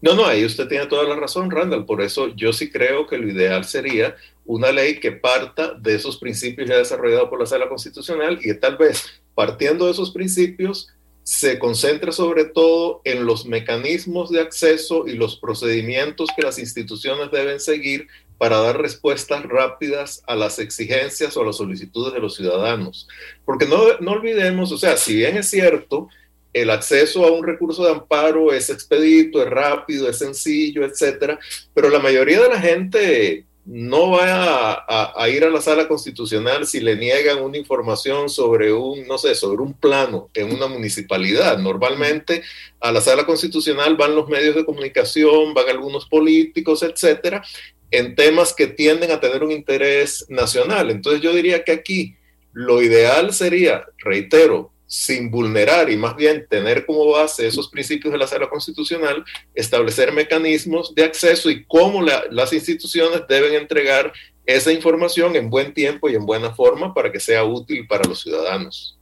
No, 0.00 0.14
no, 0.14 0.26
ahí 0.26 0.44
usted 0.44 0.68
tiene 0.68 0.86
toda 0.86 1.04
la 1.04 1.16
razón, 1.16 1.50
Randall. 1.50 1.86
Por 1.86 2.02
eso 2.02 2.28
yo 2.36 2.52
sí 2.52 2.70
creo 2.70 3.06
que 3.06 3.18
lo 3.18 3.28
ideal 3.28 3.64
sería 3.64 4.14
una 4.44 4.70
ley 4.70 5.00
que 5.00 5.12
parta 5.12 5.74
de 5.74 5.94
esos 5.94 6.18
principios 6.18 6.68
ya 6.68 6.76
desarrollados 6.76 7.28
por 7.28 7.40
la 7.40 7.46
Sala 7.46 7.68
Constitucional 7.68 8.38
y 8.40 8.44
que 8.44 8.54
tal 8.54 8.76
vez 8.76 9.22
partiendo 9.38 9.84
de 9.84 9.92
esos 9.92 10.10
principios 10.10 10.88
se 11.22 11.60
concentre 11.60 12.10
sobre 12.10 12.44
todo 12.44 13.00
en 13.04 13.24
los 13.24 13.46
mecanismos 13.46 14.30
de 14.30 14.40
acceso 14.40 15.06
y 15.06 15.12
los 15.12 15.36
procedimientos 15.36 16.30
que 16.34 16.42
las 16.42 16.58
instituciones 16.58 17.30
deben 17.30 17.60
seguir 17.60 18.08
para 18.36 18.58
dar 18.58 18.80
respuestas 18.80 19.44
rápidas 19.44 20.24
a 20.26 20.34
las 20.34 20.58
exigencias 20.58 21.36
o 21.36 21.42
a 21.42 21.46
las 21.46 21.58
solicitudes 21.58 22.12
de 22.14 22.18
los 22.18 22.34
ciudadanos. 22.34 23.06
Porque 23.44 23.66
no, 23.66 23.78
no 24.00 24.10
olvidemos, 24.10 24.72
o 24.72 24.76
sea, 24.76 24.96
si 24.96 25.14
bien 25.14 25.36
es 25.36 25.48
cierto, 25.48 26.08
el 26.52 26.68
acceso 26.70 27.24
a 27.24 27.30
un 27.30 27.46
recurso 27.46 27.84
de 27.84 27.92
amparo 27.92 28.52
es 28.52 28.70
expedito, 28.70 29.40
es 29.40 29.48
rápido, 29.48 30.10
es 30.10 30.18
sencillo, 30.18 30.84
etcétera, 30.84 31.38
pero 31.74 31.90
la 31.90 32.00
mayoría 32.00 32.42
de 32.42 32.48
la 32.48 32.60
gente 32.60 33.46
no 33.70 34.12
va 34.12 34.82
a, 34.88 35.28
ir 35.28 35.44
a 35.44 35.50
la 35.50 35.60
sala 35.60 35.86
constitucional 35.88 36.66
si 36.66 36.80
le 36.80 36.96
niegan 36.96 37.42
una 37.42 37.58
información 37.58 38.30
sobre 38.30 38.72
un, 38.72 39.06
no 39.06 39.18
sé, 39.18 39.34
sobre 39.34 39.60
un 39.60 39.74
plano 39.74 40.30
en 40.32 40.54
una 40.54 40.68
municipalidad. 40.68 41.58
Normalmente 41.58 42.42
a 42.80 42.90
la 42.90 43.02
sala 43.02 43.26
constitucional 43.26 43.94
van 43.94 44.14
los 44.14 44.26
medios 44.26 44.54
de 44.54 44.64
comunicación, 44.64 45.52
van 45.52 45.68
algunos 45.68 46.06
políticos, 46.06 46.82
etcétera, 46.82 47.44
en 47.90 48.14
temas 48.14 48.54
que 48.54 48.68
tienden 48.68 49.10
a 49.10 49.20
tener 49.20 49.44
un 49.44 49.52
interés 49.52 50.24
nacional. 50.30 50.90
Entonces 50.90 51.20
yo 51.20 51.34
diría 51.34 51.62
que 51.62 51.72
aquí 51.72 52.16
lo 52.54 52.80
ideal 52.80 53.34
sería, 53.34 53.84
reitero, 53.98 54.72
sin 54.88 55.30
vulnerar 55.30 55.90
y 55.90 55.98
más 55.98 56.16
bien 56.16 56.46
tener 56.48 56.86
como 56.86 57.06
base 57.10 57.46
esos 57.46 57.68
principios 57.68 58.10
de 58.10 58.18
la 58.18 58.26
sala 58.26 58.48
constitucional, 58.48 59.22
establecer 59.54 60.12
mecanismos 60.12 60.94
de 60.94 61.04
acceso 61.04 61.50
y 61.50 61.64
cómo 61.66 62.02
las 62.02 62.52
instituciones 62.54 63.20
deben 63.28 63.52
entregar 63.52 64.10
esa 64.46 64.72
información 64.72 65.36
en 65.36 65.50
buen 65.50 65.74
tiempo 65.74 66.08
y 66.08 66.14
en 66.14 66.24
buena 66.24 66.54
forma 66.54 66.94
para 66.94 67.12
que 67.12 67.20
sea 67.20 67.44
útil 67.44 67.86
para 67.86 68.08
los 68.08 68.22
ciudadanos. 68.22 68.98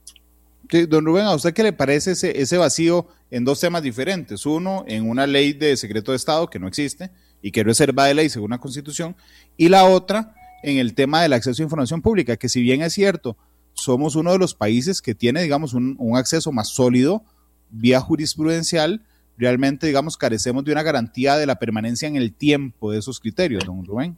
don 0.89 1.05
Rubén, 1.05 1.23
¿a 1.23 1.35
usted 1.35 1.53
qué 1.53 1.63
le 1.63 1.71
parece 1.71 2.11
ese, 2.11 2.37
ese 2.41 2.57
vacío 2.57 3.07
en 3.31 3.45
dos 3.45 3.61
temas 3.61 3.81
diferentes? 3.81 4.45
Uno, 4.45 4.83
en 4.89 5.09
una 5.09 5.25
ley 5.25 5.53
de 5.53 5.77
secreto 5.77 6.11
de 6.11 6.17
Estado 6.17 6.49
que 6.49 6.59
no 6.59 6.67
existe 6.67 7.11
y 7.41 7.51
que 7.51 7.63
reserva 7.63 8.07
de 8.07 8.13
ley 8.13 8.29
según 8.29 8.49
la 8.49 8.57
Constitución, 8.57 9.15
y 9.55 9.69
la 9.69 9.85
otra, 9.85 10.35
en 10.63 10.79
el 10.79 10.93
tema 10.93 11.21
del 11.21 11.31
acceso 11.31 11.61
a 11.61 11.63
información 11.63 12.01
pública, 12.01 12.35
que 12.35 12.49
si 12.49 12.61
bien 12.61 12.81
es 12.81 12.91
cierto, 12.91 13.37
somos 13.77 14.15
uno 14.15 14.31
de 14.31 14.39
los 14.39 14.53
países 14.53 15.01
que 15.01 15.15
tiene, 15.15 15.41
digamos, 15.43 15.73
un, 15.73 15.97
acceso 16.15 16.51
más 16.51 16.69
sólido 16.69 17.23
vía 17.69 17.99
jurisprudencial, 17.99 19.05
realmente, 19.37 19.87
digamos, 19.87 20.17
carecemos 20.17 20.63
de 20.65 20.71
una 20.71 20.83
garantía 20.83 21.37
de 21.37 21.45
la 21.45 21.59
permanencia 21.59 22.07
en 22.07 22.15
el 22.15 22.33
tiempo 22.33 22.91
de 22.91 22.99
esos 22.99 23.19
criterios, 23.19 23.63
don 23.65 23.85
Rubén. 23.85 24.17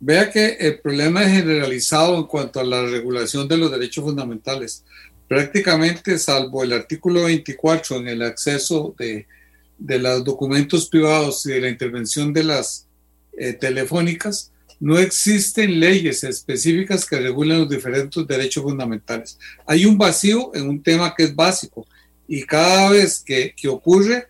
Vea 0.00 0.30
que 0.30 0.56
el 0.60 0.80
problema 0.80 1.22
es 1.22 1.32
generalizado 1.32 2.16
en 2.18 2.24
cuanto 2.24 2.60
a 2.60 2.64
la 2.64 2.82
regulación 2.82 3.48
de 3.48 3.56
los 3.56 3.70
derechos 3.70 4.04
fundamentales. 4.04 4.84
Prácticamente, 5.28 6.18
salvo 6.18 6.62
el 6.62 6.72
artículo 6.72 7.24
24 7.24 7.96
en 7.96 8.08
el 8.08 8.22
acceso 8.22 8.94
de, 8.98 9.26
de 9.78 9.98
los 9.98 10.24
documentos 10.24 10.88
privados 10.88 11.46
y 11.46 11.52
de 11.52 11.60
la 11.60 11.68
intervención 11.68 12.32
de 12.32 12.44
las 12.44 12.86
eh, 13.38 13.52
telefónicas, 13.52 14.52
no 14.78 14.98
existen 14.98 15.80
leyes 15.80 16.22
específicas 16.24 17.06
que 17.06 17.18
regulen 17.18 17.60
los 17.60 17.68
diferentes 17.68 18.26
derechos 18.26 18.62
fundamentales. 18.62 19.38
Hay 19.66 19.86
un 19.86 19.96
vacío 19.96 20.50
en 20.54 20.68
un 20.68 20.82
tema 20.82 21.14
que 21.14 21.24
es 21.24 21.34
básico 21.34 21.86
y 22.28 22.42
cada 22.42 22.90
vez 22.90 23.22
que, 23.24 23.54
que 23.56 23.68
ocurre 23.68 24.26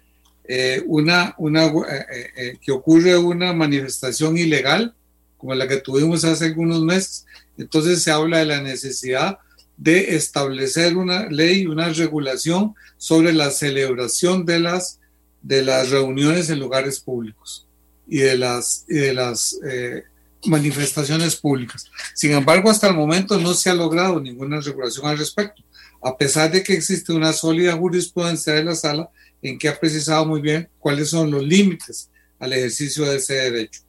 eh, 0.48 0.82
una, 0.86 1.34
una 1.38 1.66
eh, 1.66 2.58
que 2.60 2.70
ocurre 2.70 3.16
una 3.16 3.52
manifestación 3.52 4.38
ilegal, 4.38 4.94
como 5.36 5.54
la 5.54 5.66
que 5.66 5.78
tuvimos 5.78 6.24
hace 6.24 6.46
algunos 6.46 6.82
meses. 6.82 7.26
Entonces 7.58 8.02
se 8.02 8.10
habla 8.10 8.38
de 8.38 8.46
la 8.46 8.60
necesidad 8.60 9.38
de 9.76 10.14
establecer 10.16 10.96
una 10.96 11.28
ley, 11.28 11.66
una 11.66 11.88
regulación 11.88 12.74
sobre 12.96 13.32
la 13.32 13.50
celebración 13.50 14.46
de 14.46 14.60
las, 14.60 15.00
de 15.42 15.62
las 15.62 15.90
reuniones 15.90 16.48
en 16.48 16.60
lugares 16.60 17.00
públicos 17.00 17.66
y 18.06 18.18
de 18.18 18.38
las, 18.38 18.86
de 18.86 19.12
las 19.12 19.58
eh, 19.68 20.04
manifestaciones 20.44 21.36
públicas. 21.36 21.90
Sin 22.14 22.32
embargo, 22.32 22.70
hasta 22.70 22.88
el 22.88 22.94
momento 22.94 23.38
no 23.38 23.54
se 23.54 23.70
ha 23.70 23.74
logrado 23.74 24.20
ninguna 24.20 24.60
regulación 24.60 25.06
al 25.06 25.18
respecto, 25.18 25.62
a 26.02 26.16
pesar 26.16 26.50
de 26.50 26.62
que 26.62 26.74
existe 26.74 27.12
una 27.12 27.32
sólida 27.32 27.76
jurisprudencia 27.76 28.52
de 28.54 28.64
la 28.64 28.74
sala 28.74 29.10
en 29.42 29.58
que 29.58 29.68
ha 29.68 29.78
precisado 29.78 30.24
muy 30.26 30.40
bien 30.40 30.68
cuáles 30.78 31.10
son 31.10 31.30
los 31.30 31.42
límites 31.42 32.10
al 32.38 32.52
ejercicio 32.52 33.04
de 33.04 33.16
ese 33.16 33.34
derecho. 33.34 33.80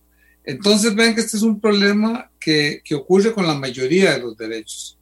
Entonces 0.43 0.95
ven 0.95 1.13
que 1.13 1.21
este 1.21 1.37
es 1.37 1.43
un 1.43 1.59
problema 1.59 2.31
que, 2.39 2.81
que, 2.83 2.95
ocurre 2.95 3.33
con 3.33 3.45
la 3.45 3.53
mayoría 3.53 4.13
de 4.13 4.19
los 4.19 4.37
derechos. 4.37 4.97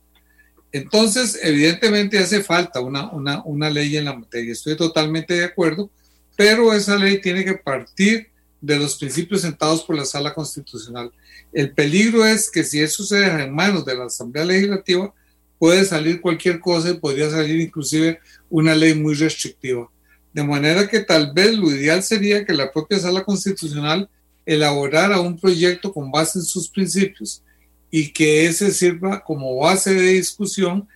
Entonces, 0.71 1.39
evidentemente 1.41 2.17
hace 2.17 2.43
falta 2.43 2.81
una, 2.81 3.11
una, 3.11 3.43
una 3.45 3.69
ley 3.69 3.95
en 3.95 4.05
la 4.05 4.15
materia. 4.17 4.51
Estoy 4.51 4.75
totalmente 4.75 5.35
de 5.35 5.45
acuerdo, 5.45 5.89
pero 6.35 6.73
esa 6.73 6.97
ley 6.97 7.21
tiene 7.21 7.45
que 7.45 7.53
partir 7.53 8.29
de 8.61 8.77
los 8.77 8.95
principios 8.95 9.41
sentados 9.41 9.83
por 9.83 9.95
la 9.95 10.05
Sala 10.05 10.33
Constitucional. 10.33 11.11
El 11.53 11.71
peligro 11.71 12.25
es 12.25 12.49
que 12.49 12.63
si 12.63 12.81
eso 12.81 13.03
se 13.03 13.17
deja 13.17 13.43
en 13.43 13.53
manos 13.53 13.85
de 13.85 13.95
la 13.95 14.05
Asamblea 14.05 14.45
Legislativa, 14.45 15.13
puede 15.59 15.85
salir 15.85 16.21
cualquier 16.21 16.59
cosa 16.59 16.89
y 16.89 16.95
podría 16.95 17.29
salir 17.29 17.59
inclusive 17.59 18.19
una 18.49 18.75
ley 18.75 18.93
muy 18.93 19.13
restrictiva. 19.13 19.89
De 20.33 20.43
manera 20.43 20.87
que 20.87 20.99
tal 20.99 21.33
vez 21.33 21.55
lo 21.55 21.71
ideal 21.71 22.03
sería 22.03 22.45
que 22.45 22.53
la 22.53 22.71
propia 22.71 22.99
Sala 22.99 23.23
Constitucional 23.23 24.09
elaborar 24.45 25.17
un 25.19 25.39
proyecto 25.39 25.93
con 25.93 26.11
base 26.11 26.39
en 26.39 26.45
sus 26.45 26.69
principios 26.69 27.41
y 27.89 28.11
que 28.11 28.45
ese 28.45 28.71
sirva 28.71 29.23
como 29.23 29.55
base 29.57 29.93
de 29.93 30.13
discusión, 30.13 30.87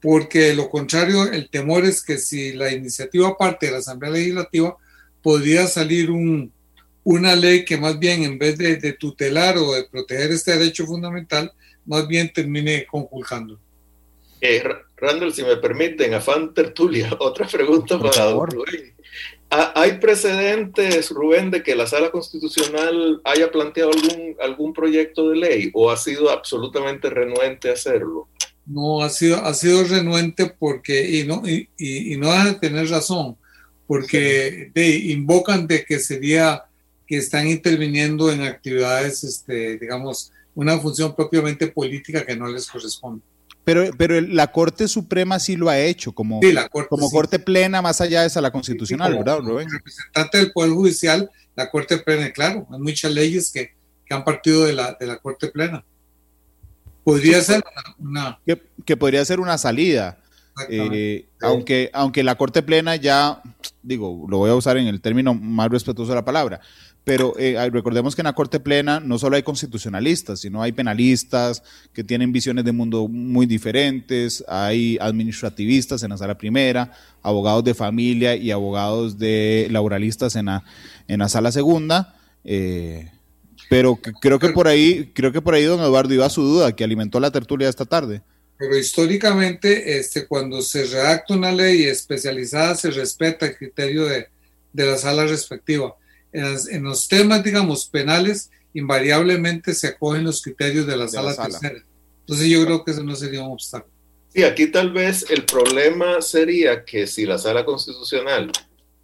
porque 0.00 0.40
de 0.40 0.54
lo 0.56 0.68
contrario 0.68 1.30
el 1.30 1.48
temor 1.48 1.84
es 1.84 2.02
que 2.02 2.18
si 2.18 2.52
la 2.52 2.72
iniciativa 2.72 3.36
parte 3.36 3.66
de 3.66 3.72
la 3.72 3.78
Asamblea 3.78 4.12
Legislativa, 4.12 4.76
podría 5.22 5.66
salir 5.66 6.10
un, 6.10 6.52
una 7.08 7.34
ley 7.34 7.64
que 7.64 7.78
más 7.78 7.98
bien 7.98 8.22
en 8.22 8.38
vez 8.38 8.58
de, 8.58 8.76
de, 8.76 8.92
tutelar 8.92 9.56
o 9.56 9.72
de 9.72 9.84
proteger 9.84 10.30
este 10.30 10.58
derecho 10.58 10.84
fundamental, 10.84 11.50
más 11.86 12.06
bien 12.06 12.30
termine 12.30 12.86
conculcando. 12.86 13.58
Eh, 14.42 14.62
Randall, 14.94 15.32
si 15.32 15.42
me 15.42 15.56
permiten, 15.56 16.12
afán 16.12 16.52
tertulia, 16.52 17.08
otra 17.18 17.46
pregunta 17.46 17.98
Por 17.98 18.10
para 18.10 18.30
Rubén. 18.30 18.94
¿Hay 19.50 19.92
precedentes, 19.92 21.10
Rubén, 21.10 21.50
de 21.50 21.62
que 21.62 21.74
la 21.74 21.86
Sala 21.86 22.10
Constitucional 22.10 23.22
haya 23.24 23.50
planteado 23.50 23.90
algún, 23.90 24.36
algún 24.42 24.74
proyecto 24.74 25.30
de 25.30 25.36
ley 25.36 25.70
o 25.72 25.90
ha 25.90 25.96
sido 25.96 26.30
absolutamente 26.30 27.08
renuente 27.08 27.70
a 27.70 27.72
hacerlo? 27.72 28.28
No, 28.66 29.00
ha 29.00 29.08
sido, 29.08 29.42
ha 29.42 29.54
sido 29.54 29.82
renuente 29.84 30.54
porque, 30.58 31.08
y 31.08 31.26
no, 31.26 31.42
y, 31.48 31.70
y, 31.78 32.18
no 32.18 32.28
van 32.28 32.48
a 32.48 32.60
tener 32.60 32.90
razón, 32.90 33.38
porque 33.86 34.66
sí. 34.66 34.70
de, 34.74 34.96
invocan 35.12 35.66
de 35.66 35.86
que 35.86 35.98
sería 35.98 36.67
que 37.08 37.16
están 37.16 37.48
interviniendo 37.48 38.30
en 38.30 38.42
actividades, 38.42 39.24
este, 39.24 39.78
digamos, 39.78 40.30
una 40.54 40.78
función 40.78 41.16
propiamente 41.16 41.66
política 41.66 42.24
que 42.24 42.36
no 42.36 42.46
les 42.46 42.68
corresponde. 42.68 43.22
Pero, 43.64 43.90
pero 43.96 44.20
la 44.20 44.46
Corte 44.52 44.88
Suprema 44.88 45.38
sí 45.38 45.56
lo 45.56 45.68
ha 45.68 45.78
hecho 45.78 46.12
como, 46.12 46.40
sí, 46.42 46.52
la 46.52 46.68
corte, 46.68 46.88
como 46.88 47.08
sí. 47.08 47.14
corte 47.14 47.38
plena 47.38 47.82
más 47.82 48.00
allá 48.00 48.22
de 48.22 48.26
esa 48.26 48.40
la 48.40 48.50
constitucional, 48.50 49.12
sí, 49.12 49.18
¿verdad, 49.18 49.40
Rubén? 49.40 49.68
representante 49.70 50.38
del 50.38 50.52
Poder 50.52 50.70
Judicial, 50.70 51.30
la 51.56 51.70
Corte 51.70 51.98
Plena, 51.98 52.30
claro, 52.30 52.66
hay 52.70 52.78
muchas 52.78 53.12
leyes 53.12 53.50
que, 53.50 53.74
que 54.06 54.14
han 54.14 54.24
partido 54.24 54.64
de 54.64 54.74
la, 54.74 54.96
de 54.98 55.06
la 55.06 55.18
Corte 55.18 55.48
Plena. 55.48 55.84
Podría 57.04 57.40
ser 57.40 57.62
una... 57.98 58.10
una... 58.10 58.40
Que, 58.46 58.62
que, 58.84 58.96
podría 58.96 59.24
ser 59.24 59.40
una 59.40 59.56
salida. 59.58 60.18
Eh, 60.68 61.28
aunque, 61.40 61.90
aunque 61.92 62.22
la 62.22 62.36
Corte 62.36 62.62
Plena 62.62 62.96
ya, 62.96 63.42
digo, 63.82 64.26
lo 64.28 64.38
voy 64.38 64.50
a 64.50 64.54
usar 64.54 64.76
en 64.76 64.86
el 64.86 65.00
término 65.00 65.34
más 65.34 65.70
respetuoso 65.70 66.10
de 66.10 66.16
la 66.16 66.24
palabra, 66.24 66.60
pero 67.08 67.34
eh, 67.38 67.56
recordemos 67.72 68.14
que 68.14 68.20
en 68.20 68.26
la 68.26 68.34
Corte 68.34 68.60
Plena 68.60 69.00
no 69.00 69.18
solo 69.18 69.36
hay 69.36 69.42
constitucionalistas, 69.42 70.40
sino 70.40 70.62
hay 70.62 70.72
penalistas 70.72 71.62
que 71.94 72.04
tienen 72.04 72.32
visiones 72.32 72.66
de 72.66 72.72
mundo 72.72 73.08
muy 73.08 73.46
diferentes, 73.46 74.44
hay 74.46 74.98
administrativistas 75.00 76.02
en 76.02 76.10
la 76.10 76.18
sala 76.18 76.36
primera, 76.36 76.92
abogados 77.22 77.64
de 77.64 77.72
familia 77.72 78.36
y 78.36 78.50
abogados 78.50 79.18
de 79.18 79.68
laboralistas 79.70 80.36
en 80.36 80.46
la, 80.46 80.64
en 81.08 81.20
la 81.20 81.30
sala 81.30 81.50
segunda. 81.50 82.14
Eh, 82.44 83.10
pero 83.70 83.96
creo 83.96 84.38
que 84.38 84.50
por 84.50 84.68
ahí, 84.68 85.10
creo 85.14 85.32
que 85.32 85.40
por 85.40 85.54
ahí 85.54 85.64
don 85.64 85.80
Eduardo 85.80 86.12
iba 86.12 86.26
a 86.26 86.30
su 86.30 86.42
duda, 86.42 86.76
que 86.76 86.84
alimentó 86.84 87.20
la 87.20 87.30
tertulia 87.30 87.70
esta 87.70 87.86
tarde. 87.86 88.20
Pero 88.58 88.76
históricamente, 88.76 89.98
este, 89.98 90.26
cuando 90.26 90.60
se 90.60 90.84
redacta 90.84 91.32
una 91.32 91.52
ley 91.52 91.84
especializada, 91.84 92.74
se 92.74 92.90
respeta 92.90 93.46
el 93.46 93.56
criterio 93.56 94.04
de, 94.04 94.26
de 94.74 94.84
la 94.84 94.98
sala 94.98 95.24
respectiva 95.24 95.94
en, 96.32 96.42
las, 96.42 96.68
en, 96.68 96.82
los 96.82 97.08
temas, 97.08 97.42
digamos, 97.42 97.86
penales, 97.86 98.50
invariablemente 98.74 99.74
se 99.74 99.88
acogen 99.88 100.24
los 100.24 100.42
criterios 100.42 100.86
de 100.86 100.96
la, 100.96 101.04
de 101.04 101.10
sala, 101.10 101.30
la 101.30 101.34
sala, 101.34 101.58
tercera. 101.58 101.84
Entonces 102.20 102.48
yo 102.48 102.64
creo 102.64 102.84
que 102.84 102.90
eso 102.90 103.02
no 103.02 103.16
sería 103.16 103.42
un 103.42 103.52
obstáculo. 103.52 103.92
Sí, 104.34 104.42
aquí 104.44 104.66
tal 104.66 104.92
vez 104.92 105.24
el 105.30 105.44
problema 105.44 106.20
sería 106.20 106.84
que 106.84 107.06
si 107.06 107.24
la 107.24 107.38
sala 107.38 107.64
constitucional, 107.64 108.52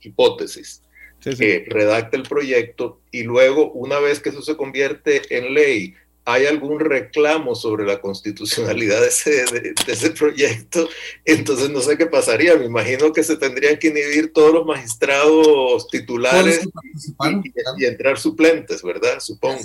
hipótesis, 0.01 0.83
sí, 1.21 1.33
sí. 1.33 1.45
Eh, 1.45 1.65
redacta 1.67 2.17
el 2.17 2.25
proyecto 2.25 3.01
y 3.11 3.23
luego, 3.23 3.73
una 3.73 3.99
vez 3.99 4.21
que 4.21 4.29
eso 4.29 4.43
se 4.43 4.57
convierte 4.57 5.37
en 5.37 5.55
ley, 5.55 5.95
hay 6.27 6.47
algún 6.47 6.81
reclamo 6.81 7.55
sobre 7.55 7.85
la 7.85 8.01
constitucionalidad 8.01 9.01
de 9.01 9.09
ese, 9.09 9.31
de, 9.31 9.61
de 9.87 9.93
ese, 9.93 10.11
proyecto, 10.11 10.89
entonces 11.25 11.71
no 11.71 11.81
sé 11.81 11.99
qué 11.99 12.07
pasaría. 12.07 12.57
Me 12.57 12.65
imagino 12.65 13.13
que 13.13 13.23
se 13.23 13.37
tendrían 13.37 13.79
que 13.79 13.89
inhibir 13.89 14.33
todos 14.33 14.55
los 14.55 14.67
magistrados 14.67 15.87
titulares 15.89 16.65
y, 16.65 17.29
y, 17.29 17.53
y, 17.79 17.85
entrar 17.85 18.19
suplentes, 18.19 18.83
¿verdad? 18.83 19.21
Supongo. 19.21 19.61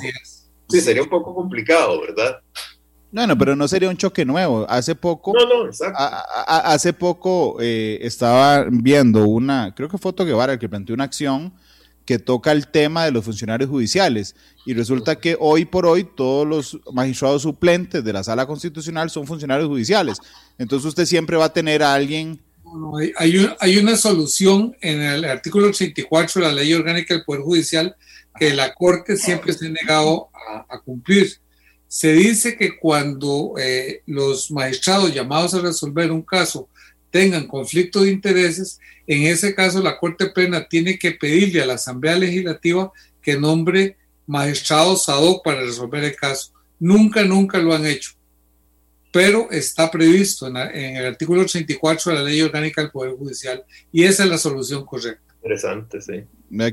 Sí, 0.70 0.82
sería 0.82 1.02
un 1.02 1.10
poco 1.10 1.34
complicado, 1.34 2.02
¿verdad? 2.02 2.42
Bueno, 3.12 3.38
pero 3.38 3.56
no 3.56 3.68
sería 3.68 3.90
un 3.90 3.98
choque 3.98 4.24
nuevo. 4.24 4.68
Hace 4.70 4.94
poco, 4.96 5.34
no, 5.34 5.46
no. 5.48 5.72
A, 5.96 6.26
a, 6.46 6.74
hace 6.74 6.94
poco 6.94 7.58
eh, 7.60 8.00
estaba 8.02 8.66
viendo 8.70 9.28
una, 9.28 9.74
creo 9.74 9.90
que 9.90 9.98
fue 9.98 10.10
Otto 10.10 10.26
Guevara 10.26 10.54
el 10.54 10.60
que 10.60 10.70
planteó 10.70 10.94
una 10.94 11.06
acción 11.06 11.54
que 12.10 12.18
toca 12.18 12.52
el 12.52 12.66
tema 12.66 13.06
de 13.06 13.12
los 13.12 13.24
funcionarios 13.24 13.70
judiciales. 13.70 14.36
Y 14.66 14.74
resulta 14.74 15.20
que 15.20 15.38
hoy 15.40 15.66
por 15.66 15.86
hoy 15.86 16.04
todos 16.04 16.48
los 16.48 16.80
magistrados 16.92 17.44
suplentes 17.44 18.04
de 18.04 18.12
la 18.12 18.24
sala 18.24 18.48
constitucional 18.48 19.12
son 19.12 19.28
funcionarios 19.28 19.70
judiciales. 19.70 20.18
Entonces 20.58 20.88
usted 20.88 21.06
siempre 21.06 21.38
va 21.38 21.46
a 21.46 21.54
tener 21.54 21.84
a 21.84 21.94
alguien... 21.94 22.42
No, 22.66 22.98
hay, 22.98 23.12
hay, 23.16 23.38
un, 23.38 23.54
hay, 23.60 23.78
una 23.78 23.96
solución 23.96 24.76
en 24.82 25.02
el 25.02 25.24
artículo 25.24 25.68
84 25.68 26.42
de 26.42 26.48
la 26.48 26.54
ley 26.56 26.74
orgánica 26.74 27.14
del 27.14 27.24
Poder 27.24 27.44
Judicial 27.44 27.96
que 28.40 28.56
la 28.56 28.74
Corte 28.74 29.16
siempre 29.16 29.54
se 29.54 29.68
ha 29.68 29.70
negado 29.70 30.30
a, 30.34 30.66
a 30.68 30.80
cumplir. 30.80 31.32
Se 31.88 32.14
dice 32.14 32.58
que 32.58 32.80
cuando 32.80 33.54
eh, 33.60 34.02
los 34.08 34.50
magistrados 34.50 35.14
llamados 35.14 35.54
a 35.54 35.62
resolver 35.62 36.12
un 36.12 36.24
caso 36.24 36.70
tengan 37.12 37.48
conflicto 37.48 38.02
de 38.02 38.12
intereses, 38.12 38.80
en 39.08 39.24
ese 39.24 39.56
caso 39.56 39.82
la 39.82 39.98
Corte 39.98 40.28
Plena 40.28 40.68
tiene 40.68 40.98
que 40.98 41.12
pedirle 41.12 41.62
a 41.62 41.66
la 41.66 41.74
Asamblea 41.74 42.16
Legislativa 42.16 42.92
que 43.22 43.38
nombre 43.38 43.98
magistrados 44.28 45.10
ad 45.10 45.24
hoc 45.24 45.44
para 45.44 45.62
resolver 45.62 46.04
el 46.04 46.16
caso. 46.16 46.52
Nunca, 46.80 47.24
nunca 47.24 47.58
lo 47.58 47.74
han 47.74 47.86
hecho, 47.86 48.12
pero 49.12 49.50
está 49.52 49.90
previsto 49.90 50.48
en, 50.48 50.54
la, 50.54 50.70
en 50.70 50.98
el 50.98 51.06
artículo 51.06 51.42
84 51.42 52.12
de 52.12 52.18
la 52.18 52.24
Ley 52.24 52.42
Orgánica 52.42 52.82
del 52.82 52.92
Poder 52.92 53.14
Judicial 53.14 53.64
y 53.92 54.04
esa 54.04 54.24
es 54.24 54.30
la 54.30 54.38
solución 54.38 54.86
correcta. 54.86 55.24
Interesante, 55.42 56.02
sí. 56.02 56.24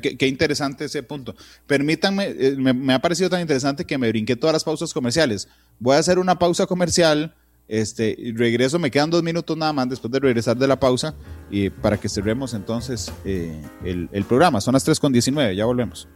Qué, 0.02 0.16
qué, 0.16 0.26
interesante 0.26 0.86
ese 0.86 1.02
punto. 1.02 1.34
Permítanme, 1.66 2.34
me, 2.56 2.72
me, 2.72 2.94
ha 2.94 2.98
parecido 2.98 3.30
tan 3.30 3.40
interesante 3.40 3.84
que 3.84 3.96
me 3.96 4.08
brinqué 4.08 4.34
todas 4.34 4.54
las 4.54 4.64
pausas 4.64 4.92
comerciales. 4.92 5.48
Voy 5.78 5.94
a 5.94 5.98
hacer 5.98 6.18
una 6.18 6.38
pausa 6.38 6.66
comercial 6.66 7.34
Este, 7.68 8.16
regreso, 8.34 8.78
me 8.78 8.90
quedan 8.90 9.10
dos 9.10 9.22
minutos 9.22 9.56
nada 9.56 9.72
más 9.72 9.88
después 9.88 10.12
de 10.12 10.20
regresar 10.20 10.56
de 10.56 10.68
la 10.68 10.78
pausa 10.78 11.14
y 11.50 11.70
para 11.70 11.98
que 11.98 12.08
cerremos 12.08 12.54
entonces 12.54 13.12
eh, 13.24 13.60
el, 13.84 14.24
programa. 14.24 14.60
Son 14.60 14.74
las 14.74 14.84
3 14.84 15.00
con 15.00 15.12
19, 15.12 15.56
ya 15.56 15.64
volvemos. 15.64 16.08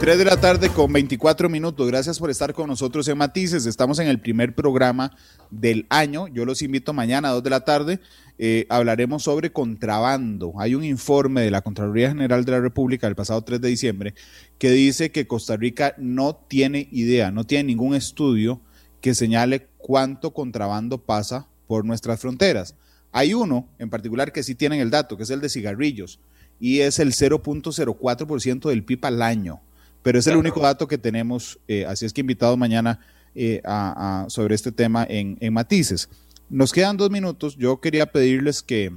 3 0.00 0.18
de 0.18 0.24
la 0.24 0.38
tarde 0.38 0.70
con 0.70 0.92
24 0.92 1.48
minutos. 1.48 1.86
Gracias 1.86 2.18
por 2.18 2.30
estar 2.30 2.52
con 2.54 2.68
nosotros 2.68 3.08
en 3.08 3.18
Matices. 3.18 3.66
Estamos 3.66 3.98
en 3.98 4.08
el 4.08 4.20
primer 4.20 4.54
programa 4.54 5.16
del 5.50 5.86
año. 5.88 6.28
Yo 6.28 6.44
los 6.44 6.62
invito 6.62 6.92
mañana 6.92 7.28
a 7.28 7.32
2 7.32 7.42
de 7.42 7.50
la 7.50 7.60
tarde. 7.60 8.00
Eh, 8.38 8.66
hablaremos 8.68 9.22
sobre 9.22 9.52
contrabando. 9.52 10.54
Hay 10.58 10.74
un 10.74 10.84
informe 10.84 11.42
de 11.42 11.50
la 11.50 11.62
Contraloría 11.62 12.08
General 12.08 12.44
de 12.44 12.52
la 12.52 12.60
República 12.60 13.06
del 13.06 13.16
pasado 13.16 13.42
3 13.42 13.60
de 13.60 13.68
diciembre 13.68 14.14
que 14.58 14.70
dice 14.70 15.10
que 15.10 15.26
Costa 15.26 15.56
Rica 15.56 15.94
no 15.98 16.34
tiene 16.34 16.88
idea, 16.90 17.30
no 17.30 17.44
tiene 17.44 17.64
ningún 17.64 17.94
estudio 17.94 18.60
que 19.00 19.14
señale 19.14 19.68
cuánto 19.86 20.32
contrabando 20.32 20.96
pasa 20.96 21.46
por 21.66 21.84
nuestras 21.84 22.18
fronteras. 22.18 22.74
Hay 23.12 23.34
uno 23.34 23.68
en 23.78 23.90
particular 23.90 24.32
que 24.32 24.42
sí 24.42 24.54
tienen 24.54 24.80
el 24.80 24.90
dato, 24.90 25.16
que 25.16 25.24
es 25.24 25.30
el 25.30 25.40
de 25.40 25.50
cigarrillos, 25.50 26.20
y 26.58 26.80
es 26.80 26.98
el 26.98 27.12
0.04% 27.12 28.68
del 28.70 28.84
PIB 28.84 29.04
al 29.04 29.20
año 29.20 29.60
pero 30.04 30.18
es 30.18 30.26
el 30.26 30.36
único 30.36 30.60
dato 30.60 30.86
que 30.86 30.98
tenemos, 30.98 31.58
eh, 31.66 31.86
así 31.86 32.04
es 32.04 32.12
que 32.12 32.20
invitado 32.20 32.58
mañana 32.58 33.00
eh, 33.34 33.62
a, 33.64 34.26
sobre 34.28 34.54
este 34.54 34.70
tema 34.70 35.06
en, 35.08 35.38
matices. 35.50 36.10
Nos 36.50 36.74
quedan 36.74 36.98
dos 36.98 37.10
minutos, 37.10 37.56
yo 37.56 37.80
quería 37.80 38.04
pedirles 38.04 38.62
que, 38.62 38.92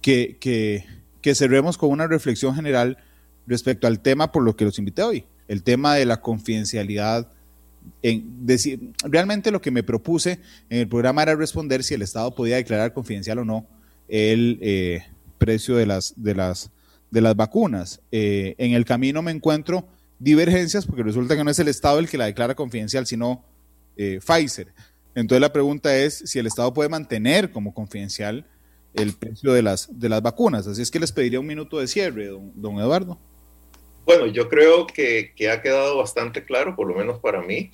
que, 0.00 0.38
que, 1.20 1.34
cerremos 1.34 1.76
con 1.76 1.90
una 1.90 2.06
reflexión 2.06 2.54
general 2.54 2.96
respecto 3.48 3.88
al 3.88 3.98
tema 3.98 4.30
por 4.30 4.44
lo 4.44 4.54
que 4.54 4.64
los 4.64 4.78
invité 4.78 5.02
hoy, 5.02 5.24
el 5.48 5.64
tema 5.64 5.96
de 5.96 6.06
la 6.06 6.20
confidencialidad. 6.20 7.28
En 8.02 8.46
decir, 8.46 8.92
realmente 9.04 9.50
lo 9.50 9.60
que 9.60 9.70
me 9.70 9.82
propuse 9.82 10.40
en 10.68 10.80
el 10.80 10.88
programa 10.88 11.22
era 11.22 11.34
responder 11.36 11.84
si 11.84 11.94
el 11.94 12.02
Estado 12.02 12.34
podía 12.34 12.56
declarar 12.56 12.92
confidencial 12.92 13.38
o 13.38 13.44
no 13.44 13.66
el 14.08 14.58
eh, 14.60 15.04
precio 15.38 15.76
de 15.76 15.86
las, 15.86 16.14
de 16.16 16.34
las 16.34 16.70
de 17.12 17.20
las 17.20 17.36
vacunas. 17.36 18.00
Eh, 18.10 18.56
en 18.58 18.72
el 18.72 18.84
camino 18.84 19.22
me 19.22 19.30
encuentro 19.30 19.86
divergencias 20.18 20.86
porque 20.86 21.04
resulta 21.04 21.36
que 21.36 21.44
no 21.44 21.50
es 21.50 21.58
el 21.58 21.68
Estado 21.68 22.00
el 22.00 22.08
que 22.08 22.18
la 22.18 22.24
declara 22.24 22.56
confidencial, 22.56 23.06
sino 23.06 23.44
eh, 23.96 24.18
Pfizer. 24.26 24.72
Entonces 25.14 25.40
la 25.40 25.52
pregunta 25.52 25.94
es 25.94 26.22
si 26.24 26.38
el 26.38 26.46
Estado 26.46 26.72
puede 26.72 26.88
mantener 26.88 27.52
como 27.52 27.74
confidencial 27.74 28.46
el 28.94 29.12
precio 29.12 29.52
de 29.52 29.62
las, 29.62 29.88
de 29.92 30.08
las 30.08 30.22
vacunas. 30.22 30.66
Así 30.66 30.80
es 30.80 30.90
que 30.90 30.98
les 30.98 31.12
pediría 31.12 31.38
un 31.38 31.46
minuto 31.46 31.78
de 31.78 31.86
cierre, 31.86 32.28
don, 32.54 32.78
Eduardo. 32.78 33.18
Bueno, 34.04 34.26
yo 34.26 34.48
creo 34.48 34.86
que, 34.86 35.32
ha 35.50 35.62
quedado 35.62 35.98
bastante 35.98 36.44
claro, 36.44 36.74
por 36.74 36.88
lo 36.88 36.94
menos 36.94 37.20
para 37.20 37.42
mí, 37.42 37.70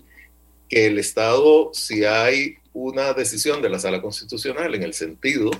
que 0.69 0.87
el 0.87 0.99
Estado, 0.99 1.71
si 1.73 2.05
hay 2.05 2.57
una 2.75 3.15
decisión 3.15 3.63
de 3.63 3.71
la 3.71 3.79
Sala 3.79 4.03
Constitucional 4.03 4.75
en 4.75 4.83
el 4.83 4.93
sentido 4.93 5.51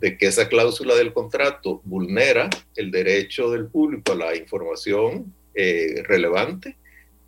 de 0.00 0.18
que 0.18 0.26
esa 0.26 0.48
cláusula 0.48 0.94
del 0.94 1.12
contrato 1.12 1.80
vulnera 1.84 2.50
el 2.76 2.90
derecho 2.90 3.50
del 3.50 3.66
público 3.66 4.12
a 4.12 4.16
la 4.16 4.36
información 4.36 5.34
eh, 5.54 6.02
relevante, 6.06 6.76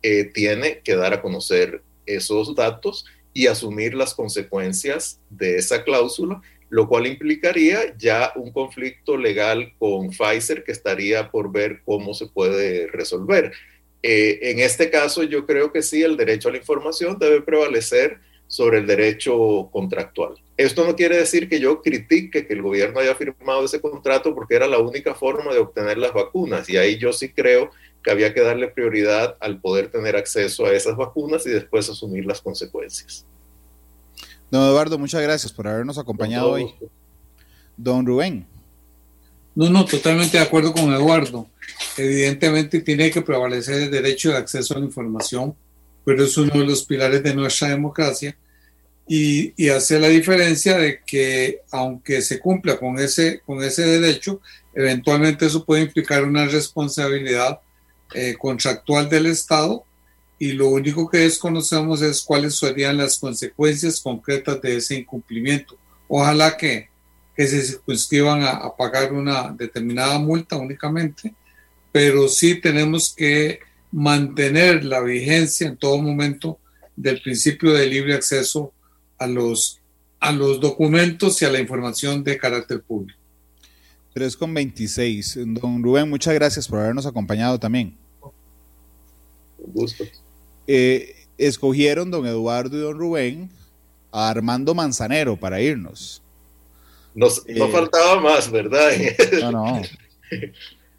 eh, 0.03 0.25
tiene 0.25 0.79
que 0.79 0.95
dar 0.95 1.13
a 1.13 1.21
conocer 1.21 1.81
esos 2.05 2.55
datos 2.55 3.05
y 3.33 3.47
asumir 3.47 3.93
las 3.93 4.13
consecuencias 4.13 5.19
de 5.29 5.57
esa 5.57 5.83
cláusula, 5.83 6.41
lo 6.71 6.87
cual 6.87 7.05
implicaría 7.05 7.95
ya 7.97 8.31
un 8.37 8.51
conflicto 8.53 9.17
legal 9.17 9.73
con 9.77 10.09
Pfizer 10.09 10.63
que 10.63 10.71
estaría 10.71 11.29
por 11.29 11.51
ver 11.51 11.81
cómo 11.83 12.13
se 12.13 12.27
puede 12.27 12.87
resolver. 12.87 13.51
Eh, 14.01 14.39
en 14.43 14.59
este 14.59 14.89
caso, 14.89 15.23
yo 15.23 15.45
creo 15.45 15.73
que 15.73 15.81
sí, 15.81 16.01
el 16.01 16.15
derecho 16.15 16.47
a 16.47 16.53
la 16.53 16.59
información 16.59 17.19
debe 17.19 17.41
prevalecer 17.41 18.19
sobre 18.47 18.77
el 18.77 18.87
derecho 18.87 19.69
contractual. 19.73 20.35
Esto 20.55 20.85
no 20.85 20.95
quiere 20.95 21.17
decir 21.17 21.49
que 21.49 21.59
yo 21.59 21.81
critique 21.81 22.47
que 22.47 22.53
el 22.53 22.61
gobierno 22.61 23.01
haya 23.01 23.15
firmado 23.15 23.65
ese 23.65 23.81
contrato 23.81 24.33
porque 24.33 24.55
era 24.55 24.67
la 24.67 24.79
única 24.79 25.13
forma 25.13 25.53
de 25.53 25.59
obtener 25.59 25.97
las 25.97 26.13
vacunas 26.13 26.69
y 26.69 26.77
ahí 26.77 26.97
yo 26.97 27.11
sí 27.11 27.33
creo 27.33 27.71
que 28.01 28.11
había 28.11 28.33
que 28.33 28.41
darle 28.41 28.69
prioridad 28.69 29.35
al 29.41 29.59
poder 29.59 29.89
tener 29.89 30.15
acceso 30.15 30.65
a 30.65 30.73
esas 30.73 30.95
vacunas 30.95 31.45
y 31.45 31.49
después 31.49 31.89
asumir 31.89 32.25
las 32.25 32.41
consecuencias. 32.41 33.25
Don 34.51 34.67
Eduardo, 34.67 34.99
muchas 34.99 35.21
gracias 35.21 35.53
por 35.53 35.65
habernos 35.65 35.97
acompañado 35.97 36.51
hoy. 36.51 36.73
Don 37.77 38.05
Rubén. 38.05 38.45
No, 39.55 39.69
no, 39.69 39.85
totalmente 39.85 40.37
de 40.37 40.43
acuerdo 40.43 40.73
con 40.73 40.93
Eduardo. 40.93 41.47
Evidentemente 41.97 42.81
tiene 42.81 43.09
que 43.11 43.21
prevalecer 43.21 43.83
el 43.83 43.91
derecho 43.91 44.31
de 44.31 44.37
acceso 44.37 44.75
a 44.75 44.79
la 44.79 44.85
información, 44.85 45.55
pero 46.03 46.25
es 46.25 46.37
uno 46.37 46.51
de 46.53 46.65
los 46.65 46.83
pilares 46.83 47.23
de 47.23 47.33
nuestra 47.33 47.69
democracia 47.69 48.35
y, 49.07 49.53
y 49.55 49.69
hace 49.69 49.99
la 49.99 50.09
diferencia 50.09 50.77
de 50.77 50.99
que 51.05 51.61
aunque 51.71 52.21
se 52.21 52.39
cumpla 52.39 52.77
con 52.77 52.99
ese, 52.99 53.39
con 53.45 53.63
ese 53.63 53.83
derecho, 53.83 54.41
eventualmente 54.73 55.45
eso 55.45 55.63
puede 55.63 55.83
implicar 55.83 56.25
una 56.25 56.45
responsabilidad 56.45 57.61
eh, 58.13 58.35
contractual 58.37 59.09
del 59.09 59.27
Estado 59.27 59.85
y 60.41 60.53
lo 60.53 60.69
único 60.69 61.07
que 61.07 61.19
desconocemos 61.19 62.01
es 62.01 62.23
cuáles 62.23 62.55
serían 62.55 62.97
las 62.97 63.19
consecuencias 63.19 64.01
concretas 64.01 64.59
de 64.59 64.77
ese 64.77 64.95
incumplimiento. 64.95 65.77
Ojalá 66.07 66.57
que, 66.57 66.89
que 67.35 67.45
se 67.45 67.61
circunscriban 67.61 68.41
a, 68.41 68.53
a 68.53 68.75
pagar 68.75 69.13
una 69.13 69.51
determinada 69.51 70.17
multa 70.17 70.57
únicamente, 70.57 71.31
pero 71.91 72.27
sí 72.27 72.59
tenemos 72.59 73.13
que 73.13 73.59
mantener 73.91 74.83
la 74.83 75.01
vigencia 75.01 75.67
en 75.67 75.77
todo 75.77 76.01
momento 76.01 76.57
del 76.95 77.21
principio 77.21 77.73
de 77.73 77.85
libre 77.85 78.15
acceso 78.15 78.73
a 79.19 79.27
los, 79.27 79.79
a 80.19 80.31
los 80.31 80.59
documentos 80.59 81.39
y 81.43 81.45
a 81.45 81.51
la 81.51 81.59
información 81.59 82.23
de 82.23 82.39
carácter 82.39 82.81
público. 82.81 83.19
3 84.15 84.35
con 84.35 84.51
26. 84.55 85.37
Don 85.61 85.83
Rubén, 85.83 86.09
muchas 86.09 86.33
gracias 86.33 86.67
por 86.67 86.79
habernos 86.79 87.05
acompañado 87.05 87.59
también. 87.59 87.95
Un 89.59 89.71
gusto. 89.71 90.03
Eh, 90.67 91.15
escogieron 91.37 92.11
don 92.11 92.25
Eduardo 92.25 92.77
y 92.77 92.81
don 92.81 92.97
Rubén 92.97 93.49
a 94.11 94.29
Armando 94.29 94.73
Manzanero 94.73 95.37
para 95.37 95.61
irnos. 95.61 96.21
Nos, 97.13 97.45
no 97.47 97.65
eh, 97.65 97.71
faltaba 97.71 98.21
más, 98.21 98.49
¿verdad? 98.49 98.91
No, 99.41 99.51
no. 99.51 99.81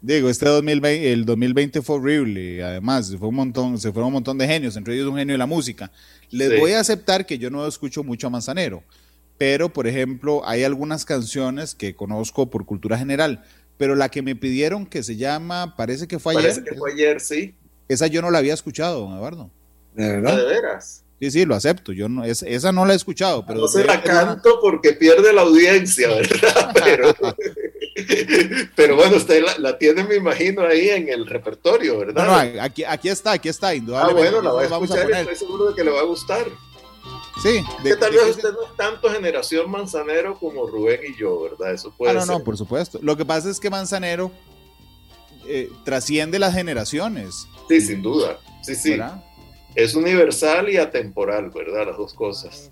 Digo, 0.03 0.29
este 0.29 0.45
2020, 0.45 1.13
el 1.13 1.23
2020 1.23 1.81
fue 1.81 1.95
horrible, 1.95 2.61
además, 2.61 3.07
se 3.07 3.17
fue 3.17 3.29
un 3.29 3.35
montón, 3.35 3.79
se 3.79 3.89
fueron 3.93 4.07
un 4.07 4.15
montón 4.15 4.37
de 4.37 4.45
genios, 4.45 4.75
entre 4.75 4.95
ellos 4.95 5.07
un 5.07 5.15
genio 5.15 5.33
de 5.33 5.37
la 5.37 5.45
música. 5.45 5.91
Les 6.29 6.59
voy 6.59 6.73
a 6.73 6.81
aceptar 6.81 7.25
que 7.25 7.37
yo 7.37 7.49
no 7.49 7.65
escucho 7.65 8.03
mucho 8.03 8.27
a 8.27 8.29
Manzanero, 8.29 8.83
pero 9.37 9.71
por 9.71 9.87
ejemplo, 9.87 10.41
hay 10.45 10.65
algunas 10.65 11.05
canciones 11.05 11.73
que 11.73 11.95
conozco 11.95 12.49
por 12.49 12.65
cultura 12.65 12.97
general, 12.97 13.45
pero 13.77 13.95
la 13.95 14.09
que 14.09 14.21
me 14.21 14.35
pidieron 14.35 14.85
que 14.85 15.03
se 15.03 15.15
llama, 15.15 15.73
parece 15.77 16.05
que 16.05 16.19
fue 16.19 16.33
ayer. 16.33 16.51
Parece 16.51 16.69
que 16.69 16.75
fue 16.75 16.91
ayer, 16.91 17.21
sí. 17.21 17.55
Esa 17.87 18.07
yo 18.07 18.21
no 18.21 18.31
la 18.31 18.39
había 18.39 18.53
escuchado, 18.53 19.01
don 19.01 19.13
Eduardo. 19.13 19.49
¿De 19.93 20.07
verdad? 20.07 20.37
¿De 20.37 20.45
veras? 20.45 21.03
Sí, 21.19 21.31
sí, 21.31 21.45
lo 21.45 21.55
acepto. 21.55 21.93
Yo 21.93 22.09
no, 22.09 22.25
esa 22.25 22.71
no 22.71 22.85
la 22.85 22.93
he 22.93 22.95
escuchado. 22.95 23.45
Pero 23.45 23.61
no 23.61 23.67
se 23.67 23.83
la 23.83 24.01
canto 24.01 24.59
porque 24.61 24.93
pierde 24.93 25.31
la 25.31 25.43
audiencia, 25.43 26.09
¿verdad? 26.09 26.71
Pero, 26.83 27.15
pero 28.75 28.95
bueno, 28.95 29.17
usted 29.17 29.43
la, 29.59 29.77
tiene, 29.77 30.03
me 30.03 30.15
imagino, 30.15 30.65
ahí 30.65 30.89
en 30.89 31.09
el 31.09 31.27
repertorio, 31.27 31.99
¿verdad? 31.99 32.25
No, 32.25 32.61
aquí, 32.61 32.83
aquí 32.83 33.09
está, 33.09 33.33
aquí 33.33 33.49
está, 33.49 33.75
indudablemente. 33.75 34.29
Ah, 34.29 34.31
bueno, 34.31 34.41
la 34.41 34.51
voy 34.51 34.63
a 34.63 34.83
escuchar 34.83 35.09
y 35.09 35.13
estoy 35.13 35.35
seguro 35.35 35.69
de 35.69 35.75
que 35.75 35.83
le 35.83 35.91
va 35.91 35.99
a 35.99 36.03
gustar. 36.03 36.45
Sí. 37.41 37.63
De, 37.83 37.91
que 37.91 37.95
tal 37.95 38.11
vez 38.11 38.23
usted 38.29 38.51
no 38.51 38.63
es 38.63 38.75
tanto 38.77 39.09
generación 39.09 39.69
Manzanero 39.69 40.37
como 40.39 40.65
Rubén 40.67 41.01
y 41.07 41.17
yo, 41.17 41.41
¿verdad? 41.41 41.73
Eso 41.73 41.91
puede 41.91 42.11
ah, 42.11 42.25
no, 42.25 42.25
no, 42.25 42.43
por 42.43 42.57
supuesto. 42.57 42.99
Lo 43.01 43.15
que 43.15 43.25
pasa 43.25 43.49
es 43.49 43.59
que 43.59 43.69
Manzanero 43.69 44.31
eh, 45.47 45.69
trasciende 45.83 46.39
las 46.39 46.53
generaciones. 46.53 47.47
Sí, 47.67 47.81
sin 47.81 48.01
duda. 48.01 48.39
Sí, 48.61 48.75
sí. 48.75 48.99
Es 49.75 49.95
universal 49.95 50.69
y 50.69 50.77
atemporal, 50.77 51.49
¿verdad? 51.49 51.87
Las 51.87 51.97
dos 51.97 52.13
cosas. 52.13 52.71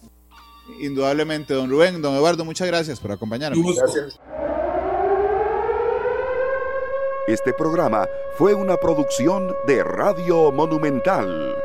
Indudablemente, 0.80 1.54
don 1.54 1.70
Rubén, 1.70 2.02
don 2.02 2.16
Eduardo, 2.16 2.46
muchas 2.46 2.68
gracias 2.68 3.00
por 3.00 3.12
acompañarnos. 3.12 3.76
Gracias. 3.76 4.20
Este 7.28 7.54
programa 7.54 8.08
fue 8.38 8.54
una 8.54 8.78
producción 8.78 9.56
de 9.68 9.84
Radio 9.84 10.52
Monumental. 10.52 11.56